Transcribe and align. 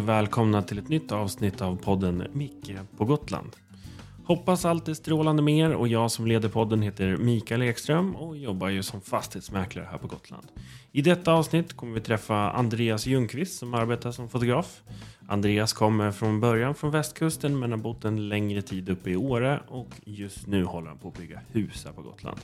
Och 0.00 0.08
välkomna 0.08 0.62
till 0.62 0.78
ett 0.78 0.88
nytt 0.88 1.12
avsnitt 1.12 1.62
av 1.62 1.76
podden 1.76 2.26
Micke 2.32 2.72
på 2.96 3.04
Gotland. 3.04 3.56
Hoppas 4.24 4.64
allt 4.64 4.88
är 4.88 4.94
strålande 4.94 5.42
med 5.42 5.58
er 5.58 5.74
och 5.74 5.88
jag 5.88 6.10
som 6.10 6.26
leder 6.26 6.48
podden 6.48 6.82
heter 6.82 7.16
Mikael 7.16 7.62
Ekström 7.62 8.16
och 8.16 8.36
jobbar 8.36 8.68
ju 8.68 8.82
som 8.82 9.00
fastighetsmäklare 9.00 9.88
här 9.90 9.98
på 9.98 10.06
Gotland. 10.06 10.46
I 10.92 11.02
detta 11.02 11.32
avsnitt 11.32 11.76
kommer 11.76 11.94
vi 11.94 12.00
träffa 12.00 12.50
Andreas 12.50 13.06
Ljungqvist 13.06 13.58
som 13.58 13.74
arbetar 13.74 14.12
som 14.12 14.28
fotograf. 14.28 14.82
Andreas 15.28 15.72
kommer 15.72 16.12
från 16.12 16.40
början 16.40 16.74
från 16.74 16.90
västkusten 16.90 17.58
men 17.58 17.70
har 17.70 17.78
bott 17.78 18.04
en 18.04 18.28
längre 18.28 18.62
tid 18.62 18.88
uppe 18.88 19.10
i 19.10 19.16
Åre 19.16 19.60
och 19.68 19.90
just 20.04 20.46
nu 20.46 20.64
håller 20.64 20.88
han 20.88 20.98
på 20.98 21.08
att 21.08 21.18
bygga 21.18 21.40
hus 21.52 21.84
här 21.84 21.92
på 21.92 22.02
Gotland. 22.02 22.40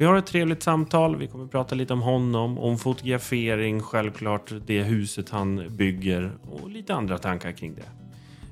Vi 0.00 0.04
har 0.04 0.16
ett 0.16 0.26
trevligt 0.26 0.62
samtal. 0.62 1.16
Vi 1.16 1.26
kommer 1.26 1.46
prata 1.46 1.74
lite 1.74 1.92
om 1.92 2.02
honom, 2.02 2.58
om 2.58 2.78
fotografering, 2.78 3.80
självklart 3.80 4.52
det 4.66 4.82
huset 4.82 5.30
han 5.30 5.76
bygger 5.76 6.32
och 6.50 6.70
lite 6.70 6.94
andra 6.94 7.18
tankar 7.18 7.52
kring 7.52 7.74
det. 7.74 7.82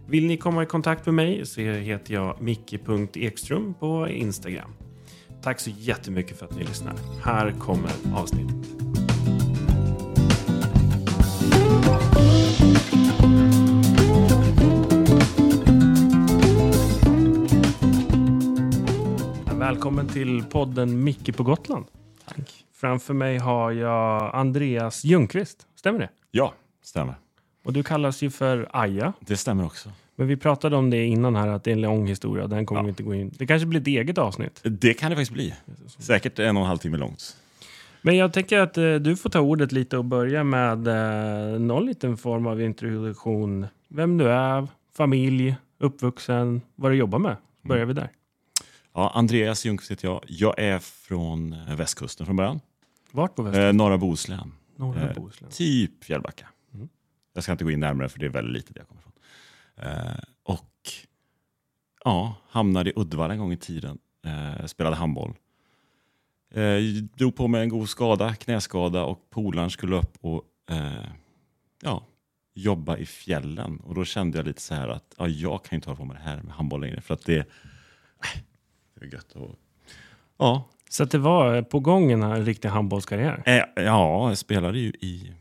Vill 0.09 0.27
ni 0.27 0.36
komma 0.36 0.62
i 0.62 0.66
kontakt 0.66 1.06
med 1.06 1.14
mig 1.14 1.46
så 1.46 1.60
heter 1.60 2.14
jag 2.14 2.42
micke.ekström 2.42 3.74
på 3.74 4.09
Instagram. 4.09 4.70
Tack 5.42 5.60
så 5.60 5.70
jättemycket 5.70 6.38
för 6.38 6.46
att 6.46 6.56
ni 6.56 6.64
lyssnar. 6.64 6.95
Här 7.24 7.50
kommer 7.50 7.91
avsnittet. 8.14 8.75
Välkommen 19.66 20.09
till 20.09 20.45
podden 20.51 21.05
Micke 21.05 21.37
på 21.37 21.43
Gotland. 21.43 21.84
Tack. 22.25 22.65
Framför 22.75 23.15
mig 23.15 23.38
har 23.38 23.73
jag 23.73 24.34
Andreas 24.34 25.05
Ljungqvist. 25.05 25.66
Stämmer 25.77 25.98
det? 25.98 26.09
Ja, 26.30 26.55
stämmer. 26.83 27.14
Och 27.64 27.73
du 27.73 27.83
kallas 27.83 28.23
ju 28.23 28.31
för 28.31 28.69
Aja. 28.73 29.12
Det 29.20 29.36
stämmer 29.36 29.67
också. 29.67 29.92
Men 30.17 30.27
vi 30.27 30.36
pratade 30.36 30.77
om 30.77 30.91
det 30.91 31.05
innan 31.05 31.36
här, 31.36 31.48
att 31.48 31.64
det 31.64 31.70
är 31.70 31.73
en 31.73 31.81
lång 31.81 32.06
historia. 32.06 32.47
Den 32.47 32.67
kommer 32.67 32.81
Ja. 32.81 32.84
vi 32.84 32.89
inte 32.89 33.03
gå 33.03 33.14
in. 33.14 33.33
Det 33.39 33.47
kanske 33.47 33.67
blir 33.67 33.81
ett 33.81 33.86
eget 33.86 34.19
avsnitt. 34.19 34.61
Det 34.62 34.95
kan 34.95 35.11
det 35.11 35.17
faktiskt 35.17 35.33
bli. 35.33 35.55
Säkert 35.98 36.39
en 36.39 36.56
och 36.56 36.62
en 36.62 36.69
halv 36.69 36.78
timme 36.78 36.97
långt. 36.97 37.36
Men 38.03 38.17
jag 38.17 38.33
tänker 38.33 38.58
att 38.61 38.78
eh, 38.78 38.95
du 38.95 39.17
får 39.17 39.30
ta 39.30 39.41
ordet 39.41 39.73
lite 39.73 39.98
och 39.98 40.05
börja 40.05 40.45
med 40.45 40.89
eh, 40.89 41.61
någon 41.61 41.86
liten 41.86 42.17
form 42.17 42.47
av 42.47 42.62
introduktion. 42.62 43.67
Vem 43.89 44.19
du 44.19 44.28
är, 44.28 44.69
familj, 44.97 45.56
uppvuxen, 45.78 46.61
vad 46.75 46.92
du 46.92 46.97
jobbar 46.97 47.19
med. 47.19 47.36
Börjar 47.62 47.84
vi 47.86 47.92
där. 47.92 48.11
Ja, 48.97 49.11
Andreas 49.14 49.64
Ljungqvist 49.64 49.91
heter 49.91 50.08
jag. 50.08 50.25
Jag 50.27 50.58
är 50.58 50.78
från 50.78 51.52
eh, 51.52 51.77
västkusten 51.77 52.27
från 52.27 52.36
början. 52.36 52.61
Vart 53.11 53.34
på 53.34 53.42
västkusten? 53.42 53.66
Eh, 53.66 53.72
norra 53.72 53.98
Bohuslän. 53.98 54.52
Norra 54.77 55.08
eh, 55.08 55.14
Bohuslän. 55.14 55.50
Typ 55.50 56.05
Fjällbacka. 56.05 56.48
Mm. 56.75 56.89
Jag 57.33 57.42
ska 57.42 57.52
inte 57.52 57.64
gå 57.64 57.70
in 57.70 57.80
närmare 57.80 58.08
för 58.08 58.19
det 58.19 58.27
är 58.27 58.30
väldigt 58.30 58.55
lite 58.55 58.72
där 58.72 58.80
jag 58.80 58.89
kommer 58.89 59.00
ifrån. 59.00 59.12
Eh, 59.77 60.19
och 60.42 60.91
ja, 62.05 62.34
hamnade 62.48 62.91
i 62.91 62.92
Uddevalla 62.97 63.33
en 63.33 63.41
gång 63.41 63.52
i 63.52 63.56
tiden. 63.56 63.98
Eh, 64.27 64.67
spelade 64.67 64.97
handboll. 64.97 65.34
Eh, 66.55 66.78
drog 67.14 67.36
på 67.36 67.48
mig 67.48 67.62
en 67.62 67.69
god 67.69 67.89
skada, 67.89 68.34
knäskada 68.34 69.05
och 69.05 69.30
polaren 69.30 69.70
skulle 69.70 69.97
upp 69.97 70.17
och 70.20 70.42
eh, 70.70 71.08
ja, 71.83 72.02
jobba 72.55 72.97
i 72.97 73.06
fjällen. 73.06 73.80
Och 73.80 73.94
då 73.94 74.05
kände 74.05 74.39
jag 74.39 74.47
lite 74.47 74.62
så 74.62 74.74
här 74.74 74.89
att 74.89 75.14
ja, 75.19 75.28
jag 75.28 75.64
kan 75.64 75.77
inte 75.77 75.89
hålla 75.89 75.97
på 75.98 76.05
med 76.05 76.17
det 76.17 76.22
här 76.22 76.42
med 76.42 76.55
handboll 76.55 76.80
längre. 76.80 77.00
För 77.00 77.14
att 77.14 77.24
det, 77.24 77.48
det 79.00 79.06
är 79.06 79.12
gött. 79.12 79.33
Och, 79.33 79.55
ja, 80.39 80.69
Så 80.91 81.02
att 81.02 81.11
det 81.11 81.19
var 81.19 81.56
eh, 81.56 81.62
på 81.62 81.80
gång 81.80 82.12
en 82.12 82.44
riktig 82.44 82.69
handbollskarriär. 82.69 83.42
Eh, 83.47 83.55
ja, 83.84 84.28
jag 84.28 84.39
spelade 84.39 84.78
ju 84.78 84.89
i 84.89 85.33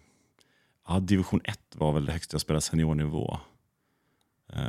ja, 0.88 1.00
division 1.00 1.42
1 1.44 1.60
var 1.76 1.92
väl 1.94 2.06
det 2.06 2.12
högsta 2.12 2.36
jag 2.36 2.42
spelade 2.42 2.62
seniornivå. 2.62 3.40
Eh, 4.54 4.60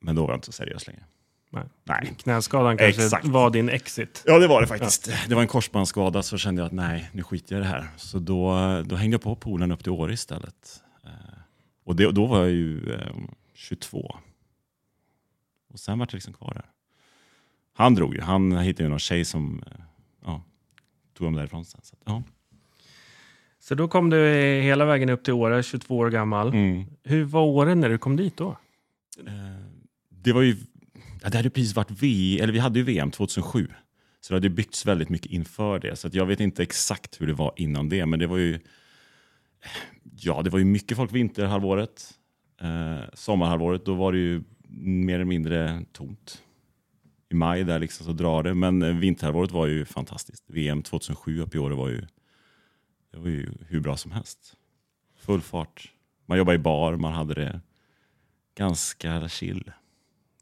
men 0.00 0.14
då 0.16 0.22
var 0.22 0.30
jag 0.30 0.36
inte 0.36 0.46
så 0.46 0.52
seriös 0.52 0.86
längre. 0.86 1.04
Nej. 1.50 1.64
Nej. 1.84 2.14
Knäskadan 2.18 2.76
kanske 2.76 3.04
Exakt. 3.04 3.26
var 3.26 3.50
din 3.50 3.68
exit. 3.68 4.22
Ja, 4.26 4.38
det 4.38 4.46
var 4.46 4.60
det 4.60 4.66
faktiskt. 4.66 5.10
Det 5.28 5.34
var 5.34 5.42
en 5.42 5.48
korsbandsskada 5.48 6.22
så 6.22 6.38
kände 6.38 6.62
jag 6.62 6.66
att 6.66 6.72
nej, 6.72 7.10
nu 7.12 7.22
skiter 7.22 7.54
jag 7.56 7.60
i 7.60 7.64
det 7.64 7.70
här. 7.70 7.88
Så 7.96 8.18
då, 8.18 8.52
då 8.86 8.96
hängde 8.96 9.14
jag 9.14 9.22
på 9.22 9.36
poolen 9.36 9.72
upp 9.72 9.82
till 9.82 9.92
Åre 9.92 10.12
istället. 10.12 10.82
Eh, 11.04 11.10
och 11.84 11.96
det, 11.96 12.12
då 12.12 12.26
var 12.26 12.38
jag 12.38 12.50
ju 12.50 12.92
eh, 12.94 13.12
22. 13.54 14.16
Och 15.72 15.78
sen 15.80 15.98
var 15.98 16.06
jag 16.06 16.14
liksom 16.14 16.32
kvar 16.32 16.54
där. 16.54 16.64
Han 17.78 17.94
drog 17.94 18.14
ju. 18.14 18.20
Han 18.20 18.58
hittade 18.58 18.82
ju 18.82 18.88
någon 18.88 18.98
tjej 18.98 19.24
som 19.24 19.62
eh, 19.66 19.72
ja, 20.24 20.42
tog 21.14 21.26
dem 21.26 21.34
därifrån 21.34 21.64
sen. 21.64 21.80
Så, 21.82 21.96
ja. 22.04 22.22
Så 23.60 23.74
då 23.74 23.88
kom 23.88 24.10
du 24.10 24.18
hela 24.62 24.84
vägen 24.84 25.10
upp 25.10 25.24
till 25.24 25.32
Åre, 25.32 25.62
22 25.62 25.96
år 25.96 26.10
gammal. 26.10 26.48
Mm. 26.48 26.84
Hur 27.04 27.24
var 27.24 27.42
Åre 27.42 27.74
när 27.74 27.88
du 27.88 27.98
kom 27.98 28.16
dit 28.16 28.36
då? 28.36 28.48
Eh, 29.26 29.64
det 30.08 30.32
var 30.32 30.42
ju, 30.42 30.56
ja, 31.22 31.28
det 31.28 31.36
hade 31.36 31.50
precis 31.50 31.76
varit 31.76 31.90
V, 31.90 32.38
eller 32.40 32.52
vi 32.52 32.58
hade 32.58 32.78
ju 32.78 32.84
VM 32.84 33.10
2007. 33.10 33.68
Så 34.20 34.32
det 34.32 34.36
hade 34.36 34.50
byggts 34.50 34.86
väldigt 34.86 35.08
mycket 35.08 35.32
inför 35.32 35.78
det. 35.78 35.96
Så 35.96 36.06
att 36.08 36.14
jag 36.14 36.26
vet 36.26 36.40
inte 36.40 36.62
exakt 36.62 37.20
hur 37.20 37.26
det 37.26 37.32
var 37.32 37.52
innan 37.56 37.88
det. 37.88 38.06
Men 38.06 38.18
det 38.18 38.26
var 38.26 38.36
ju, 38.36 38.60
ja, 40.20 40.42
det 40.42 40.50
var 40.50 40.58
ju 40.58 40.64
mycket 40.64 40.96
folk 40.96 41.12
vinterhalvåret. 41.12 42.14
Eh, 42.60 43.04
sommarhalvåret, 43.14 43.84
då 43.84 43.94
var 43.94 44.12
det 44.12 44.18
ju 44.18 44.42
mer 44.68 45.14
eller 45.14 45.24
mindre 45.24 45.84
tomt. 45.92 46.42
I 47.30 47.34
maj 47.34 47.64
där 47.64 47.78
liksom 47.78 48.06
så 48.06 48.12
drar 48.12 48.42
det. 48.42 48.54
Men 48.54 48.82
eh, 48.82 48.94
vinterhalvåret 48.96 49.50
var 49.50 49.66
ju 49.66 49.84
fantastiskt. 49.84 50.44
VM 50.46 50.82
2007 50.82 51.40
uppe 51.40 51.56
i 51.56 51.60
år 51.60 51.70
var 51.70 51.88
ju, 51.88 52.06
det 53.12 53.18
var 53.18 53.28
ju 53.28 53.52
hur 53.68 53.80
bra 53.80 53.96
som 53.96 54.12
helst. 54.12 54.56
Full 55.16 55.40
fart. 55.40 55.92
Man 56.26 56.38
jobbade 56.38 56.54
i 56.54 56.58
bar, 56.58 56.96
man 56.96 57.12
hade 57.12 57.34
det 57.34 57.60
ganska 58.54 59.28
chill. 59.28 59.72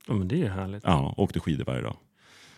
Ja, 0.08 0.14
men 0.14 0.28
det 0.28 0.34
är 0.34 0.38
ju 0.38 0.48
härligt. 0.48 0.84
Ja, 0.84 1.14
åkte 1.16 1.40
skidor 1.40 1.64
varje 1.64 1.82
dag. 1.82 1.96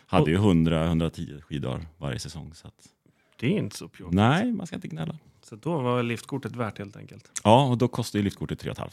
Hade 0.06 0.30
ju 0.30 0.38
100-110 0.38 1.40
skidor 1.40 1.86
varje 1.98 2.18
säsong. 2.18 2.54
Så 2.54 2.68
att, 2.68 2.88
Det 3.36 3.46
är 3.46 3.58
inte 3.58 3.76
så 3.76 3.88
pjåkigt. 3.88 4.14
nej, 4.14 4.52
man 4.52 4.66
ska 4.66 4.76
inte 4.76 4.88
gnälla. 4.88 5.18
Så 5.42 5.56
då 5.56 5.78
var 5.78 6.02
liftkortet 6.02 6.56
värt 6.56 6.78
helt 6.78 6.96
enkelt. 6.96 7.40
Ja, 7.44 7.64
och 7.68 7.78
då 7.78 7.88
kostar 7.88 8.18
ju 8.18 8.22
liftkortet 8.22 8.58
3 8.60 8.74
500. 8.74 8.92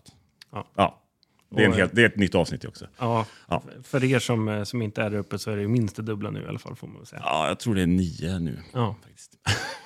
Ja. 0.52 0.68
ja. 0.76 1.02
Det, 1.50 1.62
är 1.62 1.66
en 1.66 1.74
helt, 1.74 1.96
det 1.96 2.02
är 2.02 2.06
ett 2.06 2.16
nytt 2.18 2.36
avsnitt 2.36 2.66
också. 2.66 2.88
Ja, 2.98 3.26
Ja. 3.48 3.64
för 3.84 4.04
er 4.04 4.20
som, 4.20 4.48
eh, 4.50 4.64
som 4.64 4.82
inte 4.82 5.02
är 5.02 5.10
där 5.10 5.18
uppe 5.18 5.40
så 5.40 5.52
är 5.52 5.58
det 5.58 5.68
minst 5.68 5.96
det 5.96 6.02
dubbla 6.02 6.32
nu 6.32 6.42
i 6.44 6.48
alla 6.48 6.60
fall 6.60 6.76
får 6.76 6.88
man 6.88 6.98
väl 6.98 7.06
säga. 7.06 7.22
Ja, 7.26 7.48
jag 7.48 7.60
tror 7.60 7.76
det 7.76 7.82
är 7.82 7.88
nio 7.88 8.40
nu. 8.40 8.60
Ja. 8.74 8.96
Faktiskt. 9.04 9.32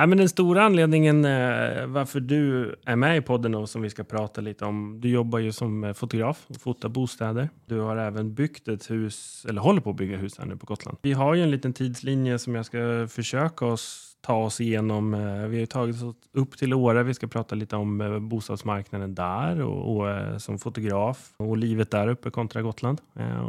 Nej, 0.00 0.06
men 0.06 0.18
den 0.18 0.28
stora 0.28 0.62
anledningen 0.62 1.24
eh, 1.24 1.86
varför 1.86 2.20
du 2.20 2.74
är 2.86 2.96
med 2.96 3.16
i 3.16 3.20
podden 3.20 3.54
och 3.54 3.68
som 3.68 3.82
vi 3.82 3.90
ska 3.90 4.04
prata 4.04 4.40
lite 4.40 4.64
om. 4.64 5.00
Du 5.00 5.08
jobbar 5.08 5.38
ju 5.38 5.52
som 5.52 5.84
eh, 5.84 5.92
fotograf 5.92 6.46
och 6.48 6.56
fotar 6.60 6.88
bostäder. 6.88 7.48
Du 7.66 7.80
har 7.80 7.96
även 7.96 8.34
byggt 8.34 8.68
ett 8.68 8.90
hus, 8.90 9.46
eller 9.48 9.60
håller 9.60 9.80
på 9.80 9.90
att 9.90 9.96
bygga 9.96 10.16
hus 10.16 10.38
här 10.38 10.46
nu 10.46 10.56
på 10.56 10.66
Gotland. 10.66 10.98
Vi 11.02 11.12
har 11.12 11.34
ju 11.34 11.42
en 11.42 11.50
liten 11.50 11.72
tidslinje 11.72 12.38
som 12.38 12.54
jag 12.54 12.66
ska 12.66 13.06
försöka 13.10 13.66
oss 13.66 14.16
ta 14.20 14.34
oss 14.44 14.60
igenom. 14.60 15.14
Eh, 15.14 15.46
Vi 15.46 15.58
har 15.58 15.66
tagit 15.66 16.02
oss 16.02 16.16
upp 16.32 16.56
till 16.56 16.74
Åre. 16.74 17.02
Vi 17.02 17.14
ska 17.14 17.26
prata 17.26 17.54
lite 17.54 17.76
om 17.76 18.18
bostadsmarknaden 18.28 19.14
där 19.14 19.62
och, 19.62 19.96
och 19.96 20.42
som 20.42 20.58
fotograf 20.58 21.30
och 21.36 21.56
livet 21.56 21.90
där 21.90 22.08
uppe 22.08 22.30
kontra 22.30 22.62
Gotland. 22.62 23.00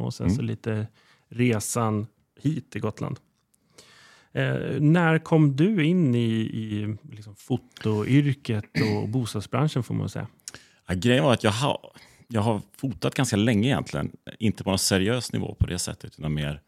Och 0.04 0.14
sen 0.14 0.26
Mm. 0.26 0.36
så 0.36 0.42
lite 0.42 0.88
resan 1.30 2.08
hit 2.42 2.72
till 2.72 2.82
Gotland. 2.82 3.20
Eh, 4.34 4.80
när 4.80 5.20
kom 5.20 5.56
du 5.56 5.86
in 5.86 6.16
i, 6.16 6.32
i 6.42 6.98
liksom 7.12 7.36
fotoyrket 7.36 8.66
och 8.96 9.10
bostadsbranschen 9.10 9.84
får 9.84 9.94
man 9.94 10.10
säga? 10.10 10.28
Ja, 10.88 10.94
grejen 10.94 11.24
var 11.24 11.34
att 11.34 11.44
jag 11.44 11.52
har, 11.52 11.80
jag 12.28 12.42
har 12.42 12.62
fotat 12.78 13.16
ganska 13.16 13.36
länge 13.36 13.68
egentligen. 13.68 14.12
Inte 14.40 14.64
på 14.64 14.70
någon 14.70 14.80
seriös 14.80 15.34
nivå 15.34 15.56
på 15.60 15.66
det 15.66 15.80
sättet, 15.80 16.20
utan 16.20 16.34
mer, 16.34 16.62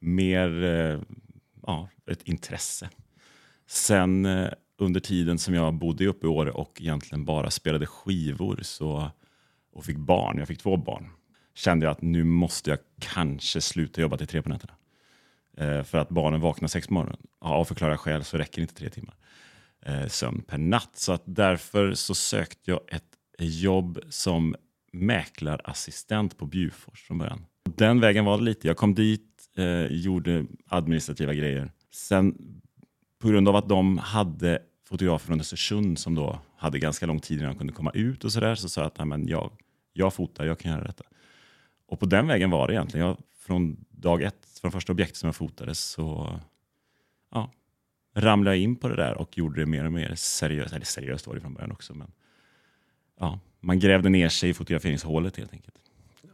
mer 0.00 0.64
eh, 0.64 1.00
ja, 1.66 1.88
ett 2.10 2.22
intresse. 2.22 2.90
Sen 3.66 4.26
eh, 4.26 4.48
under 4.78 5.00
tiden 5.00 5.38
som 5.38 5.54
jag 5.54 5.74
bodde 5.74 6.06
uppe 6.06 6.26
i 6.26 6.28
Åre 6.28 6.50
och 6.50 6.80
egentligen 6.80 7.24
bara 7.24 7.50
spelade 7.50 7.86
skivor 7.86 8.60
så, 8.62 9.10
och 9.72 9.84
fick 9.84 9.96
barn, 9.96 10.38
jag 10.38 10.48
fick 10.48 10.58
två 10.58 10.76
barn, 10.76 11.10
kände 11.54 11.86
jag 11.86 11.92
att 11.92 12.02
nu 12.02 12.24
måste 12.24 12.70
jag 12.70 12.78
kanske 12.98 13.60
sluta 13.60 14.00
jobba 14.00 14.16
till 14.16 14.26
tre 14.26 14.42
på 14.42 14.48
nätterna. 14.48 14.74
Eh, 15.56 15.82
för 15.82 15.98
att 15.98 16.08
barnen 16.08 16.40
vaknar 16.40 16.68
sex 16.68 16.86
på 16.86 16.94
morgonen. 16.94 17.20
Av 17.38 17.64
förklara 17.64 17.98
skäl 17.98 18.24
så 18.24 18.38
räcker 18.38 18.62
inte 18.62 18.74
tre 18.74 18.90
timmar 18.90 19.14
eh, 19.86 20.06
sömn 20.06 20.42
per 20.42 20.58
natt. 20.58 20.90
Så 20.96 21.12
att 21.12 21.22
därför 21.24 21.94
så 21.94 22.14
sökte 22.14 22.70
jag 22.70 22.80
ett 22.88 23.04
jobb 23.38 24.00
som 24.08 24.56
mäklarassistent 24.92 26.38
på 26.38 26.46
Bjurfors 26.46 27.02
från 27.02 27.18
början. 27.18 27.44
Den 27.76 28.00
vägen 28.00 28.24
var 28.24 28.38
det 28.38 28.44
lite. 28.44 28.66
Jag 28.66 28.76
kom 28.76 28.94
dit, 28.94 29.26
eh, 29.56 29.86
gjorde 29.86 30.46
administrativa 30.66 31.34
grejer. 31.34 31.72
Sen 31.92 32.34
på 33.18 33.28
grund 33.28 33.48
av 33.48 33.56
att 33.56 33.68
de 33.68 33.98
hade 33.98 34.58
fotografer 34.88 35.26
från 35.26 35.40
Östersund 35.40 35.98
som 35.98 36.14
då 36.14 36.38
hade 36.56 36.78
ganska 36.78 37.06
lång 37.06 37.20
tid 37.20 37.38
innan 37.38 37.52
de 37.52 37.58
kunde 37.58 37.72
komma 37.72 37.90
ut 37.94 38.24
och 38.24 38.32
sådär, 38.32 38.54
så 38.54 38.68
sa 38.68 38.80
jag 38.80 38.86
att 38.86 38.98
"Nej, 38.98 39.06
men 39.06 39.28
jag, 39.28 39.52
jag 39.92 40.14
fotar, 40.14 40.44
jag 40.44 40.58
kan 40.58 40.72
göra 40.72 40.84
detta. 40.84 41.04
Och 41.86 42.00
på 42.00 42.06
den 42.06 42.26
vägen 42.26 42.50
var 42.50 42.66
det 42.68 42.74
egentligen. 42.74 43.06
Jag, 43.06 43.16
från 43.50 43.84
dag 43.90 44.22
ett, 44.22 44.58
från 44.60 44.72
första 44.72 44.92
objektet 44.92 45.16
som 45.16 45.26
jag 45.26 45.36
fotade 45.36 45.74
så 45.74 46.40
ja, 47.30 47.50
ramlade 48.14 48.56
jag 48.56 48.62
in 48.62 48.76
på 48.76 48.88
det 48.88 48.96
där 48.96 49.18
och 49.18 49.38
gjorde 49.38 49.60
det 49.60 49.66
mer 49.66 49.84
och 49.84 49.92
mer 49.92 50.14
seriöst. 50.14 50.74
Eller 50.74 50.84
seriöst 50.84 51.26
var 51.26 51.34
det 51.34 51.40
från 51.40 51.54
början 51.54 51.72
också, 51.72 51.94
men 51.94 52.12
ja, 53.20 53.40
man 53.60 53.78
grävde 53.78 54.08
ner 54.08 54.28
sig 54.28 54.50
i 54.50 54.54
fotograferingshålet 54.54 55.36
helt 55.36 55.52
enkelt. 55.52 55.74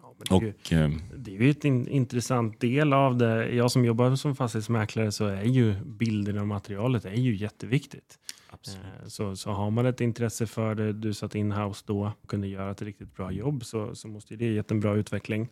Ja, 0.03 0.15
det, 0.19 0.35
är 0.35 0.41
ju, 0.41 0.53
Och, 0.53 0.73
eh, 0.73 0.91
det 1.17 1.37
är 1.37 1.43
ju 1.43 1.51
ett 1.51 1.65
in, 1.65 1.89
intressant 1.89 2.61
del 2.61 2.93
av 2.93 3.17
det. 3.17 3.49
Jag 3.49 3.71
som 3.71 3.85
jobbar 3.85 4.17
som 4.17 4.37
fastighetsmäklare 4.37 5.13
så 5.13 5.27
är 5.27 5.45
ju 5.45 5.75
bilden 5.85 6.39
och 6.39 6.47
materialet 6.47 7.05
är 7.05 7.15
ju 7.15 7.37
jätteviktigt. 7.37 8.19
Eh, 8.53 9.07
Så, 9.07 9.37
så 9.37 9.51
har 9.51 9.71
man 9.71 9.87
ett 9.87 10.01
intresse 10.01 10.47
för 10.47 10.75
det, 10.75 10.93
du 10.93 11.15
satt 11.15 11.35
in-house 11.35 11.85
då 11.87 12.13
och 12.23 12.29
kunde 12.29 12.49
göra 12.49 12.71
ett 12.71 12.83
riktigt 12.83 13.15
bra 13.15 13.33
jobb 13.33 13.65
så, 13.65 13.95
så 13.95 14.09
måste 14.09 14.37
det 14.37 14.45
ge 14.45 14.63
en 14.69 14.81
bra 14.81 14.97
utveckling. 14.97 15.49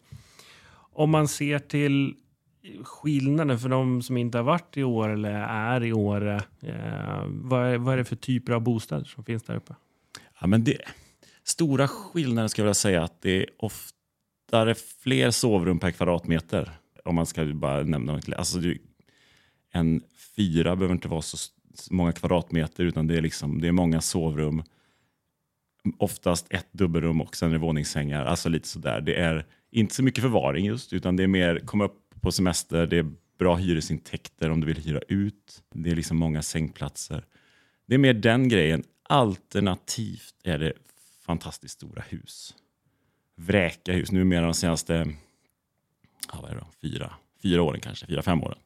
Om 0.94 1.10
man 1.10 1.28
ser 1.28 1.58
till 1.58 2.14
skillnaden 2.84 3.58
för 3.58 3.68
de 3.68 4.02
som 4.02 4.16
inte 4.16 4.38
har 4.38 4.42
varit 4.42 4.76
i 4.76 4.82
år 4.84 5.08
eller 5.08 5.30
är 5.48 5.84
i 5.84 5.92
Åre. 5.92 6.36
Eh, 6.62 7.24
vad, 7.28 7.66
är, 7.66 7.78
vad 7.78 7.92
är 7.94 7.98
det 7.98 8.04
för 8.04 8.16
typer 8.16 8.52
av 8.52 8.60
bostäder 8.60 9.04
som 9.04 9.24
finns 9.24 9.42
där 9.42 9.56
uppe? 9.56 9.74
Ja, 10.40 10.46
men 10.46 10.64
det, 10.64 10.78
stora 11.44 11.88
skillnaden 11.88 12.48
skulle 12.48 12.62
jag 12.62 12.66
vilja 12.66 12.74
säga 12.74 13.02
att 13.04 13.22
det 13.22 13.30
är 13.30 13.46
oftare 13.56 14.74
fler 15.02 15.30
sovrum 15.30 15.78
per 15.78 15.90
kvadratmeter. 15.90 16.70
Om 17.04 17.14
man 17.14 17.26
ska 17.26 17.44
bara 17.44 17.82
nämna 17.82 18.20
alltså, 18.36 18.58
det- 18.58 18.78
En 19.72 20.02
fyra 20.36 20.76
behöver 20.76 20.94
inte 20.94 21.08
vara 21.08 21.22
så 21.22 21.36
många 21.90 22.12
kvadratmeter 22.12 22.84
utan 22.84 23.06
det 23.06 23.16
är, 23.16 23.22
liksom, 23.22 23.60
det 23.60 23.68
är 23.68 23.72
många 23.72 24.00
sovrum. 24.00 24.62
Oftast 25.98 26.46
ett 26.50 26.72
dubbelrum 26.72 27.20
och 27.20 27.36
sen 27.36 27.48
är 27.48 27.52
det 27.52 27.58
våningssängar. 27.58 28.24
Alltså 28.24 28.48
lite 28.48 28.68
sådär. 28.68 29.00
Det 29.00 29.20
är 29.20 29.46
inte 29.70 29.94
så 29.94 30.02
mycket 30.02 30.22
förvaring 30.22 30.66
just 30.66 30.92
utan 30.92 31.16
det 31.16 31.22
är 31.22 31.26
mer 31.26 31.58
komma 31.58 31.84
upp 31.84 32.14
på 32.20 32.32
semester. 32.32 32.86
Det 32.86 32.98
är 32.98 33.12
bra 33.38 33.56
hyresintäkter 33.56 34.50
om 34.50 34.60
du 34.60 34.66
vill 34.66 34.84
hyra 34.84 35.00
ut. 35.08 35.62
Det 35.74 35.90
är 35.90 35.96
liksom 35.96 36.16
många 36.16 36.42
sängplatser. 36.42 37.24
Det 37.86 37.94
är 37.94 37.98
mer 37.98 38.14
den 38.14 38.48
grejen. 38.48 38.84
Alternativt 39.02 40.34
är 40.44 40.58
det 40.58 40.72
fantastiskt 41.26 41.74
stora 41.74 42.02
hus. 42.08 42.54
Vräka 43.36 43.92
hus. 43.92 44.12
Numera 44.12 44.44
de 44.44 44.54
senaste 44.54 45.14
ja, 46.32 46.38
vad 46.42 46.50
är 46.50 46.54
det 46.54 46.60
då? 46.60 46.66
Fyra, 46.82 47.14
fyra 47.42 47.62
åren 47.62 47.80
kanske, 47.80 48.06
fyra, 48.06 48.22
fem 48.22 48.42
åren. 48.42 48.58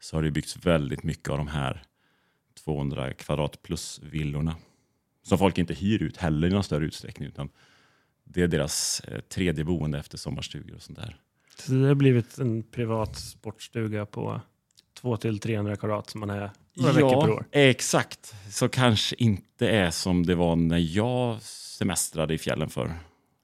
Så 0.00 0.16
har 0.16 0.22
det 0.22 0.30
byggts 0.30 0.66
väldigt 0.66 1.02
mycket 1.02 1.28
av 1.28 1.38
de 1.38 1.48
här 1.48 1.82
200 2.64 3.12
kvadrat 3.12 3.62
plus 3.62 4.00
villorna. 4.02 4.56
Som 5.22 5.38
folk 5.38 5.58
inte 5.58 5.74
hyr 5.74 6.02
ut 6.02 6.16
heller 6.16 6.48
i 6.48 6.50
någon 6.50 6.64
större 6.64 6.84
utsträckning. 6.84 7.28
Utan 7.28 7.48
det 8.24 8.42
är 8.42 8.48
deras 8.48 9.00
eh, 9.00 9.20
tredje 9.20 9.64
boende 9.64 9.98
efter 9.98 10.18
sommarstugor 10.18 10.76
och 10.76 10.82
sånt 10.82 10.98
där. 10.98 11.16
Så 11.58 11.72
det 11.72 11.88
har 11.88 11.94
blivit 11.94 12.38
en 12.38 12.62
privat 12.62 13.16
sportstuga 13.16 14.06
på 14.06 14.40
200-300 15.02 15.76
kvadrat 15.76 16.10
som 16.10 16.20
man 16.20 16.30
är 16.30 16.50
några 16.76 16.92
veckor 16.92 17.20
per 17.20 17.30
år. 17.30 17.44
exakt. 17.52 18.34
Så 18.50 18.68
kanske 18.68 19.16
inte 19.18 19.68
är 19.68 19.90
som 19.90 20.26
det 20.26 20.34
var 20.34 20.56
när 20.56 20.96
jag 20.96 21.42
semestrade 21.42 22.34
i 22.34 22.38
fjällen 22.38 22.68
för. 22.68 22.92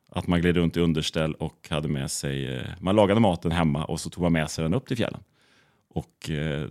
Att 0.08 0.26
man 0.26 0.40
gled 0.40 0.56
runt 0.56 0.76
i 0.76 0.80
underställ 0.80 1.34
och 1.34 1.68
hade 1.70 1.88
med 1.88 2.10
sig, 2.10 2.54
eh, 2.54 2.66
man 2.80 2.96
lagade 2.96 3.20
maten 3.20 3.52
hemma 3.52 3.84
och 3.84 4.00
så 4.00 4.10
tog 4.10 4.22
man 4.22 4.32
med 4.32 4.50
sig 4.50 4.62
den 4.62 4.74
upp 4.74 4.86
till 4.86 4.96
fjällen. 4.96 5.20
Och 5.88 6.30
eh, 6.30 6.68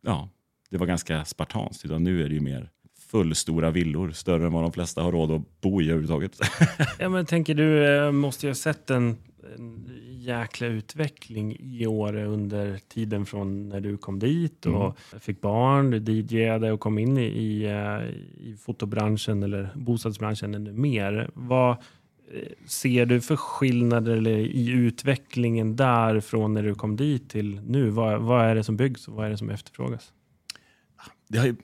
ja, 0.00 0.28
det 0.70 0.78
var 0.78 0.86
ganska 0.86 1.24
spartanskt. 1.24 1.84
Utan 1.84 2.04
nu 2.04 2.24
är 2.24 2.28
det 2.28 2.34
ju 2.34 2.40
mer 2.40 2.70
fullstora 3.10 3.70
villor, 3.70 4.10
större 4.10 4.46
än 4.46 4.52
vad 4.52 4.62
de 4.62 4.72
flesta 4.72 5.02
har 5.02 5.12
råd 5.12 5.30
att 5.30 5.60
bo 5.60 5.82
i 5.82 5.84
överhuvudtaget. 5.84 6.38
Ja, 6.98 7.08
men 7.08 7.26
tänker 7.26 7.54
du, 7.54 7.96
eh, 7.96 8.12
måste 8.12 8.46
ju 8.46 8.50
ha 8.50 8.54
sett 8.54 8.90
en, 8.90 9.16
en 9.56 9.90
jäkla 10.08 10.66
utveckling 10.66 11.56
i 11.60 11.86
år 11.86 12.16
under 12.16 12.78
tiden 12.88 13.26
från 13.26 13.68
när 13.68 13.80
du 13.80 13.96
kom 13.96 14.18
dit 14.18 14.66
och 14.66 14.98
fick 15.20 15.40
barn, 15.40 15.90
du 15.90 16.12
DJade 16.12 16.72
och 16.72 16.80
kom 16.80 16.98
in 16.98 17.18
i, 17.18 17.24
i, 17.24 17.64
eh, 17.64 18.08
i 18.48 18.56
fotobranschen 18.56 19.42
eller 19.42 19.70
bostadsbranschen 19.74 20.54
ännu 20.54 20.72
mer. 20.72 21.30
Vad 21.34 21.70
eh, 21.70 21.76
ser 22.66 23.06
du 23.06 23.20
för 23.20 23.36
skillnader 23.36 24.16
eller 24.16 24.38
i 24.38 24.68
utvecklingen 24.68 25.76
där 25.76 26.20
från 26.20 26.54
när 26.54 26.62
du 26.62 26.74
kom 26.74 26.96
dit 26.96 27.30
till 27.30 27.60
nu? 27.60 27.90
Vad, 27.90 28.20
vad 28.20 28.44
är 28.44 28.54
det 28.54 28.64
som 28.64 28.76
byggs 28.76 29.08
och 29.08 29.14
vad 29.14 29.26
är 29.26 29.30
det 29.30 29.38
som 29.38 29.50
efterfrågas? 29.50 30.12
det 31.28 31.38
har 31.38 31.46
ju, 31.46 31.56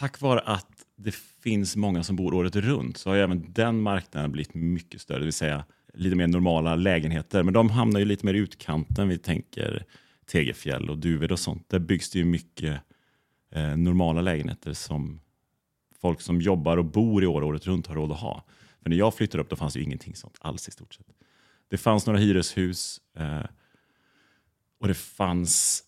tack 0.00 0.20
vare 0.20 0.40
att 0.40 0.86
det 0.96 1.14
finns 1.14 1.76
många 1.76 2.02
som 2.02 2.16
bor 2.16 2.34
året 2.34 2.56
runt 2.56 2.96
så 2.96 3.10
har 3.10 3.16
ju 3.16 3.22
även 3.22 3.52
den 3.52 3.80
marknaden 3.80 4.32
blivit 4.32 4.54
mycket 4.54 5.00
större. 5.00 5.18
Det 5.18 5.24
vill 5.24 5.32
säga 5.32 5.64
lite 5.94 6.16
mer 6.16 6.26
normala 6.26 6.74
lägenheter. 6.74 7.42
Men 7.42 7.54
de 7.54 7.70
hamnar 7.70 8.00
ju 8.00 8.06
lite 8.06 8.26
mer 8.26 8.34
i 8.34 8.38
utkanten. 8.38 9.08
Vi 9.08 9.18
tänker 9.18 9.84
Tegefjäll 10.26 10.90
och 10.90 10.98
Duved 10.98 11.32
och 11.32 11.38
sånt. 11.38 11.68
Där 11.68 11.78
byggs 11.78 12.10
det 12.10 12.18
ju 12.18 12.24
mycket 12.24 12.80
eh, 13.52 13.76
normala 13.76 14.20
lägenheter 14.20 14.72
som 14.72 15.20
folk 16.00 16.20
som 16.20 16.40
jobbar 16.40 16.76
och 16.76 16.84
bor 16.84 17.24
i 17.24 17.26
år 17.26 17.42
året 17.42 17.66
runt 17.66 17.86
har 17.86 17.94
råd 17.94 18.12
att 18.12 18.20
ha. 18.20 18.44
För 18.82 18.90
när 18.90 18.96
jag 18.96 19.14
flyttade 19.14 19.42
upp 19.42 19.50
då 19.50 19.56
fanns 19.56 19.76
ju 19.76 19.82
ingenting 19.82 20.16
sånt 20.16 20.38
alls 20.40 20.68
i 20.68 20.70
stort 20.70 20.94
sett. 20.94 21.06
Det 21.68 21.78
fanns 21.78 22.06
några 22.06 22.18
hyreshus 22.18 23.00
eh, 23.16 23.44
och 24.78 24.88
det 24.88 24.94
fanns 24.94 25.82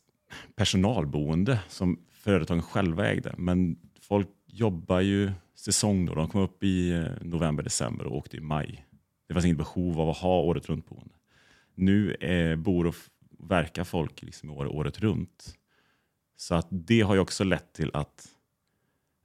personalboende 0.57 1.61
som 1.69 1.99
företagen 2.11 2.63
själva 2.63 3.09
ägde. 3.09 3.35
Men 3.39 3.77
folk 4.13 4.29
jobbar 4.47 5.01
ju 5.01 5.33
säsong 5.55 6.07
då. 6.07 6.15
De 6.15 6.29
kom 6.29 6.41
upp 6.41 6.65
i 6.65 6.91
eh, 6.91 7.05
november, 7.21 7.63
december 7.63 8.07
och 8.07 8.17
åkte 8.17 8.37
i 8.37 8.41
maj. 8.41 8.87
Det 9.29 9.35
fanns 9.35 9.45
inget 9.45 9.59
behov 9.59 10.01
av 10.01 10.11
att 10.11 10.17
ha 10.17 10.41
året 10.41 10.69
runt 10.69 10.87
boende. 10.87 11.15
Nu 11.75 12.17
är, 12.21 12.57
bor 12.57 12.87
och 12.87 12.95
verkar 13.39 13.85
folk 13.85 14.23
liksom 14.23 14.51
i 14.51 14.53
år, 14.53 14.67
året 14.67 15.01
runt. 15.01 15.55
Så 16.37 16.55
att 16.55 16.67
det 16.71 17.01
har 17.01 17.15
ju 17.15 17.21
också 17.21 17.45
lett 17.45 17.73
till 17.73 17.91
att 17.95 18.29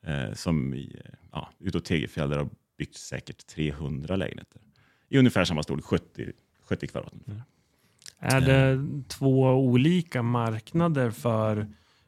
eh, 0.05 0.33
som 0.33 0.73
i, 0.73 1.01
eh, 1.05 1.11
ja, 1.31 1.49
utåt 1.59 1.85
Tegefjäll 1.85 2.29
där 2.29 2.37
det 2.37 2.43
har 2.43 2.49
byggts 2.77 3.07
säkert 3.07 3.47
300 3.47 4.15
lägenheter. 4.15 4.61
I 5.09 5.17
ungefär 5.17 5.45
samma 5.45 5.63
storlek, 5.63 5.85
70, 5.85 6.31
70 6.61 6.87
kvadrat. 6.87 7.13
Mm. 7.27 7.41
Är 8.19 8.41
det 8.41 8.87
två 9.07 9.41
olika 9.41 10.23
marknader 10.23 11.11
för 11.11 11.67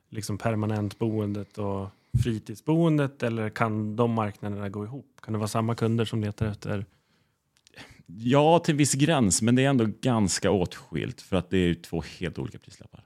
liksom 0.09 0.37
permanentboendet 0.37 1.57
och 1.57 1.89
fritidsboendet 2.23 3.23
eller 3.23 3.49
kan 3.49 3.95
de 3.95 4.11
marknaderna 4.11 4.69
gå 4.69 4.85
ihop? 4.85 5.21
Kan 5.21 5.33
det 5.33 5.37
vara 5.37 5.47
samma 5.47 5.75
kunder 5.75 6.05
som 6.05 6.21
letar 6.21 6.45
efter? 6.45 6.85
Ja, 8.05 8.59
till 8.59 8.75
viss 8.75 8.93
gräns, 8.93 9.41
men 9.41 9.55
det 9.55 9.65
är 9.65 9.69
ändå 9.69 9.87
ganska 10.01 10.51
åtskilt 10.51 11.21
för 11.21 11.37
att 11.37 11.49
det 11.49 11.57
är 11.57 11.67
ju 11.67 11.75
två 11.75 12.03
helt 12.19 12.39
olika 12.39 12.59
prislappar. 12.59 13.03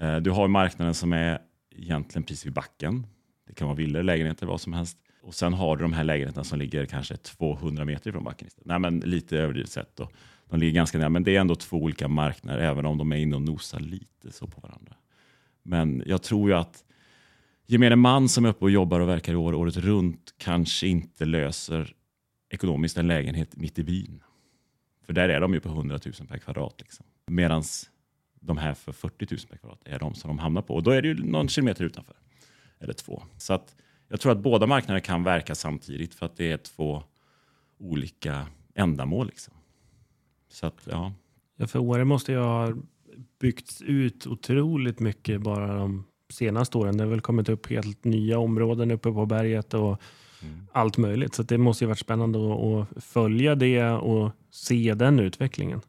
Eh, 0.00 0.16
du 0.16 0.30
har 0.30 0.48
marknaden 0.48 0.94
som 0.94 1.12
är 1.12 1.38
egentligen 1.76 2.22
precis 2.22 2.46
vid 2.46 2.52
backen. 2.52 3.06
Det 3.46 3.54
kan 3.54 3.68
vara 3.68 3.76
villor, 3.76 4.02
lägenheter, 4.02 4.46
vad 4.46 4.60
som 4.60 4.72
helst. 4.72 4.98
Och 5.22 5.34
sen 5.34 5.52
har 5.52 5.76
du 5.76 5.82
de 5.82 5.92
här 5.92 6.04
lägenheterna 6.04 6.44
som 6.44 6.58
ligger 6.58 6.86
kanske 6.86 7.16
200 7.16 7.84
meter 7.84 8.10
ifrån 8.10 8.24
backen. 8.24 8.48
Istället. 8.48 8.66
Nej, 8.66 8.78
men 8.78 9.00
lite 9.00 9.38
överdrivet 9.38 9.70
sett. 9.70 9.96
Då. 9.96 10.08
De 10.50 10.60
ligger 10.60 10.72
ganska 10.72 10.98
nära, 10.98 11.08
men 11.08 11.24
det 11.24 11.36
är 11.36 11.40
ändå 11.40 11.54
två 11.54 11.76
olika 11.76 12.08
marknader, 12.08 12.58
även 12.58 12.86
om 12.86 12.98
de 12.98 13.12
är 13.12 13.16
inne 13.16 13.36
och 13.36 13.42
nosar 13.42 13.80
lite 13.80 14.32
så 14.32 14.46
på 14.46 14.60
varandra. 14.60 14.94
Men 15.62 16.02
jag 16.06 16.22
tror 16.22 16.50
ju 16.50 16.56
att 16.56 16.84
gemene 17.66 17.96
man 17.96 18.28
som 18.28 18.44
är 18.44 18.48
uppe 18.48 18.64
och 18.64 18.70
jobbar 18.70 19.00
och 19.00 19.08
verkar 19.08 19.32
i 19.32 19.36
år, 19.36 19.54
året 19.54 19.76
runt 19.76 20.34
kanske 20.38 20.86
inte 20.86 21.24
löser 21.24 21.94
ekonomiskt 22.50 22.98
en 22.98 23.08
lägenhet 23.08 23.56
mitt 23.56 23.78
i 23.78 23.84
byn. 23.84 24.22
För 25.06 25.12
där 25.12 25.28
är 25.28 25.40
de 25.40 25.54
ju 25.54 25.60
på 25.60 25.68
100 25.68 25.98
000 26.04 26.28
per 26.28 26.38
kvadrat. 26.38 26.80
Liksom. 26.80 27.06
Medan 27.26 27.62
de 28.40 28.56
här 28.56 28.74
för 28.74 28.92
40 28.92 29.26
000 29.30 29.40
per 29.50 29.56
kvadrat 29.56 29.82
är 29.84 29.98
de 29.98 30.14
som 30.14 30.28
de 30.28 30.38
hamnar 30.38 30.62
på. 30.62 30.74
Och 30.74 30.82
då 30.82 30.90
är 30.90 31.02
det 31.02 31.08
ju 31.08 31.14
någon 31.14 31.48
kilometer 31.48 31.84
utanför. 31.84 32.16
Eller 32.80 32.92
två. 32.92 33.22
Så 33.36 33.54
att 33.54 33.76
jag 34.08 34.20
tror 34.20 34.32
att 34.32 34.38
båda 34.38 34.66
marknader 34.66 35.00
kan 35.00 35.24
verka 35.24 35.54
samtidigt 35.54 36.14
för 36.14 36.26
att 36.26 36.36
det 36.36 36.52
är 36.52 36.56
två 36.56 37.02
olika 37.78 38.46
ändamål. 38.74 39.26
Liksom. 39.26 39.54
Så 40.48 40.66
att, 40.66 40.88
ja. 40.90 41.12
Ja, 41.56 41.66
för 41.66 41.78
Åre 41.78 42.04
måste 42.04 42.32
ju 42.32 42.38
ha 42.38 42.74
byggts 43.40 43.82
ut 43.82 44.26
otroligt 44.26 45.00
mycket 45.00 45.40
bara 45.40 45.78
de 45.78 46.04
senaste 46.32 46.78
åren. 46.78 46.96
Det 46.96 47.04
har 47.04 47.10
väl 47.10 47.20
kommit 47.20 47.48
upp 47.48 47.70
helt 47.70 48.04
nya 48.04 48.38
områden 48.38 48.90
uppe 48.90 49.12
på 49.12 49.26
berget 49.26 49.74
och 49.74 50.00
allt 50.72 50.98
möjligt. 50.98 51.34
Så 51.34 51.42
det 51.42 51.58
måste 51.58 51.84
ju 51.84 51.88
varit 51.88 51.98
spännande 51.98 52.38
att, 52.38 52.88
att 52.96 53.04
följa 53.04 53.54
det 53.54 53.82
och 53.84 54.30
se 54.50 54.94
den 54.94 55.18
utvecklingen. 55.18 55.80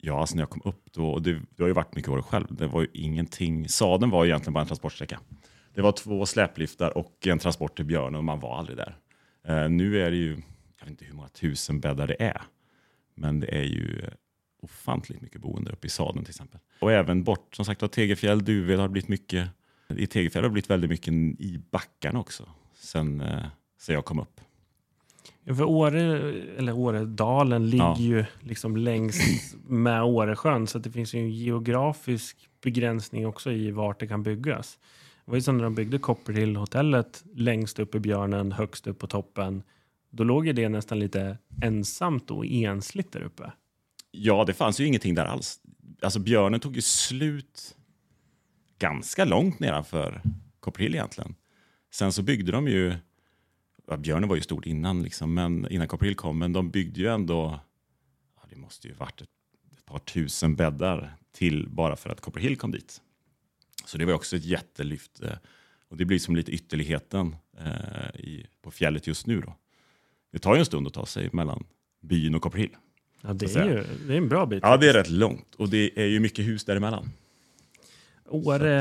Ja, 0.00 0.20
alltså 0.20 0.36
när 0.36 0.42
jag 0.42 0.50
kom 0.50 0.62
upp 0.64 0.92
då, 0.92 1.08
och 1.08 1.22
det, 1.22 1.32
det 1.32 1.62
har 1.62 1.68
ju 1.68 1.72
varit 1.72 1.96
mycket 1.96 2.10
år 2.10 2.22
själv, 2.22 2.46
det 2.50 2.66
var 2.66 2.80
ju 2.80 2.88
ingenting. 2.92 3.68
Saden 3.68 4.10
var 4.10 4.24
ju 4.24 4.30
egentligen 4.30 4.54
bara 4.54 4.60
en 4.60 4.66
transportsträcka. 4.66 5.20
Det 5.74 5.82
var 5.82 5.92
två 5.92 6.26
släpliftar 6.26 6.98
och 6.98 7.26
en 7.26 7.38
transport 7.38 7.76
till 7.76 7.84
Björn 7.84 8.14
och 8.14 8.24
man 8.24 8.40
var 8.40 8.58
aldrig 8.58 8.76
där. 8.76 8.96
Eh, 9.48 9.68
nu 9.68 10.02
är 10.02 10.10
det 10.10 10.16
ju, 10.16 10.30
jag 10.78 10.86
vet 10.86 10.90
inte 10.90 11.04
hur 11.04 11.14
många 11.14 11.28
tusen 11.28 11.80
bäddar 11.80 12.06
det 12.06 12.22
är, 12.22 12.42
men 13.14 13.40
det 13.40 13.58
är 13.58 13.64
ju 13.64 14.02
ofantligt 14.62 15.20
mycket 15.20 15.40
boende 15.40 15.72
uppe 15.72 15.86
i 15.86 15.90
Saden 15.90 16.24
till 16.24 16.30
exempel. 16.30 16.60
Och 16.80 16.92
även 16.92 17.24
bort, 17.24 17.56
som 17.56 17.64
sagt 17.64 17.82
var, 17.82 17.88
Tegefjäll, 17.88 18.44
Duved 18.44 18.78
har 18.78 18.88
blivit 18.88 19.08
mycket, 19.08 19.48
i 19.96 20.06
Tegefjäll 20.06 20.44
har 20.44 20.48
det 20.48 20.52
blivit 20.52 20.70
väldigt 20.70 20.90
mycket 20.90 21.12
i 21.40 21.60
backarna 21.70 22.20
också, 22.20 22.48
sen, 22.74 23.20
eh, 23.20 23.44
sen 23.80 23.94
jag 23.94 24.04
kom 24.04 24.18
upp. 24.20 24.40
Ja, 25.44 25.54
för 25.54 25.64
Åre, 25.64 26.32
eller 26.58 26.72
Åredalen 26.72 27.70
ligger 27.70 27.84
Ja. 27.84 27.96
ju 27.98 28.24
liksom 28.40 28.76
längs 28.76 29.16
med 29.66 30.02
Åresjön 30.02 30.66
så 30.66 30.78
det 30.78 30.90
finns 30.90 31.14
ju 31.14 31.18
en 31.18 31.30
geografisk 31.30 32.48
begränsning 32.62 33.26
också 33.26 33.52
i 33.52 33.70
vart 33.70 34.00
det 34.00 34.06
kan 34.06 34.22
byggas. 34.22 34.78
Det 35.24 35.30
var 35.30 35.36
ju 35.36 35.42
som 35.42 35.56
när 35.56 35.64
de 35.64 35.74
byggde 35.74 35.98
Copperhill-hotellet 35.98 37.24
längst 37.34 37.78
upp 37.78 37.94
i 37.94 37.98
Björnen, 38.00 38.52
högst 38.52 38.86
upp 38.86 38.98
på 38.98 39.06
toppen. 39.06 39.62
Då 40.10 40.24
låg 40.24 40.46
ju 40.46 40.52
det 40.52 40.68
nästan 40.68 40.98
lite 40.98 41.38
ensamt 41.62 42.30
och 42.30 42.46
ensligt 42.46 43.12
där 43.12 43.20
uppe. 43.22 43.52
Ja, 44.10 44.44
det 44.44 44.54
fanns 44.54 44.80
ju 44.80 44.86
ingenting 44.86 45.14
där 45.14 45.24
alls. 45.24 45.60
Alltså 46.02 46.18
björnen 46.20 46.60
tog 46.60 46.76
ju 46.76 46.82
slut 46.82 47.76
ganska 48.78 49.24
långt 49.24 49.60
nedanför 49.60 50.22
Copperhill 50.60 50.94
egentligen. 50.94 51.34
Sen 51.90 52.12
så 52.12 52.22
byggde 52.22 52.52
de 52.52 52.68
ju, 52.68 52.94
ja, 53.86 53.96
björnen 53.96 54.28
var 54.28 54.36
ju 54.36 54.42
stor 54.42 54.68
innan, 54.68 55.02
liksom, 55.02 55.34
men, 55.34 55.68
innan 55.70 55.88
Copperhill 55.88 56.14
kom, 56.14 56.38
men 56.38 56.52
de 56.52 56.70
byggde 56.70 57.00
ju 57.00 57.06
ändå, 57.06 57.60
ja, 58.36 58.42
det 58.50 58.56
måste 58.56 58.88
ju 58.88 58.94
varit 58.94 59.20
ett, 59.20 59.28
ett 59.78 59.84
par 59.84 59.98
tusen 59.98 60.56
bäddar 60.56 61.16
till 61.32 61.68
bara 61.68 61.96
för 61.96 62.10
att 62.10 62.20
Copperhill 62.20 62.56
kom 62.56 62.70
dit. 62.70 63.00
Så 63.84 63.98
det 63.98 64.04
var 64.04 64.12
också 64.12 64.36
ett 64.36 64.44
jättelyft. 64.44 65.22
Eh, 65.22 65.36
och 65.88 65.96
det 65.96 66.04
blir 66.04 66.18
som 66.18 66.36
lite 66.36 66.52
ytterligheten 66.52 67.36
eh, 67.58 68.20
i, 68.20 68.46
på 68.62 68.70
fjället 68.70 69.06
just 69.06 69.26
nu. 69.26 69.40
Då. 69.40 69.56
Det 70.32 70.38
tar 70.38 70.54
ju 70.54 70.58
en 70.58 70.66
stund 70.66 70.86
att 70.86 70.94
ta 70.94 71.06
sig 71.06 71.28
mellan 71.32 71.64
byn 72.00 72.34
och 72.34 72.42
Copperhill. 72.42 72.76
Ja, 73.20 73.32
det, 73.32 73.56
är 73.56 73.64
ju, 73.64 73.84
det 74.06 74.12
är 74.12 74.18
en 74.18 74.28
bra 74.28 74.46
bit. 74.46 74.60
Ja, 74.62 74.76
det 74.76 74.88
är 74.88 74.92
rätt 74.92 75.10
långt 75.10 75.54
och 75.54 75.68
det 75.68 76.00
är 76.00 76.06
ju 76.06 76.20
mycket 76.20 76.46
hus 76.46 76.64
däremellan. 76.64 77.10
Åre 78.30 78.74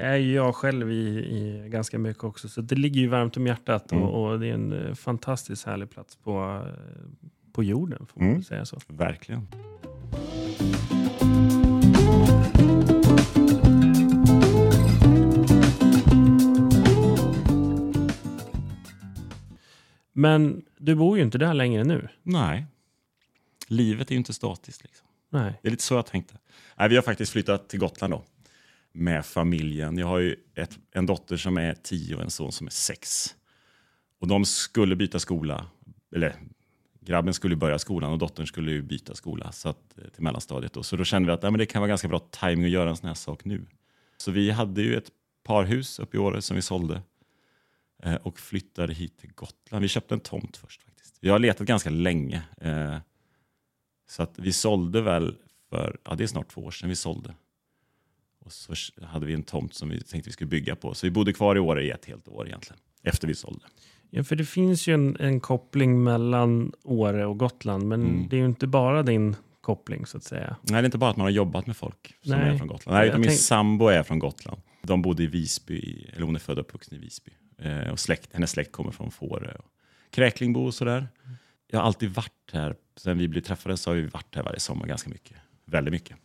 är 0.00 0.16
ju 0.16 0.32
jag 0.34 0.54
själv 0.54 0.92
i, 0.92 0.94
i 1.18 1.68
ganska 1.68 1.98
mycket 1.98 2.24
också, 2.24 2.48
så 2.48 2.60
det 2.60 2.74
ligger 2.74 3.00
ju 3.00 3.08
varmt 3.08 3.36
om 3.36 3.46
hjärtat 3.46 3.92
Mm. 3.92 4.04
och, 4.04 4.30
och 4.32 4.40
det 4.40 4.46
är 4.46 4.54
en 4.54 4.72
eh, 4.88 4.94
fantastiskt 4.94 5.66
härlig 5.66 5.90
plats 5.90 6.16
på, 6.16 6.62
eh, 6.66 6.74
på 7.52 7.62
jorden, 7.64 8.06
får 8.06 8.20
man 8.20 8.28
Mm. 8.30 8.42
säga 8.42 8.64
så. 8.64 8.78
Verkligen. 8.88 9.46
Men 20.12 20.64
du 20.78 20.94
bor 20.94 21.16
ju 21.18 21.22
inte 21.24 21.38
där 21.38 21.54
längre 21.54 21.84
nu. 21.84 22.08
Nej, 22.22 22.66
livet 23.68 24.08
är 24.08 24.12
ju 24.12 24.18
inte 24.18 24.32
statiskt. 24.32 24.82
Liksom. 24.84 25.06
Nej. 25.30 25.58
Det 25.62 25.68
är 25.68 25.70
lite 25.70 25.82
så 25.82 25.94
jag 25.94 26.06
tänkte. 26.06 26.34
Nej, 26.78 26.88
vi 26.88 26.94
har 26.96 27.02
faktiskt 27.02 27.32
flyttat 27.32 27.68
till 27.68 27.80
Gotland 27.80 28.12
då. 28.12 28.24
Med 28.96 29.26
familjen. 29.26 29.98
Jag 29.98 30.06
har 30.06 30.18
ju 30.18 30.36
ett, 30.54 30.78
en 30.92 31.06
dotter 31.06 31.36
som 31.36 31.58
är 31.58 31.74
tio 31.74 32.16
och 32.16 32.22
en 32.22 32.30
son 32.30 32.52
som 32.52 32.66
är 32.66 32.70
sex. 32.70 33.34
Och 34.20 34.28
de 34.28 34.44
skulle 34.44 34.96
byta 34.96 35.18
skola. 35.18 35.66
Eller 36.14 36.36
grabben 37.00 37.34
skulle 37.34 37.56
börja 37.56 37.78
skolan 37.78 38.12
och 38.12 38.18
dottern 38.18 38.46
skulle 38.46 38.72
ju 38.72 38.82
byta 38.82 39.14
skola 39.14 39.52
så 39.52 39.68
att, 39.68 39.98
eh, 39.98 40.08
till 40.08 40.22
mellanstadiet. 40.22 40.72
Då. 40.72 40.82
Så 40.82 40.96
då 40.96 41.04
kände 41.04 41.26
vi 41.26 41.32
att 41.32 41.42
nej, 41.42 41.50
men 41.50 41.58
det 41.58 41.66
kan 41.66 41.80
vara 41.80 41.88
ganska 41.88 42.08
bra 42.08 42.18
timing 42.18 42.64
att 42.64 42.70
göra 42.70 42.90
en 42.90 42.96
sån 42.96 43.06
här 43.06 43.14
sak 43.14 43.44
nu. 43.44 43.66
Så 44.16 44.30
vi 44.30 44.50
hade 44.50 44.82
ju 44.82 44.96
ett 44.96 45.10
parhus 45.42 45.98
uppe 45.98 46.16
i 46.16 46.20
Åre 46.20 46.42
som 46.42 46.56
vi 46.56 46.62
sålde. 46.62 47.02
Eh, 48.02 48.14
och 48.14 48.38
flyttade 48.38 48.94
hit 48.94 49.18
till 49.18 49.32
Gotland. 49.34 49.82
Vi 49.82 49.88
köpte 49.88 50.14
en 50.14 50.20
tomt 50.20 50.56
först 50.56 50.82
faktiskt. 50.82 51.18
Vi 51.20 51.28
har 51.28 51.38
letat 51.38 51.66
ganska 51.66 51.90
länge. 51.90 52.42
Eh, 52.60 52.96
så 54.08 54.22
att 54.22 54.38
vi 54.38 54.52
sålde 54.52 55.00
väl 55.00 55.36
för, 55.70 55.98
ja 56.04 56.14
det 56.14 56.24
är 56.24 56.28
snart 56.28 56.48
två 56.48 56.60
år 56.60 56.70
sedan 56.70 56.88
vi 56.88 56.96
sålde. 56.96 57.34
Och 58.44 58.52
så 58.52 58.74
hade 59.06 59.26
vi 59.26 59.34
en 59.34 59.42
tomt 59.42 59.74
som 59.74 59.88
vi 59.88 60.00
tänkte 60.00 60.28
vi 60.28 60.32
skulle 60.32 60.48
bygga 60.48 60.76
på. 60.76 60.94
Så 60.94 61.06
vi 61.06 61.10
bodde 61.10 61.32
kvar 61.32 61.56
i 61.56 61.58
Åre 61.58 61.84
i 61.84 61.90
ett 61.90 62.04
helt 62.04 62.28
år 62.28 62.46
egentligen. 62.46 62.80
Efter 63.02 63.28
vi 63.28 63.34
sålde. 63.34 63.64
Ja, 64.10 64.24
för 64.24 64.36
det 64.36 64.44
finns 64.44 64.86
ju 64.86 64.94
en, 64.94 65.16
en 65.20 65.40
koppling 65.40 66.02
mellan 66.04 66.72
Åre 66.84 67.26
och 67.26 67.38
Gotland, 67.38 67.88
men 67.88 68.02
Mm. 68.02 68.28
det 68.28 68.36
är 68.36 68.40
ju 68.40 68.46
inte 68.46 68.66
bara 68.66 69.02
din 69.02 69.36
koppling 69.60 70.06
så 70.06 70.16
att 70.16 70.24
säga. 70.24 70.56
Nej, 70.62 70.72
det 70.72 70.78
är 70.78 70.84
inte 70.84 70.98
bara 70.98 71.10
att 71.10 71.16
man 71.16 71.24
har 71.24 71.30
jobbat 71.30 71.66
med 71.66 71.76
folk 71.76 72.14
som 72.22 72.30
Nej. 72.38 72.48
är 72.54 72.58
från 72.58 72.68
Gotland. 72.68 72.98
Nej, 72.98 73.08
utan 73.08 73.20
min 73.20 73.28
tänk- 73.28 73.40
sambo 73.40 73.86
är 73.88 74.02
från 74.02 74.18
Gotland. 74.18 74.60
De 74.82 75.02
bodde 75.02 75.22
i 75.22 75.26
Visby, 75.26 76.06
eller 76.12 76.26
hon 76.26 76.34
är 76.34 76.40
född 76.40 76.58
och 76.58 76.64
uppvuxen 76.64 76.94
i 76.98 77.00
Visby. 77.00 77.30
Eh, 77.58 77.90
och 77.90 77.98
släkt, 78.00 78.28
hennes 78.34 78.50
släkt 78.50 78.72
kommer 78.72 78.90
från 78.90 79.10
Fårö 79.10 79.52
och 79.58 79.64
Kräklingbo 80.10 80.60
och 80.64 80.74
sådär. 80.74 81.08
Jag 81.70 81.78
har 81.78 81.86
alltid 81.86 82.10
varit 82.10 82.50
här, 82.52 82.74
sen 82.96 83.18
vi 83.18 83.28
blev 83.28 83.40
träffade 83.40 83.76
så 83.76 83.90
har 83.90 83.94
vi 83.96 84.06
varit 84.06 84.34
här 84.34 84.42
varje 84.42 84.60
sommar 84.60 84.86
ganska 84.86 85.10
mycket. 85.10 85.36
Väldigt 85.64 85.92
mycket. 85.92 86.16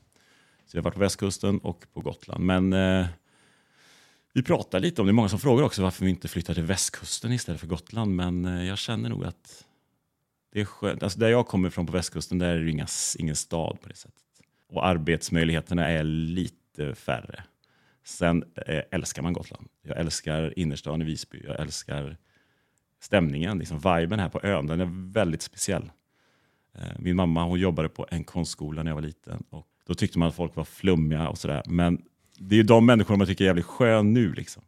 Så 0.69 0.77
jag 0.77 0.81
har 0.81 0.83
varit 0.83 0.93
på 0.93 0.99
västkusten 0.99 1.59
och 1.59 1.85
på 1.93 2.01
Gotland. 2.01 2.45
Men 2.45 2.73
eh, 2.73 3.07
vi 4.33 4.43
pratar 4.43 4.79
lite 4.79 5.01
om, 5.01 5.07
det 5.07 5.11
är 5.11 5.13
många 5.13 5.29
som 5.29 5.39
frågar 5.39 5.63
också 5.63 5.81
varför 5.81 6.05
vi 6.05 6.11
inte 6.11 6.27
flyttar 6.27 6.53
till 6.53 6.63
västkusten 6.63 7.31
istället 7.31 7.61
för 7.61 7.67
Gotland. 7.67 8.15
Men 8.15 8.45
eh, 8.45 8.67
jag 8.67 8.77
känner 8.77 9.09
nog 9.09 9.25
att 9.25 9.65
det 10.53 10.61
är 10.61 10.65
skönt. 10.65 11.03
Alltså 11.03 11.19
där 11.19 11.29
jag 11.29 11.47
kommer 11.47 11.67
ifrån 11.67 11.85
på 11.85 11.91
västkusten, 11.91 12.39
där 12.39 12.55
är 12.55 12.59
det 12.59 12.71
inga, 12.71 12.87
ingen 13.17 13.35
stad 13.35 13.81
på 13.81 13.89
det 13.89 13.95
sättet. 13.95 14.23
Och 14.69 14.87
arbetsmöjligheterna 14.87 15.87
är 15.87 16.03
lite 16.03 16.95
färre. 16.95 17.43
Sen 18.03 18.43
eh, 18.67 18.81
älskar 18.91 19.21
man 19.21 19.33
Gotland. 19.33 19.67
Jag 19.81 19.97
älskar 19.97 20.59
innerstan 20.59 21.01
i 21.01 21.05
Visby. 21.05 21.43
Jag 21.45 21.59
älskar 21.59 22.17
stämningen, 23.01 23.57
liksom 23.57 23.77
viben 23.77 24.19
här 24.19 24.29
på 24.29 24.41
ön. 24.43 24.67
Den 24.67 24.81
är 24.81 25.11
väldigt 25.13 25.41
speciell. 25.41 25.91
Eh, 26.73 26.99
min 26.99 27.15
mamma 27.15 27.43
hon 27.43 27.59
jobbade 27.59 27.89
på 27.89 28.07
en 28.11 28.23
konstskola 28.23 28.83
när 28.83 28.91
jag 28.91 28.95
var 28.95 29.01
liten. 29.01 29.43
Och 29.49 29.67
då 29.89 29.95
tyckte 29.95 30.19
man 30.19 30.27
att 30.27 30.35
folk 30.35 30.55
var 30.55 30.63
flummiga 30.63 31.29
och 31.29 31.37
sådär. 31.37 31.63
Men 31.65 32.01
det 32.37 32.55
är 32.55 32.57
ju 32.57 32.63
de 32.63 32.85
människorna 32.85 33.17
man 33.17 33.27
tycker 33.27 33.43
är 33.43 33.47
jävligt 33.47 33.65
skön 33.65 34.13
nu. 34.13 34.33
Liksom. 34.33 34.63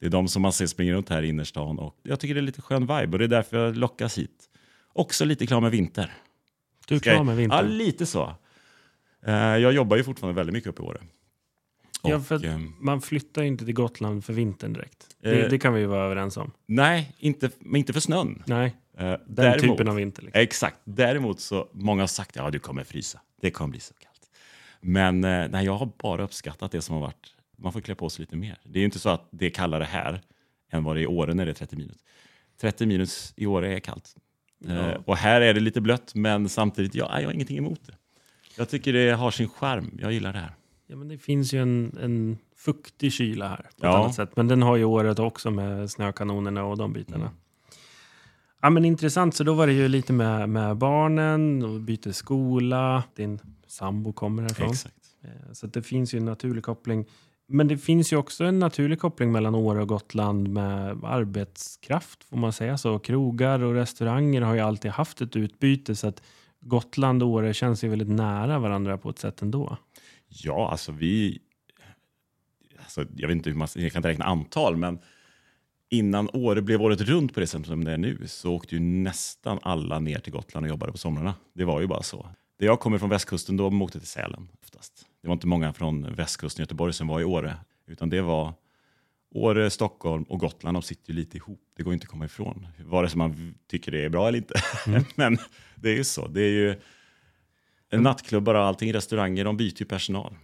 Det 0.00 0.06
är 0.06 0.10
de 0.10 0.28
som 0.28 0.42
man 0.42 0.52
ser 0.52 0.66
springa 0.66 0.92
runt 0.94 1.08
här 1.08 1.22
i 1.22 1.28
innerstan. 1.28 1.78
Och 1.78 1.96
jag 2.02 2.20
tycker 2.20 2.34
det 2.34 2.40
är 2.40 2.42
lite 2.42 2.62
skön 2.62 2.82
vibe 2.82 3.12
och 3.12 3.18
det 3.18 3.24
är 3.24 3.28
därför 3.28 3.56
jag 3.56 3.76
lockas 3.76 4.18
hit. 4.18 4.44
Också 4.92 5.24
lite 5.24 5.46
klar 5.46 5.60
med 5.60 5.70
vinter. 5.70 6.12
Du 6.88 6.94
är 6.94 6.98
klar 6.98 7.24
med 7.24 7.32
Ja, 7.32 7.36
vintern? 7.36 7.68
lite 7.68 8.06
så. 8.06 8.34
Eh, 9.26 9.34
jag 9.34 9.72
jobbar 9.72 9.96
ju 9.96 10.04
fortfarande 10.04 10.36
väldigt 10.36 10.52
mycket 10.52 10.68
uppe 10.70 10.82
i 10.82 10.86
Åre. 10.86 11.00
Ja, 12.02 12.20
för 12.20 12.34
att 12.34 12.44
ehm, 12.44 12.72
man 12.80 13.00
flyttar 13.00 13.42
ju 13.42 13.48
inte 13.48 13.64
till 13.64 13.74
Gotland 13.74 14.24
för 14.24 14.32
vintern 14.32 14.72
direkt. 14.72 15.06
Det, 15.22 15.42
Eh. 15.44 15.50
det 15.50 15.58
kan 15.58 15.74
vi 15.74 15.80
ju 15.80 15.86
vara 15.86 16.04
överens 16.04 16.36
om. 16.36 16.50
nej, 16.66 17.14
inte, 17.18 17.50
men 17.58 17.76
inte 17.76 17.92
för 17.92 18.00
snön. 18.00 18.42
Nej, 18.46 18.76
Eh, 18.98 19.04
den 19.10 19.20
däremot, 19.26 19.60
typen 19.60 19.88
av 19.88 19.94
vinter. 19.96 20.22
Liksom. 20.22 20.40
Exakt. 20.40 20.76
Däremot 20.84 21.40
så 21.40 21.68
många 21.72 22.02
har 22.02 22.06
sagt 22.06 22.36
ja 22.36 22.50
du 22.50 22.58
kommer 22.58 22.84
frysa. 22.84 23.20
Det 23.40 23.50
kommer 23.50 23.70
bli 23.70 23.80
så 23.80 23.94
kallt. 23.94 24.13
Men 24.86 25.24
eh, 25.24 25.48
nej, 25.50 25.64
jag 25.64 25.76
har 25.76 25.90
bara 26.02 26.22
uppskattat 26.24 26.72
det 26.72 26.82
som 26.82 26.94
har 26.94 27.02
varit. 27.02 27.34
Man 27.56 27.72
får 27.72 27.80
klä 27.80 27.94
på 27.94 28.10
sig 28.10 28.22
lite 28.22 28.36
mer. 28.36 28.58
Det 28.64 28.78
är 28.78 28.80
ju 28.80 28.84
inte 28.84 28.98
så 28.98 29.08
att 29.08 29.28
det 29.30 29.46
är 29.46 29.50
kallare 29.50 29.84
här 29.84 30.20
än 30.72 30.84
vad 30.84 30.96
det 30.96 31.00
är 31.00 31.02
i 31.02 31.06
Åre 31.06 31.34
när 31.34 31.44
det 31.44 31.50
är 31.52 31.54
30 31.54 31.76
minus. 31.76 31.96
30 32.60 32.86
minus 32.86 33.34
i 33.36 33.46
Åre 33.46 33.74
är 33.76 33.80
kallt. 33.80 34.14
Eh, 34.68 34.74
Ja. 34.76 34.94
och 35.04 35.16
här 35.16 35.40
är 35.40 35.54
det 35.54 35.60
lite 35.60 35.80
blött 35.80 36.14
men 36.14 36.48
samtidigt, 36.48 36.94
ja, 36.94 37.20
jag 37.20 37.26
har 37.28 37.32
ingenting 37.32 37.58
emot 37.58 37.80
det. 37.86 37.92
Jag 38.56 38.68
tycker 38.68 38.92
det 38.92 39.10
har 39.12 39.30
sin 39.30 39.48
charm. 39.48 39.98
Jag 40.02 40.12
gillar 40.12 40.32
det 40.32 40.38
här. 40.38 40.54
Ja, 40.86 40.96
men 40.96 41.08
det 41.08 41.18
finns 41.18 41.52
ju 41.54 41.62
en, 41.62 41.96
en 42.02 42.38
fuktig 42.56 43.12
kyla 43.12 43.48
här 43.48 43.56
på 43.80 43.86
Ja. 43.86 43.98
annat 43.98 44.14
sätt. 44.14 44.36
Men 44.36 44.48
den 44.48 44.62
har 44.62 44.76
ju 44.76 44.84
året 44.84 45.18
också 45.18 45.50
med 45.50 45.90
snökanonerna 45.90 46.64
och 46.64 46.78
de 46.78 46.92
bitarna. 46.92 47.24
Mm. 47.24 47.36
Ja, 48.62 48.70
men 48.70 48.84
intressant, 48.84 49.34
så 49.34 49.44
då 49.44 49.54
var 49.54 49.66
det 49.66 49.72
ju 49.72 49.88
lite 49.88 50.12
med, 50.12 50.48
med 50.48 50.76
barnen 50.76 51.62
och 51.64 51.80
byter 51.80 52.12
skola. 52.12 53.02
Din 53.16 53.38
sambo 53.74 54.12
kommer 54.12 54.42
härifrån. 54.42 54.70
Exakt. 54.70 54.94
Eh, 55.22 55.52
Så 55.52 55.66
det 55.66 55.82
finns 55.82 56.14
ju 56.14 56.18
en 56.18 56.24
naturlig 56.24 56.64
koppling. 56.64 57.06
Men 57.46 57.68
det 57.68 57.78
finns 57.78 58.12
ju 58.12 58.16
också 58.16 58.44
en 58.44 58.58
naturlig 58.58 58.98
koppling 59.00 59.32
mellan 59.32 59.54
Åre 59.54 59.82
och 59.82 59.88
Gotland 59.88 60.48
med 60.48 61.04
arbetskraft, 61.04 62.24
får 62.24 62.36
man 62.36 62.52
säga 62.52 62.78
så. 62.78 62.98
Krogar 62.98 63.60
och 63.62 63.74
restauranger 63.74 64.40
har 64.42 64.54
ju 64.54 64.60
alltid 64.60 64.90
haft 64.90 65.20
ett 65.20 65.36
utbyte 65.36 65.96
så 65.96 66.08
att 66.08 66.22
Gotland 66.60 67.22
och 67.22 67.28
Åre 67.28 67.54
känns 67.54 67.84
ju 67.84 67.88
väldigt 67.88 68.08
nära 68.08 68.58
varandra 68.58 68.98
på 68.98 69.10
ett 69.10 69.18
sätt 69.18 69.42
ändå. 69.42 69.76
Ja, 70.28 70.70
alltså 70.70 70.92
vi... 70.92 71.38
Alltså, 72.78 73.04
jag 73.16 73.28
vet 73.28 73.36
inte 73.36 73.50
hur 73.50 73.56
man... 73.56 73.68
Jag 73.74 73.92
kan 73.92 73.98
inte 73.98 74.08
räkna 74.08 74.24
antal, 74.24 74.76
men 74.76 74.98
innan 75.90 76.28
Åre 76.32 76.62
blev 76.62 76.82
året 76.82 77.00
runt 77.00 77.34
på 77.34 77.40
det 77.40 77.46
sättet 77.46 77.66
som 77.66 77.84
det 77.84 77.92
är 77.92 77.98
nu 77.98 78.18
så 78.26 78.52
åkte 78.52 78.74
ju 78.74 78.80
nästan 78.80 79.58
alla 79.62 79.98
ner 79.98 80.18
till 80.18 80.32
Gotland 80.32 80.66
och 80.66 80.70
jobbade 80.70 80.92
på 80.92 80.98
somrarna. 80.98 81.34
Det 81.52 81.64
var 81.64 81.80
ju 81.80 81.86
bara 81.86 82.02
så. 82.02 82.26
Det 82.64 82.66
jag 82.66 82.80
kommer 82.80 82.98
från 82.98 83.10
västkusten, 83.10 83.56
då 83.56 83.66
åkte 83.66 83.98
till 83.98 84.08
Sälen 84.08 84.48
oftast. 84.62 85.06
Det 85.22 85.28
var 85.28 85.32
inte 85.32 85.46
många 85.46 85.72
från 85.72 86.14
västkusten 86.14 86.62
Göteborg 86.62 86.92
som 86.92 87.08
var 87.08 87.20
i 87.20 87.24
Åre, 87.24 87.56
utan 87.86 88.10
det 88.10 88.20
var 88.20 88.54
Åre, 89.34 89.70
Stockholm 89.70 90.22
och 90.22 90.40
Gotland. 90.40 90.76
De 90.76 90.82
sitter 90.82 91.10
ju 91.12 91.16
lite 91.16 91.36
ihop. 91.36 91.60
Det 91.76 91.82
går 91.82 91.94
inte 91.94 92.04
att 92.04 92.10
komma 92.10 92.24
ifrån. 92.24 92.66
Vare 92.84 93.08
sig 93.08 93.18
man 93.18 93.54
tycker 93.70 93.92
det 93.92 94.04
är 94.04 94.08
bra 94.08 94.28
eller 94.28 94.38
inte. 94.38 94.54
men 95.14 95.38
det 95.74 95.90
är 95.90 95.96
ju 95.96 96.04
så. 96.04 96.28
Det 96.28 96.40
är 96.40 96.50
ju 96.50 96.80
nattklubbar 98.00 98.54
och 98.54 98.64
allting, 98.64 98.92
restauranger, 98.92 99.44
de 99.44 99.56
byter 99.56 99.80
ju 99.80 99.86
personal. 99.86 100.34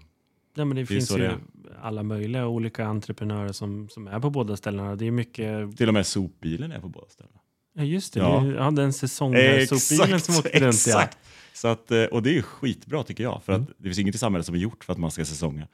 Ja, 0.55 0.65
men 0.65 0.77
det, 0.77 0.83
är 0.83 0.87
finns 0.87 1.17
ju 1.17 1.19
det 1.19 1.39
alla 1.83 2.03
möjliga 2.03 2.47
olika 2.47 2.87
entreprenörer 2.87 3.53
som, 3.53 3.89
som 3.89 4.07
är 4.07 4.21
på 4.21 4.31
båda 4.31 4.57
ställena. 4.57 4.97
Det 4.97 5.07
är 5.07 5.11
mycket... 5.11 5.77
Till 5.77 5.89
och 5.89 5.95
med 5.95 6.07
sopbilen 6.07 6.73
är 6.73 6.81
på 6.81 6.89
båda 6.89 7.09
ställena. 7.09 7.40
Ja, 7.81 7.85
just 7.87 8.15
det. 8.15 8.21
Ja. 8.21 8.47
Ja. 8.47 8.53
Jag 8.53 8.63
hade 8.63 8.83
en 8.83 8.93
säsong 8.93 9.33
där 9.33 9.67
sopbilen 9.79 10.21
som 10.21 10.37
åkte 10.37 10.49
runt. 10.49 10.63
Ja. 10.63 10.69
exakt. 11.03 11.19
Så 11.55 11.69
att, 11.69 11.91
eh, 11.91 12.05
och 12.05 12.23
det 12.23 12.39
är 12.39 12.43
skitbra 12.43 13.03
tycker 13.03 13.25
jag. 13.25 13.43
För 13.45 13.53
att 13.53 13.59
Mm. 13.59 13.73
det 13.79 13.85
finns 13.85 13.99
inget 13.99 14.15
i 14.15 14.19
samhället 14.19 14.47
som 14.47 14.55
är 14.55 14.59
gjort 14.59 14.85
för 14.85 14.93
att 14.93 14.99
man 14.99 15.11
ska 15.11 15.25
säsonga. 15.25 15.67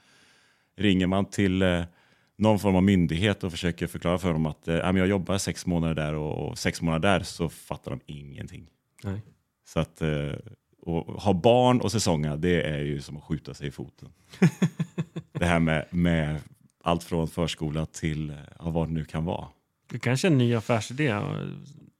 Ringer 0.76 1.06
man 1.06 1.24
till 1.24 1.62
eh, 1.62 1.82
någon 2.38 2.58
form 2.58 2.76
av 2.76 2.82
myndighet 2.82 3.44
och 3.44 3.50
försöker 3.50 3.86
förklara 3.86 4.18
för 4.18 4.32
dem 4.32 4.46
att 4.46 4.68
eh, 4.68 4.74
"Ja, 4.74 4.98
jag 4.98 5.06
jobbar 5.06 5.38
sex 5.38 5.66
månader 5.66 5.94
där 5.94 6.14
och, 6.14 6.48
och 6.48 6.58
sex 6.58 6.82
månader 6.82 7.08
där 7.08 7.20
så 7.24 7.48
fattar 7.48 7.90
de 7.90 8.00
ingenting. 8.06 8.66
Nej. 9.04 9.20
Så 9.68 9.80
att 9.80 10.02
eh, 10.02 10.32
och 10.82 11.22
ha 11.22 11.32
barn 11.32 11.80
och 11.80 11.92
säsonga, 11.92 12.36
det 12.36 12.62
är 12.62 12.78
ju 12.78 13.00
som 13.00 13.16
att 13.16 13.22
skjuta 13.24 13.54
sig 13.54 13.68
i 13.68 13.70
foten. 13.70 14.08
det 15.32 15.44
här 15.46 15.58
med, 15.58 15.86
med 15.90 16.40
allt 16.84 17.04
från 17.04 17.28
förskola 17.28 17.86
till 17.86 18.34
ja, 18.58 18.70
vad 18.70 18.88
det 18.88 18.92
nu 18.92 19.04
kan 19.04 19.24
vara. 19.24 19.48
Det 19.90 19.98
kanske 19.98 20.28
är 20.28 20.30
en 20.30 20.38
ny 20.38 20.54
affärsidé. 20.54 21.14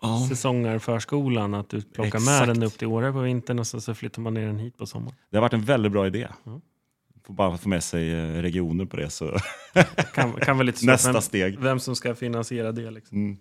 Ja. 0.03 0.27
säsongarförskolan. 0.29 1.55
Att 1.55 1.69
du 1.71 1.83
plockar 1.83 2.19
med 2.21 2.35
Exakt. 2.43 2.55
den 2.55 2.63
upp 2.63 2.79
till 2.79 2.87
Åre 2.89 3.13
på 3.13 3.21
vintern 3.21 3.59
och 3.59 3.67
så, 3.67 3.81
så 3.81 3.95
flyttar 3.95 4.23
man 4.23 4.35
ner 4.35 4.47
den 4.47 4.59
hit 4.59 4.77
på 4.79 4.87
sommaren. 4.87 5.17
Det 5.31 5.37
har 5.37 5.43
varit 5.43 5.53
en 5.53 5.65
väldigt 5.65 5.93
bra 5.93 6.07
idé. 6.07 6.29
Ja. 6.45 6.61
Får 7.27 7.35
bara 7.35 7.59
få 7.59 7.69
med 7.69 7.85
sig 7.85 8.13
eh, 8.13 8.43
regioner 8.43 8.85
på 8.85 8.97
det 8.97 9.11
så 9.11 9.39
Kan, 10.15 10.33
kan 10.33 10.57
vara 10.57 10.65
lite 10.67 10.87
nästa 10.87 11.13
vem, 11.13 11.23
steg. 11.23 11.59
vem 11.61 11.81
som 11.81 11.97
ska 11.97 12.15
finansiera 12.15 12.73
det. 12.73 12.91
Liksom. 12.91 13.19
Mm. 13.19 13.37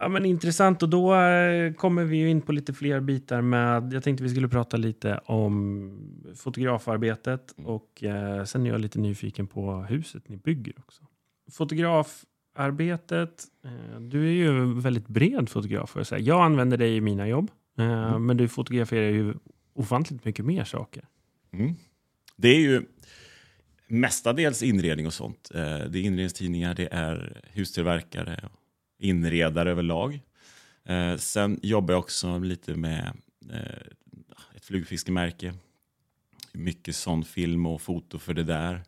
Ja, 0.00 0.08
men 0.08 0.24
intressant 0.26 0.82
och 0.82 0.88
då 0.88 1.14
eh, 1.14 1.72
kommer 1.72 2.04
vi 2.04 2.16
ju 2.16 2.30
in 2.30 2.42
på 2.42 2.52
lite 2.52 2.72
fler 2.74 3.00
bitar 3.00 3.40
med. 3.40 3.92
Jag 3.92 4.02
tänkte 4.02 4.22
vi 4.24 4.30
skulle 4.30 4.48
prata 4.48 4.76
lite 4.76 5.18
om 5.18 5.92
fotografarbetet 6.36 7.54
och 7.64 8.04
eh, 8.04 8.44
sen 8.44 8.66
är 8.66 8.70
jag 8.70 8.80
lite 8.80 8.98
nyfiken 8.98 9.46
på 9.46 9.72
huset 9.82 10.28
ni 10.28 10.36
bygger 10.36 10.74
också. 10.78 11.02
Fotografarbetet. 11.52 13.44
Eh, 13.64 14.00
du 14.00 14.26
är 14.26 14.32
ju 14.32 14.48
en 14.48 14.80
väldigt 14.80 15.08
bred 15.08 15.48
fotograf. 15.48 15.92
Jag, 15.96 16.06
säga. 16.06 16.20
jag 16.20 16.44
använder 16.44 16.76
dig 16.76 16.96
i 16.96 17.00
mina 17.00 17.28
jobb, 17.28 17.50
eh, 17.78 18.18
men 18.18 18.36
du 18.36 18.48
fotograferar 18.48 19.10
ju 19.10 19.34
ofantligt 19.74 20.24
mycket 20.24 20.44
mer 20.44 20.64
saker. 20.64 21.04
Mm. 21.52 21.74
Det 22.36 22.48
är 22.48 22.60
ju 22.60 22.82
mestadels 23.86 24.62
inredning 24.62 25.06
och 25.06 25.12
sånt. 25.12 25.50
Eh, 25.54 25.60
Det 25.60 25.98
är 25.98 26.02
inredningstidningar, 26.02 26.74
det 26.74 26.88
är 26.92 27.42
hustillverkare, 27.54 28.48
inredare 29.00 29.70
överlag. 29.70 30.20
Eh, 30.84 31.16
Sen 31.16 31.60
jobbar 31.62 31.94
jag 31.94 31.98
också 31.98 32.38
lite 32.38 32.74
med 32.74 33.12
eh, 33.52 33.86
ett 34.56 34.64
flugfiskemärke. 34.64 35.54
Mycket 36.52 36.96
sån 36.96 37.24
film 37.24 37.66
och 37.66 37.82
foto 37.82 38.18
för 38.18 38.34
det 38.34 38.44
där. 38.44 38.82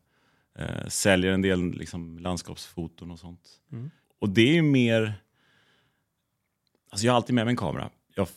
Eh, 0.59 0.87
Säljer 0.89 1.33
en 1.33 1.43
del 1.43 1.71
liksom, 1.71 2.19
landskapsfoton 2.19 3.11
och 3.11 3.19
sånt. 3.19 3.49
Mm. 3.73 3.91
Och 4.19 4.29
det 4.29 4.43
är 4.43 4.55
ju 4.55 4.63
mer... 4.63 5.15
Alltså 6.91 7.07
jag 7.07 7.13
har 7.13 7.17
alltid 7.17 7.35
med 7.35 7.45
mig 7.45 7.53
en 7.53 7.57
kamera. 7.57 7.91
Jag 8.15 8.23
har 8.23 8.31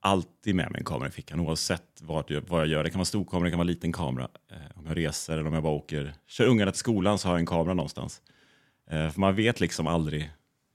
alltid 0.00 0.54
med 0.54 0.70
mig 0.70 0.78
en 0.78 0.84
kamera 0.84 1.08
i 1.08 1.12
fickan 1.12 1.40
oavsett 1.40 2.02
vart 2.02 2.30
jag, 2.30 2.40
vad 2.48 2.60
jag 2.60 2.68
gör. 2.68 2.84
Det 2.84 2.90
kan 2.90 2.98
vara 2.98 3.04
stor 3.04 3.24
kamera, 3.24 3.44
det 3.44 3.50
kan 3.50 3.58
vara 3.58 3.66
liten 3.66 3.92
kamera. 3.92 4.28
Eh, 4.50 4.56
om 4.74 4.86
jag 4.86 4.96
reser 4.96 5.32
eller 5.32 5.46
om 5.46 5.54
jag 5.54 5.62
bara 5.62 5.72
åker, 5.72 6.14
kör 6.26 6.46
ungarna 6.46 6.70
till 6.72 6.78
skolan 6.78 7.18
så 7.18 7.28
har 7.28 7.34
jag 7.34 7.40
en 7.40 7.46
kamera 7.46 7.74
någonstans. 7.74 8.22
Eh, 8.90 9.10
för 9.10 9.20
man 9.20 9.34
vet 9.34 9.60
liksom 9.60 9.86
aldrig. 9.86 10.30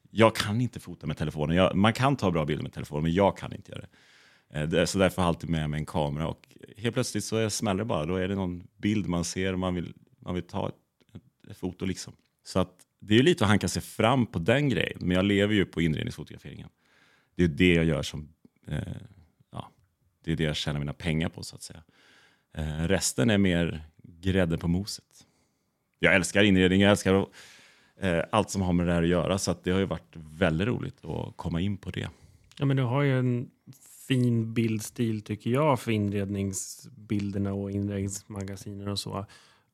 Jag 0.10 0.36
kan 0.36 0.62
inte 0.62 0.80
fota 0.80 1.08
med 1.08 1.18
telefonen. 1.18 1.56
Jag, 1.56 1.76
man 1.76 1.94
kan 1.94 2.16
ta 2.16 2.32
bra 2.32 2.46
bilder 2.46 2.64
med 2.64 2.74
telefonen, 2.74 3.04
men 3.04 3.14
jag 3.14 3.38
kan 3.38 3.54
inte 3.54 3.72
göra 3.72 3.82
det. 3.82 3.90
Eh, 4.50 4.86
så 4.86 5.00
därför 5.00 5.22
har 5.22 5.28
jag 5.28 5.28
alltid 5.28 5.50
med 5.50 5.70
mig 5.70 5.80
en 5.80 5.86
kamera. 5.86 6.28
Och 6.28 6.48
helt 6.78 6.94
plötsligt 6.94 7.24
så 7.24 7.50
smäller 7.50 7.80
det 7.80 7.86
bara. 7.86 8.06
Då 8.06 8.16
är 8.16 8.28
det 8.28 8.36
någon 8.36 8.68
bild 8.78 9.08
man 9.08 9.26
ser 9.26 9.54
och 9.54 9.60
man 9.60 9.76
vill, 9.76 9.94
man 10.20 10.36
vill 10.36 10.44
ta 10.44 10.68
ett, 10.68 10.76
ett, 11.50 11.58
foto. 11.58 11.86
Liksom. 11.86 12.14
Så 12.44 12.60
att 12.60 12.86
det 13.00 13.14
är 13.14 13.18
ju 13.18 13.24
lite 13.24 13.44
att 13.44 13.50
hanka 13.50 13.68
sig 13.68 13.82
fram 13.82 14.26
på 14.26 14.40
den 14.40 14.70
grejen. 14.70 14.98
Men 15.02 15.16
jag 15.16 15.26
lever 15.26 15.54
ju 15.54 15.66
på 15.66 15.82
inredningsfotograferingen. 15.82 16.70
Det 17.36 17.44
är 17.44 17.48
det 17.48 17.74
jag 17.74 17.86
gör 17.86 18.02
som 18.02 18.30
eh, 18.68 18.78
ja, 19.52 19.72
det 20.24 20.32
är 20.32 20.36
det 20.36 20.44
jag 20.44 20.56
tjänar 20.56 20.80
mina 20.80 20.94
pengar 20.94 21.30
på 21.30 21.44
så 21.44 21.56
att 21.56 21.64
säga. 21.64 21.84
Eh, 22.54 22.88
resten 22.88 23.30
är 23.30 23.38
mer 23.38 23.84
grädde 24.04 24.58
på 24.58 24.68
moset. 24.68 25.28
Jag 26.00 26.16
älskar 26.16 26.44
inredning, 26.44 26.82
jag 26.82 26.92
älskar 26.92 27.14
att 27.14 27.30
allt 28.32 28.50
som 28.50 28.62
har 28.62 28.74
med 28.74 28.88
det 28.88 28.94
här 28.94 29.04
att 29.04 29.10
göra 29.10 29.38
så 29.38 29.52
att 29.52 29.64
det 29.64 29.72
har 29.72 29.80
ju 29.80 29.86
varit 29.86 30.16
väldigt 30.16 30.68
roligt 30.68 31.06
att 31.06 31.38
komma 31.38 31.62
in 31.62 31.78
på 31.78 31.90
det. 31.90 32.10
Ja, 32.58 32.66
men 32.66 32.78
du 32.78 32.84
har 32.84 33.02
ju 33.02 33.20
en 33.20 33.50
fin 34.08 34.54
bildstil 34.54 35.22
tycker 35.22 35.50
jag 35.50 35.80
för 35.80 35.92
inredningsbilderna 35.92 37.54
och 37.54 37.72
inredningsmagasiner 37.72 38.90
och 38.90 39.00
så. 39.00 39.26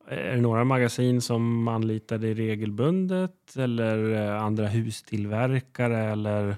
Är 0.08 0.36
det 0.36 0.42
några 0.42 0.64
magasin 0.64 1.22
som 1.22 1.68
anlitar 1.68 2.18
dig 2.18 2.34
regelbundet 2.34 3.56
eller 3.58 4.14
eh, 4.14 4.44
andra 4.44 4.68
hustillverkare 4.68 6.12
eller 6.12 6.58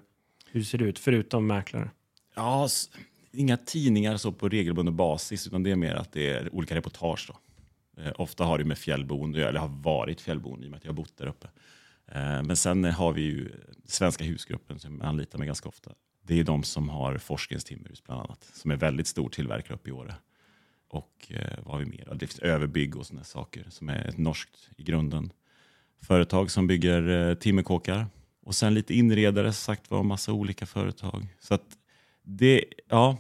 hur 0.52 0.64
ser 0.64 0.78
det 0.78 0.86
ut 0.86 1.00
förutom 1.00 1.48
mäklare? 1.48 1.90
Ja, 2.36 2.68
inga 3.32 3.58
tidningar 3.58 4.18
så 4.18 4.32
på 4.32 4.50
regelbunden 4.50 4.96
basis 4.96 5.48
utan 5.48 5.64
det 5.64 5.72
är 5.72 5.76
mer 5.76 5.96
att 5.96 6.12
det 6.12 6.30
är 6.30 6.56
olika 6.56 6.76
reportage. 6.76 7.26
Då. 7.28 7.38
Eh, 7.98 8.12
ofta 8.16 8.44
har 8.46 8.58
det 8.58 8.66
med 8.66 8.78
fjällboende, 8.78 9.48
eller 9.48 9.60
har 9.60 9.68
varit 9.68 10.22
fjällboende 10.22 10.66
i 10.66 10.68
och 10.68 10.72
med 10.72 10.78
att 10.78 10.84
jag 10.84 10.92
har 10.92 10.96
bott 10.96 11.18
där 11.18 11.28
uppe. 11.28 11.48
Eh, 12.08 12.44
men 12.44 12.56
sen 12.56 12.84
har 12.84 13.14
vi 13.14 13.22
ju 13.22 13.52
Svenska 13.86 14.24
husgruppen 14.24 14.80
som 14.80 14.98
jag 15.00 15.08
anlitar 15.08 15.40
mig 15.40 15.48
ganska 15.48 15.70
ofta. 15.70 15.92
Det 16.24 16.40
är 16.40 16.44
de 16.44 16.64
som 16.64 16.90
har 16.90 17.18
Forskens 17.18 17.64
timmerhus 17.64 18.04
bland 18.04 18.22
annat, 18.22 18.50
som 18.54 18.72
är 18.72 18.76
väldigt 18.76 19.08
stor 19.08 19.30
tillverkare 19.30 19.76
uppe 19.76 19.90
i 19.90 19.92
Åre. 19.92 20.16
Och 20.90 21.28
eh, 21.30 21.58
vad 21.64 21.74
har 21.74 21.80
vi 21.80 21.86
mer? 21.86 22.14
Det 22.16 22.28
finns 22.28 22.40
Överbygg 22.40 22.98
och 22.98 23.06
sådana 23.06 23.24
saker 23.24 23.66
som 23.70 23.90
är 23.90 24.08
ett 24.08 24.18
norskt 24.18 24.70
i 24.78 24.84
grunden 24.84 25.32
företag 26.02 26.52
som 26.52 26.68
bygger 26.68 27.30
eh, 27.30 27.36
timmerkåkar. 27.36 28.06
Och 28.42 28.56
sen 28.56 28.74
lite 28.74 28.94
inredare, 28.94 29.54
som 29.54 29.74
sagt 29.74 29.92
var, 29.92 30.04
massa 30.04 30.32
olika 30.32 30.66
företag. 30.66 31.28
Så 31.40 31.54
att 31.54 31.78
det, 32.24 32.66
ja. 32.88 33.18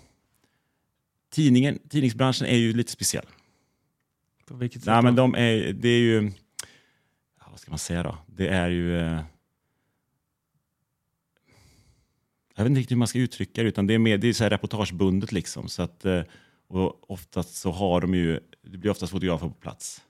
Tidningen, 1.32 1.80
tidningsbranschen 1.90 2.48
är 2.48 2.58
ju 2.58 2.74
lite 2.74 2.92
speciell. 2.92 3.26
På 4.48 4.56
vilket 4.56 4.82
sätt 4.82 4.88
Nej, 4.88 5.04
men 5.04 5.16
de 5.16 5.36
är, 5.36 5.74
det 5.74 5.90
är 5.90 6.00
ju, 6.00 6.32
vad 7.52 7.60
ska 7.60 7.72
man 7.72 7.80
säga 7.80 8.04
då? 8.04 8.18
Det 8.28 8.48
är 8.48 8.70
ju, 8.70 8.98
eh, 9.00 9.24
jag 12.56 12.64
vet 12.64 12.70
inte 12.70 12.80
riktigt 12.80 12.92
hur 12.92 12.98
man 13.00 13.08
ska 13.08 13.20
uttrycka 13.20 13.64
det, 13.64 13.70
utan 13.70 13.88
det 13.88 13.94
är 13.94 14.00
mer 14.00 14.18
det 14.18 14.28
är 14.28 14.34
så 14.34 14.44
här 14.44 14.50
reportagebundet 14.50 15.32
liksom. 15.32 15.68
Så 15.68 15.82
att, 15.82 16.06
eh, 16.06 16.22
och 16.68 17.12
oftast 17.12 17.56
så 17.56 17.72
har 17.72 18.02
de 18.02 18.14
ju, 18.16 18.40
det 18.62 18.78
blir 18.78 18.92
oftast 18.92 19.12
fotografer 19.12 19.48
på 19.48 19.54
plats. 19.54 20.02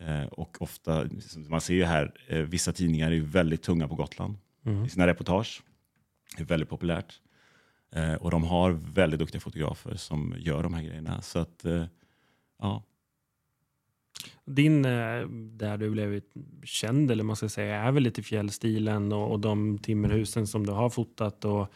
Eh, 0.00 0.24
och 0.24 0.62
ofta, 0.62 1.08
som 1.20 1.50
man 1.50 1.60
ser 1.60 1.74
ju 1.74 1.84
här, 1.84 2.12
vissa 2.48 2.72
tidningar 2.72 3.06
är 3.06 3.14
ju 3.14 3.24
väldigt 3.24 3.62
tunga 3.62 3.88
på 3.88 3.94
Gotland 3.94 4.36
Mm. 4.66 4.84
i 4.84 4.88
sina 4.88 5.06
reportage. 5.06 5.62
Det 6.36 6.42
är 6.42 6.46
väldigt 6.46 6.68
populärt. 6.68 7.20
Eh, 7.92 8.14
och 8.14 8.30
de 8.30 8.44
har 8.44 8.70
väldigt 8.70 9.20
duktiga 9.20 9.40
fotografer 9.40 9.94
som 9.94 10.34
gör 10.38 10.62
de 10.62 10.74
här 10.74 10.82
grejerna. 10.82 11.22
Så 11.22 11.38
att, 11.38 11.64
eh, 11.64 11.84
ja. 12.58 12.82
Din, 14.44 14.84
eh, 14.84 15.28
där 15.28 15.76
du 15.78 15.90
blev 15.90 16.20
känd, 16.64 17.10
eller 17.10 17.24
man 17.24 17.36
ska 17.36 17.48
säga, 17.48 17.76
är 17.76 17.92
väl 17.92 18.02
lite 18.02 18.22
fjällstilen 18.22 19.12
och, 19.12 19.32
och 19.32 19.40
de 19.40 19.78
timmerhusen 19.78 20.46
som 20.46 20.66
du 20.66 20.72
har 20.72 20.90
fotat 20.90 21.44
och 21.44 21.72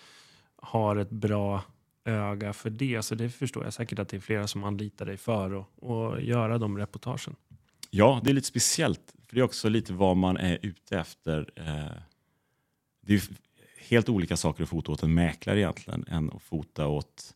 har 0.57 0.97
ett 0.97 1.11
bra 1.11 1.63
öga 2.05 2.53
för 2.53 2.71
det. 2.71 3.03
Så 3.03 3.15
det 3.15 3.31
förstår 3.31 3.65
jag 3.65 3.73
säkert 3.73 3.99
att 3.99 4.09
det 4.09 4.17
är 4.17 4.21
flera 4.21 4.47
som 4.47 4.65
anlitar 4.65 5.07
dig 5.07 5.17
för 5.17 5.59
att 5.61 6.23
göra 6.23 6.59
de 6.59 6.79
reportagen. 6.79 7.37
ja, 7.91 8.21
det 8.25 8.31
är 8.31 8.35
lite 8.35 8.47
speciellt. 8.47 9.15
För 9.27 9.35
det 9.35 9.41
är 9.41 9.45
också 9.45 9.69
lite 9.69 9.93
vad 9.93 10.17
man 10.17 10.37
är 10.37 10.59
ute 10.63 10.99
efter. 10.99 11.51
Eh, 11.57 12.03
det 13.01 13.15
är 13.15 13.23
helt 13.79 14.09
olika 14.09 14.37
saker 14.37 14.63
att 14.63 14.69
fota 14.69 14.93
åt 14.93 15.03
en 15.03 15.15
mäklare 15.15 15.59
egentligen 15.59 16.05
än 16.09 16.31
att 16.31 16.43
fota 16.43 16.87
åt 16.87 17.35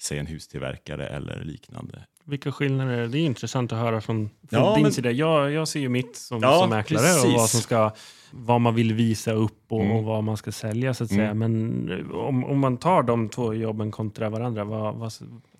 säg 0.00 0.18
en 0.18 0.26
hustillverkare 0.26 1.06
eller 1.06 1.44
liknande. 1.44 2.06
Vilka 2.30 2.52
skillnader 2.52 2.92
är 2.92 3.00
det? 3.00 3.08
Det 3.08 3.18
är 3.18 3.22
intressant 3.26 3.72
att 3.72 3.78
höra 3.78 4.00
från, 4.00 4.30
från 4.50 4.60
Ja, 4.62 4.74
din 4.74 4.82
men- 4.82 4.92
sida. 4.92 5.10
Jag, 5.10 5.52
jag 5.52 5.68
ser 5.68 5.80
ju 5.80 5.88
mitt 5.88 6.16
som, 6.16 6.38
Ja, 6.42 6.58
som 6.60 6.70
mäklare 6.70 7.02
och 7.04 7.22
precis. 7.22 7.36
vad, 7.36 7.48
som 7.48 7.60
ska, 7.60 7.90
vad 8.30 8.60
man 8.60 8.74
vill 8.74 8.94
visa 8.94 9.32
upp 9.32 9.64
och, 9.68 9.80
Mm. 9.80 9.96
och 9.96 10.04
vad 10.04 10.24
man 10.24 10.36
ska 10.36 10.52
sälja. 10.52 10.94
så 10.94 11.04
att 11.04 11.10
Mm. 11.10 11.20
säga. 11.24 11.34
Men 11.34 11.90
eh, 12.10 12.10
om, 12.16 12.44
om 12.44 12.58
man 12.58 12.76
tar 12.76 13.02
de 13.02 13.28
två 13.28 13.54
jobben 13.54 13.90
kontra 13.90 14.28
varandra, 14.30 14.64
vad, 14.64 14.94
vad 14.94 15.12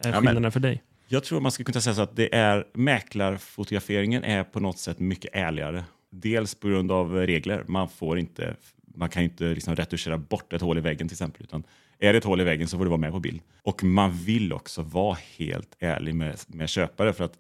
är 0.04 0.12
skillnaderna 0.12 0.50
för 0.50 0.61
dig? 0.61 0.83
Jag 1.09 1.24
tror 1.24 1.40
man 1.40 1.52
skulle 1.52 1.64
kunna 1.64 1.80
säga 1.80 1.94
så 1.94 2.02
att 2.02 2.16
det 2.16 2.35
är 2.35 2.64
mäklarfotograferingen 2.74 4.24
är 4.24 4.44
på 4.44 4.61
något 4.61 4.78
sätt 4.78 4.98
mycket 4.98 5.30
ärligare. 5.35 5.85
Dels 6.11 6.54
på 6.54 6.68
grund 6.68 6.92
av 6.92 7.14
regler. 7.14 7.64
Man 7.66 7.88
får 7.88 8.18
inte, 8.18 8.56
man 8.94 9.09
kan 9.09 9.22
ju 9.22 9.28
inte 9.28 9.44
liksom 9.44 9.76
retuschera 9.76 10.18
bort 10.18 10.52
ett 10.52 10.61
hål 10.62 10.78
i 10.78 10.80
väggen 10.80 11.09
till 11.09 11.14
exempel. 11.14 11.42
Utan 11.42 11.62
är 12.00 12.12
det 12.12 12.18
ett 12.18 12.24
hål 12.24 12.40
i 12.40 12.44
väggen 12.44 12.68
så 12.68 12.78
får 12.78 12.84
du 12.84 12.88
vara 12.88 13.00
med 13.00 13.12
på 13.12 13.20
bild. 13.20 13.40
Och 13.62 13.84
man 13.84 14.12
vill 14.12 14.52
också 14.52 14.82
vara 14.82 15.18
helt 15.36 15.76
ärlig 15.78 16.14
med, 16.14 16.36
med 16.46 16.68
köpare 16.68 17.12
för 17.12 17.24
att 17.24 17.38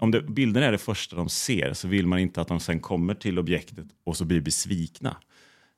om 0.00 0.10
det, 0.10 0.22
bilden 0.22 0.62
är 0.62 0.72
det 0.72 0.78
första 0.78 1.16
de 1.16 1.28
ser 1.28 1.72
så 1.72 1.88
vill 1.88 2.06
man 2.06 2.18
inte 2.18 2.40
att 2.40 2.48
de 2.48 2.60
sen 2.60 2.80
kommer 2.80 3.14
till 3.14 3.38
objektet 3.38 3.86
och 4.04 4.16
så 4.16 4.24
blir 4.24 4.40
besvikna. 4.40 5.16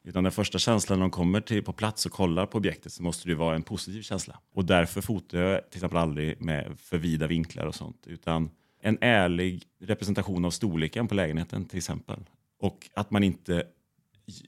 Utan 0.05 0.25
den 0.25 0.33
första 0.33 0.59
känslan 0.59 0.99
när 0.99 1.05
de 1.05 1.11
kommer 1.11 1.41
till, 1.41 1.63
på 1.63 1.73
plats 1.73 2.07
och 2.07 2.13
kollar 2.13 2.47
på 2.47 2.59
objektet 2.59 2.93
så 2.93 3.03
måste 3.03 3.29
det 3.29 3.35
vara 3.35 3.55
en 3.55 3.63
positiv 3.63 4.03
känsla. 4.03 4.39
Och 4.55 4.65
därför 4.65 5.01
fotar 5.01 5.39
jag 5.39 5.71
till 5.71 5.79
exempel 5.79 5.99
aldrig 5.99 6.41
med 6.41 6.79
för 6.79 6.99
vida 6.99 7.27
vinklar 7.27 7.67
och 7.67 7.75
sånt. 7.75 8.07
Utan 8.07 8.51
en 8.83 8.99
ärlig 9.01 9.63
representation 9.81 10.45
av 10.45 10.51
storleken 10.51 11.09
på 11.09 11.15
lägenheten 11.15 11.65
till 11.65 11.79
exempel. 11.79 12.21
Och 12.61 12.91
att 12.95 13.11
man 13.11 13.25
inte 13.25 13.65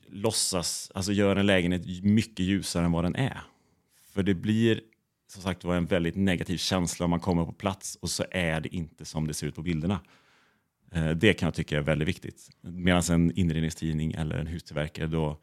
låtsas, 0.09 0.91
alltså 0.95 1.13
gör 1.13 1.37
en 1.37 1.47
lägenhet 1.47 2.05
mycket 2.05 2.47
ljusare 2.47 2.85
än 2.85 2.93
vad 2.93 3.05
den 3.05 3.17
är. 3.17 3.41
För 4.13 4.23
det 4.23 4.35
blir 4.35 4.81
som 5.31 5.43
sagt 5.43 5.65
var 5.65 5.77
en 5.77 5.87
väldigt 5.87 6.17
negativ 6.17 6.57
känsla 6.57 7.05
om 7.05 7.11
man 7.11 7.21
kommer 7.21 7.45
på 7.45 7.53
plats 7.53 7.99
och 8.01 8.11
så 8.11 8.25
är 8.31 8.61
det 8.61 8.75
inte 8.75 9.05
som 9.05 9.27
det 9.27 9.35
ser 9.35 9.47
ut 9.47 9.55
på 9.55 9.63
bilderna. 9.63 10.01
Eh, 10.93 11.11
Det 11.11 11.33
kan 11.33 11.47
jag 11.47 11.55
tycka 11.55 11.79
är 11.79 11.83
väldigt 11.83 12.09
viktigt. 12.09 12.51
Medan 12.61 13.03
en 13.11 13.39
inredningstidning 13.39 14.13
eller 14.13 14.39
en 14.39 14.47
hustillverkare, 14.47 15.07
då, 15.07 15.41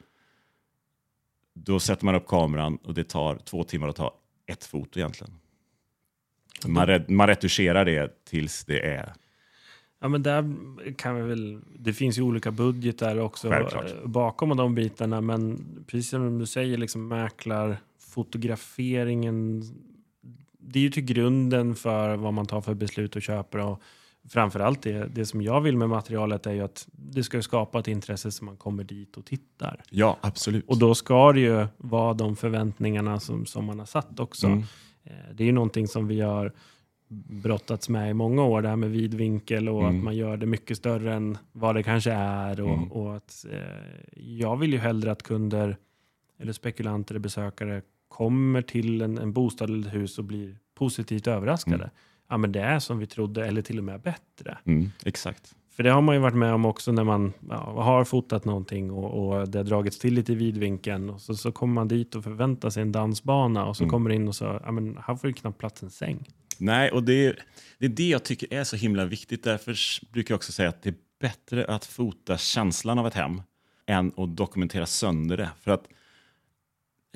då 1.53 1.79
sätter 1.79 2.05
man 2.05 2.15
upp 2.15 2.27
kameran 2.27 2.75
och 2.75 2.93
det 2.93 3.03
tar 3.03 3.37
två 3.37 3.63
timmar 3.63 3.87
att 3.87 3.95
ta 3.95 4.19
ett 4.45 4.65
foto 4.65 4.99
egentligen. 4.99 5.33
Man, 6.65 6.87
re, 6.87 7.05
man 7.07 7.27
retuscherar 7.27 7.85
det 7.85 8.25
tills 8.25 8.65
det 8.65 8.79
är 8.79 9.13
Ja, 9.99 10.07
men 10.07 10.23
där 10.23 10.55
kan 10.97 11.15
vi 11.15 11.21
väl, 11.21 11.59
det 11.79 11.93
finns 11.93 12.17
ju 12.17 12.21
olika 12.21 12.51
budgetar 12.51 13.17
också 13.19 13.49
Självklart. 13.49 14.03
bakom 14.03 14.57
de 14.57 14.75
bitarna. 14.75 15.21
Men 15.21 15.65
precis 15.87 16.09
som 16.09 16.39
du 16.39 16.45
säger, 16.45 16.77
liksom 16.77 17.07
mäklarfotograferingen. 17.07 19.63
Det 20.59 20.79
är 20.79 20.83
ju 20.83 20.89
till 20.89 21.05
grunden 21.05 21.75
för 21.75 22.15
vad 22.15 22.33
man 22.33 22.45
tar 22.45 22.61
för 22.61 22.73
beslut 22.73 23.15
och 23.15 23.21
köper. 23.21 23.59
Och 23.59 23.81
framförallt 24.29 24.81
det, 24.81 25.07
det 25.15 25.25
som 25.25 25.41
jag 25.41 25.61
vill 25.61 25.77
med 25.77 25.89
materialet 25.89 26.45
är 26.47 26.51
ju 26.53 26.61
att 26.61 26.87
det 26.91 27.23
ska 27.23 27.41
skapa 27.41 27.79
ett 27.79 27.87
intresse 27.87 28.31
så 28.31 28.45
man 28.45 28.57
kommer 28.57 28.83
dit 28.83 29.17
och 29.17 29.25
tittar. 29.25 29.81
Ja, 29.89 30.17
absolut. 30.21 30.65
Och 30.67 30.79
då 30.79 30.95
ska 30.95 31.31
det 31.33 31.39
ju 31.39 31.67
vara 31.77 32.13
de 32.13 32.35
förväntningarna 32.35 33.19
som, 33.19 33.45
som 33.45 33.65
man 33.65 33.79
har 33.79 33.85
satt 33.85 34.19
också. 34.19 34.47
Mm. 34.47 34.59
Eh, 35.03 35.11
Det 35.33 35.43
är 35.43 35.45
ju 35.45 35.51
någonting 35.51 35.87
som 35.87 36.07
vi 36.07 36.21
har 36.21 36.53
brottats 37.09 37.89
med 37.89 38.09
i 38.09 38.13
många 38.13 38.43
år, 38.43 38.61
det 38.61 38.69
här 38.69 38.75
med 38.75 38.91
vidvinkel 38.91 39.69
och 39.69 39.81
Mm. 39.83 39.97
att 39.97 40.03
man 40.03 40.15
gör 40.15 40.37
det 40.37 40.45
mycket 40.45 40.77
större 40.77 41.13
än 41.13 41.37
vad 41.51 41.75
det 41.75 41.83
kanske 41.83 42.11
är. 42.11 42.61
Och, 42.61 42.73
Mm. 42.73 42.91
och 42.91 43.15
att, 43.15 43.45
eh, 43.51 44.11
jag 44.15 44.57
vill 44.57 44.73
ju 44.73 44.79
hellre 44.79 45.11
att 45.11 45.23
kunder 45.23 45.77
eller 46.39 46.53
spekulanter 46.53 47.13
eller 47.15 47.19
besökare 47.19 47.81
kommer 48.07 48.61
till 48.61 49.01
en, 49.01 49.17
en 49.17 49.33
bostad 49.33 49.69
eller 49.69 49.87
ett 49.87 49.93
hus 49.93 50.17
och 50.17 50.23
blir 50.23 50.57
positivt 50.75 51.27
överraskade. 51.27 51.75
Mm. 51.75 51.89
Ja, 52.29 52.37
men 52.37 52.51
det 52.51 52.61
är 52.61 52.79
som 52.79 52.99
vi 52.99 53.07
trodde, 53.07 53.47
eller 53.47 53.61
till 53.61 53.77
och 53.77 53.83
med 53.83 54.01
bättre. 54.01 54.57
Mm, 54.65 54.91
exakt. 55.05 55.55
För 55.71 55.83
det 55.83 55.89
har 55.91 56.01
man 56.01 56.15
ju 56.15 56.21
varit 56.21 56.35
med 56.35 56.53
om 56.53 56.65
också 56.65 56.91
när 56.91 57.03
man 57.03 57.33
ja, 57.49 57.55
har 57.83 58.03
fotat 58.03 58.45
någonting 58.45 58.91
och, 58.91 59.27
och 59.39 59.47
det 59.49 59.57
har 59.59 59.63
dragits 59.63 59.99
till 59.99 60.13
lite 60.13 60.31
i 60.31 60.35
vidvinkeln. 60.35 61.09
Och 61.09 61.21
så, 61.21 61.35
så 61.35 61.51
kommer 61.51 61.73
man 61.73 61.87
dit 61.87 62.15
och 62.15 62.23
förväntar 62.23 62.69
sig 62.69 62.81
en 62.81 62.91
dansbana 62.91 63.65
och 63.65 63.77
så 63.77 63.83
Mm. 63.83 63.91
kommer 63.91 64.09
in 64.09 64.27
och 64.27 64.35
så, 64.35 64.59
ja 64.65 64.71
men 64.71 64.97
här 65.05 65.15
får 65.15 65.27
du 65.27 65.33
knappt 65.33 65.57
plats 65.57 65.83
en 65.83 65.89
säng. 65.89 66.27
Nej, 66.59 66.91
och 66.91 67.03
det 67.03 67.25
är, 67.25 67.43
det 67.77 67.85
är 67.85 67.89
det 67.89 68.09
jag 68.09 68.23
tycker 68.23 68.53
är 68.53 68.63
så 68.63 68.75
himla 68.75 69.05
viktigt. 69.05 69.43
Därför 69.43 69.77
brukar 70.11 70.33
jag 70.33 70.37
också 70.37 70.51
säga 70.51 70.69
att 70.69 70.81
det 70.81 70.89
är 70.89 70.95
bättre 71.19 71.65
att 71.65 71.85
fota 71.85 72.37
känslan 72.37 72.99
av 72.99 73.07
ett 73.07 73.13
hem 73.13 73.41
än 73.87 74.11
att 74.17 74.37
dokumentera 74.37 74.85
sönder 74.85 75.37
det. 75.37 75.49
För 75.61 75.71
att 75.71 75.87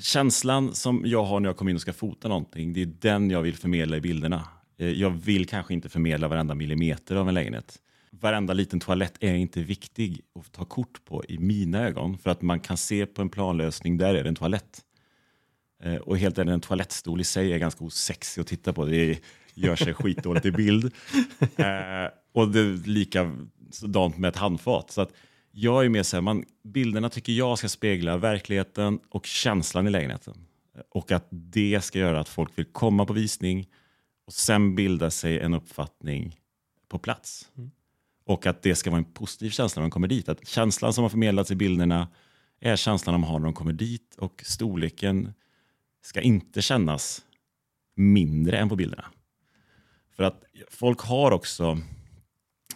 känslan 0.02 0.76
som 0.76 1.04
jag 1.06 1.24
har 1.24 1.40
när 1.40 1.50
jag 1.50 1.58
kommer 1.58 1.72
in 1.72 1.76
och 1.76 1.82
ska 1.82 1.94
fota 1.94 2.28
någonting, 2.28 2.74
det 2.74 2.82
är 2.82 2.86
den 3.00 3.30
jag 3.30 3.42
vill 3.42 3.56
förmedla 3.56 3.98
i 3.98 4.02
bilderna. 4.02 4.48
Eh, 4.78 4.90
jag 4.90 5.10
vill 5.10 5.48
kanske 5.48 5.74
inte 5.74 5.90
förmedla 5.90 6.28
varenda 6.28 6.56
millimeter 6.56 7.16
av 7.16 7.28
en 7.28 7.34
lägenhet. 7.34 7.80
Varenda 8.12 8.54
liten 8.54 8.80
toalett 8.80 9.14
är 9.20 9.34
inte 9.34 9.62
viktig 9.62 10.22
att 10.40 10.52
ta 10.52 10.66
kort 10.66 11.06
på 11.06 11.26
i 11.26 11.38
mina 11.38 11.88
ögon. 11.88 12.18
För 12.18 12.30
att 12.30 12.42
man 12.42 12.60
kan 12.60 12.78
se 12.78 13.06
på 13.06 13.22
en 13.22 13.30
planlösning, 13.30 13.98
där 13.98 14.16
är 14.16 14.24
det 14.24 14.30
en 14.30 14.36
toalett. 14.36 14.82
Eh, 15.84 15.96
Och 15.96 16.18
helt 16.18 16.38
ärligt, 16.38 16.54
en 16.54 16.62
toalettstol 16.62 17.22
i 17.22 17.24
sig 17.24 17.54
är 17.54 17.58
ganska 17.58 17.84
osexig 17.86 18.42
att 18.42 18.48
titta 18.48 18.74
på. 18.74 18.86
Det 18.86 19.20
gör 19.54 19.76
sig 19.76 19.94
skitdåligt 19.94 20.46
i 20.46 20.52
bild. 20.52 20.94
Eh, 21.58 22.10
och 22.34 22.48
det 22.52 22.60
är 22.60 22.88
likadant 22.88 24.18
med 24.18 24.30
ett 24.30 24.36
handfat. 24.36 24.92
Så 24.92 25.02
att 25.02 25.12
jag 25.52 25.86
är 25.86 25.90
mer 25.90 26.04
så 26.04 26.18
här, 26.18 26.22
man, 26.22 26.46
bilderna 26.64 27.10
tycker 27.10 27.34
jag 27.34 27.58
ska 27.58 27.70
spegla 27.70 28.18
verkligheten 28.18 29.00
och 29.10 29.26
känslan 29.26 29.88
i 29.88 29.90
lägenheten. 29.90 30.34
Eh, 30.76 30.82
Och 30.90 31.12
att 31.12 31.28
det 31.30 31.82
ska 31.84 32.00
göra 32.00 32.20
att 32.20 32.30
folk 32.30 32.58
vill 32.58 32.66
komma 32.66 33.06
på 33.06 33.14
visning 33.14 33.68
och 34.28 34.34
sen 34.34 34.76
bilda 34.76 35.12
sig 35.12 35.40
en 35.40 35.54
uppfattning 35.54 36.40
på 36.90 37.00
plats. 37.00 37.50
Mm. 37.58 37.72
Och 38.26 38.46
att 38.46 38.62
det 38.62 38.76
ska 38.76 38.90
vara 38.90 38.98
en 38.98 39.14
positiv 39.14 39.50
känsla 39.50 39.80
när 39.80 39.84
de 39.88 39.92
kommer 39.92 40.08
dit. 40.08 40.30
Att 40.30 40.48
känslan 40.48 40.94
som 40.94 41.02
har 41.02 41.10
förmedlats 41.10 41.52
i 41.52 41.56
bilderna 41.56 42.08
är 42.60 42.76
känslan 42.76 43.14
de 43.14 43.24
har 43.24 43.40
när 43.40 43.46
de 43.46 43.54
kommer 43.54 43.74
dit 43.74 44.16
och 44.18 44.44
storleken 44.46 45.34
ska 46.02 46.22
inte 46.22 46.62
kännas 46.62 47.26
mindre 47.96 48.58
än 48.58 48.70
på 48.70 48.76
bilderna. 48.76 49.06
För 50.16 50.24
att 50.24 50.44
folk 50.70 51.00
har 51.02 51.32
också, 51.32 51.78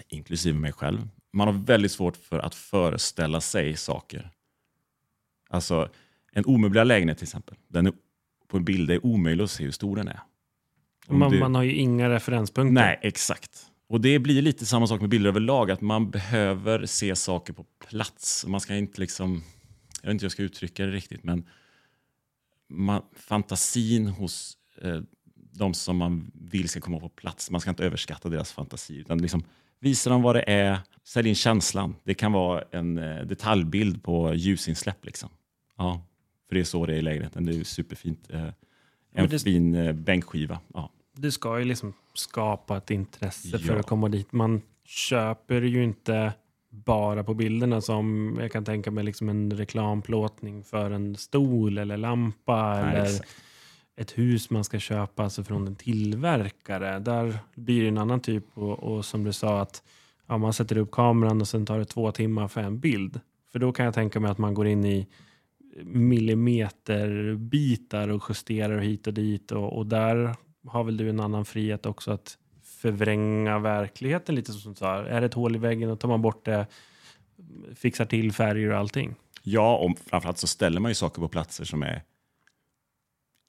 inklusive 0.07 0.59
mig 0.59 0.71
själv, 0.71 1.07
man 1.33 1.47
har 1.47 1.53
väldigt 1.53 1.91
svårt 1.91 2.17
för 2.17 2.39
att 2.39 2.55
föreställa 2.55 3.41
sig 3.41 3.75
saker. 3.77 4.31
Alltså 5.49 5.89
en 6.31 6.45
omöblerad 6.45 6.87
lägenhet 6.87 7.17
till 7.17 7.25
exempel, 7.25 7.55
den 7.67 7.87
är, 7.87 7.93
på 8.47 8.57
en 8.57 8.65
bild 8.65 8.91
är 8.91 9.05
omöjlig 9.05 9.43
att 9.43 9.51
se 9.51 9.63
hur 9.63 9.71
stor 9.71 9.95
den 9.95 10.07
är. 10.07 10.19
Man, 11.07 11.31
det- 11.31 11.39
man 11.39 11.55
har 11.55 11.63
ju 11.63 11.73
inga 11.73 12.09
referenspunkter. 12.09 12.73
Nej, 12.73 12.99
exakt. 13.01 13.65
Och 13.87 14.01
det 14.01 14.19
blir 14.19 14.41
lite 14.41 14.65
samma 14.65 14.87
sak 14.87 15.01
med 15.01 15.09
bilder 15.09 15.29
överlag, 15.29 15.71
att 15.71 15.81
man 15.81 16.11
behöver 16.11 16.85
se 16.85 17.15
saker 17.15 17.53
på 17.53 17.63
plats. 17.89 18.45
Man 18.47 18.61
ska 18.61 18.75
inte 18.75 19.01
liksom, 19.01 19.43
jag 20.01 20.07
vet 20.07 20.11
inte 20.13 20.23
hur 20.23 20.25
jag 20.25 20.31
ska 20.31 20.43
uttrycka 20.43 20.85
det 20.85 20.91
riktigt, 20.91 21.23
men 21.23 21.49
man, 22.69 23.01
fantasin 23.13 24.07
hos 24.07 24.57
eh, 24.81 24.99
de 25.51 25.73
som 25.73 25.97
man 25.97 26.31
vill 26.33 26.69
ska 26.69 26.79
komma 26.81 26.99
på 26.99 27.09
plats, 27.09 27.51
man 27.51 27.61
ska 27.61 27.69
inte 27.69 27.85
överskatta 27.85 28.29
deras 28.29 28.51
fantasi, 28.51 28.95
utan 28.97 29.17
liksom 29.21 29.43
visa 29.79 30.09
dem 30.09 30.21
vad 30.21 30.35
det 30.35 30.43
är, 30.47 30.79
sälj 31.03 31.29
in 31.29 31.35
känslan. 31.35 31.95
Det 32.03 32.13
kan 32.13 32.31
vara 32.31 32.63
en 32.71 32.97
eh, 32.97 33.21
detaljbild 33.25 34.03
på 34.03 34.33
ljusinsläpp. 34.33 35.05
Liksom. 35.05 35.29
Ja, 35.77 36.01
för 36.47 36.55
det 36.55 36.61
är 36.61 36.65
så 36.65 36.85
det 36.85 36.93
är 36.93 36.97
i 36.97 37.01
lägenheten. 37.01 37.45
Det 37.45 37.55
är 37.59 37.63
superfint. 37.63 38.29
Eh, 38.29 38.47
en 39.13 39.29
det- 39.29 39.39
fin 39.39 39.75
eh, 39.75 39.93
bänkskiva. 39.93 40.59
Ja. 40.73 40.91
Det 41.17 41.31
ska 41.31 41.59
ju 41.59 41.65
liksom 41.65 41.93
skapa 42.13 42.77
ett 42.77 42.91
intresse 42.91 43.59
för 43.59 43.73
Ja. 43.73 43.79
att 43.79 43.87
komma 43.87 44.09
dit. 44.09 44.31
Man 44.31 44.61
köper 44.85 45.61
ju 45.61 45.83
inte 45.83 46.33
bara 46.85 47.23
på 47.23 47.33
bilderna 47.33 47.81
som 47.81 48.37
jag 48.41 48.51
kan 48.51 48.65
tänka 48.65 48.91
mig 48.91 49.03
liksom 49.03 49.29
en 49.29 49.51
reklamplåtning 49.51 50.63
för 50.63 50.91
en 50.91 51.15
stol 51.15 51.77
eller 51.77 51.97
lampa 51.97 52.73
Nej, 52.73 52.95
eller 52.95 53.03
exakt. 53.03 53.35
ett 53.97 54.17
hus 54.17 54.49
man 54.49 54.63
ska 54.63 54.79
köpa 54.79 55.23
alltså 55.23 55.43
från 55.43 55.67
en 55.67 55.75
tillverkare. 55.75 56.99
Där 56.99 57.37
blir 57.55 57.81
det 57.81 57.87
en 57.87 57.97
annan 57.97 58.19
typ 58.19 58.43
och, 58.53 58.79
och 58.79 59.05
som 59.05 59.23
du 59.23 59.33
sa 59.33 59.61
att 59.61 59.83
ja, 60.27 60.37
man 60.37 60.53
sätter 60.53 60.77
upp 60.77 60.91
kameran 60.91 61.41
och 61.41 61.47
sen 61.47 61.65
tar 61.65 61.79
det 61.79 61.85
två 61.85 62.11
timmar 62.11 62.47
för 62.47 62.61
en 62.61 62.79
bild. 62.79 63.19
För 63.51 63.59
då 63.59 63.71
kan 63.71 63.85
jag 63.85 63.93
tänka 63.93 64.19
mig 64.19 64.31
att 64.31 64.37
man 64.37 64.53
går 64.53 64.67
in 64.67 64.85
i 64.85 65.07
millimeterbitar 65.83 68.09
och 68.09 68.23
justerar 68.29 68.77
hit 68.77 69.07
och 69.07 69.13
dit 69.13 69.51
och, 69.51 69.77
och 69.77 69.85
där 69.85 70.35
har 70.67 70.83
väl 70.83 70.97
du 70.97 71.09
en 71.09 71.19
annan 71.19 71.45
frihet 71.45 71.85
också 71.85 72.11
att 72.11 72.37
förvränga 72.85 73.59
verkligheten 73.59 74.35
lite 74.35 74.51
som 74.51 74.75
så 74.75 74.85
här? 74.85 75.03
Är 75.03 75.21
det 75.21 75.25
ett 75.25 75.33
hål 75.33 75.55
i 75.55 75.59
väggen 75.59 75.89
och 75.89 75.99
tar 75.99 76.09
man 76.09 76.21
bort 76.21 76.45
det, 76.45 76.67
fixar 77.75 78.05
till 78.05 78.31
färger 78.31 78.69
och 78.69 78.77
allting. 78.77 79.15
Ja, 79.43 79.77
och 79.77 79.99
framförallt 79.99 80.37
så 80.37 80.47
ställer 80.47 80.81
man 80.81 80.91
ju 80.91 80.95
saker 80.95 81.21
på 81.21 81.27
platser 81.27 81.65
som 81.65 81.83
är 81.83 82.03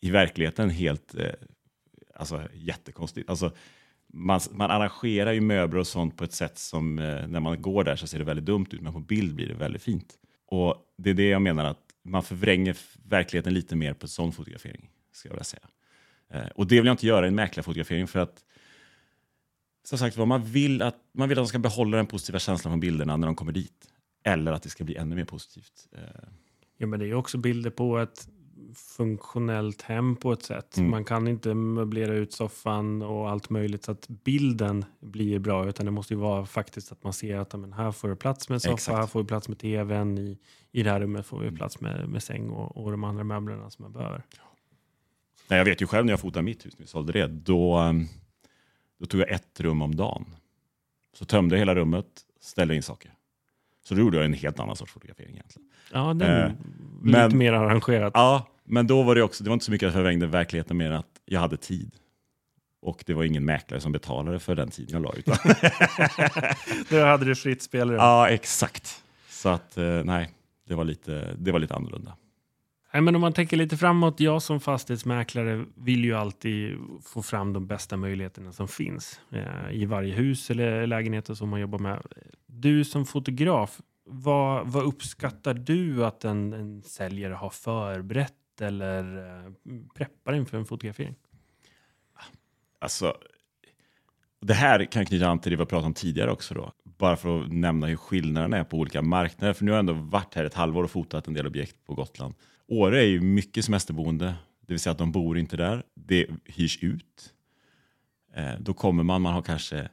i 0.00 0.10
verkligheten 0.10 0.70
helt 0.70 1.14
eh, 1.14 1.30
alltså, 2.14 2.42
jättekonstigt. 2.54 3.30
Alltså, 3.30 3.52
man, 4.12 4.40
man 4.50 4.70
arrangerar 4.70 5.32
ju 5.32 5.40
möbler 5.40 5.80
och 5.80 5.86
sånt 5.86 6.16
på 6.16 6.24
ett 6.24 6.32
sätt 6.32 6.58
som 6.58 6.98
eh, 6.98 7.26
när 7.26 7.40
man 7.40 7.62
går 7.62 7.84
där 7.84 7.96
så 7.96 8.06
ser 8.06 8.18
det 8.18 8.24
väldigt 8.24 8.44
dumt 8.46 8.66
ut, 8.70 8.80
men 8.80 8.92
på 8.92 9.00
bild 9.00 9.34
blir 9.34 9.48
det 9.48 9.54
väldigt 9.54 9.82
fint. 9.82 10.14
Och 10.46 10.76
det 10.98 11.10
är 11.10 11.14
det 11.14 11.28
jag 11.28 11.42
menar 11.42 11.64
att 11.64 11.80
man 12.04 12.22
förvränger 12.22 12.76
verkligheten 13.08 13.54
lite 13.54 13.76
mer 13.76 13.94
på 13.94 14.08
sån 14.08 14.32
fotografering, 14.32 14.90
ska 15.12 15.28
jag 15.28 15.34
vilja 15.34 15.44
säga. 15.44 15.68
Eh, 16.30 16.48
och 16.54 16.66
det 16.66 16.76
vill 16.76 16.86
jag 16.86 16.94
inte 16.94 17.06
göra 17.06 17.26
i 17.26 17.28
en 17.28 17.34
mäklarfotografering 17.34 18.06
för 18.06 18.18
att 18.20 18.44
som 19.88 19.98
sagt 19.98 20.16
man 20.16 20.44
vill 20.44 20.82
att 20.82 20.96
man 21.14 21.28
vill 21.28 21.38
att 21.38 21.44
de 21.44 21.48
ska 21.48 21.58
behålla 21.58 21.96
den 21.96 22.06
positiva 22.06 22.38
känslan 22.38 22.72
från 22.72 22.80
bilderna 22.80 23.16
när 23.16 23.26
de 23.26 23.36
kommer 23.36 23.52
dit. 23.52 23.92
Eller 24.24 24.52
att 24.52 24.62
det 24.62 24.68
ska 24.68 24.84
bli 24.84 24.96
ännu 24.96 25.16
mer 25.16 25.24
positivt. 25.24 25.88
Eh, 25.92 26.28
Ja, 26.78 26.86
men 26.86 27.00
det 27.00 27.06
är 27.06 27.14
också 27.14 27.38
bilder 27.38 27.70
på 27.70 27.98
ett 27.98 28.28
funktionellt 28.74 29.82
hem 29.82 30.16
på 30.16 30.32
ett 30.32 30.42
sätt. 30.42 30.76
Mm. 30.76 30.90
Man 30.90 31.04
kan 31.04 31.28
inte 31.28 31.54
möblera 31.54 32.14
ut 32.14 32.32
soffan 32.32 33.02
och 33.02 33.30
allt 33.30 33.50
möjligt 33.50 33.84
så 33.84 33.92
att 33.92 34.08
bilden 34.08 34.84
blir 35.00 35.38
bra, 35.38 35.68
utan 35.68 35.86
det 35.86 35.92
måste 35.92 36.14
ju 36.14 36.20
vara 36.20 36.46
faktiskt 36.46 36.92
att 36.92 37.04
man 37.04 37.12
ser 37.12 37.38
att 37.38 37.52
men 37.52 37.72
här 37.72 37.92
får 37.92 38.08
du 38.08 38.16
plats 38.16 38.48
med 38.48 38.54
en 38.54 38.60
soffa, 38.60 38.74
Exakt. 38.74 38.88
Mm. 38.88 39.00
här 39.00 39.06
får 39.06 39.20
du 39.20 39.26
plats 39.26 39.48
med 39.48 39.58
tvn, 39.58 40.18
i, 40.18 40.38
i 40.72 40.82
det 40.82 40.90
här 40.90 41.00
rummet 41.00 41.26
får 41.26 41.40
vi 41.40 41.50
plats 41.50 41.80
med, 41.80 42.08
med 42.08 42.22
säng 42.22 42.50
och, 42.50 42.84
och 42.84 42.90
de 42.90 43.04
andra 43.04 43.24
möblerna 43.24 43.70
som 43.70 43.82
man 43.82 43.92
behöver. 43.92 44.22
Nej, 45.48 45.58
jag 45.58 45.64
vet 45.64 45.82
ju 45.82 45.86
själv 45.86 46.06
när 46.06 46.12
jag 46.12 46.20
fotade 46.20 46.42
mitt 46.42 46.66
hus, 46.66 46.78
när 46.78 46.84
vi 46.84 46.88
sålde 46.88 47.12
det, 47.12 47.26
då, 47.26 47.78
eh, 47.78 47.92
då 49.00 49.06
tog 49.06 49.20
jag 49.20 49.30
ett 49.30 49.60
rum 49.60 49.82
om 49.82 49.94
dagen. 49.96 50.26
Så 51.12 51.24
tömde 51.24 51.54
jag 51.54 51.58
hela 51.58 51.74
rummet, 51.74 52.06
ställde 52.40 52.74
in 52.76 52.82
saker. 52.82 53.10
Så 53.84 53.94
då 53.94 54.00
gjorde 54.00 54.16
jag 54.16 54.26
en 54.26 54.32
helt 54.32 54.60
annan 54.60 54.76
sorts 54.76 54.92
fotografering 54.92 55.30
egentligen. 55.34 55.68
Ja, 55.92 56.14
den 56.14 56.30
Eh, 56.30 56.48
lite 57.04 57.18
men- 57.28 57.38
mer 57.38 57.52
arrangerat. 57.52 58.10
Ja, 58.14 58.46
men 58.64 58.86
då 58.86 59.02
var 59.02 59.14
det 59.14 59.22
också, 59.22 59.44
det 59.44 59.50
var 59.50 59.54
inte 59.54 59.64
så 59.64 59.70
mycket 59.72 59.86
att 59.86 59.94
jag 59.94 59.98
förvrängde 59.98 60.26
verkligheten 60.26 60.76
mer 60.76 60.90
än 60.90 60.96
att 60.96 61.20
jag 61.24 61.40
hade 61.40 61.56
tid. 61.56 61.90
Och 62.82 63.02
det 63.06 63.14
var 63.14 63.24
ingen 63.24 63.44
mäklare 63.44 63.80
som 63.80 63.92
betalade 63.92 64.38
för 64.38 64.54
den 64.54 64.68
tiden 64.70 64.92
jag 64.92 65.02
la 65.02 65.12
ut. 65.18 65.26
Då 66.90 67.04
hade 67.04 67.24
du 67.24 67.34
fritt 67.34 67.62
spelrum. 67.62 67.94
ja, 67.96 68.28
exakt. 68.28 69.02
Så 69.28 69.48
att, 69.48 69.76
eh, 69.78 70.04
nej, 70.04 70.30
det 70.68 70.74
var 70.74 70.84
lite, 70.84 71.34
det 71.38 71.52
var 71.52 71.58
lite 71.58 71.74
annorlunda. 71.74 72.16
Nej, 72.96 73.02
men 73.02 73.14
om 73.14 73.20
man 73.20 73.32
tänker 73.32 73.56
lite 73.56 73.76
framåt, 73.76 74.20
jag 74.20 74.42
som 74.42 74.60
fastighetsmäklare 74.60 75.64
vill 75.74 76.04
ju 76.04 76.14
alltid 76.14 76.78
få 77.02 77.22
fram 77.22 77.52
de 77.52 77.66
bästa 77.66 77.96
möjligheterna 77.96 78.52
som 78.52 78.68
finns 78.68 79.20
eh, 79.32 79.70
i 79.72 79.84
varje 79.84 80.14
hus 80.14 80.50
eller 80.50 80.86
lägenhet 80.86 81.36
som 81.36 81.48
man 81.48 81.60
jobbar 81.60 81.78
med. 81.78 82.02
Du 82.46 82.84
som 82.84 83.06
fotograf, 83.06 83.80
vad, 84.04 84.66
vad 84.66 84.84
uppskattar 84.84 85.54
du 85.54 86.04
att 86.04 86.24
en, 86.24 86.52
en 86.52 86.82
säljare 86.82 87.34
har 87.34 87.50
förberett 87.50 88.60
eller 88.60 89.18
eh, 89.18 89.52
preppar 89.94 90.34
inför 90.34 90.58
en 90.58 90.66
fotografering? 90.66 91.14
Alltså, 92.78 93.14
det 94.40 94.54
här 94.54 94.84
kan 94.84 95.06
knyta 95.06 95.28
an 95.28 95.38
till 95.38 95.50
det 95.50 95.56
vi 95.56 95.58
pratade 95.58 95.70
pratat 95.70 95.86
om 95.86 95.94
tidigare 95.94 96.30
också 96.30 96.54
då. 96.54 96.72
Bara 96.84 97.16
för 97.16 97.42
att 97.42 97.52
nämna 97.52 97.86
hur 97.86 97.96
skillnaderna 97.96 98.56
är 98.56 98.64
på 98.64 98.76
olika 98.76 99.02
marknader. 99.02 99.52
För 99.52 99.64
nu 99.64 99.70
har 99.70 99.76
jag 99.76 99.88
ändå 99.88 99.92
varit 99.92 100.34
här 100.34 100.44
ett 100.44 100.54
halvår 100.54 100.84
och 100.84 100.90
fotat 100.90 101.28
en 101.28 101.34
del 101.34 101.46
objekt 101.46 101.86
på 101.86 101.94
Gotland. 101.94 102.34
Åre 102.68 102.98
är 103.00 103.06
ju 103.06 103.20
mycket 103.20 103.64
semesterboende, 103.64 104.34
det 104.66 104.72
vill 104.72 104.80
säga 104.80 104.90
att 104.92 104.98
de 104.98 105.12
bor 105.12 105.38
inte 105.38 105.56
där. 105.56 105.82
Det 105.94 106.26
hyrs 106.44 106.78
ut. 106.82 107.32
Eh, 108.34 108.52
då 108.60 108.74
kommer 108.74 109.02
man, 109.02 109.22
man 109.22 109.34
har 109.34 109.42
kanske 109.42 109.88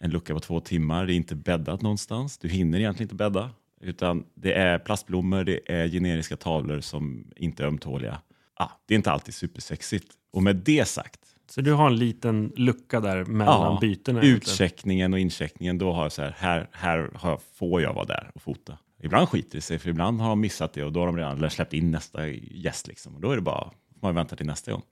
en 0.00 0.10
lucka 0.10 0.34
på 0.34 0.40
två 0.40 0.60
timmar, 0.60 1.06
det 1.06 1.12
är 1.12 1.16
inte 1.16 1.34
bäddat 1.34 1.82
någonstans. 1.82 2.38
Du 2.38 2.48
hinner 2.48 2.78
egentligen 2.78 3.04
inte 3.04 3.14
bädda. 3.14 3.50
Utan 3.80 4.24
det 4.34 4.52
är 4.52 4.78
plastblommor, 4.78 5.44
det 5.44 5.72
är 5.72 5.88
generiska 5.88 6.36
tavlor 6.36 6.80
som 6.80 7.32
inte 7.36 7.62
är 7.62 7.66
ömtåliga. 7.66 8.20
Ah, 8.54 8.68
det 8.86 8.94
är 8.94 8.96
inte 8.96 9.10
alltid 9.10 9.34
supersexigt. 9.34 10.12
Och 10.32 10.42
med 10.42 10.56
det 10.56 10.88
sagt, 10.88 11.20
Så 11.50 11.60
du 11.60 11.72
har 11.72 11.86
en 11.86 11.96
liten 11.96 12.52
lucka 12.56 13.00
där 13.00 13.24
mellan 13.24 13.60
Ja, 13.72 13.78
bytena? 13.80 14.22
utcheckningen 14.22 15.12
och 15.12 15.18
incheckningen, 15.18 15.78
då 15.78 15.92
har 15.92 16.02
jag 16.02 16.12
så 16.12 16.22
här, 16.22 16.34
här, 16.72 17.10
här 17.14 17.38
får 17.54 17.82
jag 17.82 17.94
vara 17.94 18.04
där 18.04 18.30
och 18.34 18.42
fota. 18.42 18.78
Ibland 19.04 19.28
skiter 19.28 19.58
det 19.58 19.60
sig, 19.62 19.78
för 19.78 19.90
ibland 19.90 20.20
har 20.20 20.28
de 20.28 20.40
missat 20.40 20.72
det 20.72 20.84
och 20.84 20.92
då 20.92 21.00
har 21.00 21.06
de 21.06 21.16
redan 21.16 21.50
släppt 21.50 21.72
in 21.72 21.90
nästa 21.90 22.28
gäst. 22.28 22.86
Liksom. 22.86 23.14
Och 23.14 23.20
då 23.20 23.30
är 23.30 23.36
det 23.36 23.42
bara, 23.42 23.70
man 24.00 24.14
vänta 24.14 24.36
till 24.36 24.46
nästa 24.46 24.72
gång. 24.72 24.82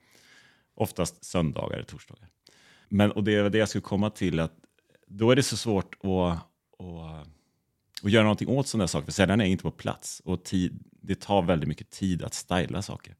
Oftast 0.75 1.25
söndagar 1.25 1.75
eller 1.75 1.85
torsdagar. 1.85 2.29
Men, 2.89 3.11
och 3.11 3.23
det 3.23 3.35
är 3.35 3.49
det 3.49 3.57
jag 3.57 3.69
skulle 3.69 3.81
komma 3.81 4.09
till, 4.09 4.39
att 4.39 4.53
då 5.07 5.31
är 5.31 5.35
det 5.35 5.43
så 5.43 5.57
svårt 5.57 5.95
att, 6.03 6.09
att, 6.09 7.27
att 8.03 8.11
göra 8.11 8.23
någonting 8.23 8.47
åt 8.47 8.67
sådana 8.67 8.87
saker, 8.87 9.05
för 9.05 9.11
säljaren 9.11 9.41
är 9.41 9.45
inte 9.45 9.63
på 9.63 9.71
plats. 9.71 10.21
Och 10.25 10.43
tid, 10.43 10.83
det 11.01 11.19
tar 11.19 11.41
väldigt 11.41 11.69
mycket 11.69 11.89
tid 11.89 12.23
att 12.23 12.33
styla 12.33 12.81
saker. 12.81 13.15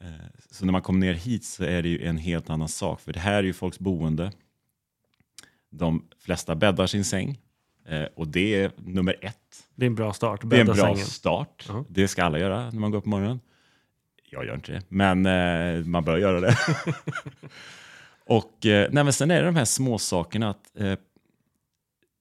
Eh, 0.00 0.10
så 0.50 0.64
när 0.64 0.72
man 0.72 0.82
kommer 0.82 1.00
ner 1.00 1.14
hit 1.14 1.44
så 1.44 1.64
är 1.64 1.82
det 1.82 1.88
ju 1.88 2.06
en 2.06 2.18
helt 2.18 2.50
annan 2.50 2.68
sak, 2.68 3.00
för 3.00 3.12
det 3.12 3.20
här 3.20 3.34
är 3.34 3.42
ju 3.42 3.52
folks 3.52 3.78
boende. 3.78 4.32
De 5.70 6.08
flesta 6.18 6.54
bäddar 6.54 6.86
sin 6.86 7.04
säng 7.04 7.38
och 8.14 8.28
det 8.28 8.54
är 8.54 8.70
nummer 8.76 9.16
ett. 9.20 9.68
Det 9.74 9.84
är 9.84 9.86
en 9.86 9.94
bra 9.94 10.12
start. 10.12 10.40
Det 10.44 10.56
är 10.56 10.60
en 10.60 10.66
bra 10.66 10.74
sängen. 10.74 11.06
start. 11.06 11.64
Ja. 11.68 11.84
Det 11.88 12.08
ska 12.08 12.24
alla 12.24 12.38
göra 12.38 12.70
när 12.70 12.80
man 12.80 12.90
går 12.90 12.98
upp 12.98 13.04
på 13.04 13.10
morgonen. 13.10 13.40
Jag 14.30 14.46
gör 14.46 14.54
inte 14.54 14.72
det, 14.72 14.82
men 14.88 15.26
eh, 15.26 15.84
man 15.84 16.04
bör 16.04 16.18
göra 16.18 16.40
det. 16.40 16.56
och 18.26 18.66
eh, 18.66 18.88
nej, 18.92 19.12
sen 19.12 19.30
är 19.30 19.40
det 19.40 19.46
de 19.46 19.56
här 19.56 19.64
små 19.64 19.98
sakerna 19.98 20.50
att, 20.50 20.80
eh, 20.80 20.94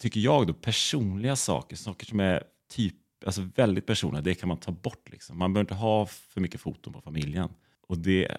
tycker 0.01 0.19
jag 0.19 0.47
då, 0.47 0.53
personliga 0.53 1.35
saker, 1.35 1.75
saker 1.75 2.05
som 2.05 2.19
är 2.19 2.43
typ, 2.69 2.95
alltså 3.25 3.49
väldigt 3.55 3.85
personliga, 3.85 4.21
det 4.21 4.35
kan 4.35 4.49
man 4.49 4.57
ta 4.57 4.71
bort. 4.71 5.09
Liksom. 5.11 5.37
Man 5.37 5.53
behöver 5.53 5.63
inte 5.63 5.75
ha 5.75 6.05
för 6.05 6.41
mycket 6.41 6.61
foton 6.61 6.93
på 6.93 7.01
familjen. 7.01 7.49
Och 7.87 7.97
det 7.97 8.37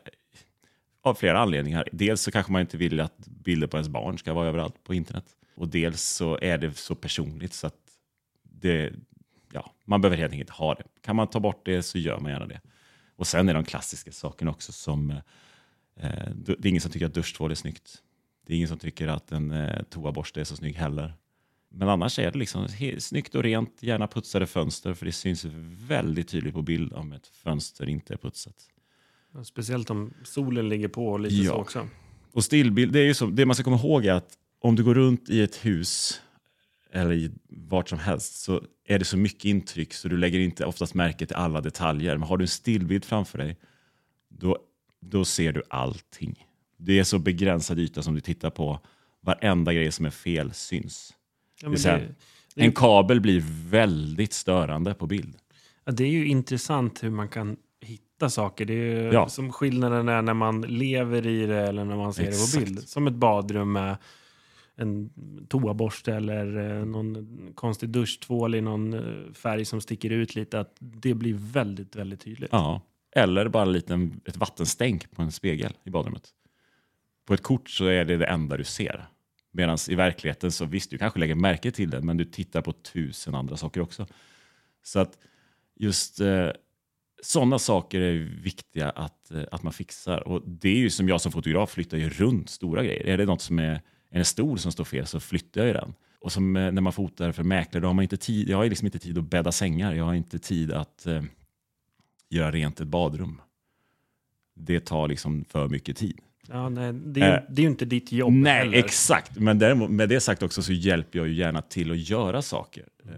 av 1.03 1.15
flera 1.15 1.39
anledningar. 1.39 1.89
Dels 1.93 2.23
så 2.23 2.31
kanske 2.31 2.53
man 2.53 2.61
inte 2.61 2.77
vill 2.77 3.01
att 3.01 3.19
bilder 3.19 3.67
på 3.67 3.77
ens 3.77 3.89
barn 3.89 4.19
ska 4.19 4.33
vara 4.33 4.49
överallt 4.49 4.85
på 4.85 4.95
internet. 4.95 5.25
Och 5.59 5.69
dels 5.69 6.03
så 6.03 6.39
är 6.43 6.59
det 6.59 6.79
så 6.79 6.95
personligt 6.95 7.53
så 7.53 7.67
att 7.67 7.77
det, 8.43 8.93
ja, 9.53 9.75
man 9.85 10.01
behöver 10.01 10.17
helt 10.17 10.33
enkelt 10.33 10.51
ha 10.51 10.75
det. 10.75 10.85
Kan 11.03 11.17
man 11.17 11.27
ta 11.27 11.41
bort 11.41 11.67
det 11.67 11.83
så 11.83 11.99
gör 11.99 12.21
man 12.21 12.33
gärna 12.33 12.47
det. 12.47 12.61
Och 13.17 13.27
sen 13.27 13.49
är 13.49 13.55
de 13.55 13.65
klassiska 13.65 14.13
sakerna 14.13 14.51
också 14.51 14.73
som, 14.73 15.11
eh, 15.97 16.31
det 16.35 16.53
är 16.53 16.67
ingen 16.67 16.81
som 16.81 16.91
tycker 16.91 17.07
att 17.07 17.15
duschtvål 17.15 17.51
är 17.51 17.55
snyggt. 17.55 18.03
Det 18.47 18.53
är 18.53 18.57
ingen 18.57 18.69
som 18.69 18.79
tycker 18.79 19.09
att 19.09 19.33
en 19.33 19.51
eh, 19.51 19.83
toaborste 19.83 20.41
är 20.41 20.45
så 20.45 20.57
snygg 20.57 20.75
heller. 20.75 21.15
Men 21.71 21.89
annars 21.89 22.19
är 22.19 22.33
det 22.33 22.39
liksom 22.39 22.69
snyggt 22.99 23.35
och 23.35 23.43
rent, 23.43 23.83
gärna 23.83 24.07
putsade 24.07 24.47
fönster 24.47 24.95
för 24.95 25.07
det 25.07 25.13
syns 25.13 25.45
väldigt 25.89 26.29
tydligt 26.29 26.55
på 26.55 26.63
bild 26.63 26.93
om 26.93 27.13
ett 27.13 27.27
fönster 27.27 27.89
inte 27.89 28.15
är 28.15 28.19
putsat. 28.19 28.55
Speciellt 29.45 29.91
om 29.91 30.15
solen 30.25 30.69
ligger 30.69 30.89
på 30.89 31.19
lite 31.19 31.35
Ja. 31.35 31.53
så 31.53 31.57
också. 31.57 31.89
Och 32.33 32.45
stillbild, 32.45 32.93
det, 32.93 33.01
är 33.01 33.05
ju 33.05 33.15
så, 33.15 33.27
det 33.27 33.47
man 33.47 33.55
ska 33.55 33.65
komma 33.65 33.77
ihåg 33.77 34.07
är 34.07 34.13
att 34.13 34.39
om 34.61 34.77
du 34.77 34.85
går 34.85 34.95
runt 34.95 35.31
i 35.31 35.41
ett 35.43 35.57
hus 35.57 36.23
eller 36.93 37.13
i 37.13 37.31
vart 37.49 37.89
som 37.89 37.99
helst 37.99 38.41
så 38.41 38.63
är 38.85 38.99
det 38.99 39.05
så 39.05 39.17
mycket 39.17 39.45
intryck 39.45 39.93
så 39.95 40.09
du 40.09 40.17
lägger 40.17 40.39
inte 40.39 40.65
oftast 40.65 40.95
märke 40.95 41.27
till 41.27 41.37
alla 41.37 41.61
detaljer. 41.61 42.17
Men 42.17 42.29
har 42.29 42.37
du 42.37 42.45
en 42.45 42.49
stillbild 42.49 43.05
framför 43.05 43.39
dig 43.39 43.57
då, 44.29 44.59
då 45.01 45.25
ser 45.25 45.53
du 45.53 45.63
allting. 45.71 46.47
Det 46.77 46.99
är 46.99 47.05
så 47.05 47.19
begränsad 47.19 47.79
yta 47.79 48.03
som 48.03 48.15
du 48.15 48.21
tittar 48.21 48.51
på. 48.51 48.81
Varenda 49.21 49.73
grej 49.73 49.93
som 49.93 50.05
är 50.07 50.11
fel 50.11 50.53
syns. 50.55 51.15
Ja, 51.63 51.69
Det 51.69 51.85
är 51.87 51.99
det, 51.99 52.15
det, 52.55 52.63
En 52.65 52.73
kabel 52.73 53.21
blir 53.21 53.43
väldigt 53.71 54.33
störande 54.33 54.95
på 54.95 55.07
bild. 55.07 55.37
ja, 55.85 55.93
det 55.93 56.05
är 56.05 56.09
ju 56.11 56.27
intressant 56.27 57.03
hur 57.05 57.11
man 57.11 57.29
kan 57.29 57.57
hitta 57.81 58.31
saker. 58.31 58.65
Det 58.65 58.73
är 58.73 59.03
ju 59.03 59.13
Ja. 59.13 59.29
som 59.29 59.53
skillnaden 59.53 60.09
är 60.09 60.23
när 60.23 60.35
man 60.35 60.61
lever 60.63 61.27
i 61.27 61.47
det 61.47 61.61
eller 61.61 61.85
när 61.85 61.97
man 61.97 62.15
ser 62.15 62.23
det 62.23 62.29
Exakt. 62.29 62.55
på 62.55 62.61
bild. 62.61 62.89
Som 62.89 63.07
ett 63.07 63.15
badrum 63.15 63.73
med 63.73 63.97
en 64.79 65.11
toaborste 65.49 66.15
eller 66.15 66.57
eh, 66.57 66.85
någon 66.85 67.27
konstig 67.55 67.89
duschtvål 67.89 68.55
i 68.55 68.61
någon 68.61 68.95
eh, 68.95 69.33
färg 69.33 69.65
som 69.65 69.81
sticker 69.81 70.11
ut 70.11 70.35
lite. 70.35 70.61
Att 70.61 70.77
det 70.79 71.15
blir 71.15 71.35
väldigt, 71.35 71.97
väldigt 71.97 72.21
tydligt. 72.21 72.49
Ja. 72.53 72.81
Eller 73.17 73.49
bara 73.49 73.65
liten, 73.65 74.21
ett 74.25 74.37
vattenstänk 74.37 75.11
på 75.11 75.23
en 75.23 75.33
spegel 75.33 75.73
i 75.85 75.91
badrummet. 75.91 76.31
På 77.27 77.35
ett 77.35 77.43
kort 77.43 77.71
så 77.71 77.87
är 77.87 78.05
det 78.05 78.17
det 78.17 78.27
enda 78.27 78.57
du 78.57 78.65
ser. 78.65 79.09
Medan 79.51 79.79
i 79.89 79.95
verkligheten 79.95 80.53
så 80.53 80.65
visst, 80.65 80.91
du 80.91 80.99
kanske 80.99 81.19
lägger 81.19 81.35
märke 81.35 81.71
till 81.71 81.91
det, 81.91 82.01
men 82.01 82.17
du 82.17 82.25
tittar 82.25 82.63
på 82.63 82.73
tusen 82.73 83.35
andra 83.35 83.57
saker 83.57 83.81
också. 83.81 84.07
Så 84.83 85.01
att 85.01 85.19
just 85.77 86.21
eh, 86.21 86.51
sådana 87.23 87.59
saker 87.59 88.01
är 88.01 88.13
viktiga 88.43 88.91
att, 88.91 89.31
eh, 89.31 89.43
att 89.53 89.63
man 89.63 89.73
fixar. 89.73 90.29
Och 90.29 90.43
det 90.47 90.69
är 90.69 90.79
ju 90.79 90.91
som 90.91 91.09
jag 91.09 91.21
som 91.21 91.33
fotograf 91.33 91.71
flyttar 91.71 91.99
ju 91.99 92.09
runt 92.09 92.51
stora 92.51 92.85
grejer. 92.85 93.07
Är 93.07 93.19
det 93.19 93.25
något 93.25 93.43
som 93.43 93.59
är 93.59 93.83
en 94.11 94.25
stol 94.25 94.59
som 94.59 94.73
står 94.73 94.85
fel 94.85 95.07
så 95.07 95.21
flyttar 95.21 95.61
jag 95.61 95.67
ju 95.69 95.73
den. 95.73 95.95
Och 96.21 96.33
som 96.33 96.57
eh, 96.57 96.73
när 96.73 96.83
man 96.83 96.93
fotar 96.93 97.33
för 97.33 97.43
mäklare, 97.43 97.83
då 97.83 97.89
har 97.89 97.95
man 97.95 98.03
inte 98.03 98.17
tid, 98.17 98.49
jag 98.49 98.57
har 98.57 98.65
liksom 98.67 98.87
inte 98.87 98.99
tid 98.99 99.19
att 99.19 99.25
bädda 99.25 99.53
sängar. 99.53 99.95
Jag 99.95 100.05
har 100.05 100.15
inte 100.15 100.39
tid 100.39 100.73
att 100.73 101.07
eh, 101.07 101.23
göra 102.31 102.51
rent 102.51 102.81
ett 102.81 102.89
badrum. 102.89 103.41
Det 104.55 104.81
tar 104.81 105.09
liksom 105.09 105.45
för 105.49 105.69
mycket 105.69 105.97
tid. 105.97 106.19
Ja, 106.49 106.69
nej, 106.69 106.93
det, 106.93 107.21
är, 107.21 107.37
Eh, 107.37 107.43
det 107.51 107.61
är 107.61 107.65
ju 107.65 107.71
inte 107.71 107.85
ditt 107.85 108.13
jobb 108.13 108.33
Nej, 108.33 108.53
heller. 108.59 108.79
exakt. 108.79 109.37
Men 109.37 109.59
däremot, 109.59 109.91
med 109.91 110.09
det 110.09 110.21
sagt 110.21 110.43
också 110.43 110.63
så 110.63 110.73
hjälper 110.73 111.19
jag 111.19 111.29
ju 111.29 111.35
gärna 111.35 111.63
till 111.63 111.91
att 111.91 111.99
göra 112.11 112.43
saker. 112.43 112.85
Eh, 113.05 113.13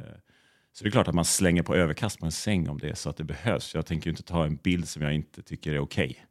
Så 0.72 0.84
det 0.84 0.88
är 0.88 0.90
klart 0.90 1.08
att 1.08 1.14
man 1.14 1.24
slänger 1.24 1.62
på 1.62 1.74
överkast 1.74 2.18
på 2.18 2.26
en 2.26 2.32
säng 2.32 2.68
om 2.68 2.78
det 2.78 2.88
är 2.90 2.94
så 2.94 3.10
att 3.10 3.16
det 3.16 3.24
behövs. 3.24 3.74
Jag 3.74 3.86
tänker 3.86 4.06
ju 4.06 4.10
inte 4.10 4.22
ta 4.22 4.44
en 4.44 4.56
bild 4.56 4.88
som 4.88 5.02
jag 5.02 5.14
inte 5.14 5.42
tycker 5.42 5.72
är 5.72 5.78
okej. 5.78 6.16
Men 6.16 6.29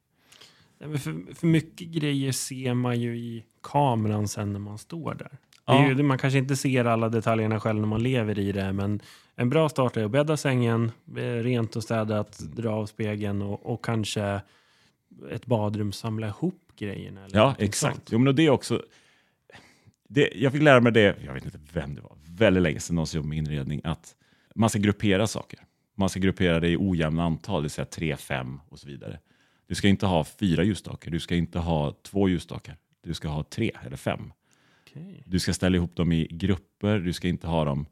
för, 0.79 1.33
för 1.35 1.47
mycket 1.47 1.87
grejer 1.87 2.31
ser 2.31 2.73
man 2.73 2.99
ju 2.99 3.17
i 3.17 3.45
kameran 3.63 4.27
sen 4.27 4.53
när 4.53 4.59
man 4.59 4.77
står 4.77 5.13
där. 5.13 5.37
Ja. 5.65 5.89
ju, 5.89 6.03
man 6.03 6.17
kanske 6.17 6.39
inte 6.39 6.55
ser 6.55 6.85
alla 6.85 7.09
detaljerna 7.09 7.59
själv 7.59 7.79
när 7.79 7.87
man 7.87 8.03
lever 8.03 8.39
i 8.39 8.51
det, 8.51 8.73
men 8.73 9.01
en 9.35 9.49
bra 9.49 9.69
start 9.69 9.97
är 9.97 10.05
att 10.05 10.11
bädda 10.11 10.37
sängen, 10.37 10.91
eh, 11.17 11.21
rent 11.21 11.75
och 11.75 11.83
städat, 11.83 12.39
dra 12.39 12.69
av 12.69 12.85
spegeln 12.85 13.41
och, 13.41 13.65
och 13.73 13.85
kanske 13.85 14.41
ett 15.31 15.45
badrum 15.45 15.91
samla 15.91 16.27
ihop 16.27 16.71
grejerna. 16.77 17.25
Eller 17.25 17.37
Ja, 17.37 17.55
exakt. 17.59 17.95
sånt. 17.95 18.09
Jo, 18.11 18.19
men 18.19 18.35
det 18.35 18.45
är 18.45 18.49
också... 18.49 18.81
Det, 20.09 20.29
jag 20.35 20.51
fick 20.51 20.61
lära 20.61 20.81
mig 20.81 20.91
det, 20.91 21.15
jag 21.25 21.33
vet 21.33 21.45
inte 21.45 21.59
vem 21.73 21.95
det 21.95 22.01
var, 22.01 22.17
väldigt 22.25 22.63
länge 22.63 22.79
sedan 22.79 22.95
någon 22.95 23.07
som 23.07 23.17
jobbade 23.17 23.29
med 23.29 23.37
inredning, 23.37 23.81
att 23.83 24.15
man 24.55 24.69
ska 24.69 24.79
gruppera 24.79 25.27
saker. 25.27 25.59
Man 25.97 26.09
ska 26.09 26.19
gruppera 26.19 26.59
det 26.59 26.69
i 26.69 26.77
ojämna 26.79 27.23
antal, 27.23 27.61
det 27.61 27.63
vill 27.63 27.71
säga 27.71 27.85
tre, 27.85 28.15
fem 28.17 28.59
och 28.69 28.79
så 28.79 28.87
vidare. 28.87 29.19
Du 29.69 29.75
ska 29.75 29.87
inte 29.87 30.05
ha 30.05 30.23
fyra 30.23 30.63
ljusstakar, 30.63 31.11
du 31.11 31.19
ska 31.19 31.35
inte 31.35 31.59
ha 31.59 31.91
två 32.03 32.29
ljusstakar. 32.29 32.77
Du 33.01 33.13
ska 33.13 33.27
ha 33.27 33.43
tre 33.43 33.71
eller 33.85 33.97
fem. 33.97 34.33
Okej. 34.81 35.23
Du 35.25 35.39
ska 35.39 35.53
ställa 35.53 35.75
ihop 35.75 35.95
dem 35.95 36.11
i 36.11 36.27
grupper, 36.31 36.99
du 36.99 37.13
ska 37.13 37.27
inte 37.27 37.47
ha 37.47 37.65
dem 37.65 37.85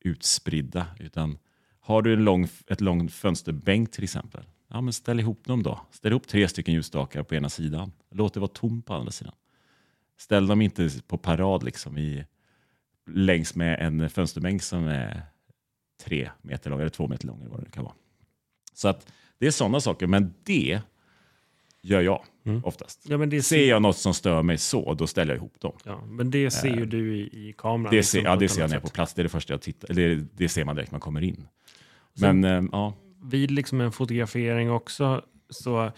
utspridda. 0.00 0.86
Utan 0.98 1.38
har 1.80 2.02
du 2.02 2.12
en 2.12 2.24
lång, 2.24 2.48
ett 2.66 2.80
långt 2.80 3.12
fönsterbänk 3.12 3.92
till 3.92 4.04
exempel, 4.04 4.44
ja, 4.68 4.80
men 4.80 4.92
ställ 4.92 5.20
ihop 5.20 5.44
dem 5.44 5.62
då. 5.62 5.80
Ställ 5.90 6.12
ihop 6.12 6.28
tre 6.28 6.48
stycken 6.48 6.74
ljusstakar 6.74 7.22
på 7.22 7.34
ena 7.34 7.48
sidan. 7.48 7.92
Låt 8.10 8.34
det 8.34 8.40
vara 8.40 8.50
tomt 8.50 8.86
på 8.86 8.94
andra 8.94 9.12
sidan. 9.12 9.34
Ställ 10.18 10.46
dem 10.46 10.62
inte 10.62 10.90
på 11.06 11.18
parad 11.18 11.62
liksom 11.62 11.98
i, 11.98 12.24
längs 13.10 13.54
med 13.54 13.80
en 13.80 14.10
fönsterbänk 14.10 14.62
som 14.62 14.86
är 14.86 15.22
tre 16.04 16.30
meter 16.42 16.70
lång, 16.70 16.80
eller 16.80 16.90
två 16.90 17.08
meter 17.08 17.26
lång 17.26 17.40
eller 17.40 17.50
vad 17.50 17.64
det 17.64 17.70
kan 17.70 17.84
vara. 17.84 17.94
Så 18.74 18.88
att 18.88 19.12
det 19.38 19.46
är 19.46 19.50
sådana 19.50 19.80
saker, 19.80 20.06
men 20.06 20.34
det 20.42 20.82
gör 21.86 22.00
jag 22.00 22.24
Mm. 22.46 22.64
oftast. 22.64 23.04
Ja, 23.08 23.18
men 23.18 23.30
det 23.30 23.42
Ser 23.42 23.56
ser, 23.56 23.68
jag 23.68 23.82
något 23.82 23.96
som 23.96 24.14
stör 24.14 24.42
mig 24.42 24.58
så, 24.58 24.94
då 24.94 25.06
ställer 25.06 25.32
jag 25.32 25.38
ihop 25.38 25.60
dem. 25.60 25.72
ja, 25.84 26.00
men 26.06 26.30
det 26.30 26.50
ser 26.50 26.76
ju 26.76 26.86
du 26.86 27.16
i, 27.16 27.48
i 27.48 27.54
kameran. 27.58 27.90
Det 27.90 27.96
liksom, 27.96 28.20
ser, 28.20 28.24
ja, 28.26 28.34
på 28.34 28.40
det 28.40 28.48
ser 28.48 28.60
jag 28.60 28.68
när 28.70 28.76
jag 28.76 28.82
är 28.82 28.86
på 28.86 28.92
plats. 28.94 29.14
Det 29.14 29.20
är 29.20 29.22
det 29.22 29.28
första 29.28 29.52
jag 29.52 29.60
tittar 29.62 29.94
det, 29.94 30.14
det 30.14 30.48
ser 30.48 30.64
man 30.64 30.74
direkt 30.76 30.90
när 30.90 30.94
man 30.94 31.00
kommer 31.00 31.22
in. 31.22 31.48
Men 32.20 32.44
eh, 32.44 32.62
ja, 32.72 32.94
vid 33.24 33.50
liksom 33.50 33.80
en 33.80 33.92
fotografering 33.92 34.70
också, 34.70 35.22
så 35.50 35.92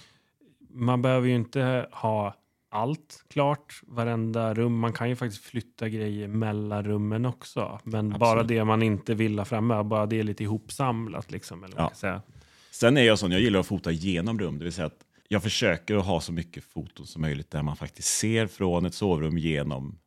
man 0.70 1.02
behöver 1.02 1.28
ju 1.28 1.34
inte 1.34 1.86
ha 1.92 2.34
allt 2.70 3.24
klart, 3.30 3.80
varenda 3.86 4.54
rum. 4.54 4.78
Man 4.78 4.92
kan 4.92 5.08
ju 5.08 5.16
faktiskt 5.16 5.44
flytta 5.44 5.88
grejer 5.88 6.28
mellan 6.28 6.84
rummen 6.84 7.26
också. 7.26 7.80
Men 7.84 8.08
bara 8.10 8.30
Absolut. 8.30 8.48
det 8.48 8.64
man 8.64 8.82
inte 8.82 9.14
vill 9.14 9.38
ha 9.38 9.44
framme, 9.44 9.82
bara 9.82 10.06
det 10.06 10.18
är 10.20 10.22
lite 10.22 10.42
ihopsamlat. 10.42 11.30
Liksom, 11.32 11.64
eller 11.64 11.90
Ja. 12.02 12.20
Sen 12.70 12.96
är 12.96 13.02
jag 13.02 13.18
sån, 13.18 13.32
jag 13.32 13.40
gillar 13.40 13.60
att 13.60 13.66
fota 13.66 13.90
genom 13.90 14.38
rum, 14.38 14.58
det 14.58 14.64
vill 14.64 14.72
säga 14.72 14.86
att 14.86 15.04
jag 15.28 15.42
försöker 15.42 15.96
att 15.96 16.06
ha 16.06 16.20
så 16.20 16.32
mycket 16.32 16.64
foton 16.64 17.06
som 17.06 17.22
möjligt 17.22 17.50
där 17.50 17.62
man 17.62 17.76
faktiskt 17.76 18.18
ser 18.18 18.46
från 18.46 18.86
ett 18.86 18.94
sovrum 18.94 19.38
genom 19.38 19.98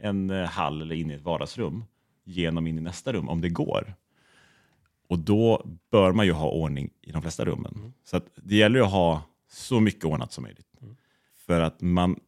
en 0.00 0.30
eh, 0.30 0.44
hall 0.44 0.82
eller 0.82 0.94
in 0.94 1.10
i 1.10 1.14
ett 1.14 1.22
vardagsrum, 1.22 1.84
genom 2.24 2.66
in 2.66 2.78
i 2.78 2.80
nästa 2.80 3.12
rum 3.12 3.28
om 3.28 3.40
det 3.40 3.48
går. 3.48 3.94
Och 5.08 5.18
då 5.18 5.66
bör 5.90 6.12
man 6.12 6.26
ju 6.26 6.32
ha 6.32 6.50
ordning 6.50 6.90
i 7.02 7.12
de 7.12 7.22
flesta 7.22 7.44
rummen. 7.44 7.74
Mm. 7.76 7.92
Så 8.04 8.20
det 8.34 8.56
gäller 8.56 8.80
att 8.80 8.90
ha 8.90 9.22
så 9.48 9.80
mycket 9.80 10.04
ordnat 10.04 10.32
som 10.32 10.44
möjligt. 10.44 10.66
Mm. 10.80 10.96
För 11.46 11.60
att 11.60 11.80
man, 11.80 12.20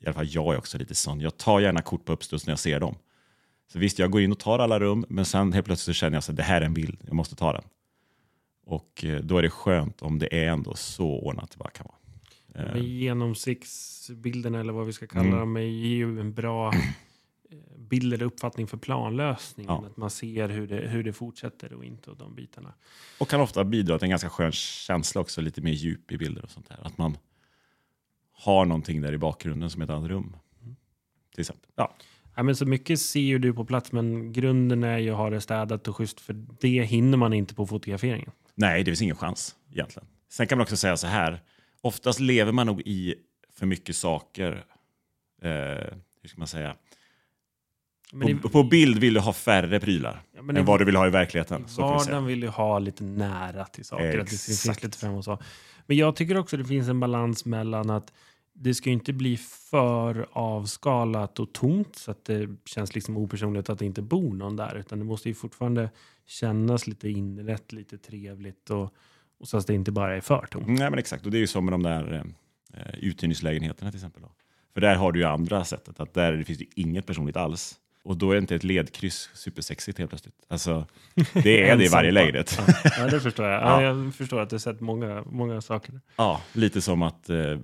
i 0.00 0.06
alla 0.06 0.14
fall 0.14 0.28
jag 0.28 0.54
är 0.54 0.58
också 0.58 0.78
lite 0.78 0.94
sån, 0.94 1.20
jag 1.20 1.36
tar 1.36 1.60
gärna 1.60 1.82
kort 1.82 2.04
på 2.04 2.12
uppstuds 2.12 2.46
när 2.46 2.52
jag 2.52 2.58
ser 2.58 2.80
dem. 2.80 2.94
Så 3.72 3.78
visst, 3.78 3.98
jag 3.98 4.10
går 4.10 4.20
in 4.20 4.32
och 4.32 4.38
tar 4.38 4.58
alla 4.58 4.80
rum, 4.80 5.04
men 5.08 5.24
sen 5.24 5.52
helt 5.52 5.66
plötsligt 5.66 5.96
så 5.96 5.98
känner 5.98 6.16
jag 6.16 6.30
att 6.30 6.36
det 6.36 6.42
här 6.42 6.60
är 6.60 6.66
en 6.66 6.74
bild, 6.74 7.00
jag 7.06 7.14
måste 7.14 7.36
ta 7.36 7.52
den. 7.52 7.64
Och 8.64 9.04
eh, 9.04 9.20
då 9.20 9.38
är 9.38 9.42
det 9.42 9.50
skönt 9.50 10.02
om 10.02 10.18
det 10.18 10.44
är 10.44 10.48
ändå 10.48 10.74
så 10.74 11.06
ordnat 11.08 11.50
det 11.50 11.56
bara 11.58 11.70
kan 11.70 11.86
vara. 11.86 11.96
Eh, 12.66 12.72
Men 12.74 12.84
genomsiktsbilderna 12.84 14.60
eller 14.60 14.72
vad 14.72 14.86
vi 14.86 14.92
ska 14.92 15.06
kalla 15.06 15.26
Mm. 15.26 15.38
dem 15.38 15.56
är 15.56 15.60
ju 15.60 16.20
en 16.20 16.34
bra 16.34 16.72
eh, 16.74 17.78
bild 17.78 18.14
eller 18.14 18.24
uppfattning 18.26 18.66
för 18.66 18.76
planlösningen. 18.76 19.72
Ja. 19.72 19.86
Att 19.86 19.96
man 19.96 20.10
ser 20.10 20.48
hur 20.48 20.66
det, 20.66 20.76
hur 20.88 21.02
det 21.04 21.12
fortsätter 21.12 21.72
och 21.72 21.84
inte 21.84 22.10
och 22.10 22.16
de 22.16 22.34
bitarna. 22.34 22.74
Och 23.18 23.28
kan 23.28 23.40
ofta 23.40 23.64
bidra 23.64 23.98
till 23.98 24.04
en 24.06 24.10
ganska 24.10 24.28
skön 24.30 24.52
känsla 24.52 25.20
också, 25.20 25.40
lite 25.40 25.60
mer 25.60 25.72
djup 25.72 26.12
i 26.12 26.18
bilder 26.18 26.42
och 26.44 26.50
sånt 26.50 26.68
där. 26.68 26.78
Att 26.86 26.98
man 26.98 27.16
har 28.32 28.64
någonting 28.64 29.00
där 29.00 29.12
i 29.12 29.18
bakgrunden 29.18 29.70
som 29.70 29.82
ett 29.82 29.90
annat 29.90 30.08
rum. 30.10 30.36
Till 31.34 31.40
exempel. 31.40 31.70
Ja. 31.74 31.94
Ja, 32.36 32.42
men 32.42 32.56
så 32.56 32.66
mycket 32.66 33.00
ser 33.00 33.20
ju 33.20 33.38
du 33.38 33.52
på 33.54 33.64
plats 33.64 33.92
men 33.92 34.32
grunden 34.32 34.84
är 34.84 34.98
ju 34.98 35.10
att 35.10 35.16
ha 35.16 35.30
det 35.30 35.40
städat 35.40 35.88
och 35.88 35.96
schysst 35.96 36.20
för 36.20 36.32
det 36.60 36.82
hinner 36.84 37.18
man 37.18 37.32
inte 37.32 37.54
på 37.54 37.66
fotograferingen. 37.66 38.30
Nej, 38.60 38.84
det 38.84 38.90
finns 38.90 39.02
ingen 39.02 39.16
chans 39.16 39.56
egentligen. 39.72 40.08
Sen 40.28 40.46
kan 40.46 40.58
man 40.58 40.62
också 40.62 40.76
säga 40.76 40.96
så 40.96 41.06
här, 41.06 41.40
oftast 41.80 42.20
lever 42.20 42.52
man 42.52 42.66
nog 42.66 42.80
i 42.80 43.14
för 43.54 43.66
mycket 43.66 43.96
saker. 43.96 44.64
Eh, 45.42 45.50
hur 46.22 46.28
ska 46.28 46.38
man 46.38 46.46
säga? 46.46 46.76
Men 48.12 48.38
på, 48.38 48.48
i, 48.48 48.50
på 48.50 48.62
bild 48.62 48.98
vill 48.98 49.14
du 49.14 49.20
ha 49.20 49.32
färre 49.32 49.80
prylar 49.80 50.22
ja, 50.34 50.42
men 50.42 50.56
än 50.56 50.62
i, 50.62 50.66
vad 50.66 50.80
du 50.80 50.84
vill 50.84 50.96
ha 50.96 51.06
i 51.06 51.10
verkligheten. 51.10 51.68
Så 51.68 51.74
säga. 51.74 51.86
vardagen 51.86 52.26
vill 52.26 52.42
ju 52.42 52.48
ha 52.48 52.78
lite 52.78 53.04
nära 53.04 53.64
till 53.64 53.84
saker. 53.84 54.18
Att 54.18 54.24
det 54.24 54.30
finns 54.30 54.48
Exakt. 54.48 54.82
lite 54.82 54.98
fram 54.98 55.14
och 55.14 55.24
så. 55.24 55.38
Men 55.86 55.96
jag 55.96 56.16
tycker 56.16 56.36
också 56.36 56.56
det 56.56 56.64
finns 56.64 56.88
en 56.88 57.00
balans 57.00 57.44
mellan 57.44 57.90
att 57.90 58.12
det 58.62 58.74
ska 58.74 58.88
ju 58.88 58.92
inte 58.94 59.12
bli 59.12 59.36
för 59.36 60.28
avskalat 60.32 61.38
och 61.40 61.52
tomt 61.52 61.96
så 61.96 62.10
att 62.10 62.24
det 62.24 62.48
känns 62.64 62.94
liksom 62.94 63.16
opersonligt 63.16 63.70
att 63.70 63.78
det 63.78 63.86
inte 63.86 64.02
bor 64.02 64.34
någon 64.34 64.56
där. 64.56 64.76
Utan 64.76 64.98
det 64.98 65.04
måste 65.04 65.28
ju 65.28 65.34
fortfarande 65.34 65.90
kännas 66.26 66.86
lite 66.86 67.08
inrätt, 67.08 67.72
lite 67.72 67.98
trevligt 67.98 68.70
och, 68.70 68.94
och 69.38 69.48
så 69.48 69.56
att 69.56 69.66
det 69.66 69.74
inte 69.74 69.92
bara 69.92 70.16
är 70.16 70.20
för 70.20 70.46
tomt. 70.50 70.66
Nej, 70.66 70.90
men 70.90 70.98
exakt. 70.98 71.24
Och 71.24 71.30
det 71.30 71.38
är 71.38 71.40
ju 71.40 71.46
som 71.46 71.64
med 71.64 71.72
de 71.72 71.82
där 71.82 72.24
eh, 72.74 72.94
uthyrningslägenheterna 72.98 73.90
till 73.90 73.98
exempel. 73.98 74.22
Då. 74.22 74.32
För 74.74 74.80
där 74.80 74.94
har 74.94 75.12
du 75.12 75.20
ju 75.20 75.26
andra 75.26 75.64
sättet, 75.64 76.00
att 76.00 76.14
där 76.14 76.42
finns 76.42 76.58
det 76.58 76.66
inget 76.74 77.06
personligt 77.06 77.36
alls. 77.36 77.80
Och 78.02 78.16
då 78.16 78.32
är 78.32 78.38
inte 78.38 78.54
ett 78.54 78.64
ledkryss 78.64 79.30
supersexigt 79.34 79.98
helt 79.98 80.10
plötsligt. 80.10 80.34
Alltså, 80.48 80.86
det 81.32 81.68
är 81.68 81.76
det 81.76 81.84
i 81.84 81.88
varje 81.88 82.10
lägenhet. 82.10 82.58
Ja, 82.58 82.74
ja, 82.98 83.06
det 83.06 83.20
förstår 83.20 83.46
jag. 83.46 83.62
Ja. 83.62 83.82
Ja. 83.82 83.82
Jag 83.82 84.14
förstår 84.14 84.40
att 84.40 84.50
du 84.50 84.54
har 84.54 84.60
sett 84.60 84.80
många, 84.80 85.24
många 85.26 85.60
saker. 85.60 86.00
Ja, 86.16 86.40
lite 86.52 86.80
som 86.80 87.02
att 87.02 87.30
eh, 87.30 87.58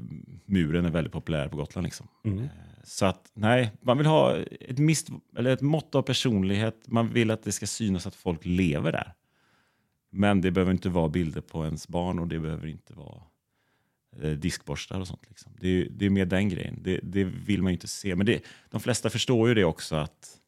muren 0.47 0.85
är 0.85 0.91
väldigt 0.91 1.13
populär 1.13 1.49
på 1.49 1.57
Gotland. 1.57 1.85
Liksom. 1.85 2.09
Mm. 2.25 2.49
Så 2.85 3.07
att 3.07 3.31
nej, 3.35 3.73
man 3.81 3.99
vill 3.99 4.07
ha 4.07 4.37
ett, 4.61 4.79
mist, 4.79 5.09
eller 5.37 5.51
ett 5.51 5.61
mått 5.61 5.95
av 5.95 6.03
personlighet. 6.03 6.85
Man 6.87 7.13
vill 7.13 7.31
att 7.31 7.43
det 7.43 7.53
ska 7.53 7.67
synas 7.67 8.07
att 8.07 8.15
folk 8.15 8.41
lever 8.45 8.93
där. 8.93 9.15
Men 10.11 10.41
det 10.41 10.51
behöver 10.51 10.73
inte 10.73 10.89
vara 10.89 11.09
bilder 11.09 11.41
på 11.41 11.65
ens 11.65 11.89
barn 11.89 12.19
och 12.19 12.29
det 12.29 12.39
behöver 12.39 12.67
inte 12.67 12.95
vara 12.95 13.23
eh, 14.23 14.31
diskborstar 14.31 15.01
och 15.01 15.07
sånt. 15.09 15.23
Liksom. 15.29 15.53
Det, 15.61 15.69
är, 15.69 15.89
det 15.91 16.07
är 16.07 16.11
mer 16.11 16.25
den 16.27 16.49
grejen. 16.49 16.79
Det, 16.83 17.01
det 17.03 17.25
vill 17.25 17.63
man 17.63 17.73
ju 17.73 17.75
inte 17.75 17.89
se. 17.89 18.17
Men 18.17 18.27
det, 18.27 18.43
de 18.71 18.81
flesta 18.81 19.11
förstår 19.11 19.49
ju 19.49 19.55
det 19.55 19.65
också 19.65 19.97
att 19.97 20.39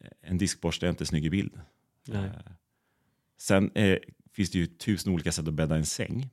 eh, 0.00 0.08
en 0.30 0.38
diskborste 0.38 0.86
är 0.86 0.90
inte 0.90 1.06
snygg 1.06 1.26
i 1.26 1.30
bild. 1.30 1.60
Nej. 2.08 2.24
Eh, 2.24 2.30
Sen 3.38 3.70
eh, 3.74 3.98
finns 4.32 4.50
det 4.50 4.58
ju 4.58 4.66
tusen 4.66 5.12
olika 5.12 5.32
sätt 5.32 5.48
att 5.48 5.54
bädda 5.54 5.76
en 5.76 5.86
säng. 5.86 6.30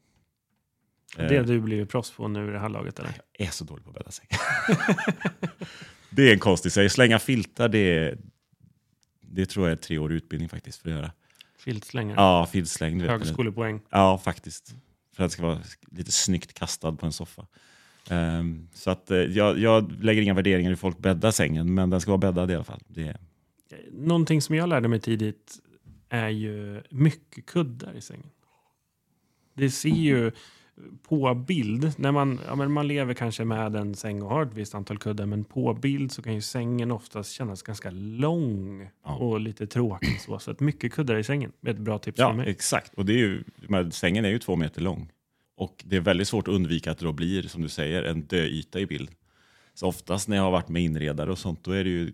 Eh, 1.18 1.28
Det 1.28 1.38
har 1.38 1.44
du 1.44 1.60
blivit 1.62 1.90
proffs 1.90 2.12
på 2.12 2.28
nu 2.28 2.48
i 2.50 2.52
det 2.52 2.60
här 2.60 2.70
laget 2.70 3.00
eller? 3.00 3.14
är 3.34 3.48
så 3.48 3.64
dålig 3.64 3.84
på 3.84 3.90
att 3.90 3.96
bädda 3.96 4.12
säng. 4.12 4.28
det 6.10 6.30
är 6.30 6.34
en 6.34 6.40
konstig 6.40 6.72
säg. 6.72 6.90
Slänga 6.90 7.20
filtar, 7.20 7.70
det, 7.70 8.18
det 9.22 9.46
tror 9.46 9.68
jag 9.68 9.72
är 9.78 9.82
tre 9.82 9.98
år 9.98 10.12
utbildning 10.14 10.50
faktiskt 10.50 10.82
för 10.82 10.90
att 10.90 10.96
göra. 10.96 11.12
Filtslängare. 11.58 12.16
Ja, 12.18 12.46
filtsläng. 12.52 13.02
Högskolepoäng. 13.02 13.82
Ja, 13.90 14.18
faktiskt. 14.18 14.76
För 15.14 15.24
att 15.24 15.30
det 15.30 15.34
ska 15.34 15.44
vara 15.44 15.62
lite 15.92 16.12
snyggt 16.12 16.54
kastad 16.54 16.92
på 16.92 17.06
en 17.06 17.12
soffa. 17.12 17.48
Um, 18.10 18.68
så 18.74 18.92
att 18.92 19.12
uh, 19.12 19.18
jag, 19.18 19.60
jag 19.60 20.04
lägger 20.04 20.22
inga 20.22 20.34
värderingar 20.34 20.70
i 20.70 20.72
hur 20.72 20.76
folk 20.76 20.98
bäddar 20.98 21.32
sängen, 21.32 21.74
men 21.74 21.90
den 21.90 22.02
ska 22.02 22.12
vara 22.12 22.32
bäddad 22.32 22.52
i 22.52 22.56
alla 22.56 22.64
fall. 22.64 22.82
Det, 22.88 23.18
Någonting 23.92 24.42
som 24.42 24.56
jag 24.56 24.70
lärde 24.70 24.88
mig 24.88 25.00
tidigt 25.00 25.60
är 26.10 26.30
ju 26.30 26.82
mycket 26.90 27.46
kuddar 27.46 27.94
i 27.94 28.02
sängen. 28.02 28.30
Det 29.54 29.70
ser 29.70 29.90
ju 29.90 30.32
på 31.08 31.34
bild, 31.34 31.94
när 31.98 32.12
man, 32.12 32.40
ja, 32.48 32.56
men 32.56 32.72
man 32.72 32.88
lever 32.88 33.14
kanske 33.14 33.46
med 33.46 33.76
en 33.76 33.96
säng 33.96 34.22
och 34.22 34.30
har 34.30 34.44
ett 34.46 34.54
visst 34.54 34.76
antal 34.76 34.98
kuddar, 34.98 35.26
men 35.26 35.44
på 35.44 35.74
bild 35.74 36.12
så 36.12 36.22
kan 36.22 36.34
ju 36.34 36.42
sängen 36.42 36.92
oftast 36.92 37.32
kännas 37.32 37.62
ganska 37.62 37.92
lång 37.92 38.90
Ja. 39.06 39.16
och 39.16 39.40
lite 39.40 39.68
tråkig. 39.68 40.22
Så, 40.22 40.40
så 40.40 40.52
att 40.52 40.60
mycket 40.60 40.94
kuddar 40.94 41.16
i 41.18 41.24
sängen 41.24 41.52
är 41.62 41.70
ett 41.70 41.78
bra 41.78 41.98
tips 42.00 42.20
ja, 42.20 42.28
från 42.28 42.38
mig. 42.38 42.50
exakt. 42.50 42.94
Och 42.94 43.06
det 43.06 43.14
är 43.14 43.18
ju, 43.18 43.44
sängen 43.92 44.26
är 44.26 44.30
ju 44.30 44.40
två 44.40 44.56
meter 44.56 44.82
lång. 44.82 45.12
Och 45.58 45.84
det 45.88 45.96
är 45.96 46.00
väldigt 46.02 46.28
svårt 46.28 46.48
att 46.48 46.54
undvika 46.54 46.92
att 46.92 46.98
det 46.98 47.06
då 47.06 47.12
blir, 47.12 47.42
som 47.44 47.62
du 47.62 47.70
säger, 47.70 48.04
en 48.04 48.26
döyta 48.26 48.80
i 48.80 48.86
bild. 48.86 49.10
Så 49.74 49.88
oftast 49.88 50.28
när 50.28 50.38
jag 50.38 50.44
har 50.44 50.52
varit 50.52 50.70
med 50.70 50.82
inredare 50.84 51.32
och 51.32 51.38
sånt, 51.38 51.64
då 51.64 51.72
är 51.72 51.84
det 51.84 51.90
ju 51.90 52.14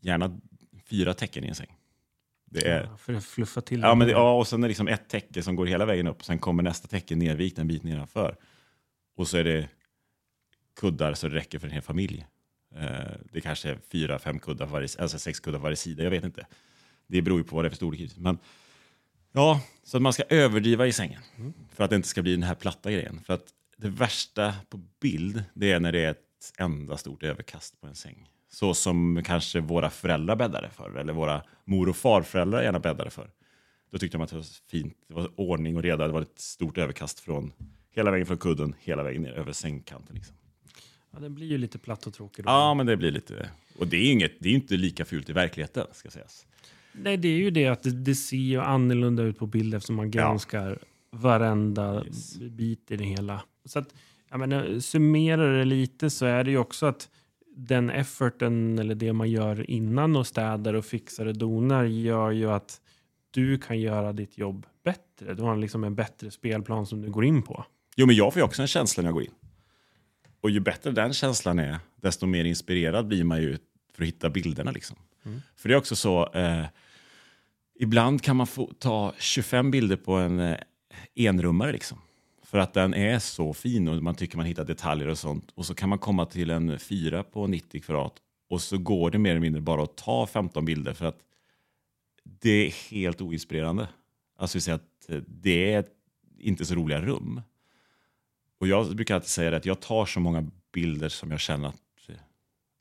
gärna 0.00 0.40
fyra 0.90 1.14
täcken 1.14 1.44
i 1.44 1.48
en 1.48 1.54
säng. 1.54 1.77
Det 2.50 2.68
är, 2.68 2.84
Ja, 2.84 2.96
för 2.96 3.14
att 3.14 3.24
fluffa 3.24 3.60
till 3.60 3.80
Ja, 3.80 3.94
men 3.94 4.06
det, 4.06 4.12
ja, 4.12 4.32
och 4.32 4.48
sen 4.48 4.62
är 4.62 4.62
det 4.62 4.68
liksom 4.68 4.88
ett 4.88 5.08
täcke 5.08 5.42
som 5.42 5.56
går 5.56 5.66
hela 5.66 5.84
vägen 5.84 6.06
upp. 6.06 6.24
Sen 6.24 6.38
kommer 6.38 6.62
nästa 6.62 6.88
täcke 6.88 7.16
nervikt 7.16 7.58
en 7.58 7.68
bit 7.68 7.82
nedanför. 7.82 8.36
Och 9.16 9.28
så 9.28 9.36
är 9.36 9.44
det 9.44 9.68
kuddar 10.76 11.14
så 11.14 11.28
det 11.28 11.34
räcker 11.34 11.58
för 11.58 11.66
en 11.66 11.72
hel 11.72 11.82
familj. 11.82 12.26
Eh, 12.74 13.12
det 13.32 13.40
kanske 13.40 13.70
är 13.70 13.78
fyra, 13.92 14.18
fem 14.18 14.38
kuddar 14.38 14.66
på 14.66 14.72
varje, 14.72 14.88
alltså 14.98 15.18
sex 15.18 15.40
kuddar 15.40 15.58
på 15.58 15.62
varje 15.62 15.76
sida. 15.76 16.02
Jag 16.02 16.10
vet 16.10 16.24
inte. 16.24 16.46
Det 17.06 17.22
beror 17.22 17.38
ju 17.38 17.44
på 17.44 17.56
vad 17.56 17.64
det 17.64 17.68
är 17.68 17.70
för 17.70 17.76
storlek. 17.76 18.16
Men 18.16 18.38
ja, 19.32 19.60
så 19.82 19.96
att 19.96 20.02
man 20.02 20.12
ska 20.12 20.22
överdriva 20.28 20.86
i 20.86 20.92
sängen. 20.92 21.22
För 21.74 21.84
att 21.84 21.90
det 21.90 21.96
inte 21.96 22.08
ska 22.08 22.22
bli 22.22 22.32
den 22.32 22.42
här 22.42 22.54
platta 22.54 22.92
grejen. 22.92 23.20
För 23.24 23.34
att 23.34 23.44
det 23.76 23.88
värsta 23.88 24.54
på 24.68 24.80
bild, 25.00 25.44
det 25.54 25.72
är 25.72 25.80
när 25.80 25.92
det 25.92 26.04
är 26.04 26.10
ett 26.10 26.52
enda 26.58 26.96
stort 26.96 27.22
överkast 27.22 27.80
på 27.80 27.86
en 27.86 27.94
säng. 27.94 28.30
Så 28.50 28.74
som 28.74 29.22
kanske 29.24 29.60
våra 29.60 29.90
föräldrar 29.90 30.36
bäddade 30.36 30.70
för, 30.70 30.96
eller 30.98 31.12
våra 31.12 31.42
mor 31.64 31.88
och 31.88 31.96
farföräldrar 31.96 32.62
gärna 32.62 32.78
bäddade 32.78 33.10
för. 33.10 33.30
Då 33.90 33.98
tyckte 33.98 34.16
de 34.18 34.22
att 34.24 34.30
det 34.30 34.36
var 34.36 34.44
fint, 34.70 34.94
det 35.08 35.14
var 35.14 35.30
ordning 35.36 35.76
och 35.76 35.82
reda, 35.82 36.06
det 36.06 36.12
var 36.12 36.22
ett 36.22 36.38
stort 36.38 36.78
överkast 36.78 37.20
från 37.20 37.52
hela 37.90 38.10
vägen 38.10 38.26
från 38.26 38.38
kudden, 38.38 38.74
hela 38.80 39.02
vägen 39.02 39.22
ner 39.22 39.32
över 39.32 39.52
sängkanten. 39.52 40.16
Liksom. 40.16 40.36
Ja, 41.12 41.18
den 41.18 41.34
blir 41.34 41.46
ju 41.46 41.58
lite 41.58 41.78
platt 41.78 42.06
och 42.06 42.14
tråkig. 42.14 42.44
då. 42.44 42.50
Ja, 42.50 42.74
men 42.74 42.86
det 42.86 42.96
blir 42.96 43.10
lite... 43.10 43.50
Och 43.78 43.86
det 43.86 43.96
är 43.96 44.00
ju 44.04 44.10
inget, 44.12 44.32
det 44.38 44.48
är 44.48 44.52
inte 44.52 44.76
lika 44.76 45.04
fult 45.04 45.30
i 45.30 45.32
verkligheten, 45.32 45.86
ska 45.92 46.10
sägas. 46.10 46.46
Nej, 46.92 47.16
det 47.16 47.28
är 47.28 47.36
ju 47.38 47.50
det 47.50 47.66
att 47.66 47.82
det, 47.82 47.90
det 47.90 48.14
ser 48.14 48.36
ju 48.36 48.60
annorlunda 48.60 49.22
ut 49.22 49.38
på 49.38 49.46
bild 49.46 49.74
eftersom 49.74 49.96
man 49.96 50.10
granskar 50.10 50.78
varenda 51.10 52.04
Yes. 52.04 52.38
bit 52.38 52.90
i 52.90 52.96
det 52.96 53.04
hela. 53.04 53.42
Så 53.64 53.78
att, 53.78 53.94
jag 54.30 54.40
menar, 54.40 54.80
summerar 54.80 55.58
det 55.58 55.64
lite 55.64 56.10
så 56.10 56.26
är 56.26 56.44
det 56.44 56.50
ju 56.50 56.58
också 56.58 56.86
att 56.86 57.08
den 57.58 57.90
efforten 57.90 58.78
eller 58.78 58.94
det 58.94 59.12
man 59.12 59.30
gör 59.30 59.70
innan 59.70 60.16
och 60.16 60.26
städar 60.26 60.74
och 60.74 60.84
fixar 60.84 61.26
och 61.26 61.38
donar 61.38 61.84
gör 61.84 62.30
ju 62.30 62.50
att 62.50 62.80
du 63.30 63.58
kan 63.58 63.80
göra 63.80 64.12
ditt 64.12 64.38
jobb 64.38 64.66
bättre. 64.84 65.34
Du 65.34 65.42
har 65.42 65.56
liksom 65.56 65.84
en 65.84 65.94
bättre 65.94 66.30
spelplan 66.30 66.86
som 66.86 67.02
du 67.02 67.10
går 67.10 67.24
in 67.24 67.42
på. 67.42 67.64
Jo, 67.96 68.06
men 68.06 68.16
jag 68.16 68.32
får 68.32 68.40
ju 68.40 68.44
också 68.44 68.62
en 68.62 68.68
känsla 68.68 69.02
när 69.02 69.08
jag 69.08 69.14
går 69.14 69.22
in. 69.22 69.34
Och 70.40 70.50
ju 70.50 70.60
bättre 70.60 70.90
den 70.90 71.12
känslan 71.12 71.58
är, 71.58 71.78
desto 71.96 72.26
mer 72.26 72.44
inspirerad 72.44 73.06
blir 73.06 73.24
man 73.24 73.42
ju 73.42 73.58
för 73.94 74.02
att 74.02 74.08
hitta 74.08 74.30
bilderna. 74.30 74.70
Liksom. 74.70 74.96
Mm. 75.24 75.40
För 75.56 75.68
det 75.68 75.74
är 75.74 75.78
också 75.78 75.96
så, 75.96 76.32
eh, 76.32 76.64
ibland 77.80 78.22
kan 78.22 78.36
man 78.36 78.46
få 78.46 78.72
ta 78.78 79.14
25 79.18 79.70
bilder 79.70 79.96
på 79.96 80.12
en 80.12 80.40
eh, 80.40 80.56
enrummare. 81.14 81.72
Liksom. 81.72 81.98
För 82.48 82.58
att 82.58 82.74
den 82.74 82.94
är 82.94 83.18
så 83.18 83.52
fin 83.52 83.88
och 83.88 84.02
man 84.02 84.14
tycker 84.14 84.36
man 84.36 84.46
hittar 84.46 84.64
detaljer 84.64 85.08
och 85.08 85.18
sånt. 85.18 85.50
Och 85.54 85.66
så 85.66 85.74
kan 85.74 85.88
man 85.88 85.98
komma 85.98 86.26
till 86.26 86.50
en 86.50 86.78
fyra 86.78 87.22
på 87.22 87.46
90 87.46 87.80
kvadrat 87.80 88.14
och 88.50 88.60
så 88.60 88.78
går 88.78 89.10
det 89.10 89.18
mer 89.18 89.30
eller 89.30 89.40
mindre 89.40 89.60
bara 89.60 89.82
att 89.82 89.96
ta 89.96 90.26
15 90.26 90.64
bilder 90.64 90.92
för 90.92 91.06
att 91.06 91.18
det 92.24 92.66
är 92.66 92.90
helt 92.90 93.20
oinspirerande. 93.20 93.88
Alltså 94.36 94.58
vi 94.58 94.62
säger 94.62 94.76
att 94.76 95.08
eh, 95.10 95.22
det 95.26 95.72
är 95.72 95.84
inte 96.38 96.64
så 96.64 96.74
roliga 96.74 97.00
rum. 97.00 97.40
Och 98.60 98.68
jag 98.68 98.96
brukar 98.96 99.14
alltid 99.14 99.28
säga 99.28 99.50
det 99.50 99.56
att 99.56 99.66
jag 99.66 99.80
tar 99.80 100.06
så 100.06 100.20
många 100.20 100.50
bilder 100.72 101.08
som 101.08 101.30
jag 101.30 101.40
känner 101.40 101.68
att... 101.68 102.08
Eh, 102.08 102.14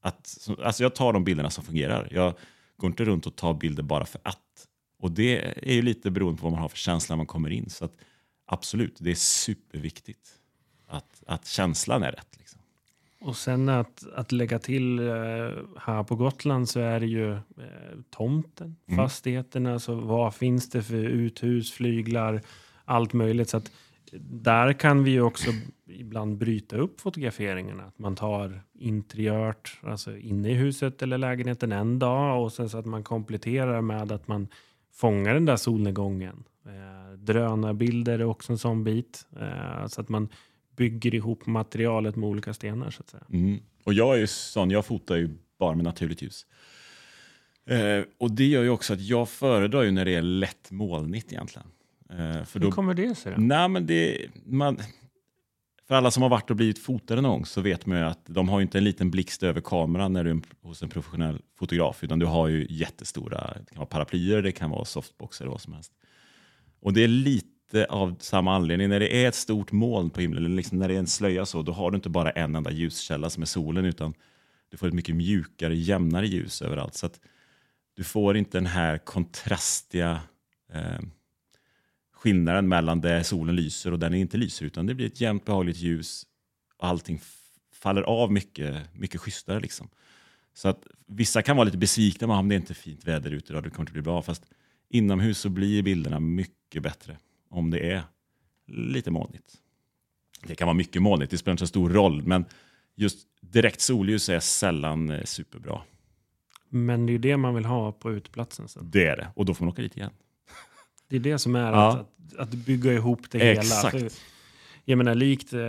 att 0.01 0.47
alltså 0.63 0.83
jag 0.83 0.95
tar 0.95 1.13
de 1.13 1.23
bilderna 1.23 1.49
som 1.49 1.63
fungerar. 1.63 2.07
Jag 2.11 2.33
går 2.77 2.89
inte 2.89 3.05
runt 3.05 3.27
och 3.27 3.35
tar 3.35 3.53
bilder 3.53 3.83
bara 3.83 4.05
för 4.05 4.21
att. 4.23 4.67
Och 4.99 5.11
det 5.11 5.39
är 5.69 5.73
ju 5.73 5.81
lite 5.81 6.11
beroende 6.11 6.37
på 6.37 6.43
vad 6.43 6.51
man 6.51 6.61
har 6.61 6.69
för 6.69 6.77
känsla 6.77 7.15
när 7.15 7.17
man 7.17 7.25
kommer 7.25 7.49
in. 7.49 7.69
Så 7.69 7.85
att 7.85 7.95
absolut, 8.47 8.97
det 8.99 9.11
är 9.11 9.15
superviktigt 9.15 10.29
att, 10.87 11.23
att 11.27 11.45
känslan 11.47 12.03
är 12.03 12.11
rätt. 12.11 12.37
Liksom. 12.37 12.61
Och 13.19 13.35
sen 13.35 13.69
att, 13.69 14.03
att 14.15 14.31
lägga 14.31 14.59
till 14.59 14.99
eh, 14.99 15.05
här 15.77 16.03
på 16.03 16.15
Gotland 16.15 16.69
så 16.69 16.79
är 16.79 16.99
det 16.99 17.05
ju 17.05 17.33
eh, 17.33 17.39
tomten, 18.09 18.75
Mm. 18.87 18.97
fastigheterna, 18.97 19.79
så 19.79 19.95
vad 19.95 20.35
finns 20.35 20.69
det 20.69 20.83
för 20.83 20.95
uthus, 20.95 21.71
flyglar, 21.71 22.41
allt 22.85 23.13
möjligt. 23.13 23.49
Så 23.49 23.57
att 23.57 23.71
där 24.21 24.73
kan 24.73 25.03
vi 25.03 25.11
ju 25.11 25.21
också 25.21 25.51
ibland 25.87 26.37
bryta 26.37 26.77
upp 26.77 27.01
fotograferingarna. 27.01 27.83
Att 27.83 27.99
man 27.99 28.15
tar 28.15 28.61
interiört, 28.79 29.79
alltså 29.83 30.17
inne 30.17 30.49
i 30.49 30.53
huset 30.53 31.01
eller 31.01 31.17
lägenheten 31.17 31.71
en 31.71 31.99
dag 31.99 32.43
och 32.43 32.53
sen 32.53 32.69
så 32.69 32.77
att 32.77 32.85
man 32.85 33.03
kompletterar 33.03 33.81
med 33.81 34.11
att 34.11 34.27
man 34.27 34.47
fångar 34.93 35.33
den 35.33 35.45
där 35.45 35.55
solnedgången. 35.55 36.43
Eh, 36.67 37.17
drönarbilder 37.17 38.19
är 38.19 38.25
också 38.25 38.51
en 38.51 38.57
sån 38.57 38.83
bit. 38.83 39.25
Eh, 39.39 39.87
så 39.87 40.01
att 40.01 40.09
man 40.09 40.29
bygger 40.75 41.15
ihop 41.15 41.45
materialet 41.45 42.15
med 42.15 42.29
olika 42.29 42.53
stenar 42.53 42.91
så 42.91 43.01
att 43.01 43.09
säga. 43.09 43.23
Mm. 43.29 43.59
Och 43.83 43.93
jag 43.93 44.15
är 44.15 44.19
ju 44.19 44.27
sån, 44.27 44.71
jag 44.71 44.85
fotar 44.85 45.15
ju 45.15 45.29
bara 45.59 45.75
med 45.75 45.83
naturligt 45.83 46.21
ljus. 46.21 46.45
Eh, 47.65 48.03
och 48.17 48.31
det 48.31 48.45
gör 48.45 48.63
ju 48.63 48.69
också 48.69 48.93
att 48.93 49.01
jag 49.01 49.29
föredrar 49.29 49.83
ju 49.83 49.91
när 49.91 50.05
det 50.05 50.15
är 50.15 50.21
lätt 50.21 50.71
molnigt 50.71 51.31
egentligen. 51.31 51.67
Eh, 52.09 52.43
för 52.43 52.59
Hur 52.59 52.65
då, 52.65 52.71
kommer 52.71 52.93
det 52.93 53.15
sig 53.15 53.33
då? 53.33 53.41
nej, 53.41 53.69
men 53.69 53.85
det, 53.85 54.27
man, 54.45 54.79
för 55.87 55.95
alla 55.95 56.11
som 56.11 56.23
har 56.23 56.29
varit 56.29 56.49
och 56.49 56.55
blivit 56.55 56.79
fotade 56.79 57.21
någon 57.21 57.31
gång 57.31 57.45
så 57.45 57.61
vet 57.61 57.85
man 57.85 57.97
ju 57.97 58.03
att 58.03 58.25
de 58.25 58.49
har 58.49 58.59
ju 58.59 58.63
inte 58.63 58.77
en 58.77 58.83
liten 58.83 59.11
blixt 59.11 59.43
över 59.43 59.61
kameran 59.61 60.13
när 60.13 60.23
du 60.23 60.29
är 60.29 60.41
hos 60.61 60.83
en 60.83 60.89
professionell 60.89 61.41
fotograf, 61.59 62.03
utan 62.03 62.19
du 62.19 62.25
har 62.25 62.47
ju 62.47 62.67
jättestora, 62.69 63.53
det 63.59 63.65
kan 63.65 63.77
vara 63.77 63.85
paraplyer, 63.85 64.41
det 64.41 64.51
kan 64.51 64.69
vara 64.69 64.85
softboxar 64.85 65.45
eller 65.45 65.51
vad 65.51 65.61
som 65.61 65.73
helst. 65.73 65.91
Och 66.87 66.93
det 66.93 67.03
är 67.03 67.07
lite 67.07 67.85
av 67.85 68.15
samma 68.19 68.55
anledning, 68.55 68.89
när 68.89 68.99
det 68.99 69.23
är 69.23 69.27
ett 69.27 69.35
stort 69.35 69.71
moln 69.71 70.09
på 70.09 70.21
himlen, 70.21 70.45
eller 70.45 70.55
liksom 70.55 70.79
när 70.79 70.87
det 70.87 70.93
är 70.93 70.99
en 70.99 71.07
slöja 71.07 71.45
så, 71.45 71.61
då 71.61 71.71
har 71.71 71.91
du 71.91 71.95
inte 71.95 72.09
bara 72.09 72.31
en 72.31 72.55
enda 72.55 72.71
ljuskälla 72.71 73.29
som 73.29 73.43
är 73.43 73.47
solen, 73.47 73.85
utan 73.85 74.13
du 74.69 74.77
får 74.77 74.87
ett 74.87 74.93
mycket 74.93 75.15
mjukare, 75.15 75.75
jämnare 75.75 76.27
ljus 76.27 76.61
överallt. 76.61 76.95
Så 76.95 77.05
att 77.05 77.19
du 77.93 78.03
får 78.03 78.37
inte 78.37 78.57
den 78.57 78.65
här 78.65 78.97
kontrastiga 78.97 80.21
eh, 80.73 80.99
skillnaden 82.13 82.67
mellan 82.67 83.01
där 83.01 83.23
solen 83.23 83.55
lyser 83.55 83.91
och 83.91 83.99
där 83.99 84.09
den 84.09 84.19
inte 84.19 84.37
lyser, 84.37 84.65
utan 84.65 84.85
det 84.85 84.93
blir 84.93 85.07
ett 85.07 85.21
jämnt 85.21 85.45
behagligt 85.45 85.77
ljus 85.77 86.23
och 86.77 86.87
allting 86.87 87.21
faller 87.73 88.01
av 88.01 88.31
mycket, 88.31 88.93
mycket 88.93 89.21
schysstare. 89.21 89.59
Liksom. 89.59 89.89
Så 90.53 90.67
att 90.67 90.87
vissa 91.07 91.41
kan 91.41 91.57
vara 91.57 91.65
lite 91.65 91.77
besvikna 91.77 92.39
om 92.39 92.49
det 92.49 92.55
inte 92.55 92.73
är 92.73 92.75
fint 92.75 93.07
väder 93.07 93.31
ute 93.31 93.53
idag, 93.53 93.63
det 93.63 93.69
kommer 93.69 93.83
inte 93.83 93.93
bli 93.93 94.01
bra. 94.01 94.21
Fast 94.21 94.43
inomhus 94.89 95.39
så 95.39 95.49
blir 95.49 95.83
bilderna 95.83 96.19
mycket 96.19 96.56
bättre 96.75 97.17
om 97.49 97.71
det 97.71 97.91
är 97.91 98.03
lite 98.67 99.11
molnigt. 99.11 99.53
Det 100.43 100.55
kan 100.55 100.65
vara 100.65 100.73
mycket 100.77 101.01
molnigt, 101.01 101.31
det 101.31 101.37
spelar 101.37 101.51
inte 101.53 101.63
så 101.63 101.67
stor 101.67 101.89
roll, 101.89 102.23
men 102.23 102.45
just 102.95 103.27
direkt 103.41 103.81
solljus 103.81 104.29
är 104.29 104.39
sällan 104.39 105.09
eh, 105.09 105.23
superbra. 105.23 105.81
Men 106.69 107.05
det 107.05 107.09
är 107.09 107.13
ju 107.13 107.17
det 107.17 107.37
man 107.37 107.55
vill 107.55 107.65
ha 107.65 107.91
på 107.91 108.11
uteplatsen 108.11 108.67
sen. 108.67 108.89
Det 108.91 109.07
är 109.07 109.17
det, 109.17 109.27
och 109.35 109.45
då 109.45 109.53
får 109.53 109.65
man 109.65 109.71
åka 109.71 109.81
dit 109.81 109.97
igen. 109.97 110.11
Det 111.07 111.15
är 111.15 111.19
det 111.19 111.39
som 111.39 111.55
är 111.55 111.71
Ja. 111.71 111.97
att, 111.97 112.35
att, 112.37 112.49
bygga 112.49 112.93
ihop 112.93 113.31
det 113.31 113.51
Exakt. 113.51 113.95
hela. 113.95 114.09
För, 114.09 114.17
jag 114.89 114.97
menar 114.97 115.15
likt 115.15 115.53
eh, 115.53 115.59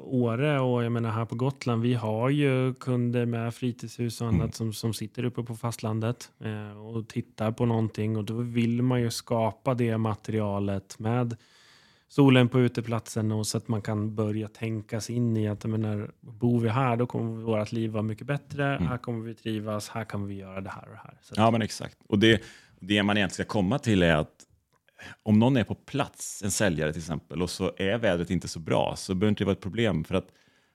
Åre 0.00 0.60
och 0.60 0.84
jag 0.84 0.92
menar 0.92 1.10
här 1.10 1.24
på 1.24 1.34
Gotland, 1.34 1.82
vi 1.82 1.94
har 1.94 2.30
ju 2.30 2.74
kunder 2.74 3.26
med 3.26 3.54
fritidshus 3.54 4.20
och 4.20 4.26
annat 4.26 4.40
Mm. 4.40 4.52
som, 4.52 4.72
som 4.72 4.94
sitter 4.94 5.24
uppe 5.24 5.42
på 5.42 5.56
fastlandet 5.56 6.30
eh, 6.40 6.78
och 6.86 7.08
tittar 7.08 7.52
på 7.52 7.66
någonting 7.66 8.16
och 8.16 8.24
då 8.24 8.34
vill 8.34 8.82
man 8.82 9.00
ju 9.00 9.10
skapa 9.10 9.74
det 9.74 9.98
materialet 9.98 10.98
med 10.98 11.36
solen 12.08 12.48
på 12.48 12.60
uteplatsen 12.60 13.32
och 13.32 13.46
så 13.46 13.58
att 13.58 13.68
man 13.68 13.82
kan 13.82 14.14
börja 14.14 14.48
tänka 14.48 15.00
sig 15.00 15.16
in 15.16 15.36
i 15.36 15.48
att 15.48 15.64
jag 15.64 15.70
menar, 15.70 16.10
bor 16.20 16.60
vi 16.60 16.68
här 16.68 16.96
då 16.96 17.06
kommer 17.06 17.42
vårt 17.42 17.72
liv 17.72 17.90
vara 17.90 18.02
mycket 18.02 18.26
bättre, 18.26 18.76
Mm. 18.76 18.88
här 18.88 18.98
kommer 18.98 19.24
vi 19.24 19.34
trivas, 19.34 19.88
här 19.88 20.04
kan 20.04 20.26
vi 20.26 20.34
göra 20.34 20.60
det 20.60 20.70
här 20.70 20.82
och 20.82 20.90
det 20.94 21.00
här. 21.04 21.14
Så 21.22 21.34
Ja, 21.36 21.50
men 21.50 21.62
exakt. 21.62 21.96
Och 22.06 22.18
det, 22.18 22.42
det 22.80 23.02
man 23.02 23.16
egentligen 23.16 23.46
ska 23.46 23.52
komma 23.52 23.78
till 23.78 24.02
är 24.02 24.16
att 24.16 24.44
om 25.22 25.38
någon 25.38 25.56
är 25.56 25.64
på 25.64 25.74
plats, 25.74 26.42
en 26.42 26.50
säljare 26.50 26.92
till 26.92 27.02
exempel, 27.02 27.42
och 27.42 27.50
så 27.50 27.72
är 27.76 27.98
vädret 27.98 28.30
inte 28.30 28.48
så 28.48 28.58
bra, 28.58 28.94
så 28.96 29.14
behöver 29.14 29.28
inte 29.28 29.44
det 29.44 29.46
vara 29.46 29.56
ett 29.56 29.60
problem. 29.60 30.04
För 30.04 30.14
att 30.14 30.28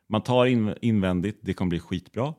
man 0.07 0.21
tar 0.21 0.45
in, 0.45 0.75
invändigt, 0.81 1.39
det 1.41 1.53
kommer 1.53 1.69
bli 1.69 1.79
skitbra. 1.79 2.33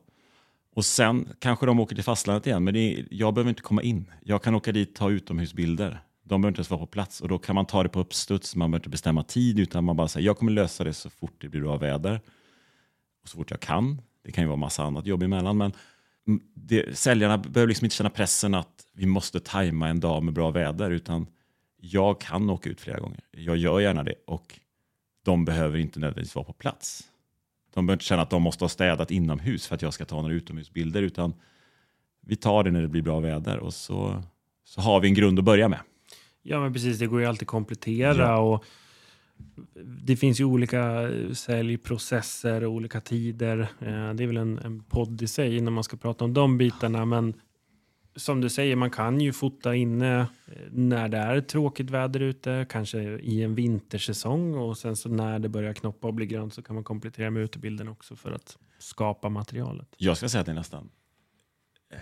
Och 0.75 0.85
sen 0.85 1.29
kanske 1.39 1.65
de 1.65 1.79
åker 1.79 1.95
till 1.95 2.03
fastlandet 2.03 2.47
igen, 2.47 2.63
men 2.63 2.73
det 2.73 2.79
är, 2.79 3.07
jag 3.11 3.33
behöver 3.33 3.49
inte 3.49 3.61
komma 3.61 3.81
in. 3.81 4.11
Jag 4.23 4.43
kan 4.43 4.55
åka 4.55 4.71
dit 4.71 4.89
och 4.89 4.95
ta 4.95 5.09
utomhusbilder. 5.11 6.01
De 6.23 6.41
behöver 6.41 6.47
inte 6.47 6.59
ens 6.59 6.69
vara 6.69 6.79
på 6.79 6.87
plats 6.87 7.21
och 7.21 7.27
då 7.27 7.37
kan 7.37 7.55
man 7.55 7.65
ta 7.65 7.83
det 7.83 7.89
på 7.89 7.99
uppstuds. 7.99 8.55
Man 8.55 8.71
behöver 8.71 8.79
inte 8.79 8.89
bestämma 8.89 9.23
tid, 9.23 9.59
utan 9.59 9.83
man 9.83 9.95
bara 9.95 10.07
säger 10.07 10.25
jag 10.25 10.37
kommer 10.37 10.51
lösa 10.51 10.83
det 10.83 10.93
så 10.93 11.09
fort 11.09 11.33
det 11.37 11.49
blir 11.49 11.61
bra 11.61 11.77
väder. 11.77 12.21
Och 13.21 13.29
så 13.29 13.37
fort 13.37 13.51
jag 13.51 13.59
kan. 13.59 14.01
Det 14.23 14.31
kan 14.31 14.43
ju 14.43 14.47
vara 14.47 14.57
massa 14.57 14.83
annat 14.83 15.05
jobb 15.05 15.23
emellan, 15.23 15.57
men 15.57 15.71
det, 16.53 16.97
säljarna 16.97 17.37
behöver 17.37 17.67
liksom 17.67 17.85
inte 17.85 17.95
känna 17.95 18.09
pressen 18.09 18.53
att 18.53 18.85
vi 18.93 19.05
måste 19.05 19.39
tajma 19.39 19.87
en 19.87 19.99
dag 19.99 20.23
med 20.23 20.33
bra 20.33 20.51
väder, 20.51 20.91
utan 20.91 21.27
jag 21.91 22.21
kan 22.21 22.49
åka 22.49 22.69
ut 22.69 22.81
flera 22.81 22.99
gånger. 22.99 23.19
Jag 23.31 23.57
gör 23.57 23.79
gärna 23.79 24.03
det 24.03 24.15
och 24.27 24.59
de 25.23 25.45
behöver 25.45 25.77
inte 25.77 25.99
nödvändigtvis 25.99 26.35
vara 26.35 26.45
på 26.45 26.53
plats. 26.53 27.03
De 27.73 27.85
behöver 27.85 27.95
inte 27.95 28.05
känna 28.05 28.21
att 28.21 28.29
de 28.29 28.41
måste 28.41 28.63
ha 28.63 28.69
städat 28.69 29.11
inomhus 29.11 29.67
för 29.67 29.75
att 29.75 29.81
jag 29.81 29.93
ska 29.93 30.05
ta 30.05 30.21
några 30.21 30.33
utomhusbilder, 30.33 31.01
utan 31.01 31.33
vi 32.21 32.35
tar 32.35 32.63
det 32.63 32.71
när 32.71 32.81
det 32.81 32.87
blir 32.87 33.01
bra 33.01 33.19
väder 33.19 33.57
och 33.57 33.73
så, 33.73 34.23
så 34.63 34.81
har 34.81 34.99
vi 34.99 35.07
en 35.07 35.13
grund 35.13 35.39
att 35.39 35.45
börja 35.45 35.67
med. 35.69 35.79
Ja, 36.41 36.59
men 36.59 36.73
precis. 36.73 36.99
Det 36.99 37.07
går 37.07 37.19
ju 37.21 37.25
alltid 37.25 37.43
att 37.43 37.47
komplettera. 37.47 38.17
Ja. 38.27 38.37
Och 38.37 38.65
det 39.83 40.15
finns 40.15 40.39
ju 40.39 40.43
olika 40.45 41.09
säljprocesser 41.33 42.63
och 42.63 42.71
olika 42.71 43.01
tider. 43.01 43.59
Eh, 43.59 44.13
Det 44.13 44.23
är 44.23 44.27
väl 44.27 44.37
en, 44.37 44.59
en 44.59 44.83
podd 44.83 45.21
i 45.21 45.27
sig 45.27 45.61
när 45.61 45.71
man 45.71 45.83
ska 45.83 45.97
prata 45.97 46.25
om 46.25 46.33
de 46.33 46.57
bitarna. 46.57 47.05
Men 47.05 47.33
som 48.15 48.41
du 48.41 48.49
säger, 48.49 48.75
man 48.75 48.91
kan 48.91 49.21
ju 49.21 49.33
fota 49.33 49.75
inne 49.75 50.19
eh, 50.19 50.27
när 50.71 51.09
det 51.09 51.17
är 51.17 51.41
tråkigt 51.41 51.89
väder 51.89 52.19
ute, 52.19 52.65
kanske 52.69 52.99
i 52.99 53.43
en 53.43 53.55
vintersäsong. 53.55 54.55
Och 54.55 54.77
sen 54.77 54.95
så 54.95 55.09
när 55.09 55.39
det 55.39 55.49
börjar 55.49 55.73
knoppa 55.73 56.07
och 56.07 56.13
bli 56.13 56.25
grönt 56.25 56.53
så 56.53 56.61
kan 56.61 56.75
man 56.75 56.83
komplettera 56.83 57.29
med 57.29 57.43
utebilden 57.43 57.87
också 57.87 58.15
för 58.15 58.31
att 58.31 58.57
skapa 58.79 59.29
materialet. 59.29 59.87
Jag 59.97 60.17
ska 60.17 60.29
säga 60.29 60.39
att 60.39 60.45
det 60.45 60.51
är 60.51 60.55
nästan 60.55 60.89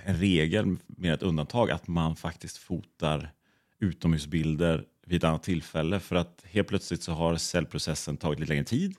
en 0.03 0.17
regel 0.17 0.75
med 0.87 1.13
ett 1.13 1.23
undantag 1.23 1.71
att 1.71 1.87
man 1.87 2.15
faktiskt 2.15 2.57
fotar 2.57 3.31
utomhusbilder 3.79 4.85
vid 5.05 5.17
ett 5.17 5.23
annat 5.23 5.43
tillfälle 5.43 5.99
för 5.99 6.15
att 6.15 6.43
helt 6.45 6.67
plötsligt 6.67 7.03
så 7.03 7.11
har 7.11 7.35
cellprocessen 7.35 8.17
tagit 8.17 8.39
lite 8.39 8.51
längre 8.51 8.65
tid. 8.65 8.95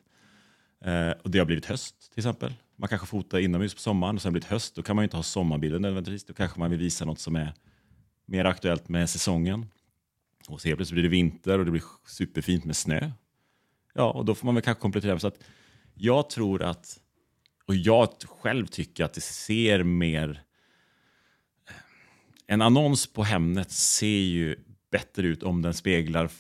Eh, 0.85 1.11
och 1.11 1.31
det 1.31 1.39
har 1.39 1.47
blivit 1.47 1.67
höst 1.67 2.13
till 2.13 2.21
exempel. 2.21 2.55
Man 2.77 2.89
kanske 2.89 3.07
fotar 3.07 3.39
inomhus 3.39 3.75
på 3.75 3.81
sommaren 3.81 4.17
och 4.17 4.23
sen 4.23 4.33
blir 4.33 4.43
det 4.43 4.49
höst. 4.49 4.75
Då 4.75 4.83
kan 4.83 4.97
man 4.97 5.03
ju 5.03 5.05
inte 5.05 5.17
ha 5.17 5.23
sommarbilden 5.23 5.83
nödvändigtvis. 5.83 6.25
Då 6.25 6.35
kanske 6.35 6.61
man 6.61 6.71
vill 6.71 6.79
visa 6.79 7.05
något 7.05 7.19
som 7.19 7.37
är 7.37 7.55
mer 8.27 8.45
aktuellt 8.45 8.89
med 8.89 9.11
säsongen. 9.11 9.67
Och 10.49 10.61
så 10.61 10.69
helt 10.69 10.79
plötsligt 10.79 10.95
blir 10.95 11.03
det 11.03 11.09
vinter 11.09 11.59
och 11.59 11.65
det 11.65 11.71
blir 11.71 11.83
superfint 12.07 12.65
med 12.65 12.77
snö. 12.77 13.11
Ja, 13.95 14.13
och 14.13 14.25
då 14.25 14.35
får 14.35 14.47
man 14.47 14.55
väl 14.55 14.65
kanske 14.65 14.81
komplettera. 14.81 15.19
Så 15.19 15.27
att 15.27 15.39
jag 15.95 16.31
tror 16.31 16.63
att 16.63 17.01
och 17.67 17.75
jag 17.75 18.09
själv 18.23 18.67
tycker 18.67 19.05
att 19.05 19.15
det 19.15 19.21
ser 19.21 19.83
mer... 19.83 20.43
En 22.47 22.63
annons 22.63 23.07
på 23.07 23.23
Hemnet 23.23 23.71
ser 23.71 24.07
ju 24.07 24.57
bättre 24.91 25.27
ut 25.27 25.43
om 25.43 25.63
den 25.63 25.75
speglar 25.75 26.31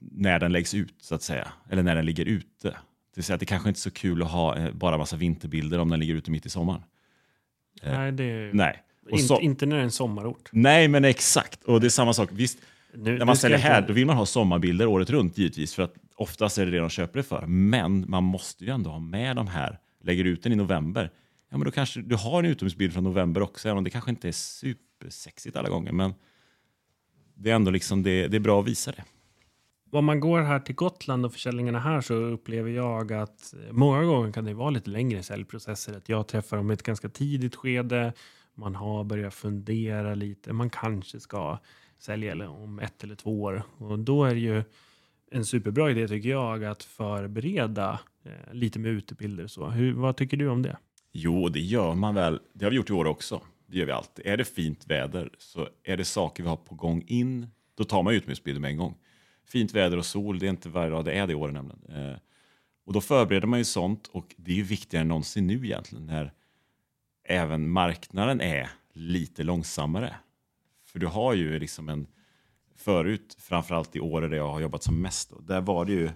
när 0.00 0.38
den 0.38 0.52
läggs 0.52 0.74
ut, 0.74 0.94
så 1.00 1.14
att 1.14 1.22
säga. 1.22 1.52
Eller 1.70 1.82
när 1.82 1.94
den 1.94 2.06
ligger 2.06 2.24
ute. 2.24 2.76
Det 3.14 3.18
vill 3.18 3.24
säga 3.24 3.34
att 3.34 3.40
det 3.40 3.46
kanske 3.46 3.68
inte 3.68 3.78
är 3.78 3.80
så 3.80 3.90
kul 3.90 4.22
att 4.22 4.30
ha 4.30 4.56
eh, 4.56 4.72
bara 4.72 4.98
massa 4.98 5.16
vinterbilder 5.16 5.78
om 5.78 5.88
den 5.88 6.00
ligger 6.00 6.14
ute 6.14 6.30
mitt 6.30 6.46
i 6.46 6.48
sommaren. 6.48 6.82
Eh, 7.82 7.92
Nej, 7.98 8.12
det 8.12 8.24
är 8.24 8.50
Nej. 8.52 8.82
Inte, 9.10 9.34
inte 9.40 9.66
när 9.66 9.76
det 9.76 9.82
är 9.82 9.84
en 9.84 9.90
sommarort. 9.90 10.48
nej, 10.52 10.88
men 10.88 11.04
exakt. 11.04 11.64
Och 11.64 11.80
det 11.80 11.86
är 11.86 11.88
samma 11.88 12.12
sak. 12.12 12.28
Visst, 12.32 12.58
Nu, 12.94 13.18
när 13.18 13.24
man 13.24 13.36
säljer 13.36 13.58
här, 13.58 13.78
inte- 13.78 13.88
då 13.88 13.94
vill 13.94 14.06
man 14.06 14.16
ha 14.16 14.26
sommarbilder 14.26 14.86
året 14.86 15.10
runt 15.10 15.38
givetvis. 15.38 15.74
För 15.74 15.82
att 15.82 15.94
oftast 16.16 16.58
är 16.58 16.64
det 16.66 16.70
det 16.72 16.78
de 16.78 16.88
köper 16.90 17.18
det 17.18 17.22
för. 17.22 17.46
Men 17.46 18.04
man 18.10 18.24
måste 18.24 18.64
ju 18.64 18.70
ändå 18.70 18.90
ha 18.90 18.98
med 18.98 19.36
de 19.36 19.46
här. 19.46 19.78
Lägger 20.04 20.24
ut 20.24 20.42
den 20.42 20.52
i 20.52 20.56
november. 20.56 21.10
Ja, 21.50 21.56
men 21.58 21.64
då 21.64 21.70
kanske 21.70 22.00
du 22.02 22.14
har 22.16 22.38
en 22.38 22.50
utomhusbild 22.50 22.92
från 22.92 23.04
november 23.04 23.40
också. 23.42 23.68
Även 23.68 23.78
om 23.78 23.84
det 23.84 23.90
kanske 23.90 24.10
inte 24.10 24.28
är 24.28 24.32
supersexigt 24.32 25.56
alla 25.56 25.68
gånger. 25.68 25.92
Men 25.92 26.14
det 27.34 27.50
är 27.50 27.54
ändå 27.54 27.70
liksom 27.70 28.02
det, 28.02 28.28
det 28.28 28.36
är 28.36 28.40
bra 28.40 28.60
att 28.60 28.66
visa 28.68 28.92
det. 28.92 29.04
Om 29.94 30.04
man 30.04 30.20
går 30.20 30.40
här 30.40 30.60
till 30.60 30.74
Gotland 30.74 31.24
och 31.26 31.32
försäljningarna 31.32 31.78
här 31.78 32.00
så 32.00 32.14
upplever 32.14 32.70
jag 32.70 33.12
att 33.12 33.54
många 33.70 34.04
gånger 34.04 34.32
kan 34.32 34.44
det 34.44 34.54
vara 34.54 34.70
lite 34.70 34.90
längre 34.90 35.22
säljprocesser. 35.22 35.96
Att 35.96 36.08
jag 36.08 36.28
träffar 36.28 36.56
dem 36.56 36.70
i 36.70 36.74
ett 36.74 36.82
ganska 36.82 37.08
tidigt 37.08 37.56
skede. 37.56 38.12
Man 38.54 38.74
har 38.74 39.04
börjat 39.04 39.34
fundera 39.34 40.14
lite. 40.14 40.52
Man 40.52 40.70
kanske 40.70 41.20
ska 41.20 41.58
sälja 41.98 42.50
om 42.50 42.78
ett 42.78 43.04
eller 43.04 43.14
två 43.14 43.42
år. 43.42 43.62
Och 43.78 43.98
då 43.98 44.24
är 44.24 44.34
det 44.34 44.40
ju 44.40 44.62
en 45.30 45.44
superbra 45.44 45.90
idé 45.90 46.08
tycker 46.08 46.28
jag 46.28 46.64
att 46.64 46.82
förbereda 46.82 48.00
eh, 48.24 48.54
lite 48.54 48.78
med 48.78 48.90
utebilder. 48.90 49.44
och 49.44 49.50
Så. 49.50 49.66
Hur, 49.66 49.92
vad 49.92 50.16
tycker 50.16 50.36
du 50.36 50.48
om 50.48 50.62
det? 50.62 50.76
Jo, 51.12 51.48
det 51.48 51.60
gör 51.60 51.94
man 51.94 52.14
väl. 52.14 52.40
Det 52.52 52.64
har 52.64 52.70
vi 52.70 52.76
gjort 52.76 52.90
i 52.90 52.92
år 52.92 53.04
också. 53.04 53.40
Det 53.66 53.78
gör 53.78 53.86
vi 53.86 53.92
alltid. 53.92 54.26
Är 54.26 54.36
det 54.36 54.44
fint 54.44 54.86
väder 54.86 55.30
så 55.38 55.68
är 55.84 55.96
det 55.96 56.04
saker 56.04 56.42
vi 56.42 56.48
har 56.48 56.56
på 56.56 56.74
gång 56.74 57.04
in, 57.06 57.46
då 57.74 57.84
tar 57.84 58.02
man 58.02 58.14
utomhusbilder 58.14 58.60
med 58.60 58.70
en 58.70 58.76
gång 58.76 58.94
fint 59.44 59.72
väder 59.72 59.96
och 59.96 60.06
sol. 60.06 60.38
Det 60.38 60.46
är 60.46 60.50
inte 60.50 60.68
varje 60.68 60.90
dag 60.90 61.04
det 61.04 61.12
är 61.12 61.26
det 61.26 61.32
i 61.32 61.36
år 61.36 61.50
nämligen. 61.50 61.82
Eh, 61.88 62.16
och 62.84 62.92
då 62.92 63.00
förbereder 63.00 63.46
man 63.46 63.58
ju 63.58 63.64
sånt 63.64 64.06
och 64.06 64.34
det 64.36 64.52
är 64.52 64.56
ju 64.56 64.62
viktigare 64.62 65.02
än 65.02 65.08
någonsin 65.08 65.46
nu 65.46 65.64
egentligen 65.64 66.06
när 66.06 66.32
även 67.24 67.70
marknaden 67.70 68.40
är 68.40 68.70
lite 68.92 69.42
långsammare. 69.42 70.14
För 70.86 70.98
du 70.98 71.06
har 71.06 71.34
ju 71.34 71.58
liksom 71.58 71.88
en 71.88 72.06
förut, 72.76 73.36
framförallt 73.38 73.96
i 73.96 74.00
år 74.00 74.22
där 74.22 74.36
jag 74.36 74.48
har 74.48 74.60
jobbat 74.60 74.82
som 74.82 75.02
mest, 75.02 75.30
då, 75.30 75.40
där 75.40 75.60
var 75.60 75.84
det 75.84 75.92
ju 75.92 76.10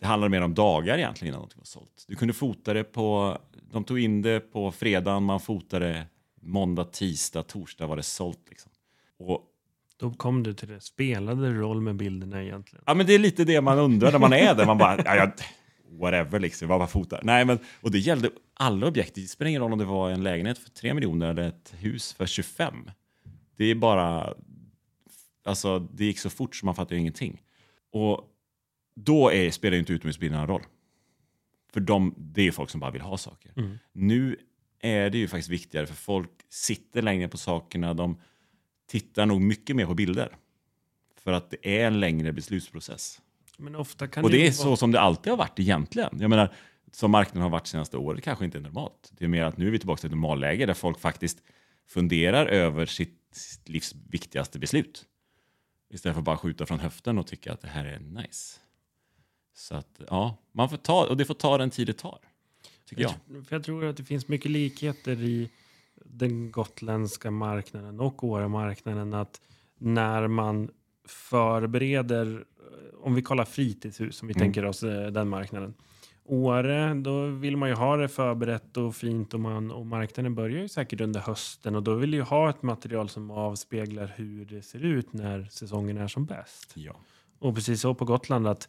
det 0.00 0.06
handlade 0.06 0.30
mer 0.30 0.40
om 0.40 0.54
dagar 0.54 0.98
egentligen 0.98 1.28
innan 1.28 1.38
någonting 1.38 1.58
var 1.58 1.64
sålt. 1.64 2.04
Du 2.08 2.16
kunde 2.16 2.34
fota 2.34 2.74
det 2.74 2.84
på, 2.84 3.38
de 3.72 3.84
tog 3.84 4.00
in 4.00 4.22
det 4.22 4.40
på 4.40 4.72
fredagen, 4.72 5.22
man 5.22 5.40
fotade 5.40 6.06
måndag, 6.40 6.84
tisdag, 6.84 7.42
torsdag 7.42 7.86
var 7.86 7.96
det 7.96 8.02
sålt. 8.02 8.46
Liksom. 8.48 8.70
Och, 9.18 9.44
då 10.00 10.10
kom 10.10 10.42
du 10.42 10.54
till 10.54 10.68
det. 10.68 10.80
Spelade 10.80 11.48
det 11.48 11.54
roll 11.54 11.80
med 11.80 11.96
bilderna 11.96 12.42
egentligen? 12.42 12.84
ja, 12.86 12.94
men 12.94 13.06
det 13.06 13.14
är 13.14 13.18
lite 13.18 13.44
det 13.44 13.60
man 13.60 13.78
undrar 13.78 14.12
när 14.12 14.18
man 14.18 14.32
är 14.32 14.54
där. 14.54 14.66
Man 14.66 14.78
bara, 14.78 14.96
ja, 15.04 15.16
ja, 15.16 15.32
whatever, 15.90 16.38
liksom, 16.38 16.68
vad 16.68 16.78
man 16.78 16.88
fotar. 16.88 17.20
Nej, 17.22 17.44
men, 17.44 17.58
och 17.80 17.90
det 17.90 17.98
gällde 17.98 18.30
alla 18.54 18.86
objekt. 18.86 19.14
Det 19.14 19.20
spelar 19.20 19.48
ingen 19.48 19.62
roll 19.62 19.72
om 19.72 19.78
det 19.78 19.84
var 19.84 20.10
en 20.10 20.22
lägenhet 20.22 20.58
för 20.58 20.70
3 20.70 20.94
miljoner 20.94 21.30
eller 21.30 21.48
ett 21.48 21.74
hus 21.78 22.12
för 22.12 22.26
25. 22.26 22.90
Det 23.56 23.64
är 23.64 23.74
bara, 23.74 24.34
alltså 25.44 25.78
det 25.78 26.04
gick 26.04 26.18
så 26.18 26.30
fort 26.30 26.56
så 26.56 26.66
man 26.66 26.74
fattar 26.74 26.96
ingenting. 26.96 27.42
Och 27.92 28.24
då 28.94 29.32
är, 29.32 29.50
spelar 29.50 29.74
ju 29.74 29.80
inte 29.80 29.92
utomhusbilderna 29.92 30.46
roll. 30.46 30.62
För 31.72 31.80
de, 31.80 32.14
det 32.16 32.46
är 32.46 32.52
folk 32.52 32.70
som 32.70 32.80
bara 32.80 32.90
vill 32.90 33.02
ha 33.02 33.16
saker. 33.16 33.52
Mm. 33.56 33.78
Nu 33.92 34.36
är 34.80 35.10
det 35.10 35.18
ju 35.18 35.28
faktiskt 35.28 35.48
viktigare 35.48 35.86
för 35.86 35.94
folk 35.94 36.30
sitter 36.48 37.02
längre 37.02 37.28
på 37.28 37.38
sakerna. 37.38 37.94
De 37.94 38.20
tittar 38.90 39.26
nog 39.26 39.40
mycket 39.40 39.76
mer 39.76 39.86
på 39.86 39.94
bilder. 39.94 40.36
För 41.16 41.32
att 41.32 41.50
det 41.50 41.80
är 41.80 41.86
en 41.86 42.00
längre 42.00 42.32
beslutsprocess. 42.32 43.20
Men 43.56 43.76
ofta 43.76 44.08
kan 44.08 44.24
Och 44.24 44.30
det 44.30 44.38
ju 44.38 44.46
är 44.46 44.52
så 44.52 44.76
som 44.76 44.92
det 44.92 45.00
alltid 45.00 45.30
har 45.30 45.36
varit 45.36 45.58
egentligen. 45.58 46.18
Jag 46.20 46.30
menar, 46.30 46.54
som 46.92 47.10
marknaden 47.10 47.42
har 47.42 47.50
varit 47.50 47.66
senaste 47.66 47.96
året 47.96 48.24
kanske 48.24 48.44
inte 48.44 48.58
är 48.58 48.62
normalt. 48.62 49.12
Det 49.18 49.24
är 49.24 49.28
mer 49.28 49.44
att 49.44 49.56
nu 49.56 49.66
är 49.66 49.70
vi 49.70 49.78
tillbaka 49.78 50.00
till 50.00 50.06
ett 50.06 50.10
normalläge 50.10 50.66
där 50.66 50.74
folk 50.74 51.00
faktiskt 51.00 51.42
funderar 51.88 52.46
över 52.46 52.86
sitt 52.86 53.38
livs 53.64 53.94
viktigaste 54.10 54.58
beslut. 54.58 55.04
Istället 55.90 56.14
för 56.14 56.20
att 56.20 56.24
bara 56.24 56.36
skjuta 56.36 56.66
från 56.66 56.80
höften 56.80 57.18
och 57.18 57.26
tycka 57.26 57.52
att 57.52 57.60
det 57.60 57.68
här 57.68 57.84
är 57.84 57.98
nice. 57.98 58.58
Så 59.54 59.74
att 59.74 60.00
ja, 60.08 60.36
man 60.52 60.70
får 60.70 60.76
ta, 60.76 61.06
och 61.06 61.16
det 61.16 61.24
får 61.24 61.34
ta 61.34 61.58
den 61.58 61.70
tid 61.70 61.86
det 61.86 61.92
tar. 61.92 62.18
Tycker 62.84 63.02
jag. 63.02 63.12
För 63.46 63.56
jag 63.56 63.64
tror 63.64 63.84
att 63.84 63.96
det 63.96 64.04
finns 64.04 64.28
mycket 64.28 64.50
likheter 64.50 65.22
i 65.22 65.50
den 66.04 66.50
gotländska 66.50 67.30
marknaden 67.30 68.00
och 68.00 68.24
Åremarknaden. 68.24 69.14
Att 69.14 69.40
när 69.78 70.28
man 70.28 70.70
förbereder, 71.08 72.26
eh, 72.36 73.04
om 73.04 73.14
vi 73.14 73.22
kollar 73.22 73.44
fritidshus, 73.44 74.22
om 74.22 74.28
vi 74.28 74.34
Mm. 74.34 74.40
tänker 74.42 74.64
oss 74.64 74.82
eh, 74.82 75.06
den 75.06 75.28
marknaden. 75.28 75.74
Åre, 76.24 76.94
då 76.94 77.26
vill 77.26 77.56
man 77.56 77.68
ju 77.68 77.74
ha 77.74 77.96
det 77.96 78.08
förberett 78.08 78.76
och 78.76 78.96
fint 78.96 79.34
och, 79.34 79.40
man, 79.40 79.70
och 79.70 79.86
marknaden 79.86 80.34
börjar 80.34 80.62
ju 80.62 80.68
säkert 80.68 81.00
under 81.00 81.20
hösten 81.20 81.74
och 81.74 81.82
då 81.82 81.94
vill 81.94 82.14
ju 82.14 82.22
ha 82.22 82.50
ett 82.50 82.62
material 82.62 83.08
som 83.08 83.30
avspeglar 83.30 84.12
hur 84.16 84.44
det 84.44 84.62
ser 84.62 84.84
ut 84.84 85.12
när 85.12 85.44
säsongen 85.44 85.98
är 85.98 86.08
som 86.08 86.26
bäst. 86.26 86.72
Ja. 86.74 86.96
Och 87.38 87.54
precis 87.54 87.80
så 87.80 87.94
på 87.94 88.04
Gotland 88.04 88.46
att 88.46 88.68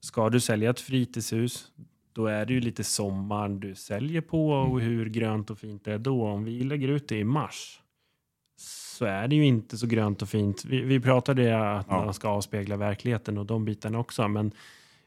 ska 0.00 0.28
du 0.30 0.40
sälja 0.40 0.70
ett 0.70 0.80
fritidshus 0.80 1.72
då 2.12 2.26
är 2.26 2.46
det 2.46 2.52
ju 2.52 2.60
lite 2.60 2.84
sommaren 2.84 3.60
du 3.60 3.74
säljer 3.74 4.20
på 4.20 4.50
och 4.50 4.80
hur 4.80 5.08
grönt 5.08 5.50
och 5.50 5.58
fint 5.58 5.84
det 5.84 5.92
är 5.92 5.98
då. 5.98 6.26
Om 6.26 6.44
vi 6.44 6.62
lägger 6.64 6.88
ut 6.88 7.08
det 7.08 7.18
i 7.18 7.24
mars 7.24 7.80
så 8.56 9.04
är 9.04 9.28
det 9.28 9.36
ju 9.36 9.44
inte 9.46 9.78
så 9.78 9.86
grönt 9.86 10.22
och 10.22 10.28
fint. 10.28 10.64
Vi, 10.64 10.80
vi 10.80 11.00
pratade 11.00 11.70
att 11.78 11.86
Ja. 11.90 12.04
man 12.04 12.14
ska 12.14 12.28
avspegla 12.28 12.76
verkligheten 12.76 13.38
och 13.38 13.46
de 13.46 13.64
bitarna 13.64 13.98
också, 13.98 14.28
men 14.28 14.52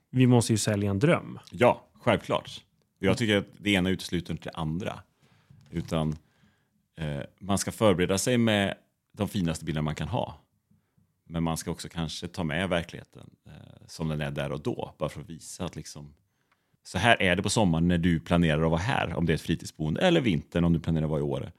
vi 0.10 0.28
måste 0.28 0.54
ju 0.54 0.58
sälja 0.58 0.90
en 0.90 1.00
dröm. 1.00 1.40
Ja, 1.52 1.86
självklart. 1.94 2.64
Jag 3.00 3.18
tycker 3.18 3.38
att 3.38 3.46
det 3.58 3.70
ena 3.72 3.90
utesluter 3.90 4.32
inte 4.34 4.50
det 4.50 4.56
andra. 4.58 5.00
Utan 5.72 6.16
eh, 6.98 7.20
man 7.40 7.58
ska 7.58 7.72
förbereda 7.72 8.18
sig 8.18 8.38
med 8.38 8.76
de 9.12 9.28
finaste 9.30 9.66
bilderna 9.66 9.82
man 9.84 9.96
kan 9.96 10.08
ha. 10.08 10.42
Men 11.28 11.44
man 11.44 11.58
ska 11.58 11.72
också 11.72 11.90
kanske 11.90 12.28
ta 12.28 12.44
med 12.44 12.70
verkligheten 12.70 13.30
eh, 13.46 13.52
som 13.88 14.08
den 14.08 14.22
är 14.22 14.32
där 14.32 14.52
och 14.52 14.62
då. 14.62 14.96
Bara 14.98 15.10
för 15.10 15.22
att 15.22 15.30
visa 15.30 15.66
att 15.66 15.76
liksom, 15.76 16.14
så 16.88 16.98
här 16.98 17.22
är 17.22 17.36
det 17.36 17.44
på 17.44 17.50
sommaren 17.50 17.88
när 17.88 17.98
du 17.98 18.20
planerar 18.20 18.64
att 18.64 18.72
vara 18.72 18.82
här. 18.82 19.14
Om 19.16 19.26
det 19.26 19.34
är 19.34 19.36
ett 19.36 19.42
fritidsboende. 19.42 20.02
Eller 20.02 20.22
vintern 20.22 20.64
om 20.64 20.74
du 20.74 20.80
planerar 20.80 21.04
att 21.04 21.10
vara 21.10 21.20
i 21.20 21.24
Åre. 21.24 21.52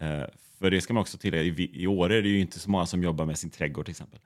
Eh, 0.00 0.28
för 0.58 0.70
det 0.70 0.80
ska 0.80 0.94
man 0.94 1.00
också 1.00 1.18
tillägga. 1.18 1.42
I, 1.42 1.70
I 1.82 1.86
Åre 1.86 2.16
är 2.16 2.22
det 2.22 2.28
ju 2.28 2.40
inte 2.40 2.58
så 2.58 2.70
många 2.70 2.86
som 2.86 3.02
jobbar 3.02 3.26
med 3.26 3.38
sin 3.38 3.50
trädgård 3.50 3.84
till 3.84 3.92
exempel. 3.92 4.20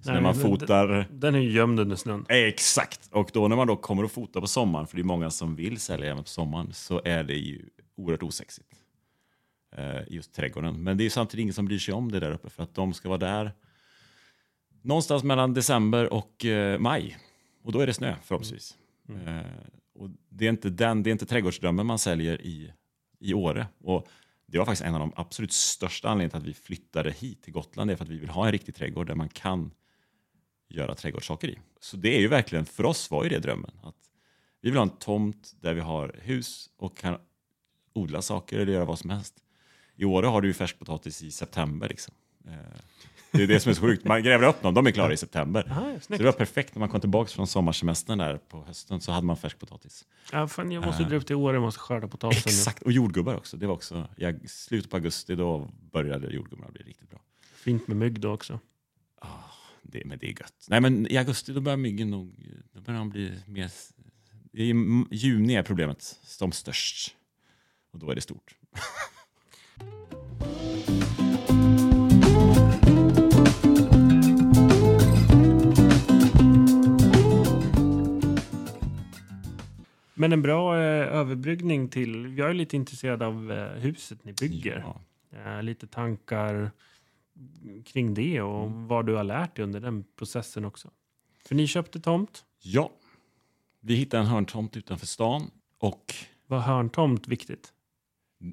Så 0.00 0.08
Nej, 0.10 0.14
när 0.14 0.22
man 0.22 0.34
fotar... 0.34 1.08
Den 1.10 1.34
är 1.34 1.38
ju 1.38 1.50
gömd 1.50 1.80
under 1.80 1.96
snön. 1.96 2.26
Exakt! 2.28 3.08
Och 3.12 3.30
då 3.32 3.48
när 3.48 3.56
man 3.56 3.66
då 3.66 3.76
kommer 3.76 4.04
att 4.04 4.12
fota 4.12 4.40
på 4.40 4.46
sommaren, 4.46 4.86
för 4.86 4.96
det 4.96 5.02
är 5.02 5.04
många 5.04 5.30
som 5.30 5.56
vill 5.56 5.80
sälja 5.80 6.10
även 6.10 6.22
på 6.22 6.28
sommaren, 6.28 6.72
så 6.72 7.00
är 7.04 7.24
det 7.24 7.34
ju 7.34 7.68
oerhört 7.96 8.22
osexigt. 8.22 8.68
Eh, 9.76 10.00
just 10.08 10.34
trädgården. 10.34 10.82
Men 10.82 10.96
det 10.96 11.06
är 11.06 11.10
samtidigt 11.10 11.42
ingen 11.42 11.54
som 11.54 11.64
bryr 11.64 11.78
sig 11.78 11.94
om 11.94 12.12
det 12.12 12.20
där 12.20 12.30
uppe, 12.32 12.50
för 12.50 12.62
att 12.62 12.74
de 12.74 12.92
ska 12.92 13.08
vara 13.08 13.18
där 13.18 13.52
någonstans 14.82 15.24
mellan 15.24 15.54
december 15.54 16.12
och 16.12 16.44
eh, 16.44 16.78
maj. 16.78 17.18
Och 17.64 17.72
då 17.72 17.80
är 17.80 17.86
det 17.86 17.94
snö 17.94 18.14
förhoppningsvis. 18.22 18.76
Mm. 19.14 19.38
Eh, 19.38 19.44
och 19.94 20.10
det 20.28 20.46
är 20.46 20.50
inte 20.50 20.70
den, 20.70 21.02
det 21.02 21.10
är 21.10 21.12
inte 21.12 21.26
trädgårdsdrömmen 21.26 21.86
man 21.86 21.98
säljer 21.98 22.40
i, 22.42 22.72
i 23.18 23.34
Åre. 23.34 23.66
Och 23.78 24.08
det 24.46 24.58
var 24.58 24.64
faktiskt 24.64 24.86
en 24.86 24.94
av 24.94 25.00
de 25.00 25.12
absolut 25.16 25.52
största 25.52 26.08
anledningarna 26.08 26.30
till 26.30 26.50
att 26.50 26.56
vi 26.56 26.62
flyttade 26.62 27.10
hit 27.10 27.42
till 27.42 27.52
Gotland. 27.52 27.90
Det 27.90 27.94
är 27.94 27.96
för 27.96 28.04
att 28.04 28.10
vi 28.10 28.18
vill 28.18 28.28
ha 28.28 28.46
en 28.46 28.52
riktig 28.52 28.74
trädgård 28.74 29.06
där 29.06 29.14
man 29.14 29.28
kan 29.28 29.70
göra 30.68 30.94
trädgårdssaker 30.94 31.48
i. 31.48 31.58
Så 31.80 31.96
det 31.96 32.16
är 32.16 32.20
ju 32.20 32.28
verkligen, 32.28 32.64
för 32.64 32.84
oss 32.84 33.10
var 33.10 33.24
ju 33.24 33.28
det 33.28 33.38
drömmen. 33.38 33.70
Att 33.82 33.96
vi 34.60 34.70
vill 34.70 34.76
ha 34.76 34.82
en 34.82 34.96
tomt 34.96 35.54
där 35.60 35.74
vi 35.74 35.80
har 35.80 36.16
hus 36.22 36.70
och 36.76 36.96
kan 36.96 37.18
odla 37.92 38.22
saker 38.22 38.58
eller 38.58 38.72
göra 38.72 38.84
vad 38.84 38.98
som 38.98 39.10
helst. 39.10 39.34
I 39.96 40.04
Åre 40.04 40.26
har 40.26 40.40
du 40.40 40.48
ju 40.48 40.54
färskpotatis 40.54 41.22
i 41.22 41.30
september. 41.30 41.88
Liksom. 41.88 42.14
Eh, 42.46 42.80
det 43.32 43.42
är 43.42 43.46
det 43.46 43.60
som 43.60 43.70
är 43.70 43.74
så 43.74 43.80
sjukt. 43.80 44.04
Man 44.04 44.22
gräver 44.22 44.48
upp 44.48 44.62
dem, 44.62 44.74
de 44.74 44.86
är 44.86 44.90
klara 44.90 45.12
i 45.12 45.16
september. 45.16 45.68
Aha, 45.70 45.98
Så 46.00 46.12
det 46.16 46.24
var 46.24 46.32
perfekt 46.32 46.74
när 46.74 46.80
man 46.80 46.88
kom 46.88 47.00
tillbaka 47.00 47.28
från 47.28 47.46
sommarsemestern 47.46 48.18
där 48.18 48.38
på 48.38 48.64
hösten 48.64 49.00
så 49.00 49.12
hade 49.12 49.26
man 49.26 49.36
färskpotatis. 49.36 50.04
Ja, 50.32 50.48
fan, 50.48 50.72
jag 50.72 50.86
måste 50.86 51.04
dra 51.04 51.16
upp 51.16 51.26
till 51.26 51.36
Åre 51.36 51.56
och 51.56 51.62
måste 51.62 51.80
skörda 51.80 52.08
potatisen. 52.08 52.52
Exakt, 52.52 52.82
och 52.82 52.92
jordgubbar 52.92 53.34
också. 53.34 53.56
Det 53.56 53.66
var 53.66 53.74
också, 53.74 54.08
i 54.42 54.48
slutet 54.48 54.90
på 54.90 54.96
augusti 54.96 55.34
då 55.34 55.70
började 55.92 56.34
jordgubbarna 56.34 56.70
bli 56.70 56.82
riktigt 56.82 57.10
bra. 57.10 57.20
Fint 57.54 57.88
med 57.88 57.96
mygg 57.96 58.20
då 58.20 58.32
också. 58.32 58.60
Det, 59.82 60.04
men 60.04 60.18
det 60.18 60.26
är 60.26 60.40
gött. 60.40 60.66
Nej 60.68 60.80
men 60.80 61.06
i 61.06 61.16
augusti 61.16 61.52
då 61.52 61.60
börjar 61.60 61.76
myggen 61.76 62.10
nog, 62.10 62.34
då 62.72 62.80
börjar 62.80 62.98
de 62.98 63.10
bli 63.10 63.32
mer, 63.46 63.70
i 64.52 64.74
juni 65.10 65.54
är 65.54 65.62
problemet 65.62 66.02
som 66.22 66.52
störst. 66.52 67.14
Och 67.92 67.98
då 67.98 68.10
är 68.10 68.14
det 68.14 68.20
stort. 68.20 68.56
Men 80.14 80.32
en 80.32 80.42
bra 80.42 80.76
eh, 80.76 81.16
överbryggning 81.18 81.88
till, 81.88 82.38
jag 82.38 82.50
är 82.50 82.54
lite 82.54 82.76
intresserad 82.76 83.22
av 83.22 83.52
eh, 83.52 83.68
huset 83.80 84.24
ni 84.24 84.32
bygger. 84.32 84.84
Ja. 84.86 85.00
Eh, 85.38 85.62
lite 85.62 85.86
tankar 85.86 86.70
kring 87.84 88.14
det 88.14 88.40
och 88.42 88.66
Mm. 88.66 88.86
vad 88.86 89.06
du 89.06 89.14
har 89.14 89.24
lärt 89.24 89.56
dig 89.56 89.62
under 89.62 89.80
den 89.80 90.04
processen 90.18 90.64
också. 90.64 90.90
För 91.46 91.54
ni 91.54 91.66
köpte 91.66 92.00
tomt. 92.00 92.44
ja, 92.62 92.90
vi 93.80 93.94
hittade 93.94 94.20
en 94.22 94.26
hörntomt 94.28 94.76
utanför 94.76 95.06
stan 95.06 95.50
och 95.78 96.14
Var 96.46 96.58
hörntomt 96.60 97.28
viktigt? 97.28 97.72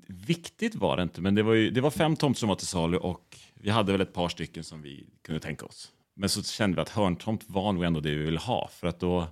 Viktigt 0.07 0.75
var 0.75 0.97
det 0.97 1.03
inte, 1.03 1.21
men 1.21 1.35
det 1.35 1.43
var, 1.43 1.53
ju, 1.53 1.69
det 1.71 1.81
var 1.81 1.91
fem 1.91 2.15
tomter 2.15 2.39
som 2.39 2.49
var 2.49 2.55
till 2.55 2.67
salu 2.67 2.97
och 2.97 3.37
vi 3.53 3.69
hade 3.69 3.91
väl 3.91 4.01
ett 4.01 4.13
par 4.13 4.29
stycken 4.29 4.63
som 4.63 4.81
vi 4.81 5.07
kunde 5.21 5.39
tänka 5.39 5.65
oss. 5.65 5.91
Men 6.13 6.29
så 6.29 6.43
kände 6.43 6.75
vi 6.75 6.81
att 6.81 6.89
hörntomt 6.89 7.43
var 7.47 7.71
nog 7.73 7.83
ändå 7.83 7.99
det 7.99 8.09
vi 8.09 8.23
ville 8.23 8.39
ha, 8.39 8.69
för 8.71 8.87
att 8.87 8.99
då, 8.99 9.27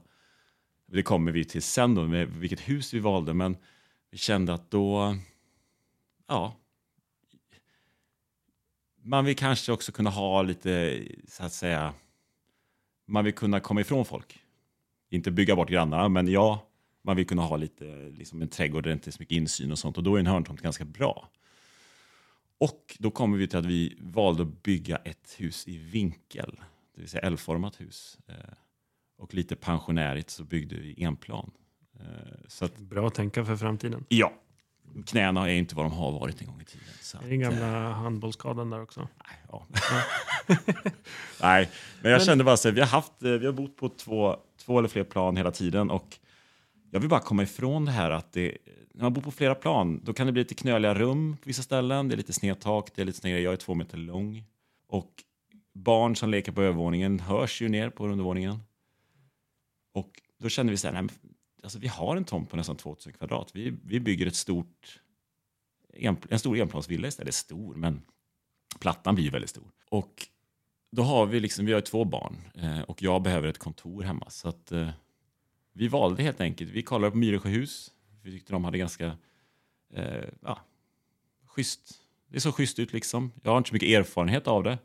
det 0.87 1.03
kommer 1.03 1.31
vi 1.31 1.45
till 1.45 1.61
sen 1.61 1.95
då, 1.95 2.05
med 2.05 2.27
vilket 2.27 2.59
hus 2.59 2.93
vi 2.93 2.99
valde, 2.99 3.33
men 3.33 3.57
vi 4.11 4.17
kände 4.17 4.53
att 4.53 4.71
då, 4.71 5.17
ja, 6.27 6.55
man 9.01 9.25
vill 9.25 9.35
kanske 9.35 9.71
också 9.71 9.91
kunna 9.91 10.09
ha 10.09 10.41
lite, 10.41 11.03
så 11.27 11.43
att 11.43 11.53
säga, 11.53 11.93
man 13.05 13.25
vill 13.25 13.33
kunna 13.33 13.59
komma 13.59 13.81
ifrån 13.81 14.05
folk. 14.05 14.39
Inte 15.09 15.31
bygga 15.31 15.55
bort 15.55 15.69
grannarna, 15.69 16.09
men 16.09 16.27
ja, 16.27 16.67
man 17.01 17.15
vill 17.15 17.27
kunna 17.27 17.41
ha 17.41 17.57
lite, 17.57 18.09
liksom 18.09 18.41
en 18.41 18.47
trädgård 18.47 18.83
där 18.83 18.89
det 18.89 18.93
inte 18.93 19.09
är 19.09 19.11
så 19.11 19.17
mycket 19.19 19.35
insyn 19.35 19.71
och 19.71 19.79
sånt. 19.79 19.97
Och 19.97 20.03
då 20.03 20.15
är 20.15 20.19
en 20.19 20.27
hörntomt 20.27 20.61
ganska 20.61 20.85
bra. 20.85 21.29
Och 22.57 22.97
då 22.99 23.11
kommer 23.11 23.37
vi 23.37 23.47
till 23.47 23.59
att 23.59 23.65
vi 23.65 23.97
valde 24.01 24.43
att 24.43 24.63
bygga 24.63 24.97
ett 24.97 25.35
hus 25.37 25.67
i 25.67 25.77
vinkel. 25.77 26.59
Det 26.95 27.01
vill 27.01 27.09
säga 27.09 27.21
L-format 27.21 27.81
hus. 27.81 28.17
Eh, 28.27 28.35
Eh, 29.17 29.23
Och 29.23 29.33
lite 29.33 29.55
pensionärigt 29.55 30.29
så 30.29 30.43
byggde 30.43 30.75
vi 30.75 31.03
enplan. 31.03 31.51
Eh, 31.99 32.05
Så 32.47 32.65
att, 32.65 32.77
Bra 32.77 33.07
att 33.07 33.13
tänka 33.13 33.45
för 33.45 33.57
framtiden. 33.57 34.05
ja. 34.09 34.33
knäna 35.05 35.49
är 35.51 35.53
inte 35.55 35.75
vad 35.75 35.85
de 35.85 35.91
har 35.91 36.11
varit 36.11 36.41
en 36.41 36.47
gång 36.47 36.61
i 36.61 36.65
tiden. 36.65 36.87
Så 37.01 37.17
Är 37.17 37.29
den 37.29 37.39
gamla 37.39 37.89
handbollsskadan 37.93 38.69
där 38.69 38.81
också? 38.81 38.99
Nej, 38.99 39.37
ja. 39.51 39.65
Nej, 41.41 41.69
men 42.01 42.11
jag 42.11 42.23
kände 42.23 42.43
bara 42.43 42.57
så 42.57 42.67
här, 42.67 42.75
vi 42.75 42.81
har, 42.81 42.87
haft, 42.87 43.23
eh, 43.23 43.31
vi 43.31 43.45
har 43.45 43.53
bott 43.53 43.75
på 43.77 43.89
två, 43.89 44.37
två 44.65 44.79
eller 44.79 44.89
fler 44.89 45.03
plan 45.03 45.37
hela 45.37 45.51
tiden 45.51 45.89
och 45.89 46.17
jag 46.91 46.99
vill 46.99 47.09
bara 47.09 47.19
komma 47.19 47.43
ifrån 47.43 47.85
det 47.85 47.91
här 47.91 48.11
att 48.11 48.31
det, 48.33 48.57
när 48.93 49.03
man 49.03 49.13
bor 49.13 49.21
på 49.21 49.31
flera 49.31 49.55
plan, 49.55 50.01
då 50.03 50.13
kan 50.13 50.25
det 50.25 50.33
bli 50.33 50.41
lite 50.41 50.55
knöliga 50.55 50.93
rum 50.93 51.37
på 51.37 51.47
vissa 51.47 51.61
ställen. 51.63 52.07
Det 52.07 52.15
är 52.15 52.17
lite 52.17 52.33
snedtak, 52.33 52.89
det 52.95 53.01
är 53.01 53.05
lite 53.05 53.19
snedare. 53.19 53.41
Jag 53.41 53.53
är 53.53 53.57
två 53.57 53.73
meter 53.75 53.97
lång 53.97 54.43
och 54.87 55.11
barn 55.73 56.15
som 56.15 56.29
leker 56.29 56.51
på 56.51 56.61
övervåningen 56.61 57.19
hörs 57.19 57.61
ju 57.61 57.69
ner 57.69 57.89
på 57.89 58.07
undervåningen. 58.07 58.59
Och 59.97 60.21
då 60.37 60.49
kände 60.49 60.71
vi 60.71 60.77
så 60.77 60.87
här, 60.87 61.01
nej, 61.01 61.15
alltså 61.63 61.79
vi 61.79 61.87
har 61.87 62.15
en 62.17 62.25
tomt 62.25 62.49
på 62.49 62.57
nästan 62.57 62.77
2000 62.77 63.13
kvadrat. 63.13 63.51
Vi, 63.53 63.77
vi 63.83 63.99
bygger 63.99 64.27
ett 64.27 64.35
stort, 64.35 65.01
en, 65.93 66.17
en 66.29 66.39
stor 66.39 66.57
enplansvilla 66.57 67.07
istället. 67.07 67.33
Stor, 67.33 67.75
men 67.75 68.01
plattan 68.79 69.15
blir 69.15 69.25
ju 69.25 69.31
väldigt 69.31 69.49
stor. 69.49 69.71
Och 69.89 70.27
då 70.91 71.03
har 71.03 71.25
vi 71.25 71.39
liksom, 71.39 71.65
vi 71.65 71.73
har 71.73 71.81
två 71.81 72.05
barn 72.05 72.37
eh, 72.55 72.81
och 72.81 73.01
jag 73.01 73.21
behöver 73.21 73.47
ett 73.47 73.57
kontor 73.57 74.03
hemma. 74.03 74.29
Så 74.29 74.49
att 74.49 74.71
eh, 74.71 74.89
vi 75.73 75.87
valde 75.87 76.23
helt 76.23 76.41
enkelt, 76.41 76.71
vi 76.71 76.81
kollade 76.81 77.11
på 77.11 77.17
Myresjöhus. 77.17 77.91
Vi 78.23 78.31
tyckte 78.31 78.53
de 78.53 78.65
hade 78.65 78.77
ganska, 78.77 79.17
eh, 79.93 80.23
ja, 80.41 80.59
schysst. 81.45 82.01
Det 82.27 82.39
såg 82.39 82.53
schysst 82.53 82.79
ut 82.79 82.93
liksom. 82.93 83.31
Jag 83.43 83.51
har 83.51 83.57
inte 83.57 83.69
så 83.69 83.75
mycket 83.75 83.89
erfarenhet 83.89 84.47
av 84.47 84.63
det. 84.63 84.77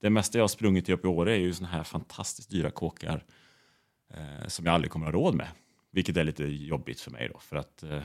Det 0.00 0.10
mesta 0.10 0.38
jag 0.38 0.42
har 0.42 0.48
sprungit 0.48 0.88
i 0.88 0.92
upp 0.92 1.04
i 1.04 1.08
Åre 1.08 1.32
är 1.32 1.38
ju 1.38 1.54
såna 1.54 1.68
här 1.68 1.84
fantastiskt 1.84 2.50
dyra 2.50 2.70
kåkar 2.70 3.24
eh, 4.10 4.46
som 4.48 4.66
jag 4.66 4.74
aldrig 4.74 4.90
kommer 4.90 5.06
att 5.06 5.14
ha 5.14 5.20
råd 5.20 5.34
med. 5.34 5.48
Vilket 5.90 6.16
är 6.16 6.24
lite 6.24 6.44
jobbigt 6.44 7.00
för 7.00 7.10
mig 7.10 7.28
då, 7.32 7.38
för 7.38 7.56
att 7.56 7.82
eh, 7.82 8.02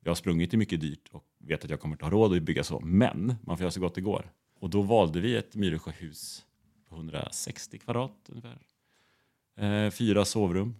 jag 0.00 0.10
har 0.10 0.14
sprungit 0.14 0.54
i 0.54 0.56
mycket 0.56 0.80
dyrt 0.80 1.08
och 1.10 1.24
vet 1.38 1.64
att 1.64 1.70
jag 1.70 1.80
kommer 1.80 1.94
inte 1.94 2.04
ha 2.04 2.10
råd 2.10 2.36
att 2.36 2.42
bygga 2.42 2.64
så. 2.64 2.80
Men 2.80 3.34
man 3.42 3.56
får 3.56 3.62
göra 3.62 3.70
så 3.70 3.80
gott 3.80 3.94
det 3.94 4.00
går. 4.00 4.32
Och 4.60 4.70
då 4.70 4.82
valde 4.82 5.20
vi 5.20 5.36
ett 5.36 5.54
Myresjöhus 5.54 6.44
på 6.88 6.94
160 6.94 7.78
kvadrat 7.78 8.28
ungefär. 8.28 8.58
Eh, 9.56 9.90
fyra 9.90 10.24
sovrum. 10.24 10.74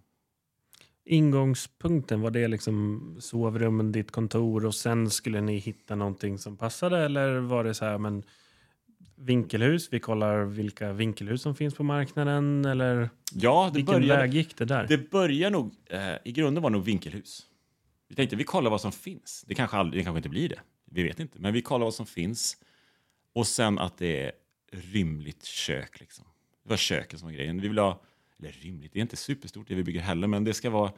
Ingångspunkten, 1.05 2.21
var 2.21 2.31
det 2.31 2.47
liksom 2.47 3.17
sovrummen, 3.19 3.91
ditt 3.91 4.11
kontor 4.11 4.65
och 4.65 4.75
sen 4.75 5.09
skulle 5.09 5.41
ni 5.41 5.57
hitta 5.57 5.95
någonting 5.95 6.37
som 6.37 6.57
passade 6.57 7.05
eller 7.05 7.39
var 7.39 7.63
det 7.63 7.73
så 7.73 7.85
här 7.85 7.97
men 7.97 8.23
vinkelhus, 9.15 9.87
vi 9.91 9.99
kollar 9.99 10.43
vilka 10.43 10.93
vinkelhus 10.93 11.41
som 11.41 11.55
finns 11.55 11.73
på 11.75 11.83
marknaden 11.83 12.65
eller 12.65 13.09
Ja, 13.33 13.69
det 13.73 13.77
vilken 13.77 13.93
började, 13.93 14.21
väg 14.21 14.33
gick 14.33 14.57
det 14.57 14.65
där? 14.65 14.87
det 14.87 15.11
börjar 15.11 15.49
nog, 15.49 15.73
eh, 15.89 16.15
i 16.25 16.31
grunden 16.31 16.63
var 16.63 16.69
nog 16.69 16.83
vinkelhus. 16.83 17.45
Vi 18.07 18.15
tänkte 18.15 18.35
vi 18.35 18.43
kollar 18.43 18.71
vad 18.71 18.81
som 18.81 18.91
finns. 18.91 19.45
Det 19.47 19.55
kanske, 19.55 19.77
aldrig, 19.77 20.01
det 20.01 20.03
kanske 20.03 20.17
inte 20.17 20.29
blir 20.29 20.49
det, 20.49 20.59
vi 20.85 21.03
vet 21.03 21.19
inte. 21.19 21.39
Men 21.39 21.53
vi 21.53 21.61
kollar 21.61 21.85
vad 21.85 21.93
som 21.93 22.05
finns. 22.05 22.57
Och 23.33 23.47
sen 23.47 23.79
att 23.79 23.97
det 23.97 24.21
är 24.25 24.31
rymligt 24.71 25.43
kök. 25.43 25.99
Liksom. 25.99 26.25
Det 26.63 26.69
var 26.69 26.77
köket 26.77 27.19
som 27.19 27.27
var 27.27 27.33
grejen. 27.33 27.61
Vi 27.61 27.67
vill 27.67 27.77
ha, 27.77 28.01
eller 28.39 28.51
rymligt, 28.51 28.93
det 28.93 28.99
är 28.99 29.01
inte 29.01 29.15
superstort 29.15 29.67
det 29.67 29.75
vi 29.75 29.83
bygger 29.83 30.01
heller, 30.01 30.27
men 30.27 30.43
det 30.43 30.53
ska 30.53 30.69
vara 30.69 30.91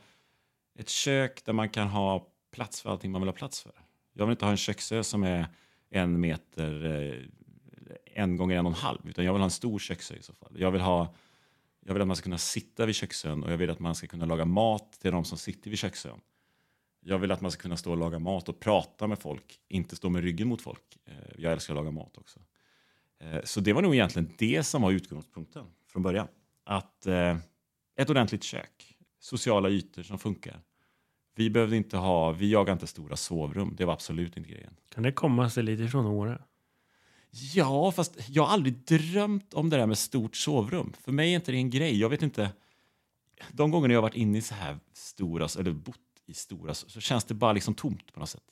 ett 0.80 0.90
kök 0.90 1.46
där 1.46 1.54
man 1.54 1.70
kan 1.70 1.88
ha 1.88 2.28
plats 2.52 2.82
för 2.82 2.90
allting 2.90 3.12
man 3.12 3.22
vill 3.22 3.28
ha 3.28 3.34
plats 3.34 3.62
för. 3.62 3.72
Jag 4.14 4.26
vill 4.26 4.32
inte 4.32 4.46
ha 4.46 4.52
en 4.52 4.58
köksö 4.58 5.04
som 5.04 5.24
är 5.24 5.48
en 5.90 6.20
meter, 6.20 6.86
eh, 6.86 7.20
en 8.16 8.38
gånger 8.38 8.58
en 8.58 8.66
och 8.66 8.72
en 8.72 8.78
halv, 8.78 9.00
utan 9.10 9.26
jag 9.26 9.34
vill 9.34 9.40
ha 9.40 9.46
en 9.46 9.52
stor 9.52 9.80
köksö 9.80 10.16
i 10.16 10.22
så 10.22 10.34
fall. 10.34 10.52
Jag 10.56 10.72
vill, 10.72 10.82
ha, 10.82 11.14
jag 11.80 11.94
vill 11.94 12.02
att 12.02 12.08
man 12.08 12.16
ska 12.16 12.24
kunna 12.24 12.38
sitta 12.38 12.86
vid 12.86 12.96
köksön 12.96 13.44
och 13.44 13.52
jag 13.52 13.58
vill 13.58 13.70
att 13.70 13.80
man 13.80 13.96
ska 13.96 14.08
kunna 14.08 14.26
laga 14.26 14.46
mat 14.46 14.92
till 15.02 15.12
de 15.12 15.26
som 15.26 15.38
sitter 15.38 15.70
vid 15.70 15.80
köksön. 15.80 16.20
Jag 17.00 17.20
vill 17.20 17.32
att 17.32 17.42
man 17.42 17.52
ska 17.52 17.62
kunna 17.62 17.78
stå 17.78 17.92
och 17.92 17.98
laga 17.98 18.20
mat 18.20 18.50
och 18.50 18.60
prata 18.60 19.08
med 19.08 19.20
folk, 19.20 19.60
inte 19.68 19.96
stå 19.96 20.10
med 20.10 20.24
ryggen 20.24 20.48
mot 20.48 20.62
folk. 20.62 20.98
Eh, 21.06 21.14
jag 21.38 21.54
älskar 21.54 21.74
att 21.74 21.76
laga 21.76 21.92
mat 21.92 22.18
också. 22.18 22.40
Eh, 23.20 23.42
så 23.44 23.60
det 23.60 23.74
var 23.74 23.82
nog 23.82 23.96
egentligen 23.96 24.34
det 24.38 24.64
som 24.64 24.82
var 24.82 24.92
utgångspunkten 24.92 25.66
från 25.88 26.04
början. 26.04 26.28
Att 26.64 27.06
eh, 27.06 27.38
ett 27.96 28.10
ordentligt 28.10 28.44
kök, 28.44 28.98
sociala 29.20 29.70
ytor 29.70 30.04
som 30.04 30.20
funkar. 30.20 30.62
Vi 31.36 31.50
behövde 31.50 31.76
inte 31.76 31.98
ha, 31.98 32.32
vi 32.32 32.52
jagade 32.52 32.72
inte 32.72 32.88
stora 32.88 33.16
sovrum, 33.16 33.74
det 33.78 33.86
var 33.86 33.94
absolut 33.94 34.38
inte 34.38 34.50
grejen. 34.50 34.76
Kan 34.90 35.04
det 35.04 35.12
komma 35.12 35.50
sig 35.50 35.64
lite 35.64 35.88
från 35.88 36.06
Åre? 36.06 36.42
Ja, 37.38 37.92
fast 37.92 38.30
jag 38.30 38.44
har 38.44 38.54
aldrig 38.54 38.74
drömt 38.74 39.54
om 39.54 39.70
det 39.70 39.78
där 39.78 39.86
med 39.86 39.98
stort 39.98 40.36
sovrum. 40.36 40.94
För 41.04 41.12
mig 41.12 41.32
är 41.32 41.36
inte 41.36 41.52
det 41.52 41.58
en 41.58 41.70
grej. 41.70 42.00
Jag 42.00 42.10
vet 42.10 42.22
inte. 42.22 42.52
De 43.52 43.72
gånger 43.72 43.90
jag 43.90 43.98
har 43.98 44.02
varit 44.02 44.16
inne 44.16 44.38
i 44.38 44.42
så 44.42 44.56
här 44.56 44.80
stora, 44.94 45.48
eller 45.60 45.72
bott 45.72 46.00
i 46.26 46.34
stora, 46.34 46.74
så 46.74 46.90
så 46.90 47.00
känns 47.00 47.24
det 47.24 47.34
bara 47.34 47.54
liksom 47.54 47.74
tomt 47.74 48.14
på 48.14 48.20
något 48.20 48.30
sätt. 48.30 48.44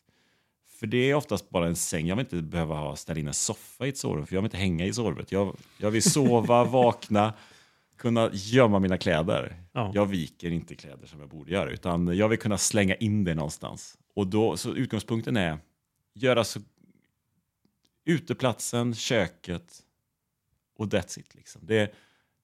För 0.80 0.88
det 0.88 0.98
är 0.98 1.16
oftast 1.16 1.50
bara 1.50 1.68
en 1.68 1.76
säng. 1.76 2.08
Jag 2.08 2.16
vill 2.16 2.26
inte 2.26 2.42
behöva 2.42 2.76
ha, 2.76 2.96
ställa 2.96 3.20
in 3.20 3.28
en 3.28 3.34
soffa 3.34 3.86
i 3.86 3.90
ett 3.90 3.98
sovrum, 3.98 4.26
för 4.26 4.36
jag 4.36 4.42
vill 4.42 4.48
inte 4.48 4.58
hänga 4.58 4.86
i 4.86 4.94
sovrummet. 4.94 5.32
Jag, 5.32 5.58
jag 5.78 5.92
vill 5.92 6.04
sova, 6.04 6.64
vakna, 6.64 7.34
kunna 7.98 8.30
gömma 8.34 8.80
mina 8.80 8.98
kläder. 8.98 9.64
Ja. 9.72 9.92
Jag 9.94 10.06
viker 10.06 10.52
inte 10.52 10.76
kläder 10.76 11.08
som 11.08 11.20
jag 11.20 11.30
borde 11.30 11.52
göra, 11.52 11.70
utan 11.70 12.18
jag 12.18 12.30
vill 12.30 12.40
kunna 12.40 12.58
slänga 12.58 12.96
in 12.96 13.24
det 13.24 13.36
någonstans. 13.36 13.98
Och 14.16 14.28
då, 14.28 14.58
så 14.58 14.76
utgångspunkten 14.76 15.38
är 15.38 15.58
göra 16.14 16.44
så 16.44 16.60
uteplatsen, 18.06 18.96
köket 18.96 19.84
och 20.78 20.86
that's 20.86 21.20
it. 21.20 21.36
Liksom. 21.36 21.62
Det, 21.66 21.94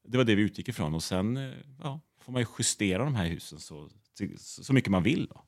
det 0.07 0.17
var 0.17 0.25
det 0.25 0.35
vi 0.35 0.41
utgick 0.41 0.69
ifrån 0.69 0.95
och 0.95 1.03
sen 1.03 1.37
eh, 1.37 1.53
ja, 1.83 1.99
får 2.21 2.31
man 2.31 2.41
ju 2.41 2.47
justera 2.59 3.03
de 3.03 3.15
här 3.15 3.25
husen 3.25 3.59
så, 3.59 3.89
så, 4.37 4.63
så 4.63 4.73
mycket 4.73 4.91
man 4.91 5.03
vill. 5.03 5.25
Då. 5.25 5.43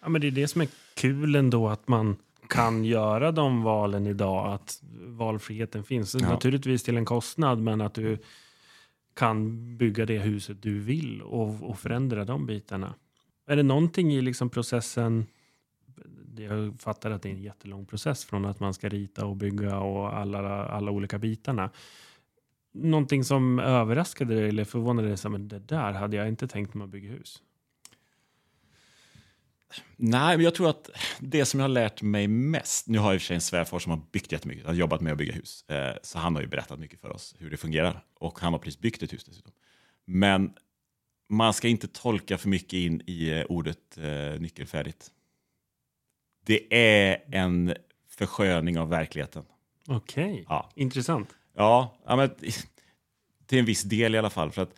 Ja, 0.00 0.08
men 0.08 0.20
det 0.20 0.26
är 0.26 0.30
det 0.30 0.48
som 0.48 0.60
är 0.60 0.68
kul 0.94 1.34
ändå 1.34 1.68
att 1.68 1.88
man 1.88 2.16
kan 2.48 2.84
göra 2.84 3.32
de 3.32 3.62
valen 3.62 4.06
idag. 4.06 4.52
Att 4.52 4.82
valfriheten 4.96 5.84
finns. 5.84 6.14
Ja. 6.14 6.28
Naturligtvis 6.28 6.82
till 6.82 6.96
en 6.96 7.04
kostnad, 7.04 7.58
men 7.58 7.80
att 7.80 7.94
du 7.94 8.18
kan 9.14 9.76
bygga 9.76 10.06
det 10.06 10.18
huset 10.18 10.62
du 10.62 10.78
vill 10.78 11.22
och, 11.22 11.62
och 11.62 11.78
förändra 11.78 12.24
de 12.24 12.46
bitarna. 12.46 12.94
Är 13.46 13.56
det 13.56 13.62
någonting 13.62 14.12
i 14.12 14.22
liksom 14.22 14.50
processen 14.50 15.26
jag 16.38 16.80
fattar 16.80 17.10
att 17.10 17.22
det 17.22 17.28
är 17.28 17.32
en 17.32 17.42
jättelång 17.42 17.86
process 17.86 18.24
från 18.24 18.44
att 18.44 18.60
man 18.60 18.74
ska 18.74 18.88
rita 18.88 19.26
och 19.26 19.36
bygga 19.36 19.78
och 19.78 20.16
alla, 20.16 20.64
alla 20.64 20.90
olika 20.90 21.18
bitarna. 21.18 21.70
Någonting 22.72 23.24
som 23.24 23.58
överraskade 23.58 24.34
dig 24.34 24.48
eller 24.48 24.64
förvånade 24.64 25.08
dig, 25.08 25.30
men 25.30 25.48
det 25.48 25.58
där 25.58 25.92
hade 25.92 26.16
jag 26.16 26.28
inte 26.28 26.48
tänkt 26.48 26.74
mig 26.74 26.84
att 26.84 26.90
bygga 26.90 27.10
hus. 27.10 27.42
Nej, 29.96 30.36
men 30.36 30.44
jag 30.44 30.54
tror 30.54 30.70
att 30.70 30.90
det 31.20 31.44
som 31.44 31.60
jag 31.60 31.64
har 31.64 31.68
lärt 31.68 32.02
mig 32.02 32.28
mest, 32.28 32.88
nu 32.88 32.98
har 32.98 33.06
jag 33.06 33.14
i 33.14 33.18
och 33.18 33.20
för 33.20 33.26
sig 33.26 33.34
en 33.34 33.40
svärfar 33.40 33.78
som 33.78 33.90
har 33.90 34.00
byggt 34.12 34.32
jättemycket, 34.32 34.66
har 34.66 34.74
jobbat 34.74 35.00
med 35.00 35.12
att 35.12 35.18
bygga 35.18 35.32
hus, 35.32 35.64
eh, 35.68 35.96
så 36.02 36.18
han 36.18 36.34
har 36.34 36.42
ju 36.42 36.48
berättat 36.48 36.78
mycket 36.78 37.00
för 37.00 37.10
oss 37.10 37.34
hur 37.38 37.50
det 37.50 37.56
fungerar 37.56 38.04
och 38.14 38.38
han 38.40 38.52
har 38.52 38.60
precis 38.60 38.80
byggt 38.80 39.02
ett 39.02 39.12
hus 39.12 39.24
dessutom. 39.24 39.52
Men 40.04 40.52
man 41.28 41.54
ska 41.54 41.68
inte 41.68 41.88
tolka 41.88 42.38
för 42.38 42.48
mycket 42.48 42.72
in 42.72 43.02
i 43.06 43.30
eh, 43.30 43.44
ordet 43.48 43.98
eh, 43.98 44.40
nyckelfärdigt. 44.40 45.10
Det 46.48 46.74
är 46.74 47.24
en 47.32 47.74
försköning 48.08 48.78
av 48.78 48.88
verkligheten. 48.88 49.44
Okej, 49.86 50.44
Ja. 50.48 50.70
intressant. 50.74 51.36
Ja, 51.54 51.98
ja 52.06 52.16
men, 52.16 52.30
till 53.46 53.58
en 53.58 53.64
viss 53.64 53.82
del 53.82 54.14
i 54.14 54.18
alla 54.18 54.30
fall. 54.30 54.50
För 54.50 54.62
att 54.62 54.74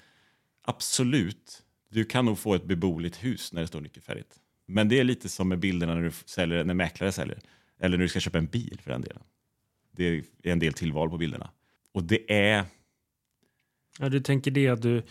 absolut, 0.63 1.63
du 1.91 2.05
kan 2.05 2.25
nog 2.25 2.39
få 2.39 2.55
ett 2.55 2.65
beboeligt 2.65 3.25
hus 3.25 3.53
när 3.53 3.61
det 3.61 3.67
står 3.67 3.81
nyckelfärdigt. 3.81 4.37
Men 4.67 4.89
det 4.89 4.99
är 4.99 5.05
lite 5.05 5.29
som 5.29 5.49
med 5.49 5.59
bilderna 5.59 5.95
när, 5.95 6.03
du 6.03 6.11
säljer, 6.25 6.65
när 6.65 6.75
mäklare 6.75 7.13
säljer. 7.13 7.39
Eller 7.81 7.97
när 7.99 8.03
du 8.05 8.09
ska 8.09 8.21
köpa 8.21 8.39
en 8.39 8.47
bil 8.47 8.79
för 8.83 8.91
den 8.91 9.01
delen. 9.01 9.23
Det 9.93 10.05
är 10.05 10.25
en 10.43 10.59
del 10.59 10.73
tillval 10.73 11.11
på 11.11 11.19
bilderna. 11.19 11.51
Och 11.93 12.03
det 12.05 12.33
är... 12.33 12.65
Ja, 13.99 14.09
du 14.09 14.21
tänker 14.21 14.51
det 14.51 14.69
att 14.69 14.83
du 14.83 15.03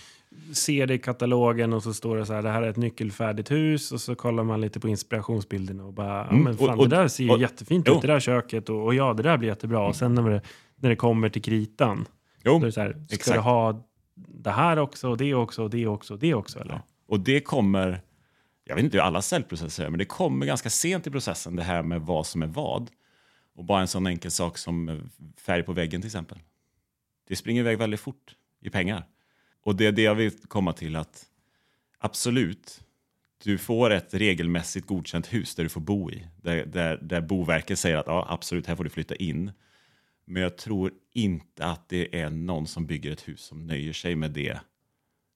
ser 0.54 0.88
det 0.88 0.94
i 0.94 0.98
katalogen 1.00 1.74
och 1.74 1.84
så 1.84 1.94
står 1.94 2.18
det 2.18 2.26
så 2.26 2.34
här, 2.34 2.42
det 2.42 2.50
här 2.50 2.62
är 2.62 2.70
ett 2.70 2.78
nyckelfärdigt 2.78 3.52
hus 3.52 3.92
och 3.92 4.02
så 4.02 4.16
kollar 4.16 4.44
man 4.44 4.62
lite 4.62 4.80
på 4.80 4.88
inspirationsbilderna 4.90 5.86
och 5.86 5.94
bara, 5.94 6.08
ja 6.18 6.30
Mm, 6.30 6.44
men 6.44 6.58
fan 6.58 6.70
och- 6.70 6.80
och- 6.80 6.90
det 6.90 6.96
där 6.96 7.08
ser 7.08 7.24
ju 7.24 7.30
och- 7.30 7.40
jättefint 7.42 7.88
jo. 7.88 7.96
ut, 7.96 8.02
det 8.02 8.08
där 8.08 8.20
köket 8.20 8.70
och, 8.70 8.86
och 8.86 8.94
ja, 8.96 9.14
det 9.14 9.24
där 9.24 9.38
blir 9.38 9.50
jättebra. 9.50 9.88
Och 9.88 9.96
sen 9.96 10.16
när 10.16 10.30
det, 10.30 10.42
när 10.76 10.90
det 10.90 10.96
kommer 10.96 11.30
till 11.30 11.42
kritan, 11.42 12.06
då 12.44 12.52
är 12.52 12.54
Jo, 12.54 12.60
det 12.66 12.72
så 12.72 12.82
här, 12.82 12.92
ska 13.08 13.16
exakt. 13.16 13.36
du 13.38 13.42
ha 13.42 13.84
det 14.16 14.52
här 14.52 14.78
också 14.80 15.10
och 15.10 15.18
det 15.18 15.34
också 15.34 15.64
och 15.64 15.70
det 15.70 15.88
också 15.88 16.14
och 16.14 16.20
det 16.20 16.34
också 16.34 16.60
eller? 16.60 16.74
Ja. 16.74 16.82
Och 17.08 17.20
det 17.20 17.40
kommer, 17.42 18.02
jag 18.64 18.76
vet 18.76 18.84
inte 18.84 18.98
hur 18.98 19.04
alla 19.04 19.22
säljprocesser 19.22 19.86
är, 19.86 19.90
men 19.90 19.98
det 19.98 20.06
kommer 20.06 20.46
ganska 20.46 20.70
sent 20.70 21.08
i 21.08 21.12
processen 21.12 21.56
det 21.56 21.64
här 21.64 21.84
med 21.84 22.02
vad 22.02 22.26
som 22.28 22.44
är 22.44 22.48
vad. 22.48 22.90
Och 23.56 23.66
bara 23.66 23.82
en 23.82 23.88
sån 23.88 24.08
enkel 24.08 24.32
sak 24.32 24.58
som 24.58 25.02
färg 25.38 25.64
på 25.64 25.74
väggen 25.74 26.02
till 26.02 26.08
exempel. 26.08 26.38
Det 27.28 27.36
springer 27.36 27.62
iväg 27.62 27.78
väldigt 27.78 28.00
fort 28.00 28.36
i 28.62 28.70
pengar. 28.70 29.04
Och 29.64 29.76
det 29.76 29.86
är 29.86 29.92
det 29.92 30.02
jag 30.02 30.16
vill 30.16 30.32
komma 30.32 30.74
till 30.74 30.96
att 30.96 31.26
absolut, 31.98 32.84
du 33.44 33.58
får 33.58 33.90
ett 33.90 34.14
regelmässigt 34.14 34.88
godkänt 34.88 35.34
hus 35.34 35.56
där 35.56 35.64
du 35.64 35.70
får 35.70 35.82
bo 35.82 36.12
i. 36.12 36.28
Där, 36.42 36.66
där, 36.66 36.98
där 36.98 37.22
Boverket 37.22 37.80
säger 37.80 37.98
att 37.98 38.08
ja, 38.08 38.26
absolut, 38.30 38.68
här 38.68 38.76
får 38.76 38.84
du 38.84 38.90
flytta 38.90 39.16
in. 39.16 39.52
Men 40.26 40.42
jag 40.42 40.58
tror 40.58 40.92
inte 41.14 41.66
att 41.66 41.90
det 41.90 42.20
är 42.20 42.30
någon 42.30 42.68
som 42.68 42.86
bygger 42.86 43.12
ett 43.12 43.28
hus 43.28 43.42
som 43.42 43.68
nöjer 43.68 43.94
sig 43.94 44.16
med 44.16 44.32
det, 44.32 44.60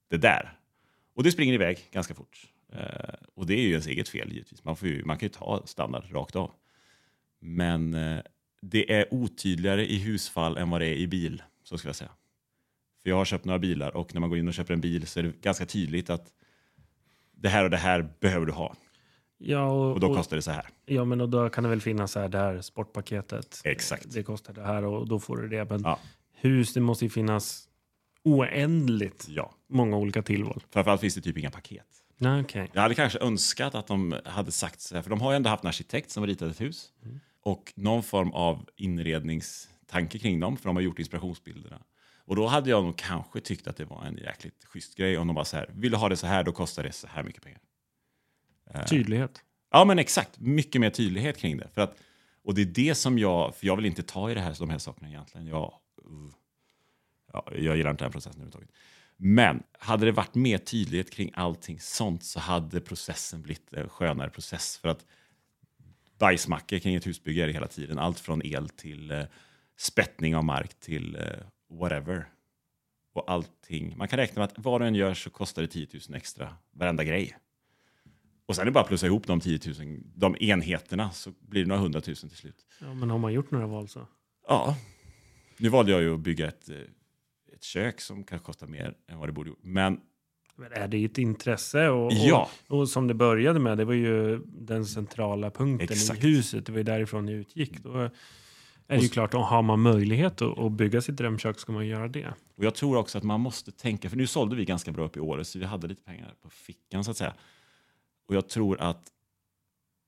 det 0.09 0.17
där. 0.17 0.57
Och 1.15 1.23
det 1.23 1.31
springer 1.31 1.53
iväg 1.53 1.89
ganska 1.91 2.13
fort. 2.13 2.47
Eh, 2.73 3.13
och 3.35 3.45
det 3.45 3.53
är 3.53 3.61
ju 3.61 3.69
ens 3.69 3.87
eget 3.87 4.09
fel 4.09 4.31
givetvis. 4.31 4.63
Man, 4.63 4.75
får 4.75 4.87
ju, 4.87 5.05
man 5.05 5.17
kan 5.17 5.25
ju 5.25 5.33
ta 5.33 5.63
standard 5.65 6.11
rakt 6.11 6.35
av. 6.35 6.51
Men 7.39 7.93
eh, 7.93 8.19
det 8.61 8.93
är 8.93 9.13
otydligare 9.13 9.85
i 9.85 9.97
husfall 9.97 10.57
än 10.57 10.69
vad 10.69 10.81
det 10.81 10.87
är 10.87 10.95
i 10.95 11.07
bil, 11.07 11.43
så 11.63 11.77
ska 11.77 11.87
jag 11.87 11.95
säga. 11.95 12.11
För 13.03 13.09
jag 13.09 13.17
har 13.17 13.25
köpt 13.25 13.45
några 13.45 13.59
bilar 13.59 13.95
och 13.97 14.13
när 14.13 14.21
man 14.21 14.29
går 14.29 14.39
in 14.39 14.47
och 14.47 14.53
köper 14.53 14.73
en 14.73 14.81
bil 14.81 15.07
så 15.07 15.19
är 15.19 15.23
det 15.23 15.41
ganska 15.41 15.65
tydligt 15.65 16.09
att 16.09 16.27
det 17.31 17.49
här 17.49 17.63
och 17.63 17.69
det 17.69 17.77
här 17.77 18.13
behöver 18.19 18.45
du 18.45 18.51
ha. 18.51 18.75
Ja, 19.37 19.65
och, 19.71 19.91
Och 19.93 19.99
då 19.99 20.09
och, 20.09 20.15
kostar 20.15 20.35
det 20.35 20.41
så 20.41 20.51
här. 20.51 20.69
ja, 20.85 21.05
men 21.05 21.21
och 21.21 21.29
då 21.29 21.49
kan 21.49 21.63
det 21.63 21.69
väl 21.69 21.81
finnas 21.81 22.11
så 22.11 22.19
här, 22.19 22.29
det 22.29 22.37
här 22.37 22.61
sportpaketet. 22.61 23.61
Exakt. 23.63 24.13
Det 24.13 24.23
kostar 24.23 24.53
det 24.53 24.63
här 24.63 24.83
och 24.85 25.07
då 25.07 25.19
får 25.19 25.37
du 25.37 25.47
det. 25.47 25.65
Men 25.69 25.81
Ja. 25.83 25.99
hus, 26.33 26.73
det 26.73 26.79
måste 26.81 27.05
ju 27.05 27.09
finnas 27.09 27.67
oändligt 28.23 29.25
Ja, 29.29 29.53
många 29.69 29.97
olika 29.97 30.21
tillval. 30.21 30.63
framförallt 30.69 31.01
finns 31.01 31.15
det 31.15 31.21
typ 31.21 31.37
inga 31.37 31.51
paket. 31.51 31.85
Nej, 32.17 32.41
okej. 32.41 32.69
Jag 32.73 32.81
hade 32.81 32.95
kanske 32.95 33.19
önskat 33.19 33.75
att 33.75 33.87
de 33.87 34.15
hade 34.25 34.51
sagt 34.51 34.81
så 34.81 34.95
här, 34.95 35.01
för 35.01 35.09
de 35.09 35.21
har 35.21 35.31
ju 35.31 35.35
ändå 35.35 35.49
haft 35.49 35.63
en 35.63 35.67
arkitekt 35.67 36.11
som 36.11 36.23
har 36.23 36.27
ritat 36.27 36.51
ett 36.51 36.61
hus 36.61 36.91
och 37.41 37.73
någon 37.75 38.03
form 38.03 38.31
av 38.31 38.69
inredningstanke 38.75 40.19
kring 40.19 40.39
dem, 40.39 40.57
för 40.57 40.69
de 40.69 40.75
har 40.75 40.83
gjort 40.83 40.99
inspirationsbilderna. 40.99 41.79
Och 42.25 42.35
då 42.35 42.47
hade 42.47 42.69
jag 42.69 42.83
nog 42.83 42.97
kanske 42.97 43.39
tyckt 43.39 43.67
att 43.67 43.77
det 43.77 43.85
var 43.85 44.05
en 44.05 44.17
jäkligt 44.17 44.65
schysst 44.65 44.95
grej 44.95 45.17
om 45.17 45.27
de 45.27 45.33
bara 45.33 45.45
så 45.45 45.57
här, 45.57 45.69
vill 45.73 45.91
du 45.91 45.97
ha 45.97 46.09
det 46.09 46.17
så 46.17 46.27
här, 46.27 46.43
då 46.43 46.51
kostar 46.51 46.83
det 46.83 46.91
så 46.91 47.07
här 47.07 47.23
mycket 47.23 47.43
pengar. 47.43 47.59
Tydlighet. 48.89 49.43
Ja, 49.71 49.85
men 49.85 49.99
exakt. 49.99 50.39
Mycket 50.39 50.81
mer 50.81 50.89
tydlighet 50.89 51.37
kring 51.37 51.57
det. 51.57 51.69
För 51.73 51.81
att, 51.81 51.97
och 52.43 52.53
det 52.53 52.61
är 52.61 52.65
det 52.65 52.95
som 52.95 53.19
jag, 53.19 53.55
för 53.55 53.67
jag 53.67 53.75
vill 53.75 53.85
inte 53.85 54.03
ta 54.03 54.31
i 54.31 54.33
det 54.33 54.41
här, 54.41 54.55
de 54.59 54.69
här 54.69 54.77
sakerna 54.77 55.07
egentligen. 55.09 55.47
Jag, 55.47 55.73
ja, 57.33 57.47
jag 57.51 57.77
gillar 57.77 57.91
inte 57.91 58.03
den 58.03 58.11
processen 58.11 58.41
överhuvudtaget. 58.41 58.69
Men 59.17 59.63
hade 59.79 60.05
det 60.05 60.11
varit 60.11 60.35
mer 60.35 60.57
tydlighet 60.57 61.11
kring 61.11 61.31
allting 61.33 61.79
sånt 61.79 62.23
så 62.23 62.39
hade 62.39 62.81
processen 62.81 63.41
blivit 63.41 63.73
en 63.73 63.89
skönare 63.89 64.29
process. 64.29 64.77
För 64.77 64.89
att 64.89 65.05
bajsmackor 66.17 66.79
kring 66.79 66.95
ett 66.95 67.07
husbygge 67.07 67.43
är 67.43 67.47
det 67.47 67.53
hela 67.53 67.67
tiden. 67.67 67.99
Allt 67.99 68.19
från 68.19 68.45
el 68.45 68.69
till 68.69 69.11
eh, 69.11 69.23
spettning 69.77 70.35
av 70.35 70.43
mark 70.43 70.79
till 70.79 71.15
eh, 71.15 71.21
whatever. 71.79 72.25
Och 73.13 73.31
allting. 73.31 73.97
Man 73.97 74.07
kan 74.07 74.19
räkna 74.19 74.39
med 74.39 74.49
att 74.49 74.65
vad 74.65 74.81
du 74.81 74.87
än 74.87 74.95
gör 74.95 75.13
så 75.13 75.29
kostar 75.29 75.61
det 75.61 75.67
10 75.67 75.87
000 76.09 76.17
extra 76.17 76.55
varenda 76.71 77.03
grej. 77.03 77.37
Och 78.45 78.55
sen 78.55 78.61
är 78.61 78.65
det 78.65 78.71
bara 78.71 78.81
att 78.81 78.87
plussa 78.87 79.05
ihop 79.05 79.27
de 79.27 79.39
10 79.39 79.59
000, 79.79 79.99
de 80.15 80.35
enheterna, 80.39 81.11
så 81.11 81.31
blir 81.39 81.61
det 81.61 81.67
några 81.67 81.81
hundratusen 81.81 82.29
till 82.29 82.37
slut. 82.37 82.65
Ja, 82.81 82.93
men 82.93 83.09
har 83.09 83.17
man 83.17 83.33
gjort 83.33 83.51
några 83.51 83.67
val 83.67 83.87
så? 83.87 84.07
Ja. 84.47 84.77
Nu 85.57 85.69
valde 85.69 85.91
jag 85.91 86.01
ju 86.01 86.13
att 86.13 86.19
bygga 86.19 86.47
ett, 86.47 86.69
eh, 86.69 86.75
ett 87.53 87.63
kök 87.63 88.01
som 88.01 88.23
kanske 88.23 88.45
kostar 88.45 88.67
mer 88.67 88.93
än 89.07 89.17
vad 89.19 89.29
det 89.29 89.33
borde 89.33 89.49
gjort. 89.49 89.59
Men 89.61 89.99
Men 90.55 90.71
är 90.71 90.87
det 90.87 91.05
ett 91.05 91.17
intresse? 91.17 91.89
Och, 91.89 92.05
och, 92.05 92.13
ja, 92.13 92.49
och 92.67 92.89
som 92.89 93.07
det 93.07 93.13
började 93.13 93.59
med, 93.59 93.77
det 93.77 93.85
var 93.85 93.93
ju 93.93 94.39
den 94.45 94.85
centrala 94.85 95.51
punkten 95.51 95.87
Exakt. 95.91 96.23
i 96.23 96.27
huset. 96.27 96.65
Det 96.65 96.71
var 96.71 96.79
ju 96.79 96.83
därifrån 96.83 97.25
det 97.25 97.31
utgick. 97.31 97.83
Då 97.83 98.09
är 98.87 98.97
det 98.97 99.03
ju 99.03 99.09
klart, 99.09 99.33
har 99.33 99.61
man 99.61 99.79
möjlighet 99.79 100.41
att, 100.41 100.71
bygga 100.71 101.01
sitt 101.01 101.15
drömkök 101.15 101.59
ska 101.59 101.71
man 101.71 101.87
göra 101.87 102.07
det. 102.07 102.33
och 102.55 102.63
jag 102.63 102.75
tror 102.75 102.97
också 102.97 103.17
att 103.17 103.23
man 103.23 103.41
måste 103.41 103.71
tänka, 103.71 104.09
för 104.09 104.17
nu 104.17 104.27
sålde 104.27 104.55
vi 104.55 104.65
ganska 104.65 104.91
bra 104.91 105.05
upp 105.05 105.17
i 105.17 105.19
året, 105.19 105.47
så 105.47 105.59
vi 105.59 105.65
hade 105.65 105.87
lite 105.87 106.01
pengar 106.01 106.35
på 106.41 106.49
fickan 106.49 107.03
så 107.03 107.11
att 107.11 107.17
säga. 107.17 107.33
Och 108.27 108.35
jag 108.35 108.49
tror 108.49 108.81
att 108.81 109.11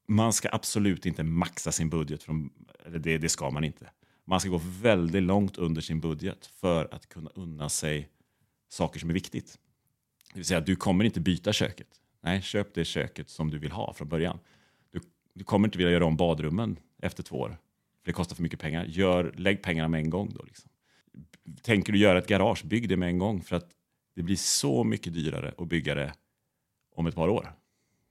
man 0.08 0.34
ska 0.34 0.50
absolut 0.52 1.06
inte 1.06 1.24
maxa 1.24 1.72
sin 1.72 1.90
budget, 1.90 2.24
från, 2.24 2.50
eller 2.86 3.00
det, 3.00 3.18
det 3.18 3.30
ska 3.30 3.50
man 3.50 3.64
inte. 3.64 3.90
Man 4.26 4.40
ska 4.40 4.50
gå 4.50 4.62
väldigt 4.82 5.24
långt 5.24 5.58
under 5.58 5.82
sin 5.82 6.00
budget 6.00 6.46
för 6.46 6.94
att 6.94 7.10
kunna 7.10 7.30
unna 7.36 7.70
sig 7.70 8.10
saker 8.70 9.00
som 9.00 9.10
är 9.10 9.14
viktigt. 9.14 9.60
Det 10.34 10.40
vill 10.40 10.46
säga, 10.46 10.62
du 10.62 10.76
kommer 10.76 11.06
inte 11.06 11.20
byta 11.20 11.54
köket. 11.54 11.88
Nej, 12.22 12.42
köp 12.42 12.74
det 12.74 12.86
köket 12.86 13.30
som 13.30 13.52
du 13.52 13.58
vill 13.58 13.72
ha 13.72 13.94
från 13.94 14.10
början. 14.10 14.40
Du, 14.92 15.00
du 15.34 15.44
kommer 15.44 15.68
inte 15.68 15.78
vilja 15.78 15.94
göra 15.94 16.06
om 16.06 16.18
badrummen 16.18 16.80
efter 17.02 17.24
två 17.24 17.38
år. 17.38 17.58
För 18.06 18.12
det 18.12 18.14
kostar 18.14 18.36
för 18.36 18.44
mycket 18.44 18.60
pengar. 18.60 18.86
Gör, 18.86 19.34
lägg 19.38 19.62
pengarna 19.62 19.88
med 19.88 20.00
en 20.00 20.10
gång 20.10 20.34
då. 20.34 20.44
Liksom. 20.44 20.70
Tänker 21.62 21.94
du 21.94 22.00
göra 22.00 22.18
ett 22.18 22.28
garage, 22.28 22.66
bygg 22.66 22.90
det 22.90 22.98
med 22.98 23.10
en 23.10 23.20
gång. 23.20 23.42
För 23.42 23.56
att 23.56 23.70
det 24.16 24.24
blir 24.24 24.36
så 24.36 24.84
mycket 24.84 25.14
dyrare 25.14 25.54
att 25.58 25.68
bygga 25.68 25.96
det 25.96 26.14
om 26.96 27.08
ett 27.08 27.16
par 27.16 27.28
år. 27.28 27.54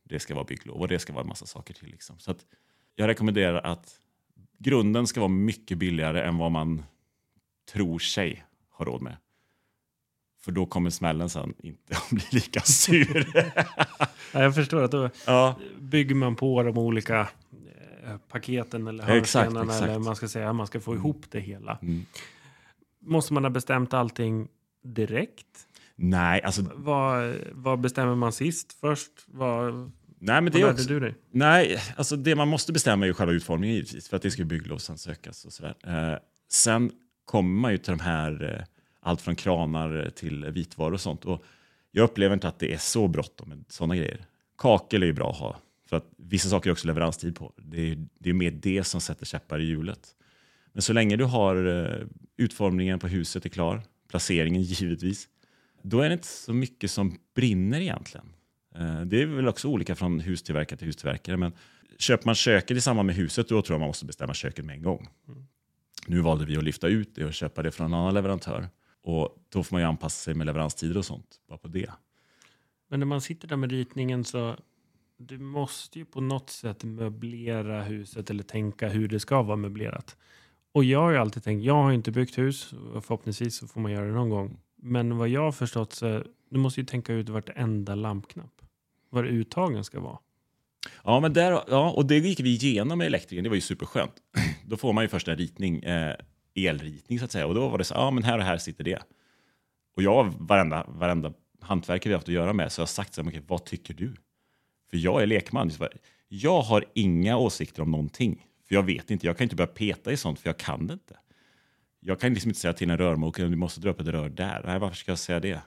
Det 0.05 0.20
ska 0.20 0.34
vara 0.34 0.45
bygglov 0.45 0.80
och 0.80 0.88
det 0.88 0.99
ska 0.99 1.12
vara 1.12 1.22
en 1.22 1.28
massa 1.28 1.47
saker 1.47 1.74
till. 1.74 1.88
Liksom. 1.88 2.18
Så 2.18 2.30
att 2.30 2.47
jag 2.95 3.09
rekommenderar 3.09 3.61
att 3.61 4.01
grunden 4.59 5.07
ska 5.07 5.20
vara 5.20 5.28
mycket 5.28 5.78
billigare 5.78 6.22
än 6.22 6.38
vad 6.38 6.51
man 6.51 6.82
tror 7.72 7.99
sig 7.99 8.45
ha 8.70 8.84
råd 8.84 9.03
med. 9.03 9.16
För 10.40 10.53
då 10.53 10.66
kommer 10.66 10.90
smällen 10.90 11.30
sen 11.30 11.55
inte 11.59 11.97
att 11.97 12.11
bli 12.11 12.24
lika 12.30 12.61
sur. 12.61 13.26
Ja, 14.32 14.42
jag 14.42 14.55
förstår 14.55 14.82
att 14.82 14.90
då 14.90 15.11
ja, 15.26 15.59
bygger 15.78 16.14
man 16.14 16.36
på 16.36 16.62
de 16.62 16.78
olika 16.78 17.28
paketen 18.28 18.86
eller 18.86 19.05
hörnstenarna. 19.05 19.74
Eller 19.74 19.98
man 19.98 20.16
ska 20.16 20.28
säga, 20.28 20.52
man 20.52 20.66
ska 20.66 20.80
få 20.80 20.94
ihop 20.94 21.26
det 21.30 21.40
hela. 21.40 21.78
mm. 21.82 22.07
Måste 23.00 23.32
man 23.32 23.44
ha 23.44 23.50
bestämt 23.50 23.94
allting 23.94 24.48
direkt? 24.84 25.46
Nej, 25.96 26.42
alltså, 26.42 26.62
Vad, 26.74 27.34
vad 27.52 27.80
bestämmer 27.80 28.14
man 28.14 28.32
sist 28.32 28.72
först? 28.72 29.11
Vad, 29.26 29.74
nej, 30.18 30.40
men 30.40 30.52
det 30.52 30.61
är 30.61 30.70
också, 30.72 30.88
du 30.88 31.00
dig? 31.00 31.14
Nej, 31.30 31.78
alltså 31.96 32.16
det 32.16 32.34
man 32.34 32.48
måste 32.48 32.72
bestämma 32.72 33.05
är 33.05 33.07
ju 33.07 33.14
själva 33.14 33.32
utformningen 33.32 33.76
givetvis, 33.76 34.09
för 34.09 34.16
att 34.16 34.22
det 34.22 34.30
ska 34.30 34.44
bygglovsansökas 34.44 35.44
och 35.44 35.52
sådär. 35.52 35.74
Eh, 35.86 36.18
sen 36.50 36.90
kommer 37.24 37.61
man 37.61 37.72
ju 37.72 37.78
till 37.78 37.90
de 37.96 38.00
här, 38.00 38.57
eh, 38.59 38.64
allt 39.00 39.20
från 39.20 39.36
kranar 39.36 40.11
till 40.16 40.44
vitvaror 40.44 40.92
och 40.92 41.00
sånt. 41.00 41.24
Och 41.24 41.44
jag 41.90 42.05
upplever 42.05 42.34
inte 42.34 42.48
att 42.48 42.59
det 42.59 42.72
är 42.72 42.78
så 42.78 43.09
bråttom 43.09 43.48
med 43.48 43.64
sådana 43.68 43.96
grejer. 43.96 44.26
Kakel 44.59 45.02
är 45.02 45.07
ju 45.07 45.12
bra 45.12 45.30
att 45.30 45.36
ha, 45.36 45.57
för 45.87 45.97
att 45.97 46.11
vissa 46.16 46.49
saker 46.49 46.70
är 46.70 46.72
också 46.72 46.87
leveranstid 46.87 47.37
på. 47.37 47.53
Det 47.57 47.76
är 47.76 47.87
ju 47.87 48.07
det 48.18 48.30
är 48.30 48.35
mer 48.35 48.51
det 48.51 48.85
som 48.85 49.01
sätter 49.01 49.26
käppar 49.26 49.59
i 49.61 49.64
hjulet. 49.64 50.16
Men 50.72 50.82
så 50.82 50.93
länge 50.93 51.16
du 51.16 51.24
har 51.24 51.66
eh, 51.66 52.07
utformningen 52.37 52.99
på 52.99 53.09
huset 53.09 53.45
är 53.45 53.49
klar, 53.49 53.82
placeringen 54.09 54.62
givetvis, 54.62 55.28
då 55.82 56.01
är 56.01 56.09
det 56.09 56.12
inte 56.12 56.26
så 56.26 56.53
mycket 56.53 56.91
som 56.91 57.18
brinner 57.35 57.80
egentligen. 57.80 58.26
Eh, 58.74 59.01
det 59.01 59.22
är 59.22 59.26
väl 59.26 59.49
också 59.49 59.68
olika 59.68 59.95
från 59.95 60.20
hustillverkare 60.20 60.78
till 60.78 60.89
hustillverkare. 60.89 61.37
Men 61.37 61.53
köper 61.99 62.26
man 62.26 62.35
köket 62.35 62.76
i 62.76 62.80
samband 62.80 63.07
med 63.07 63.16
huset, 63.16 63.49
då 63.49 63.62
tror 63.62 63.74
jag 63.74 63.80
man 63.80 63.89
måste 63.89 64.05
bestämma 64.05 64.35
köket 64.35 64.64
med 64.64 64.76
en 64.76 64.82
gång. 64.82 65.09
Nu 66.07 66.20
valde 66.20 66.45
vi 66.45 66.57
att 66.57 66.64
lyfta 66.64 66.89
ut 66.89 67.14
det 67.14 67.24
och 67.24 67.35
köpa 67.35 67.62
det 67.62 67.70
från 67.70 67.87
en 67.87 67.95
annan 67.95 68.14
leverantör. 68.14 68.68
Och 69.03 69.45
då 69.49 69.62
får 69.62 69.74
man 69.74 69.82
ju 69.82 69.89
anpassa 69.89 70.24
sig 70.24 70.35
med 70.35 70.47
leveranstider 70.47 70.97
och 70.97 71.05
sånt. 71.05 71.41
Bara 71.49 71.59
på 71.59 71.68
det. 71.68 71.91
Men 72.89 73.01
när 73.01 73.07
man 73.07 73.20
sitter 73.20 73.49
där 73.49 73.57
med 73.57 73.70
ritningen 73.70 74.24
så 74.24 74.57
du 75.18 75.38
måste 75.38 75.98
ju 75.98 76.04
på 76.04 76.20
något 76.20 76.50
sätt 76.50 76.84
möblera 76.84 77.82
huset 77.82 78.30
eller 78.30 78.42
tänka 78.42 78.88
hur 78.88 79.08
det 79.08 79.20
ska 79.20 79.42
vara 79.42 79.56
möblerat. 79.56 80.16
Och 80.72 80.84
jag 80.84 81.00
har 81.00 81.10
ju 81.10 81.16
alltid 81.16 81.44
tänkt, 81.44 81.64
jag 81.64 81.74
har 81.74 81.92
inte 81.92 82.10
byggt 82.10 82.38
hus 82.38 82.72
och 82.72 83.04
förhoppningsvis 83.04 83.56
så 83.56 83.68
får 83.68 83.80
man 83.80 83.92
göra 83.92 84.06
det 84.06 84.12
någon 84.12 84.30
gång. 84.30 84.60
Men 84.76 85.16
vad 85.16 85.28
jag 85.28 85.40
har 85.40 85.52
förstått 85.52 85.92
så 85.92 86.22
du 86.50 86.58
måste 86.58 86.80
ju 86.80 86.86
tänka 86.86 87.12
ut 87.12 87.28
vartenda 87.28 87.94
lampknapp. 87.94 88.62
Var 89.10 89.24
uttagen 89.24 89.84
ska 89.84 90.00
vara. 90.00 90.18
Ja, 91.04 91.20
men 91.20 91.32
där, 91.32 91.62
ja, 91.68 91.90
och 91.90 92.06
det 92.06 92.18
gick 92.18 92.40
vi 92.40 92.50
igenom 92.50 92.98
med 92.98 93.06
elektrikern. 93.06 93.44
Det 93.44 93.48
var 93.50 93.54
ju 93.54 93.60
superskönt. 93.60 94.14
Då 94.66 94.76
får 94.76 94.92
man 94.92 95.04
ju 95.04 95.08
först 95.08 95.28
en 95.28 95.36
ritning, 95.36 95.82
eh, 95.82 96.16
elritning 96.54 97.18
så 97.18 97.24
att 97.24 97.32
säga. 97.32 97.46
Och 97.46 97.54
då 97.54 97.68
var 97.68 97.78
det 97.78 97.84
så 97.84 97.94
ja 97.94 98.10
men 98.10 98.22
här 98.22 98.38
och 98.38 98.44
här 98.44 98.58
sitter 98.58 98.84
det. 98.84 99.02
Och 99.96 100.02
jag, 100.02 100.34
varenda, 100.38 100.84
varenda 100.88 101.32
hantverkare 101.60 102.08
vi 102.10 102.14
haft 102.14 102.28
att 102.28 102.34
göra 102.34 102.52
med, 102.52 102.72
så 102.72 102.80
jag 102.80 102.82
har 102.82 102.86
sagt 102.86 103.14
så 103.14 103.22
här, 103.22 103.28
okay, 103.28 103.42
vad 103.46 103.64
tycker 103.64 103.94
du? 103.94 104.14
För 104.95 104.99
jag 104.99 105.22
är 105.22 105.26
lekman. 105.26 105.70
Jag 106.28 106.61
har 106.62 106.84
inga 106.95 107.36
åsikter 107.36 107.82
om 107.82 107.90
någonting. 107.90 108.47
För 108.68 108.74
jag 108.74 108.82
vet 108.82 109.11
inte, 109.11 109.26
jag 109.26 109.36
kan 109.38 109.45
inte 109.45 109.57
börja 109.57 109.66
peta 109.66 110.12
i 110.12 110.16
sånt 110.16 110.38
för 110.40 110.49
jag 110.49 110.57
kan 110.57 110.86
det 110.86 110.92
inte. 110.92 111.16
Jag 112.01 112.20
kan 112.20 112.34
liksom 112.34 112.49
inte 112.51 112.61
säga 112.61 112.72
till 112.72 112.90
en 112.90 112.99
rörmokare, 112.99 113.49
du 113.49 113.57
måste 113.57 113.80
dra 113.80 113.90
upp 113.90 114.01
ett 114.01 114.07
rör 114.07 114.28
där. 114.28 114.62
Nej, 114.66 114.78
varför 114.78 114.97
ska 114.97 115.11
jag 115.11 115.18
säga 115.18 115.40
det? 115.40 115.61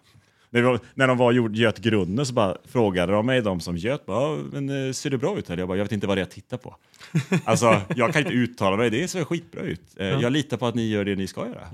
När, 0.49 0.61
var, 0.61 0.79
när 0.93 1.07
de 1.07 1.17
var 1.17 1.31
gjord, 1.31 1.55
göt 1.55 1.79
grunden 1.79 2.25
så 2.25 2.33
bara 2.33 2.57
frågade 2.65 3.11
de 3.13 3.25
mig, 3.25 3.41
de 3.41 3.59
som 3.59 3.77
göt, 3.77 4.05
bara, 4.05 4.37
"Ja, 4.37 4.43
men, 4.51 4.87
eh, 4.87 4.91
ser 4.93 5.09
det 5.09 5.17
bra 5.17 5.37
ut? 5.39 5.49
Eller 5.49 5.61
jag 5.61 5.67
bara, 5.67 5.77
jag 5.77 5.85
vet 5.85 5.91
inte 5.91 6.07
vad 6.07 6.17
det 6.17 6.21
är 6.21 6.23
jag 6.25 6.31
tittar 6.31 6.57
på. 6.57 6.75
Alltså, 7.45 7.81
jag 7.95 8.13
kan 8.13 8.21
inte 8.21 8.33
uttala 8.33 8.77
mig, 8.77 8.89
det 8.89 9.07
ser 9.07 9.23
skitbra 9.23 9.61
ut. 9.61 9.81
Eh, 9.97 10.07
Ja. 10.07 10.21
Jag 10.21 10.31
litar 10.31 10.57
på 10.57 10.65
att 10.67 10.75
ni 10.75 10.87
gör 10.89 11.05
det 11.05 11.15
ni 11.15 11.27
ska 11.27 11.47
göra. 11.47 11.67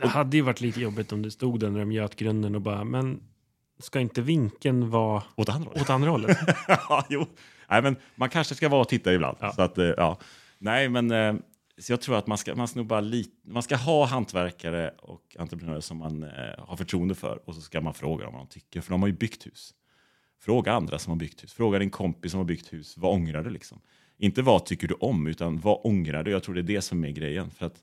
Det 0.00 0.08
hade 0.08 0.36
ju 0.36 0.42
varit 0.42 0.60
lite 0.60 0.80
jobbigt 0.80 1.12
om 1.12 1.22
det 1.22 1.30
stod 1.30 1.60
där 1.60 1.70
när 1.70 1.80
de 1.80 1.92
göt 1.92 2.16
grunden 2.16 2.54
och 2.54 2.60
bara, 2.60 2.84
men 2.84 3.20
ska 3.80 4.00
inte 4.00 4.22
vinkeln 4.22 4.90
vara 4.90 5.22
Åt 5.36 5.48
andra 5.48 5.68
hållet. 5.68 5.82
åt 5.82 5.90
andra 5.90 6.10
hållet? 6.10 6.38
ja, 6.68 7.06
jo. 7.08 7.26
Nej, 7.70 7.82
men 7.82 7.96
man 8.14 8.30
kanske 8.30 8.54
ska 8.54 8.68
vara 8.68 8.80
och 8.80 8.88
titta 8.88 9.14
ibland. 9.14 9.36
Ja. 9.40 9.52
Så 9.52 9.62
att, 9.62 9.78
eh, 9.78 9.84
ja. 9.84 10.18
Nej, 10.58 10.88
men 10.88 11.10
eh, 11.10 11.34
jag 11.88 12.00
tror 12.00 12.16
att 12.16 12.26
man 12.26 12.38
ska, 12.38 12.54
man, 12.54 12.68
ska 12.68 12.78
nog 12.78 12.86
bara 12.86 13.00
lit, 13.00 13.32
man 13.44 13.62
ska 13.62 13.76
ha 13.76 14.04
hantverkare 14.06 14.94
och 14.98 15.36
entreprenörer 15.38 15.80
som 15.80 15.96
man 15.96 16.22
eh, 16.22 16.28
har 16.58 16.76
förtroende 16.76 17.14
för 17.14 17.48
och 17.48 17.54
så 17.54 17.60
ska 17.60 17.80
man 17.80 17.94
fråga 17.94 18.24
dem 18.24 18.32
vad 18.32 18.42
de 18.42 18.48
tycker, 18.48 18.80
för 18.80 18.90
de 18.90 19.00
har 19.02 19.08
ju 19.08 19.14
byggt 19.14 19.46
hus. 19.46 19.74
Fråga 20.40 20.72
andra 20.72 20.98
som 20.98 21.10
har 21.10 21.18
byggt 21.18 21.42
hus. 21.44 21.52
Fråga 21.52 21.78
din 21.78 21.90
kompis 21.90 22.30
som 22.30 22.38
har 22.38 22.44
byggt 22.44 22.72
hus. 22.72 22.96
Vad 22.96 23.12
ångrar 23.14 23.42
du? 23.42 23.50
Liksom? 23.50 23.80
Inte 24.18 24.42
vad 24.42 24.66
tycker 24.66 24.88
du 24.88 24.94
om, 24.94 25.26
utan 25.26 25.60
vad 25.60 25.80
ångrar 25.84 26.22
du? 26.22 26.30
Jag 26.30 26.42
tror 26.42 26.54
det 26.54 26.60
är 26.60 26.62
det 26.62 26.82
som 26.82 27.04
är 27.04 27.10
grejen. 27.10 27.50
För 27.50 27.66
att 27.66 27.82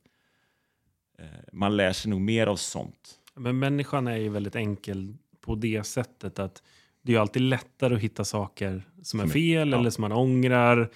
Man 1.54 1.78
lär 1.78 1.94
sig 1.94 2.10
nog 2.10 2.22
mer 2.22 2.48
av 2.48 2.56
sånt. 2.56 3.20
Men 3.36 3.60
människan 3.60 4.08
är 4.08 4.16
ju 4.18 4.30
väldigt 4.30 4.56
enkel 4.56 5.16
på 5.48 5.56
det 5.56 5.84
sättet 5.86 6.40
att 6.40 6.64
det 7.02 7.16
är 7.16 7.20
alltid 7.20 7.42
lättare 7.42 7.96
att 7.96 8.02
hitta 8.02 8.26
saker 8.26 8.84
som 9.04 9.20
är 9.20 9.28
fel 9.28 9.70
ja. 9.70 9.78
eller 9.78 9.90
som 9.90 10.02
man 10.02 10.12
ångrar. 10.12 10.90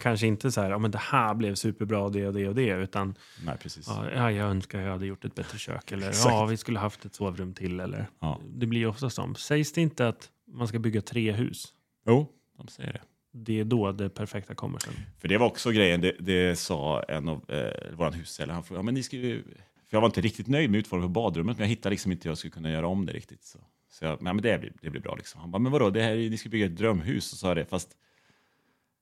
Kanske 0.00 0.26
inte 0.26 0.52
så 0.52 0.60
här, 0.60 0.70
ja 0.70 0.78
men 0.78 0.90
det 0.90 0.98
här 0.98 1.34
blev 1.34 1.54
superbra, 1.54 2.08
det 2.08 2.26
och 2.26 2.34
det 2.34 2.48
och 2.48 2.54
det, 2.54 2.70
utan 2.70 3.14
Nej, 3.44 3.56
precis. 3.62 3.86
ja, 3.88 4.10
ja, 4.14 4.32
jag 4.32 4.50
önskar 4.50 4.80
jag 4.80 4.92
hade 4.92 5.06
gjort 5.06 5.24
ett 5.24 5.34
bättre 5.34 5.58
kök 5.58 5.92
eller 5.92 6.12
ja, 6.24 6.46
vi 6.46 6.56
skulle 6.56 6.78
haft 6.78 7.04
ett 7.04 7.14
sovrum 7.14 7.54
till 7.54 7.80
eller. 7.80 8.06
Ja. 8.20 8.40
Det 8.54 8.66
blir 8.66 8.86
ofta 8.86 9.10
så. 9.10 9.34
Sägs 9.34 9.72
det 9.72 9.80
inte 9.80 10.08
att 10.08 10.28
man 10.46 10.68
ska 10.68 10.78
bygga 10.78 11.00
tre 11.00 11.32
hus? 11.32 11.72
Jo, 12.06 12.28
de 12.58 12.68
säger 12.68 12.92
det. 12.92 13.00
Det 13.32 13.60
är 13.60 13.64
då 13.64 13.92
det 13.92 14.08
perfekta 14.08 14.54
kommer 14.54 14.78
sen. 14.78 14.92
För 15.18 15.28
det 15.28 15.38
var 15.38 15.46
också 15.46 15.70
grejen, 15.70 16.00
det, 16.00 16.12
det 16.20 16.58
sa 16.58 17.02
en 17.02 17.28
av 17.28 17.50
eh, 17.50 17.96
vår 17.96 18.10
hussäljare. 18.10 18.54
Han 18.54 18.64
frågade, 18.64 18.78
ja, 18.80 18.84
men 18.84 18.94
ni 18.94 19.02
ska 19.02 19.16
ju... 19.16 19.42
För 19.88 19.96
jag 19.96 20.00
var 20.00 20.06
inte 20.06 20.20
riktigt 20.20 20.46
nöjd 20.46 20.70
med 20.70 20.78
utformningen 20.78 21.14
på 21.14 21.20
badrummet, 21.20 21.56
men 21.56 21.64
jag 21.64 21.68
hittade 21.68 21.90
liksom 21.90 22.12
inte 22.12 22.24
hur 22.24 22.30
jag 22.30 22.38
skulle 22.38 22.50
kunna 22.50 22.70
göra 22.70 22.86
om 22.86 23.06
det 23.06 23.12
riktigt. 23.12 23.44
Så, 23.44 23.58
så 23.90 24.04
jag, 24.04 24.12
ja, 24.12 24.32
men 24.32 24.36
det 24.42 24.58
blir, 24.58 24.72
det 24.82 24.90
blir 24.90 25.00
bra 25.00 25.14
liksom. 25.14 25.40
Han 25.40 25.50
bara, 25.50 25.58
men 25.58 25.72
vadå, 25.72 25.90
det 25.90 26.02
här, 26.02 26.16
är- 26.16 26.30
ni 26.30 26.38
ska 26.38 26.48
bygga 26.48 26.66
ett 26.66 26.76
drömhus. 26.76 27.32
Och 27.32 27.38
sa 27.38 27.54
det, 27.54 27.64
fast 27.66 27.96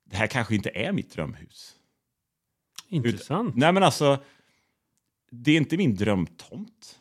det 0.04 0.16
här 0.16 0.26
kanske 0.26 0.54
inte 0.54 0.70
är 0.74 0.92
mitt 0.92 1.12
drömhus. 1.12 1.76
Intressant. 2.88 3.56
Nej, 3.56 3.72
men 3.72 3.82
alltså, 3.82 4.24
det 5.30 5.50
är 5.52 5.56
inte 5.56 5.76
min 5.76 5.94
drömtomt. 5.94 7.00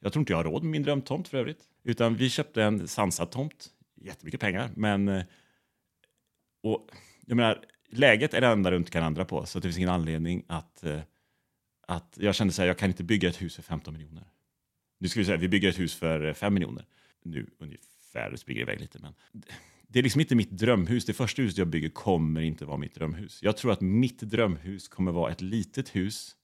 Jag 0.00 0.12
tror 0.12 0.20
inte 0.20 0.32
jag 0.32 0.38
har 0.38 0.44
råd 0.44 0.62
med 0.62 0.70
min 0.70 0.82
drömtomt 0.82 1.28
för 1.28 1.38
övrigt. 1.38 1.64
Utan 1.82 2.16
vi 2.16 2.30
köpte 2.30 2.62
en 2.62 2.88
sansad 2.88 3.30
tomt, 3.30 3.68
jättemycket 3.94 4.40
pengar, 4.40 4.70
men... 4.76 5.08
eh, 5.08 5.22
Och, 6.62 6.90
jag 7.26 7.36
menar, 7.36 7.64
läget 7.90 8.34
är 8.34 8.40
det 8.40 8.46
enda 8.46 8.70
du 8.70 8.76
inte 8.76 8.90
kan 8.90 9.02
ändra 9.04 9.24
på, 9.24 9.46
så 9.46 9.58
det 9.58 9.62
finns 9.62 9.76
ingen 9.76 9.88
anledning 9.90 10.44
att... 10.48 10.84
eh, 10.84 11.00
att 11.88 12.18
jag 12.20 12.34
kände 12.34 12.52
så 12.52 12.62
här, 12.62 12.66
jag 12.66 12.78
kan 12.78 12.88
inte 12.90 13.04
bygga 13.04 13.28
ett 13.28 13.42
hus 13.42 13.56
för 13.56 13.62
15 13.62 13.94
miljoner. 13.94 14.24
Nu 14.98 15.08
ska 15.08 15.20
vi 15.20 15.26
säga, 15.26 15.36
vi 15.36 15.48
bygger 15.48 15.68
ett 15.68 15.78
hus 15.78 15.94
för 15.94 16.26
eh, 16.26 16.34
5 16.34 16.54
miljoner. 16.54 16.86
Nu 17.30 17.50
ungefär, 17.58 18.30
det 18.30 18.38
springer 18.38 18.60
iväg 18.60 18.80
lite, 18.80 18.98
men... 18.98 19.14
Det 19.88 19.98
är 19.98 20.02
liksom 20.02 20.20
inte 20.20 20.34
mitt 20.34 20.50
drömhus. 20.50 21.04
Det 21.04 21.12
första 21.12 21.42
huset 21.42 21.58
jag 21.58 21.68
bygger 21.68 21.88
kommer 21.88 22.40
inte 22.40 22.64
vara 22.64 22.76
mitt 22.76 22.94
drömhus. 22.94 23.42
Jag 23.42 23.56
tror 23.56 23.72
att 23.72 23.80
mitt 23.80 24.20
drömhus 24.20 24.88
kommer 24.88 25.12
vara 25.12 25.32
ett 25.32 25.40
litet 25.40 25.96
hus 25.96 26.36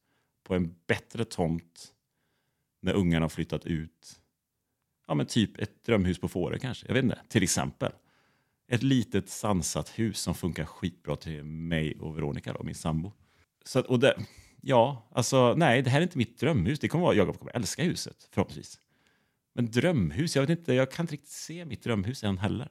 på 0.44 0.54
en 0.54 0.74
bättre 0.86 1.24
tomt 1.24 1.92
när 2.82 2.94
ungarna 2.94 3.24
har 3.24 3.28
flyttat 3.28 3.66
ut. 3.66 4.20
Ja, 5.06 5.14
men 5.14 5.26
typ 5.26 5.58
ett 5.58 5.84
drömhus 5.84 6.18
på 6.18 6.28
Fårö 6.28 6.58
kanske. 6.58 6.86
Jag 6.86 6.94
vet 6.94 7.04
inte, 7.04 7.20
till 7.28 7.42
exempel. 7.42 7.92
Ett 8.68 8.82
litet 8.82 9.28
sansat 9.28 9.98
hus 9.98 10.18
som 10.18 10.34
funkar 10.34 10.64
skitbra 10.64 11.16
till 11.16 11.44
mig 11.44 11.98
och 12.00 12.16
Veronica, 12.16 12.52
då, 12.52 12.62
min 12.62 12.74
sambo. 12.74 13.12
Så 13.64 13.78
att, 13.78 13.86
och 13.86 13.98
det, 13.98 14.16
ja, 14.60 15.08
alltså 15.12 15.54
nej, 15.54 15.82
det 15.82 15.90
här 15.90 15.98
är 15.98 16.02
inte 16.02 16.18
mitt 16.18 16.38
drömhus. 16.38 16.78
Det 16.78 16.88
kommer 16.88 17.04
vara, 17.04 17.14
jag 17.14 17.38
kommer 17.38 17.56
älska 17.56 17.82
huset, 17.82 18.28
förhoppningsvis. 18.30 18.78
Men 19.54 19.70
drömhus, 19.70 20.36
jag 20.36 20.42
vet 20.42 20.58
inte, 20.58 20.74
jag 20.74 20.90
kan 20.90 21.02
inte 21.02 21.12
riktigt 21.12 21.30
se 21.30 21.64
mitt 21.64 21.82
drömhus 21.82 22.24
än 22.24 22.38
heller. 22.38 22.68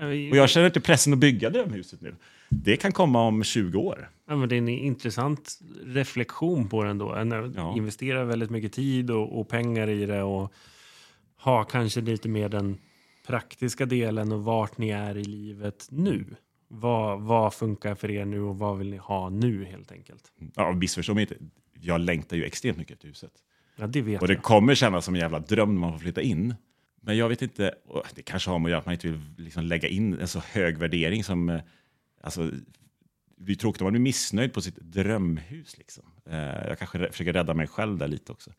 Och 0.00 0.36
jag 0.36 0.50
känner 0.50 0.66
inte 0.66 0.80
pressen 0.80 1.12
att 1.12 1.18
bygga 1.18 1.50
drömhuset 1.50 2.00
nu. 2.00 2.14
Det 2.48 2.76
kan 2.76 2.92
komma 2.92 3.22
om 3.22 3.44
20 3.44 3.78
år. 3.78 4.10
Ja, 4.28 4.36
men 4.36 4.48
det 4.48 4.54
är 4.54 4.58
en 4.58 4.68
intressant 4.68 5.58
reflektion 5.84 6.68
på 6.68 6.84
den 6.84 6.98
då. 6.98 7.14
En, 7.14 7.52
Ja. 7.56 7.76
Investera 7.76 8.24
väldigt 8.24 8.50
mycket 8.50 8.72
tid 8.72 9.10
och, 9.10 9.40
och 9.40 9.48
pengar 9.48 9.88
i 9.88 10.06
det 10.06 10.22
och 10.22 10.52
ha 11.36 11.64
kanske 11.64 12.00
lite 12.00 12.28
mer 12.28 12.48
den 12.48 12.78
praktiska 13.26 13.86
delen 13.86 14.32
och 14.32 14.44
vart 14.44 14.78
ni 14.78 14.90
är 14.90 15.16
i 15.16 15.24
livet 15.24 15.86
nu. 15.90 16.24
Vad, 16.68 17.20
vad 17.20 17.54
funkar 17.54 17.94
för 17.94 18.10
er 18.10 18.24
nu 18.24 18.40
och 18.40 18.58
vad 18.58 18.78
vill 18.78 18.90
ni 18.90 18.96
ha 18.96 19.30
nu 19.30 19.64
helt 19.64 19.92
enkelt? 19.92 20.32
Ja, 20.54 20.72
missförstå 20.72 21.14
mig 21.14 21.22
inte. 21.22 21.36
Jag 21.80 22.00
längtar 22.00 22.36
ju 22.36 22.44
extremt 22.44 22.78
mycket 22.78 22.94
efter 22.94 23.08
huset. 23.08 23.32
Ja, 23.80 23.86
det 23.86 24.02
vet 24.02 24.22
Och 24.22 24.28
det 24.28 24.34
jag. 24.34 24.42
kommer 24.42 24.74
kännas 24.74 25.04
som 25.04 25.14
en 25.14 25.20
jävla 25.20 25.38
dröm 25.40 25.74
när 25.74 25.80
man 25.80 25.92
får 25.92 25.98
flytta 25.98 26.22
in. 26.22 26.54
Men 27.02 27.16
jag 27.16 27.28
vet 27.28 27.42
inte, 27.42 27.74
det 28.14 28.22
kanske 28.22 28.50
har 28.50 28.58
med 28.58 28.66
att 28.66 28.70
göra 28.70 28.78
att 28.78 28.86
man 28.86 28.92
inte 28.92 29.08
vill 29.08 29.20
liksom 29.36 29.64
lägga 29.64 29.88
in 29.88 30.20
en 30.20 30.28
så 30.28 30.40
hög 30.40 30.78
värdering 30.78 31.24
som... 31.24 31.48
eh, 31.48 31.60
Alltså, 32.22 32.50
det 33.36 33.44
blir 33.44 33.54
tråkigt 33.56 33.80
om 33.80 33.84
man 33.84 33.92
blir 33.92 34.00
missnöjd 34.02 34.52
på 34.52 34.60
sitt 34.60 34.76
drömhus. 34.76 35.78
Liksom. 35.78 36.04
Eh, 36.26 36.38
Jag 36.68 36.78
kanske 36.78 37.10
försöker 37.10 37.32
rädda 37.32 37.54
mig 37.54 37.66
själv 37.66 37.98
där 37.98 38.08
lite 38.08 38.32
också. 38.32 38.50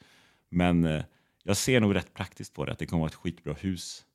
Men 0.49 0.83
eh, 0.85 1.03
jag 1.43 1.57
ser 1.57 1.79
nog 1.79 1.95
rätt 1.95 2.13
praktiskt 2.13 2.53
på 2.53 2.65
det, 2.65 2.71
att 2.71 2.79
det 2.79 2.85
kommer 2.85 2.99
vara 3.01 3.09
ett 3.09 3.15
skitbra 3.15 3.53
hus 3.53 4.05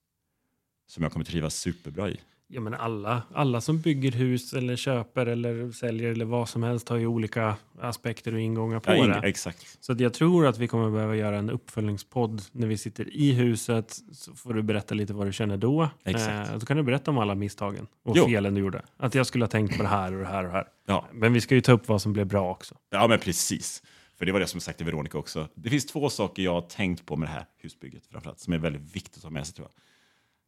som 0.87 1.03
jag 1.03 1.13
kommer 1.13 1.25
trivas 1.25 1.55
superbra 1.57 2.11
i. 2.11 2.21
Ja, 2.49 2.61
men 2.61 2.75
alla, 2.75 3.23
alla 3.35 3.61
som 3.61 3.81
bygger 3.81 4.13
hus 4.13 4.53
eller 4.53 4.77
köper 4.77 5.27
eller 5.27 5.71
säljer 5.73 6.11
eller 6.13 6.25
vad 6.25 6.49
som 6.49 6.63
helst 6.63 6.89
har 6.89 6.97
ju 6.97 7.07
olika 7.07 7.57
aspekter 7.81 8.35
och 8.35 8.41
ingångar 8.41 8.81
på 8.81 8.91
Ja, 8.91 8.97
in, 8.97 9.11
det. 9.11 9.29
exakt. 9.29 9.79
Så 9.85 9.93
att 9.93 10.01
jag 10.01 10.15
tror 10.15 10.47
att 10.47 10.59
vi 10.59 10.69
kommer 10.69 10.91
behöva 10.91 11.17
göra 11.17 11.39
en 11.39 11.51
uppföljningspodd 11.51 12.43
när 12.53 12.67
vi 12.67 12.77
sitter 12.79 13.15
i 13.17 13.33
huset. 13.33 13.97
Så 14.13 14.35
får 14.35 14.55
du 14.55 14.63
berätta 14.63 14.95
lite 14.95 15.13
vad 15.15 15.27
du 15.27 15.33
känner 15.33 15.57
då. 15.57 15.91
Exakt. 16.05 16.51
Eh, 16.51 16.59
så 16.59 16.67
kan 16.67 16.77
du 16.77 16.83
berätta 16.83 17.11
om 17.11 17.19
alla 17.19 17.35
misstagen 17.35 17.87
och 18.05 18.17
Jo. 18.17 18.25
felen 18.27 18.55
du 18.55 18.61
gjorde. 18.61 18.83
Att 18.97 19.15
jag 19.15 19.27
skulle 19.27 19.45
ha 19.45 19.51
tänkt 19.51 19.77
på 19.77 19.83
det 19.83 19.89
här 19.89 20.13
och 20.13 20.21
det 20.21 20.27
här 20.27 20.39
och 20.45 20.49
det 20.51 20.53
här. 20.57 20.67
Ja. 20.87 21.07
Men 21.13 21.33
vi 21.33 21.41
ska 21.41 21.55
ju 21.55 21.61
ta 21.61 21.73
upp 21.73 21.89
vad 21.89 22.03
som 22.03 22.13
blev 22.13 22.27
bra 22.27 22.51
också. 22.51 22.75
Ja, 22.91 23.09
men 23.09 23.19
precis. 23.19 23.83
För 24.19 24.27
det 24.27 24.33
var 24.33 24.41
det 24.41 24.47
som 24.47 24.57
jag 24.59 24.63
sagt 24.63 24.77
till 24.79 24.87
Veronica 24.87 25.19
också. 25.19 25.49
Det 25.55 25.71
finns 25.71 25.87
två 25.87 26.11
saker 26.11 26.43
jag 26.43 26.53
har 26.53 26.61
tänkt 26.61 27.07
på 27.07 27.17
med 27.17 27.29
det 27.29 27.33
här 27.33 27.47
husbygget 27.63 28.07
framförallt, 28.07 28.41
som 28.41 28.53
är 28.53 28.59
väldigt 28.59 28.97
viktigt 28.97 29.17
att 29.17 29.23
ha 29.23 29.31
med 29.31 29.47
sig 29.47 29.55
tror 29.57 29.69
jag. 29.75 29.83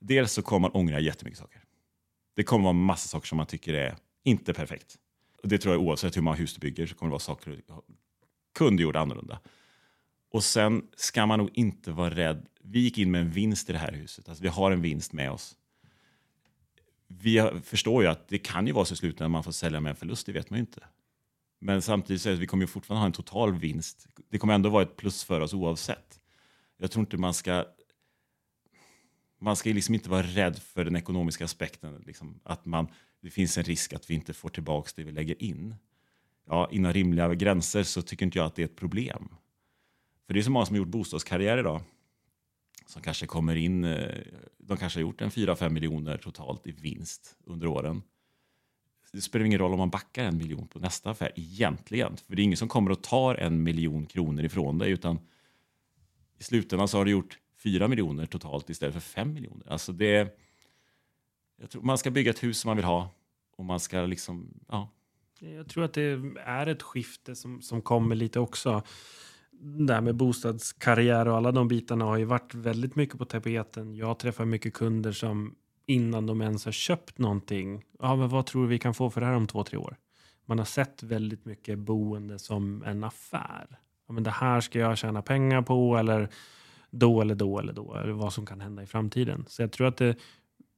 Dels 0.08 0.32
så 0.32 0.42
kommer 0.42 0.60
man 0.60 0.70
ångra 0.70 1.00
jättemycket 1.00 1.38
saker. 1.38 1.60
Det 2.38 2.44
kommer 2.44 2.64
vara 2.64 2.72
massa 2.72 3.08
saker 3.08 3.26
som 3.26 3.36
man 3.36 3.46
tycker 3.46 3.74
är 3.74 3.96
inte 4.24 4.54
perfekt. 4.54 4.98
Och 5.42 5.48
det 5.48 5.58
tror 5.58 5.74
jag 5.74 5.82
oavsett 5.82 6.16
hur 6.16 6.22
många 6.22 6.36
hus 6.36 6.54
du 6.54 6.60
bygger 6.60 6.86
så 6.86 6.94
kommer 6.94 7.10
det 7.10 7.12
vara 7.12 7.20
saker 7.20 7.50
du 7.50 7.62
kunde 8.54 8.82
gjort 8.82 8.96
annorlunda. 8.96 9.40
Och 10.30 10.44
sen 10.44 10.86
ska 10.96 11.26
man 11.26 11.38
nog 11.38 11.50
inte 11.54 11.92
vara 11.92 12.10
rädd. 12.10 12.46
Vi 12.62 12.80
gick 12.80 12.98
in 12.98 13.10
med 13.10 13.20
en 13.20 13.30
vinst 13.30 13.70
i 13.70 13.72
det 13.72 13.78
här 13.78 13.92
huset. 13.92 14.28
Alltså 14.28 14.42
vi 14.42 14.48
har 14.48 14.70
en 14.70 14.82
vinst 14.82 15.12
med 15.12 15.30
oss. 15.30 15.56
Vi 17.06 17.50
förstår 17.64 18.02
ju 18.02 18.08
att 18.08 18.28
det 18.28 18.38
kan 18.38 18.66
ju 18.66 18.72
vara 18.72 18.84
så 18.84 18.94
i 18.94 18.96
slutändan 18.96 19.30
man 19.30 19.44
får 19.44 19.52
sälja 19.52 19.80
med 19.80 19.90
en 19.90 19.96
förlust, 19.96 20.26
det 20.26 20.32
vet 20.32 20.50
man 20.50 20.58
ju 20.58 20.60
inte. 20.60 20.84
Men 21.60 21.82
samtidigt 21.82 22.22
så 22.22 22.28
är 22.28 22.32
det, 22.32 22.38
vi 22.38 22.46
kommer 22.46 22.66
vi 22.66 22.72
fortfarande 22.72 23.00
ha 23.00 23.06
en 23.06 23.12
total 23.12 23.54
vinst. 23.54 24.06
Det 24.30 24.38
kommer 24.38 24.54
ändå 24.54 24.70
vara 24.70 24.82
ett 24.82 24.96
plus 24.96 25.24
för 25.24 25.40
oss 25.40 25.54
oavsett. 25.54 26.20
Jag 26.76 26.90
tror 26.90 27.00
inte 27.00 27.16
man 27.16 27.34
ska... 27.34 27.64
Man 29.38 29.56
ska 29.56 29.68
ju 29.68 29.74
liksom 29.74 29.94
inte 29.94 30.10
vara 30.10 30.22
rädd 30.22 30.58
för 30.58 30.84
den 30.84 30.96
ekonomiska 30.96 31.44
aspekten. 31.44 32.02
Liksom, 32.06 32.40
att 32.42 32.66
man, 32.66 32.88
det 33.20 33.30
finns 33.30 33.58
en 33.58 33.64
risk 33.64 33.92
att 33.92 34.10
vi 34.10 34.14
inte 34.14 34.34
får 34.34 34.48
tillbaka 34.48 34.90
det 34.96 35.04
vi 35.04 35.12
lägger 35.12 35.42
in. 35.42 35.74
Ja, 36.46 36.68
inom 36.72 36.92
rimliga 36.92 37.34
gränser 37.34 37.82
så 37.82 38.02
tycker 38.02 38.26
inte 38.26 38.38
jag 38.38 38.46
att 38.46 38.54
det 38.54 38.62
är 38.62 38.66
ett 38.66 38.76
problem. 38.76 39.28
För 40.26 40.34
det 40.34 40.40
är 40.40 40.42
så 40.42 40.50
många 40.50 40.66
som 40.66 40.74
har 40.74 40.78
gjort 40.78 40.88
bostadskarriär 40.88 41.58
idag. 41.58 41.82
Som 42.86 43.02
kanske 43.02 43.26
kommer 43.26 43.56
in, 43.56 43.84
eh, 43.84 44.14
de 44.58 44.76
kanske 44.76 44.98
har 44.98 45.02
gjort 45.02 45.20
en 45.20 45.30
4-5 45.30 45.70
miljoner 45.70 46.16
totalt 46.16 46.66
i 46.66 46.72
vinst 46.72 47.36
under 47.44 47.66
åren 47.66 48.02
det 49.12 49.20
spelar 49.20 49.46
ingen 49.46 49.58
roll 49.58 49.72
om 49.72 49.78
man 49.78 49.90
backar 49.90 50.24
en 50.24 50.38
miljon 50.38 50.68
på 50.68 50.78
nästa 50.78 51.10
affär 51.10 51.32
egentligen. 51.36 52.16
För 52.16 52.36
det 52.36 52.42
är 52.42 52.44
ingen 52.44 52.56
som 52.56 52.68
kommer 52.68 52.90
och 52.90 53.02
tar 53.02 53.34
en 53.34 53.62
miljon 53.62 54.06
kronor 54.06 54.44
ifrån 54.44 54.78
dig 54.78 54.90
utan 54.90 55.18
i 56.38 56.42
slutändan 56.42 56.88
så 56.88 56.98
har 56.98 57.04
du 57.04 57.10
gjort 57.10 57.38
fyra 57.62 57.88
miljoner 57.88 58.26
totalt 58.26 58.70
istället 58.70 58.94
för 58.94 59.00
fem 59.00 59.32
miljoner. 59.32 59.72
Alltså 59.72 59.92
det, 59.92 60.38
jag 61.60 61.70
tror 61.70 61.82
man 61.82 61.98
ska 61.98 62.10
bygga 62.10 62.30
ett 62.30 62.42
hus 62.42 62.58
som 62.58 62.68
man 62.68 62.76
vill 62.76 62.86
ha 62.86 63.10
och 63.56 63.64
man 63.64 63.80
ska 63.80 64.00
liksom, 64.00 64.48
ja, 64.68 64.90
Jag 65.38 65.68
tror 65.68 65.84
att 65.84 65.92
det 65.92 66.20
är 66.44 66.66
ett 66.66 66.82
skifte 66.82 67.34
som, 67.34 67.62
som 67.62 67.82
kommer 67.82 68.14
lite 68.14 68.40
också. 68.40 68.82
Det 69.60 69.94
här 69.94 70.00
med 70.00 70.14
bostadskarriär 70.14 71.28
och 71.28 71.36
alla 71.36 71.52
de 71.52 71.68
bitarna 71.68 72.04
har 72.04 72.16
ju 72.16 72.24
varit 72.24 72.54
väldigt 72.54 72.96
mycket 72.96 73.18
på 73.18 73.24
tapeten. 73.24 73.94
Jag 73.94 74.18
träffar 74.18 74.44
mycket 74.44 74.74
kunder 74.74 75.12
som 75.12 75.54
innan 75.86 76.26
de 76.26 76.42
ens 76.42 76.64
har 76.64 76.72
köpt 76.72 77.18
någonting. 77.18 77.84
Ja, 77.98 78.16
men 78.16 78.28
vad 78.28 78.46
tror 78.46 78.62
du 78.62 78.68
vi 78.68 78.78
kan 78.78 78.94
få 78.94 79.10
för 79.10 79.20
det 79.20 79.26
här 79.26 79.34
om 79.34 79.46
två, 79.46 79.64
tre 79.64 79.78
år? 79.78 79.96
Man 80.46 80.58
har 80.58 80.64
sett 80.64 81.02
väldigt 81.02 81.44
mycket 81.44 81.78
boende 81.78 82.38
som 82.38 82.82
en 82.82 83.04
affär. 83.04 83.66
Ja, 84.06 84.14
men 84.14 84.22
det 84.22 84.30
här 84.30 84.60
ska 84.60 84.78
jag 84.78 84.98
tjäna 84.98 85.22
pengar 85.22 85.62
på 85.62 85.96
eller 85.96 86.28
då 86.90 87.20
eller 87.20 87.34
då 87.34 87.58
eller 87.58 87.72
då. 87.72 87.94
Eller 87.94 88.12
vad 88.12 88.32
som 88.32 88.46
kan 88.46 88.60
hända 88.60 88.82
i 88.82 88.86
framtiden. 88.86 89.44
Så 89.48 89.62
jag 89.62 89.72
tror 89.72 89.86
att 89.86 89.96
det, 89.96 90.16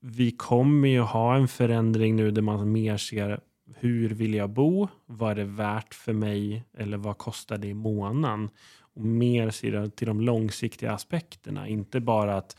vi 0.00 0.30
kommer 0.30 0.88
ju 0.88 1.00
ha 1.00 1.36
en 1.36 1.48
förändring 1.48 2.16
nu 2.16 2.30
där 2.30 2.42
man 2.42 2.72
mer 2.72 2.96
ser 2.96 3.40
hur 3.74 4.08
vill 4.08 4.34
jag 4.34 4.50
bo? 4.50 4.88
Vad 5.06 5.30
är 5.30 5.34
det 5.34 5.44
värt 5.44 5.94
för 5.94 6.12
mig? 6.12 6.64
Eller 6.78 6.96
vad 6.96 7.18
kostar 7.18 7.58
det 7.58 7.68
i 7.68 7.74
månaden? 7.74 8.50
Och 8.94 9.04
mer 9.04 9.50
ser 9.50 9.86
till 9.86 10.06
de 10.06 10.20
långsiktiga 10.20 10.92
aspekterna. 10.92 11.68
Inte 11.68 12.00
bara 12.00 12.36
att 12.36 12.56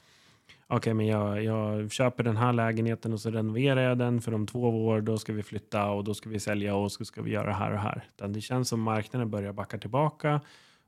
okej, 0.67 0.93
men 0.93 1.05
jag, 1.05 1.43
jag 1.43 1.91
köper 1.91 2.23
den 2.23 2.37
här 2.37 2.53
lägenheten 2.53 3.13
och 3.13 3.19
så 3.19 3.31
renoverar 3.31 3.81
jag 3.81 3.97
den 3.97 4.21
för 4.21 4.33
om 4.33 4.47
två 4.47 4.85
år. 4.85 5.01
Då 5.01 5.17
ska 5.17 5.33
vi 5.33 5.43
flytta 5.43 5.89
och 5.89 6.03
då 6.03 6.13
ska 6.13 6.29
vi 6.29 6.39
sälja 6.39 6.75
och 6.75 6.91
så 6.91 7.05
ska 7.05 7.21
vi 7.21 7.31
göra 7.31 7.47
det 7.47 7.53
här 7.53 7.71
och 7.71 7.79
här. 7.79 8.03
Utan 8.15 8.33
det 8.33 8.41
känns 8.41 8.69
som 8.69 8.81
marknaden 8.81 9.29
börjar 9.29 9.53
backa 9.53 9.77
tillbaka. 9.77 10.41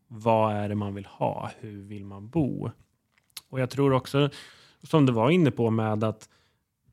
Vad 0.07 0.55
är 0.55 0.69
det 0.69 0.75
man 0.75 0.95
vill 0.95 1.05
ha? 1.05 1.51
Hur 1.59 1.81
vill 1.81 2.05
man 2.05 2.29
bo? 2.29 2.71
Och 3.49 3.59
jag 3.59 3.69
tror 3.69 3.93
också, 3.93 4.29
som 4.83 5.05
du 5.05 5.13
var 5.13 5.29
inne 5.29 5.51
på 5.51 5.69
med 5.69 6.03
att 6.03 6.29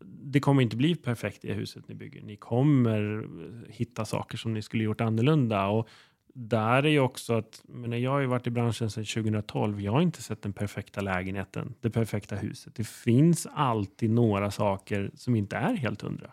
det 0.05 0.41
kommer 0.41 0.63
inte 0.63 0.77
bli 0.77 0.95
perfekt 0.95 1.45
i 1.45 1.53
huset 1.53 1.89
ni 1.89 1.95
bygger. 1.95 2.23
Ni 2.23 2.37
kommer 2.37 3.29
hitta 3.69 4.05
saker 4.05 4.39
som 4.39 4.55
ni 4.55 4.63
skulle 4.63 4.85
gjort 4.85 5.01
annorlunda. 5.01 5.67
Och 5.67 5.89
där 6.35 6.83
är 6.83 6.89
ju 6.89 7.01
också 7.01 7.35
att, 7.35 7.63
men 7.69 8.03
jag 8.03 8.11
har 8.11 8.21
ju 8.21 8.27
varit 8.27 8.47
i 8.47 8.51
branschen 8.51 8.91
sedan 8.91 9.05
2012. 9.05 9.81
Jag 9.81 9.93
har 9.93 10.01
inte 10.01 10.23
sett 10.23 10.43
den 10.43 10.53
perfekta 10.53 11.01
lägenheten, 11.01 11.75
det 11.81 11.91
perfekta 11.91 12.37
huset. 12.37 12.75
Det 12.75 12.87
finns 12.87 13.47
alltid 13.53 14.11
några 14.11 14.51
saker 14.51 15.11
som 15.15 15.37
inte 15.37 15.57
är 15.57 15.75
helt 15.75 16.03
hundra. 16.03 16.31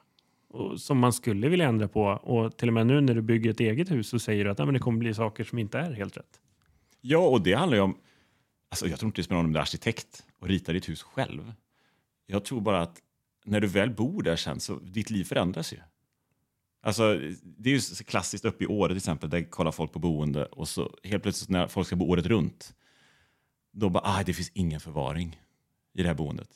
Och 0.49 0.79
som 0.79 0.97
man 0.97 1.13
skulle 1.13 1.49
vilja 1.49 1.67
ändra 1.67 1.87
på. 1.87 2.03
Och 2.03 2.57
till 2.57 2.67
och 2.67 2.73
med 2.73 2.87
nu 2.87 3.01
när 3.01 3.13
du 3.13 3.21
bygger 3.21 3.51
ett 3.51 3.59
eget 3.59 3.91
hus 3.91 4.09
så 4.09 4.19
säger 4.19 4.45
du 4.45 4.51
att 4.51 4.57
nej, 4.57 4.65
men 4.65 4.73
det 4.73 4.79
kommer 4.79 4.99
bli 4.99 5.13
saker 5.13 5.43
som 5.43 5.59
inte 5.59 5.79
är 5.79 5.91
helt 5.91 6.17
rätt. 6.17 6.41
Ja, 7.09 7.27
och 7.27 7.41
det 7.41 7.53
handlar 7.53 7.77
ju 7.77 7.83
om... 7.83 7.97
Alltså 8.69 8.87
jag 8.87 8.99
tror 8.99 9.07
inte 9.07 9.21
det 9.21 9.23
spelar 9.23 9.37
någon 9.41 9.45
om 9.45 9.53
du 9.53 9.59
är 9.59 9.61
arkitekt 9.61 10.25
och 10.39 10.47
ritar 10.47 10.73
ditt 10.73 10.89
hus 10.89 11.03
själv. 11.03 11.53
Jag 12.25 12.45
tror 12.45 12.61
bara 12.61 12.81
att 12.81 13.01
när 13.45 13.61
du 13.61 13.67
väl 13.67 13.89
bor 13.89 14.23
där 14.23 14.35
sen 14.35 14.59
så 14.59 14.79
ditt 14.79 15.09
liv 15.09 15.23
förändras 15.23 15.73
ju. 15.73 15.77
Alltså, 16.81 17.19
det 17.43 17.69
är 17.69 17.73
ju 17.73 18.03
klassiskt 18.03 18.45
uppe 18.45 18.63
i 18.63 18.67
Åre 18.67 18.89
till 18.89 18.97
exempel, 18.97 19.29
där 19.29 19.43
kollar 19.43 19.71
folk 19.71 19.91
på 19.91 19.99
boende 19.99 20.45
och 20.45 20.67
så 20.67 20.97
helt 21.03 21.23
plötsligt 21.23 21.49
när 21.49 21.67
folk 21.67 21.87
ska 21.87 21.95
bo 21.95 22.05
året 22.05 22.25
runt, 22.25 22.73
då 23.71 23.89
bara, 23.89 24.03
ah, 24.05 24.23
det 24.23 24.33
finns 24.33 24.51
ingen 24.53 24.79
förvaring 24.79 25.41
i 25.93 26.01
det 26.01 26.07
här 26.07 26.15
boendet. 26.15 26.49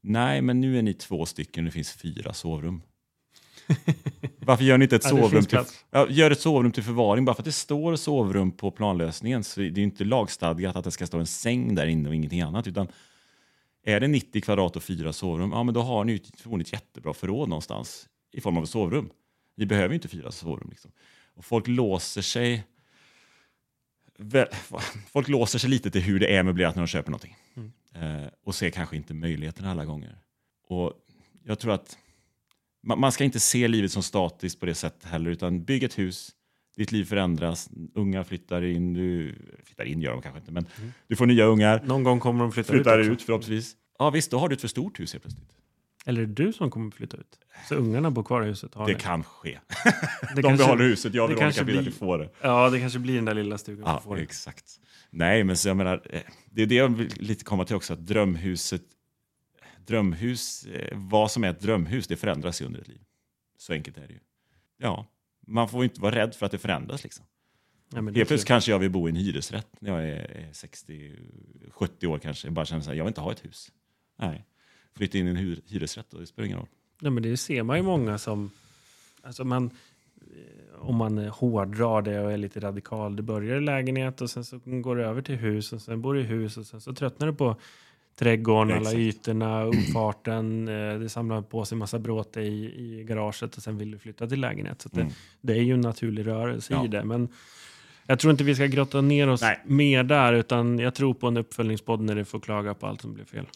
Nej, 0.00 0.42
men 0.42 0.60
nu 0.60 0.78
är 0.78 0.82
ni 0.82 0.94
två 0.94 1.26
stycken 1.26 1.64
och 1.64 1.66
det 1.66 1.72
finns 1.72 1.92
fyra 1.92 2.32
sovrum. 2.32 2.82
Varför 4.50 4.64
gör 4.64 4.78
ni 4.78 4.84
inte 4.84 4.96
ett 4.96 5.04
Ja, 5.04 5.10
sovrum 5.10 5.44
till, 5.44 5.58
ja, 5.90 6.06
gör 6.10 6.30
ett 6.30 6.40
sovrum 6.40 6.72
till 6.72 6.82
förvaring? 6.82 7.24
Bara 7.24 7.34
för 7.34 7.42
att 7.42 7.44
det 7.44 7.52
står 7.52 7.96
sovrum 7.96 8.52
på 8.52 8.70
planlösningen 8.70 9.44
så 9.44 9.60
det 9.60 9.66
är 9.66 9.70
ju 9.70 9.82
inte 9.82 10.04
lagstadgat 10.04 10.76
att 10.76 10.84
det 10.84 10.90
ska 10.90 11.06
stå 11.06 11.18
en 11.18 11.26
säng 11.26 11.74
där 11.74 11.86
inne 11.86 12.08
och 12.08 12.14
ingenting 12.14 12.40
annat. 12.40 12.66
Utan 12.66 12.88
är 13.84 14.00
det 14.00 14.08
90 14.08 14.42
kvadrat 14.42 14.76
och 14.76 14.82
fyra 14.82 15.12
sovrum, 15.12 15.52
ja 15.52 15.62
men 15.62 15.74
då 15.74 15.80
har 15.82 16.04
ni 16.04 16.12
ju 16.12 16.18
förmodligen 16.36 16.66
ett 16.66 16.72
jättebra 16.72 17.14
förråd 17.14 17.48
någonstans 17.48 18.08
i 18.32 18.40
form 18.40 18.56
av 18.56 18.62
ett 18.62 18.70
sovrum. 18.70 19.10
Ni 19.56 19.66
behöver 19.66 19.88
ju 19.88 19.94
inte 19.94 20.08
fyra 20.08 20.30
sovrum. 20.30 20.70
Liksom. 20.70 20.90
Och 21.34 21.44
folk 21.44 21.68
låser 21.68 22.22
sig 22.22 22.64
folk 25.12 25.28
låser 25.28 25.58
sig 25.58 25.70
lite 25.70 25.90
till 25.90 26.02
hur 26.02 26.20
det 26.20 26.36
är 26.36 26.42
möblerat 26.42 26.74
när 26.74 26.82
de 26.82 26.86
köper 26.86 27.10
någonting. 27.10 27.36
Eh, 27.94 28.28
och 28.44 28.54
ser 28.54 28.70
kanske 28.70 28.96
inte 28.96 29.14
möjligheterna 29.14 29.70
alla 29.70 29.84
gånger. 29.84 30.18
Och 30.68 30.92
jag 31.44 31.58
tror 31.58 31.72
att 31.72 31.98
man, 32.82 33.12
ska 33.12 33.24
inte 33.24 33.40
se 33.40 33.68
livet 33.68 33.92
som 33.92 34.02
statiskt 34.02 34.60
på 34.60 34.66
det 34.66 34.74
sättet 34.74 35.04
heller, 35.10 35.30
utan 35.30 35.64
bygg 35.64 35.82
ett 35.82 35.98
hus, 35.98 36.30
ditt 36.76 36.92
liv 36.92 37.04
förändras, 37.04 37.70
unga 37.94 38.24
flyttar 38.24 38.64
in, 38.64 38.92
du 38.92 39.34
flyttar 39.64 39.84
in 39.84 40.00
gör 40.02 40.12
de 40.12 40.22
kanske 40.22 40.38
inte, 40.40 40.52
men 40.52 40.66
du 41.08 41.16
får 41.16 41.26
nya 41.26 41.44
ungar, 41.44 41.82
Någon 41.84 42.04
gång 42.04 42.20
kommer 42.20 42.40
de 42.40 42.52
flytta 42.52 42.72
flyttar 42.72 42.98
ut 42.98 43.08
ut, 43.08 43.22
förhoppningsvis. 43.22 43.76
Ja 43.98 44.10
visst, 44.10 44.30
då 44.30 44.38
har 44.38 44.48
du 44.48 44.54
ett 44.54 44.60
för 44.60 44.68
stort 44.68 45.00
hus 45.00 45.12
helt 45.12 45.24
plötsligt. 45.24 45.50
Eller 46.06 46.22
är 46.22 46.26
det 46.26 46.44
du 46.44 46.52
som 46.52 46.70
kommer 46.70 46.90
flytta 46.90 47.16
ut? 47.16 47.38
Så 47.68 47.74
ungarna 47.74 48.10
bor 48.10 48.22
kvar 48.22 48.42
i 48.42 48.46
huset? 48.46 48.72
Det 48.72 48.86
ni? 48.86 48.94
kan 48.94 49.24
ske. 49.24 49.58
det 49.84 50.34
De 50.34 50.42
kanske- 50.42 50.66
behåller 50.66 50.84
huset, 50.84 51.14
jag 51.14 51.30
det 51.30 51.34
Veronica 51.34 51.64
vill 51.64 51.78
att 51.78 51.86
vi 51.86 51.90
får 51.90 52.18
det. 52.18 52.28
Ja, 52.40 52.70
det 52.70 52.80
kanske 52.80 52.98
blir 52.98 53.14
den 53.14 53.24
där 53.24 53.34
lilla 53.34 53.58
stugan. 53.58 53.82
Ja, 53.86 53.94
som 53.94 54.02
får 54.02 54.16
det. 54.16 54.22
exakt. 54.22 54.64
Nej, 55.10 55.44
men 55.44 55.56
så 55.56 55.68
jag 55.68 55.76
menar, 55.76 56.02
eh, 56.10 56.20
det 56.50 56.62
är 56.62 56.66
det 56.66 56.74
jag 56.74 56.88
vill 56.88 57.12
lite 57.16 57.44
komma 57.44 57.64
till 57.64 57.76
också, 57.76 57.92
att 57.92 58.06
drömhuset, 58.06 58.82
drömhus, 59.90 60.64
eh, 60.66 60.98
vad 60.98 61.30
som 61.30 61.44
är 61.44 61.50
ett 61.50 61.60
drömhus, 61.60 62.06
det 62.06 62.16
förändras 62.16 62.62
ju 62.62 62.66
under 62.66 62.80
ett 62.80 62.88
liv. 62.88 63.00
Så 63.58 63.72
enkelt 63.72 63.98
är 63.98 64.06
det 64.06 64.12
ju. 64.12 64.20
Ja, 64.78 65.06
man 65.46 65.68
får 65.68 65.80
ju 65.82 65.88
inte 65.88 66.00
vara 66.00 66.14
rädd 66.14 66.34
för 66.34 66.46
att 66.46 66.52
det 66.52 66.58
förändras 66.58 67.02
liksom. 67.02 67.24
Ja, 67.94 68.00
Helt 68.02 68.14
plötsligt 68.14 68.44
kanske 68.44 68.70
jag 68.70 68.78
vill 68.78 68.90
bo 68.90 69.08
i 69.08 69.10
en 69.10 69.16
hyresrätt 69.16 69.66
när 69.80 69.90
jag 69.90 70.08
är 70.08 70.48
60-70 70.52 72.06
år 72.06 72.18
kanske. 72.18 72.46
Jag 72.46 72.52
bara 72.54 72.64
känner 72.64 72.82
så 72.82 72.90
här, 72.90 72.96
jag 72.96 73.04
vill 73.04 73.10
inte 73.10 73.20
ha 73.20 73.32
ett 73.32 73.44
hus. 73.44 73.72
Nej, 74.18 74.44
flytta 74.96 75.18
in 75.18 75.26
i 75.26 75.30
en 75.30 75.36
hyr- 75.36 75.62
hyresrätt 75.66 76.14
och 76.14 76.20
det 76.20 76.26
spelar 76.26 76.46
ingen 76.46 76.58
roll. 76.58 76.68
Ja, 77.00 77.10
men 77.10 77.22
det 77.22 77.36
ser 77.36 77.62
man 77.62 77.76
ju 77.76 77.82
många 77.82 78.18
som... 78.18 78.50
Alltså 79.22 79.44
man, 79.44 79.70
eh, 80.16 80.80
om 80.80 80.96
man 80.96 81.18
hårdrar 81.18 82.02
det 82.02 82.20
och 82.20 82.32
är 82.32 82.36
lite 82.36 82.60
radikal. 82.60 83.16
Det 83.16 83.22
börjar 83.22 83.56
i 83.56 83.60
lägenhet 83.60 84.20
och 84.20 84.30
sen 84.30 84.44
så 84.44 84.58
går 84.64 84.96
det 84.96 85.04
över 85.04 85.22
till 85.22 85.36
hus 85.36 85.72
och 85.72 85.82
sen 85.82 86.02
bor 86.02 86.14
du 86.14 86.20
i 86.20 86.24
hus 86.24 86.56
och 86.56 86.66
sen 86.66 86.80
så 86.80 86.94
tröttnar 86.94 87.26
du 87.26 87.34
på 87.34 87.56
trädgården, 88.20 88.76
alla 88.78 88.92
ytorna, 88.92 89.64
uppfarten. 89.64 90.68
eh, 90.68 90.98
Det 90.98 91.08
samlar 91.08 91.42
på 91.42 91.64
sig 91.64 91.78
massa 91.78 91.98
bråte 91.98 92.40
i, 92.40 92.64
i 93.00 93.04
garaget 93.04 93.56
och 93.56 93.62
sen 93.62 93.78
vill 93.78 93.90
du 93.90 93.98
flytta 93.98 94.26
till 94.26 94.40
lägenhet. 94.40 94.82
Så 94.82 94.88
det, 94.92 95.00
Mm. 95.00 95.12
det 95.40 95.52
är 95.52 95.62
ju 95.62 95.74
en 95.74 95.80
naturlig 95.80 96.26
rörelse 96.26 96.72
Ja. 96.72 96.84
i 96.84 96.88
det. 96.88 97.04
Men 97.04 97.28
jag 98.06 98.18
tror 98.18 98.30
inte 98.30 98.44
vi 98.44 98.54
ska 98.54 98.66
grotta 98.66 99.00
ner 99.00 99.28
oss 99.28 99.40
Nej. 99.42 99.60
mer 99.64 100.02
där 100.04 100.32
utan 100.32 100.78
jag 100.78 100.94
tror 100.94 101.14
på 101.14 101.28
en 101.28 101.36
uppföljningspodd 101.36 102.00
när 102.00 102.14
det 102.14 102.24
får 102.24 102.40
klaga 102.40 102.74
på 102.74 102.86
allt 102.86 103.00
som 103.00 103.14
blev 103.14 103.24
fel. 103.24 103.46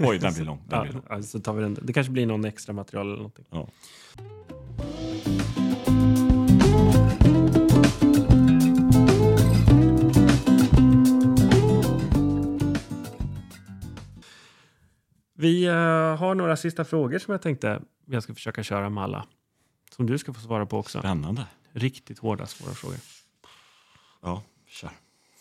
Oj, 0.00 0.18
den 0.18 0.34
blir 0.34 0.44
lång. 0.44 0.58
Den 0.68 0.78
Ja, 0.78 0.82
blir 0.82 0.92
lång. 0.92 1.02
alltså 1.08 1.40
tar 1.40 1.54
vi 1.54 1.62
den. 1.62 1.78
Det 1.82 1.92
kanske 1.92 2.12
blir 2.12 2.26
någon 2.26 2.44
extra 2.44 2.72
material 2.72 3.06
eller 3.06 3.16
någonting. 3.16 3.44
Ja. 3.50 3.68
Vi 15.38 15.64
eh, 15.64 16.16
har 16.16 16.34
några 16.34 16.56
sista 16.56 16.84
frågor 16.84 17.18
som 17.18 17.32
jag 17.32 17.42
tänkte 17.42 17.82
jag 18.04 18.22
ska 18.22 18.34
försöka 18.34 18.62
köra 18.62 18.90
med 18.90 19.04
alla. 19.04 19.26
Som 19.90 20.06
du 20.06 20.18
ska 20.18 20.32
få 20.32 20.40
svara 20.40 20.66
på 20.66 20.78
också. 20.78 20.98
Spännande. 20.98 21.46
Riktigt 21.72 22.18
hårda 22.18 22.46
svåra 22.46 22.74
frågor. 22.74 22.98
Ja, 24.22 24.42
kör. 24.66 24.90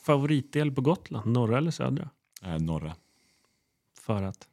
Favoritdel 0.06 0.72
på 0.72 0.82
Gotland, 0.82 1.34
norra 1.34 1.58
eller 1.58 1.72
södra? 1.72 2.10
Eh, 2.44 2.60
norra. 2.60 2.96
För 4.00 4.24
att? 4.24 4.48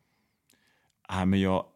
Nej, 1.11 1.27
men 1.27 1.41
jag... 1.41 1.67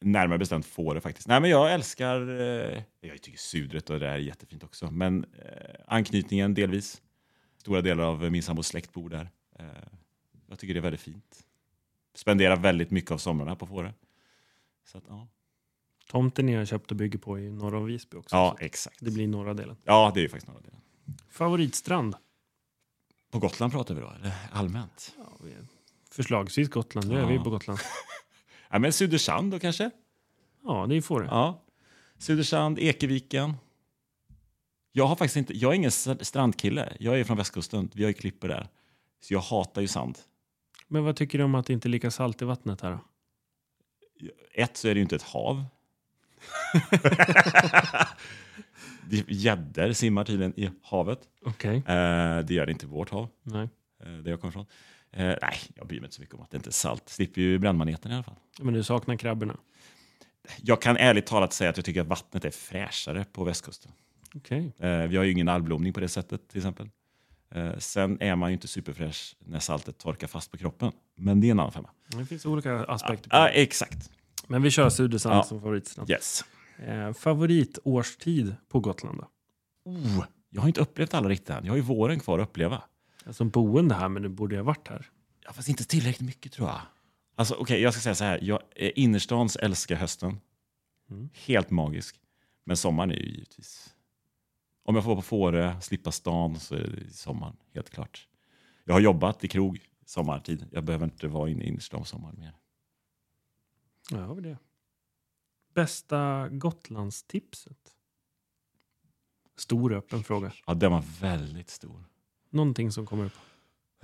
Närmare 0.00 0.38
bestämt 0.38 0.66
får 0.66 0.94
det 0.94 1.00
faktiskt. 1.00 1.28
Nej, 1.28 1.40
men 1.40 1.50
jag 1.50 1.72
älskar... 1.72 2.40
Eh, 2.40 2.82
jag 3.00 3.22
tycker 3.22 3.38
sudret 3.38 3.90
och 3.90 4.00
det 4.00 4.06
där 4.06 4.12
är 4.12 4.18
jättefint 4.18 4.64
också. 4.64 4.90
Men 4.90 5.24
eh, 5.24 5.80
anknytningen 5.86 6.54
delvis. 6.54 7.02
Stora 7.58 7.80
delar 7.80 8.04
av 8.04 8.32
min 8.32 8.42
sambos 8.42 8.66
släkt 8.66 8.92
bor 8.92 9.10
där. 9.10 9.30
Eh, 9.58 9.66
jag 10.48 10.58
tycker 10.58 10.74
det 10.74 10.80
är 10.80 10.82
väldigt 10.82 11.00
fint. 11.00 11.44
Spenderar 12.14 12.56
väldigt 12.56 12.90
mycket 12.90 13.10
av 13.10 13.18
somrarna 13.18 13.56
på 13.56 13.66
Fårö. 13.66 13.92
Så 14.84 14.98
att, 14.98 15.04
ja. 15.08 15.28
Tomten 16.10 16.46
ni 16.46 16.54
har 16.54 16.64
köpt 16.64 16.90
och 16.90 16.96
bygger 16.96 17.18
på 17.18 17.38
i 17.38 17.50
norra 17.50 17.78
om 17.78 17.84
Visby 17.84 18.16
också. 18.16 18.36
ja, 18.36 18.56
exakt. 18.60 18.98
det 19.00 19.10
blir 19.10 19.28
norra 19.28 19.54
delen. 19.54 19.76
Ja, 19.84 20.10
det 20.14 20.20
är 20.20 20.22
ju 20.22 20.28
faktiskt 20.28 20.48
några 20.48 20.60
delar. 20.60 20.80
Favoritstrand? 21.28 22.16
På 23.30 23.38
Gotland 23.38 23.72
pratar 23.72 23.94
vi 23.94 24.00
då, 24.00 24.10
eller 24.10 24.32
allmänt? 24.52 25.14
Ja, 25.18 25.24
vi 25.44 25.50
är 25.52 25.66
förslagsvis 26.10 26.68
Gotland. 26.68 27.08
Nu 27.08 27.18
är 27.18 27.26
vi 27.26 27.38
på 27.38 27.50
Gotland. 27.50 27.78
Ja, 28.70 28.78
men 28.78 28.92
Sudersand 28.92 29.52
då 29.52 29.58
kanske? 29.58 29.90
Ja, 30.64 30.86
det 30.88 31.02
får 31.02 31.20
det. 31.20 31.26
Ja. 31.26 31.62
Sudersand, 32.18 32.78
Ekeviken. 32.78 33.54
Jag 34.92 35.06
har 35.06 35.16
faktiskt 35.16 35.36
inte, 35.36 35.58
jag 35.58 35.70
är 35.70 35.74
ingen 35.74 35.90
strandkille. 35.90 36.96
Jag 37.00 37.20
är 37.20 37.24
från 37.24 37.36
västkusten. 37.36 37.90
Vi 37.94 38.02
har 38.02 38.08
ju 38.08 38.14
klippor 38.14 38.48
där. 38.48 38.68
Så 39.20 39.34
jag 39.34 39.40
hatar 39.40 39.80
ju 39.80 39.88
sand. 39.88 40.18
Men 40.92 41.04
vad 41.04 41.16
tycker 41.16 41.38
du 41.38 41.44
om 41.44 41.54
att 41.54 41.66
det 41.66 41.72
inte 41.72 41.88
är 41.88 41.90
lika 41.90 42.10
salt 42.10 42.42
i 42.42 42.44
vattnet 42.44 42.80
här 42.80 42.90
då? 42.90 42.98
Ett 44.54 44.76
så 44.76 44.88
är 44.88 44.94
det 44.94 44.98
ju 44.98 45.02
inte 45.02 45.16
ett 45.16 45.22
hav. 45.22 45.64
Gäddor 49.28 49.92
simmar 49.92 50.24
tydligen 50.24 50.60
i 50.60 50.70
havet. 50.82 51.18
Okej. 51.44 51.76
Eh, 51.76 52.38
det 52.38 52.50
gör 52.50 52.66
det 52.66 52.72
inte 52.72 52.86
i 52.86 52.88
vårt 52.88 53.10
hav, 53.10 53.28
Nej. 53.42 53.68
eh, 54.02 54.12
där 54.12 54.30
jag 54.30 54.40
kommer 54.40 54.52
ifrån. 54.52 54.66
Eh, 55.10 55.26
nej, 55.26 55.56
jag 55.74 55.86
bryr 55.86 56.00
mig 56.00 56.06
inte 56.06 56.14
så 56.16 56.20
mycket 56.20 56.34
om 56.34 56.42
att 56.42 56.50
det 56.50 56.56
inte 56.56 56.70
är 56.70 56.72
salt. 56.72 57.08
Slipper 57.08 57.40
ju 57.40 57.58
brännmaneten 57.58 58.12
i 58.12 58.14
alla 58.14 58.24
fall. 58.24 58.36
Men 58.60 58.74
du 58.74 58.82
saknar 58.82 59.16
krabborna? 59.16 59.56
Jag 60.62 60.82
kan 60.82 60.96
ärligt 60.96 61.26
talat 61.26 61.52
säga 61.52 61.70
att 61.70 61.76
jag 61.76 61.84
tycker 61.84 62.00
att 62.00 62.06
vattnet 62.06 62.44
är 62.44 62.50
fräschare 62.50 63.24
på 63.32 63.44
västkusten. 63.44 63.92
Okej. 64.34 64.72
Eh, 64.78 65.02
vi 65.02 65.16
har 65.16 65.24
ju 65.24 65.30
ingen 65.30 65.48
algblomning 65.48 65.92
på 65.92 66.00
det 66.00 66.08
sättet 66.08 66.48
till 66.48 66.58
exempel. 66.58 66.88
Eh, 67.54 67.78
sen 67.78 68.20
är 68.22 68.36
man 68.36 68.50
ju 68.50 68.54
inte 68.54 68.68
superfräsch 68.68 69.36
när 69.38 69.58
saltet 69.58 69.98
torkar 69.98 70.26
fast 70.26 70.50
på 70.50 70.58
kroppen. 70.58 70.92
Men 71.16 71.40
det 71.40 71.46
är 71.46 71.50
en 71.50 71.60
annan 71.60 71.72
femma. 71.72 71.90
Det 72.08 72.26
finns 72.26 72.46
olika 72.46 72.84
aspekter 72.84 73.30
Ja, 73.32 73.48
exakt. 73.48 74.10
Men 74.46 74.62
vi 74.62 74.70
kör 74.70 74.90
Sudesand 74.90 75.34
Ja. 75.36 75.42
som 75.42 75.60
favoritstrand. 75.60 76.10
Yes. 76.10 76.44
Eh, 76.78 77.12
favoritårstid 77.12 78.56
på 78.68 78.80
Gotland 78.80 79.18
då? 79.18 79.28
Oh, 79.90 80.24
jag 80.50 80.60
har 80.60 80.68
inte 80.68 80.80
upplevt 80.80 81.14
alla 81.14 81.28
riktigt 81.28 81.50
än. 81.50 81.64
Jag 81.64 81.72
har 81.72 81.76
ju 81.76 81.82
våren 81.82 82.20
kvar 82.20 82.38
att 82.38 82.48
uppleva. 82.48 82.82
Som 83.30 83.50
boende 83.50 83.94
här, 83.94 84.08
men 84.08 84.22
du 84.22 84.28
borde 84.28 84.54
ju 84.54 84.60
ha 84.60 84.64
varit 84.66 84.88
här. 84.88 85.06
Ja, 85.44 85.52
fast 85.52 85.68
inte 85.68 85.84
tillräckligt 85.84 86.26
mycket 86.26 86.52
tror 86.52 86.68
jag. 86.68 86.80
Alltså 87.36 87.54
okej, 87.54 87.80
jag 87.80 87.92
ska 87.94 88.00
säga 88.02 88.14
så 88.14 88.24
här. 88.24 88.38
Jag, 88.42 88.60
eh, 88.76 88.90
innerstans 88.94 89.56
älskar 89.56 89.96
hösten. 89.96 90.40
Mm. 91.10 91.28
Helt 91.34 91.70
magisk. 91.70 92.16
Men 92.64 92.76
sommaren 92.76 93.10
är 93.10 93.14
ju 93.16 93.30
givetvis... 93.30 93.91
Om 94.82 94.94
jag 94.94 95.04
får 95.04 95.10
vara 95.10 95.16
på 95.16 95.22
Fårö, 95.22 95.80
slippa 95.80 96.12
stan, 96.12 96.60
så 96.60 96.74
är 96.74 96.86
det 96.86 97.12
sommaren, 97.12 97.56
helt 97.74 97.90
klart. 97.90 98.28
Jag 98.84 98.94
har 98.94 99.00
jobbat 99.00 99.44
i 99.44 99.48
krog 99.48 99.80
sommartid. 100.04 100.66
Jag 100.72 100.84
behöver 100.84 101.04
inte 101.04 101.28
vara 101.28 101.50
inne 101.50 101.64
i 101.64 101.68
innerstan 101.68 102.00
på 102.00 102.06
sommaren 102.06 102.36
mer. 102.38 102.56
Ja, 104.10 104.18
har 104.18 104.34
vi 104.34 104.42
det. 104.42 104.58
Bästa 105.74 106.48
Gotlandstipset? 106.48 107.96
Stor 109.56 109.92
öppen 109.92 110.24
fråga. 110.24 110.52
Ja, 110.66 110.74
den 110.74 110.92
var 110.92 111.04
väldigt 111.20 111.70
stor. 111.70 112.04
Någonting 112.50 112.92
som 112.92 113.06
kommer 113.06 113.24
upp. 113.24 113.38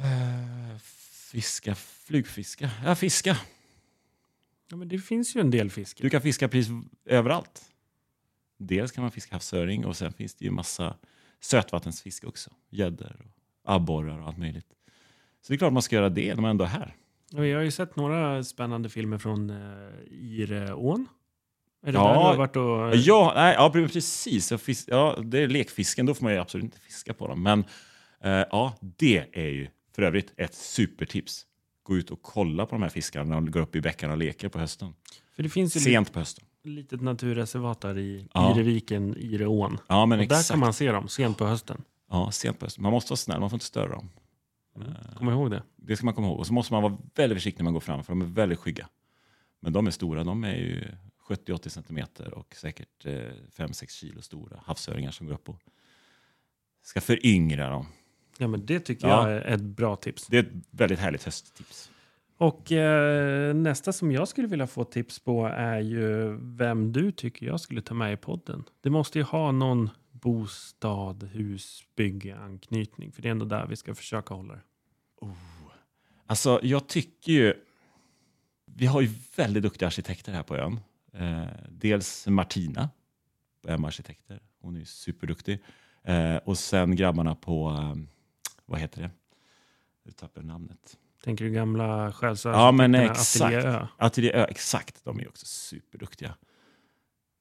Uh, 0.01 0.79
fiska, 1.31 1.75
flugfiska. 1.75 2.71
Ja, 2.85 2.95
fiska. 2.95 3.37
Ja, 4.69 4.77
men 4.77 4.89
det 4.89 4.99
finns 4.99 5.37
ju 5.37 5.41
en 5.41 5.51
del 5.51 5.71
fisk. 5.71 6.03
Du 6.03 6.11
kan 6.11 6.23
fiska 6.23 6.49
precis 6.49 6.73
överallt. 7.05 7.73
Dels 8.59 8.93
kan 8.93 9.03
man 9.03 9.11
fiska 9.11 9.35
havsöring 9.35 9.85
och 9.87 9.97
sen 9.97 10.13
finns 10.13 10.35
det 10.35 10.45
ju 10.45 10.51
massa 10.51 10.97
sötvattensfiske 11.41 12.27
också. 12.27 12.51
Gäddor, 12.71 13.17
och 13.65 13.73
abborrar 13.75 14.19
och 14.21 14.27
allt 14.27 14.39
möjligt. 14.39 14.67
Så 15.43 15.53
det 15.53 15.55
är 15.55 15.59
klart 15.59 15.73
man 15.73 15.83
ska 15.83 15.97
göra 15.97 16.09
det 16.09 16.35
när 16.35 16.43
man 16.43 16.51
ändå 16.51 16.65
är 16.65 16.69
här. 16.69 16.95
Jag 17.31 17.57
har 17.57 17.65
ju 17.65 17.71
sett 17.71 17.97
några 17.97 18.45
spännande 18.45 18.89
filmer 18.89 19.19
från 19.19 19.51
uh, 19.51 19.91
Ireån. 20.11 21.07
Är 21.87 21.93
det 21.93 21.99
Ja. 21.99 22.05
där 22.09 22.15
du 22.15 22.19
har 22.21 22.37
varit 22.37 22.57
och... 22.57 22.97
Ja, 22.97 23.33
nej, 23.37 23.55
ja 23.55 23.71
precis. 23.73 24.53
Ja, 24.89 25.19
det 25.25 25.39
är 25.39 25.49
lekfisken, 25.49 26.07
då 26.07 26.15
får 26.15 26.25
man 26.25 26.33
ju 26.33 26.39
absolut 26.39 26.65
inte 26.65 26.79
fiska 26.79 27.15
på 27.15 27.29
dem. 27.29 27.43
Men 27.43 27.65
eh, 28.21 28.31
ja, 28.51 28.75
det 28.81 29.27
är 29.33 29.49
ju 29.49 29.69
för 29.95 30.03
övrigt 30.03 30.33
ett 30.37 30.55
supertips. 30.55 31.47
Gå 31.83 31.97
ut 31.97 32.11
och 32.11 32.23
kolla 32.23 32.67
på 32.67 32.75
de 32.75 32.83
här 32.83 32.89
fiskarna 32.89 33.25
när 33.25 33.35
de 33.35 33.51
går 33.51 33.61
upp 33.61 33.77
i 33.77 33.81
bäckarna 33.81 34.13
och 34.13 34.19
leker 34.19 34.49
på 34.49 34.59
hösten. 34.59 34.93
För 35.37 35.43
det 35.43 35.49
finns 35.49 35.77
ju 35.77 35.81
Sent 35.81 36.13
på 36.13 36.19
hösten. 36.19 36.45
Litet 36.69 37.01
naturreservat 37.01 37.81
där 37.81 37.99
i 37.99 38.27
Ja. 38.35 38.55
Ireviken, 38.57 39.17
Ireån. 39.19 39.79
Ja, 39.87 40.07
men 40.07 40.21
Och 40.21 40.27
där 40.27 40.51
kan 40.51 40.59
man 40.59 40.73
se 40.73 40.93
dem 40.93 41.09
sent 41.09 41.39
på 41.39 41.47
hösten. 41.47 41.83
Ja, 42.11 42.31
sent 42.31 42.59
på 42.59 42.67
hösten. 42.67 42.83
Man 42.83 42.93
måste 42.93 43.11
vara 43.11 43.17
snäll, 43.17 43.41
man 43.41 43.51
får 43.51 43.57
inte 43.57 43.67
störa 43.67 43.89
dem. 43.89 44.11
Kom 45.17 45.29
ihåg 45.29 45.51
det. 45.51 45.63
Det 45.77 45.97
ska 45.97 46.05
man 46.05 46.15
komma 46.15 46.27
ihåg. 46.27 46.39
Och 46.39 46.47
så 46.47 46.53
måste 46.53 46.73
man 46.73 46.83
vara 46.83 46.97
väldigt 47.15 47.37
försiktig 47.37 47.61
när 47.61 47.65
man 47.65 47.73
går 47.73 47.81
fram, 47.81 48.05
för 48.05 48.13
de 48.13 48.21
är 48.23 48.27
väldigt 48.27 48.59
skygga. 48.59 48.89
Men 49.61 49.73
de 49.73 49.87
är 49.87 49.91
stora, 49.91 50.25
de 50.25 50.45
är 50.45 50.55
ju 50.57 50.85
70-80 51.29 51.69
centimeter 51.69 52.35
och 52.35 52.55
säkert 52.57 53.07
eh, 53.07 53.13
5-6 53.57 53.91
kilo 53.91 54.23
stora 54.23 54.61
havsöringar 54.67 55.11
som 55.11 55.27
går 55.27 55.35
upp 55.35 55.49
och 55.49 55.61
ska 56.83 57.01
föryngra 57.01 57.71
dem. 57.71 57.87
Ja, 58.39 58.49
men 58.49 58.67
det 58.67 58.81
tycker 58.81 59.09
Ja. 59.09 59.31
jag 59.31 59.39
är 59.39 59.55
ett 59.55 59.61
bra 59.63 59.97
tips. 59.97 60.27
Det 60.27 60.39
är 60.39 60.43
ett 60.43 60.53
väldigt 60.71 60.99
härligt 60.99 61.23
hösttips. 61.25 61.91
Och 62.39 62.73
eh, 62.73 63.55
nästa 63.55 63.93
som 63.93 64.13
jag 64.13 64.29
skulle 64.29 64.49
vilja 64.49 64.67
få 64.67 64.85
tips 64.85 65.19
på 65.19 65.47
är 65.47 65.81
ju 65.81 66.39
vem 66.41 66.93
du 66.93 67.13
tycker 67.13 67.47
jag 67.47 67.61
skulle 67.61 67.83
ta 67.83 67.95
med 67.95 68.13
i 68.13 68.17
podden. 68.17 68.65
Det 68.81 68.91
måste 68.91 69.19
ju 69.19 69.25
ha 69.25 69.53
någon 69.53 69.91
bostad, 70.11 71.23
hus, 71.23 71.83
bygge, 71.97 72.37
anknytning. 72.37 73.13
För 73.13 73.23
det 73.23 73.29
är 73.29 73.31
ändå 73.31 73.45
där 73.45 73.67
vi 73.67 73.77
ska 73.77 73.95
försöka 73.95 74.35
hålla 74.35 74.55
det. 74.55 74.61
Oh. 75.21 75.33
Alltså, 76.27 76.61
jag 76.63 76.87
tycker 76.89 77.33
ju... 77.33 77.55
Vi 78.65 78.87
har 78.87 79.01
ju 79.01 79.11
väldigt 79.37 79.63
duktiga 79.63 79.87
arkitekter 79.87 80.33
här 80.33 80.43
på 80.43 80.57
ön. 80.57 80.81
Eh, 81.13 81.47
dels 81.69 82.27
Martina 82.27 82.91
på 83.63 83.71
M 83.71 83.85
Arkitekter. 83.85 84.41
Hon 84.61 84.75
är 84.75 84.79
ju 84.79 84.85
superduktig. 84.85 85.63
Eh, 86.03 86.37
och 86.37 86.59
sen 86.59 86.97
grabbarna 86.97 87.35
på... 87.35 87.69
Eh, 87.71 87.95
vad 88.67 88.81
heter 88.81 89.03
det? 89.03 89.11
Nu 90.05 90.13
tappade 90.13 90.47
jag 90.47 90.53
namnet. 90.53 90.99
Tänker 91.25 91.45
du 91.45 91.51
gamla 91.51 91.87
Ja, 91.87 92.03
men 92.03 92.13
själsarkitekterna, 92.13 93.11
exakt. 93.11 93.43
Ateljé 93.43 93.61
Ö? 93.61 93.87
Ateljé 93.99 94.33
Ö, 94.33 94.45
exakt. 94.45 95.05
De 95.05 95.21
är 95.21 95.29
också 95.29 95.47
superduktiga. 95.47 96.35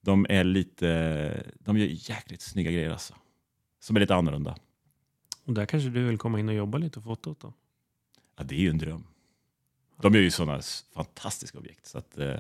De 0.02 0.26
är 0.30 0.44
lite... 0.44 1.52
De 1.60 1.78
gör 1.78 1.88
jäkligt 1.88 2.42
snygga 2.42 2.72
grejer 2.72 2.90
alltså. 2.90 3.14
Som 3.80 3.96
är 3.96 4.00
lite 4.00 4.16
annorlunda. 4.16 4.56
Och 5.46 5.54
där 5.54 5.66
kanske 5.66 5.90
du 5.90 6.06
vill 6.06 6.18
komma 6.18 6.40
in 6.40 6.50
och 6.50 6.56
jobba 6.56 6.78
lite 6.78 7.00
och 7.00 7.06
fota 7.06 7.30
åt 7.30 7.40
dem. 7.40 7.54
Ja, 8.38 8.44
det 8.44 8.56
är 8.56 8.60
ju 8.60 8.70
en 8.70 8.78
dröm. 8.78 9.04
De 10.02 10.14
gör 10.14 10.22
ju 10.22 10.32
sådana 10.32 10.62
fantastiska 10.94 11.58
objekt. 11.58 11.86
Så 11.86 11.98
att, 11.98 12.18
eh, 12.18 12.40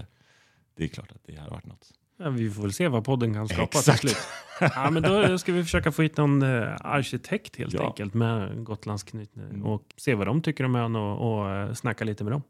det 0.75 0.83
är 0.83 0.87
klart 0.87 1.11
att 1.11 1.23
det 1.23 1.35
har 1.35 1.49
varit 1.49 1.65
något. 1.65 1.93
Ja, 2.17 2.29
vi 2.29 2.51
får 2.51 2.61
väl 2.61 2.73
se 2.73 2.87
vad 2.87 3.05
podden 3.05 3.33
kan 3.33 3.47
skapa 3.47 3.67
till 3.67 3.77
Exakt. 3.79 3.99
slut. 3.99 4.17
Ja, 4.75 4.89
men 4.89 5.03
då 5.03 5.37
ska 5.37 5.53
vi 5.53 5.63
försöka 5.63 5.91
få 5.91 6.01
hit 6.01 6.17
någon 6.17 6.41
eh, 6.41 6.75
arkitekt 6.81 7.55
helt 7.57 7.73
Ja. 7.73 7.85
enkelt 7.87 8.13
med 8.13 8.63
Gotlandsknytning 8.63 9.45
Mm. 9.49 9.65
och 9.65 9.83
se 9.97 10.15
vad 10.15 10.27
de 10.27 10.41
tycker 10.41 10.63
om 10.63 10.75
ön 10.75 10.95
och, 10.95 11.39
och 11.39 11.49
eh, 11.49 11.73
snacka 11.73 12.05
lite 12.05 12.23
med 12.23 12.33
dem. 12.33 12.41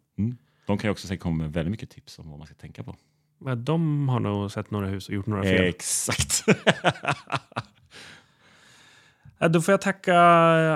De 0.68 0.78
kan 0.78 0.88
ju 0.88 0.92
också 0.92 1.08
säkert 1.08 1.24
komma 1.24 1.38
med 1.44 1.54
väldigt 1.54 1.72
mycket 1.72 1.90
tips 1.90 2.20
om 2.20 2.30
vad 2.30 2.38
man 2.38 2.46
ska 2.48 2.56
tänka 2.56 2.84
på. 2.84 2.96
Ja, 3.46 3.56
De 3.56 4.10
har 4.10 4.20
nog 4.20 4.52
sett 4.52 4.72
några 4.72 4.88
hus 4.88 5.08
och 5.08 5.14
gjort 5.16 5.26
några 5.26 5.44
fel. 5.44 5.64
Exakt. 5.64 6.44
Då 9.50 9.62
får 9.62 9.72
jag 9.72 9.82
tacka 9.82 10.20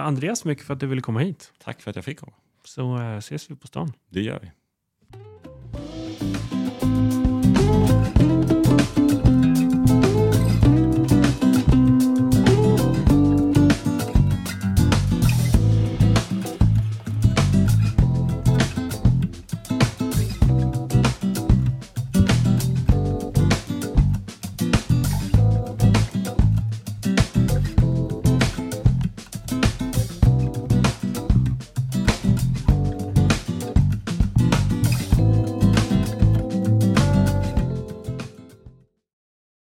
Andreas 0.02 0.40
så 0.40 0.48
mycket 0.48 0.66
för 0.66 0.74
att 0.74 0.80
du 0.80 0.88
ville 0.88 1.02
komma 1.02 1.20
hit. 1.20 1.52
Tack 1.64 1.82
för 1.82 1.90
att 1.90 1.96
jag 1.96 2.06
fick 2.06 2.20
komma. 2.20 2.34
Så 2.66 2.98
eh, 2.98 3.18
ses 3.18 3.52
vi 3.52 3.56
på 3.56 3.68
stan. 3.68 3.94
Det 4.10 4.22
gör 4.22 4.40
vi. 4.42 4.52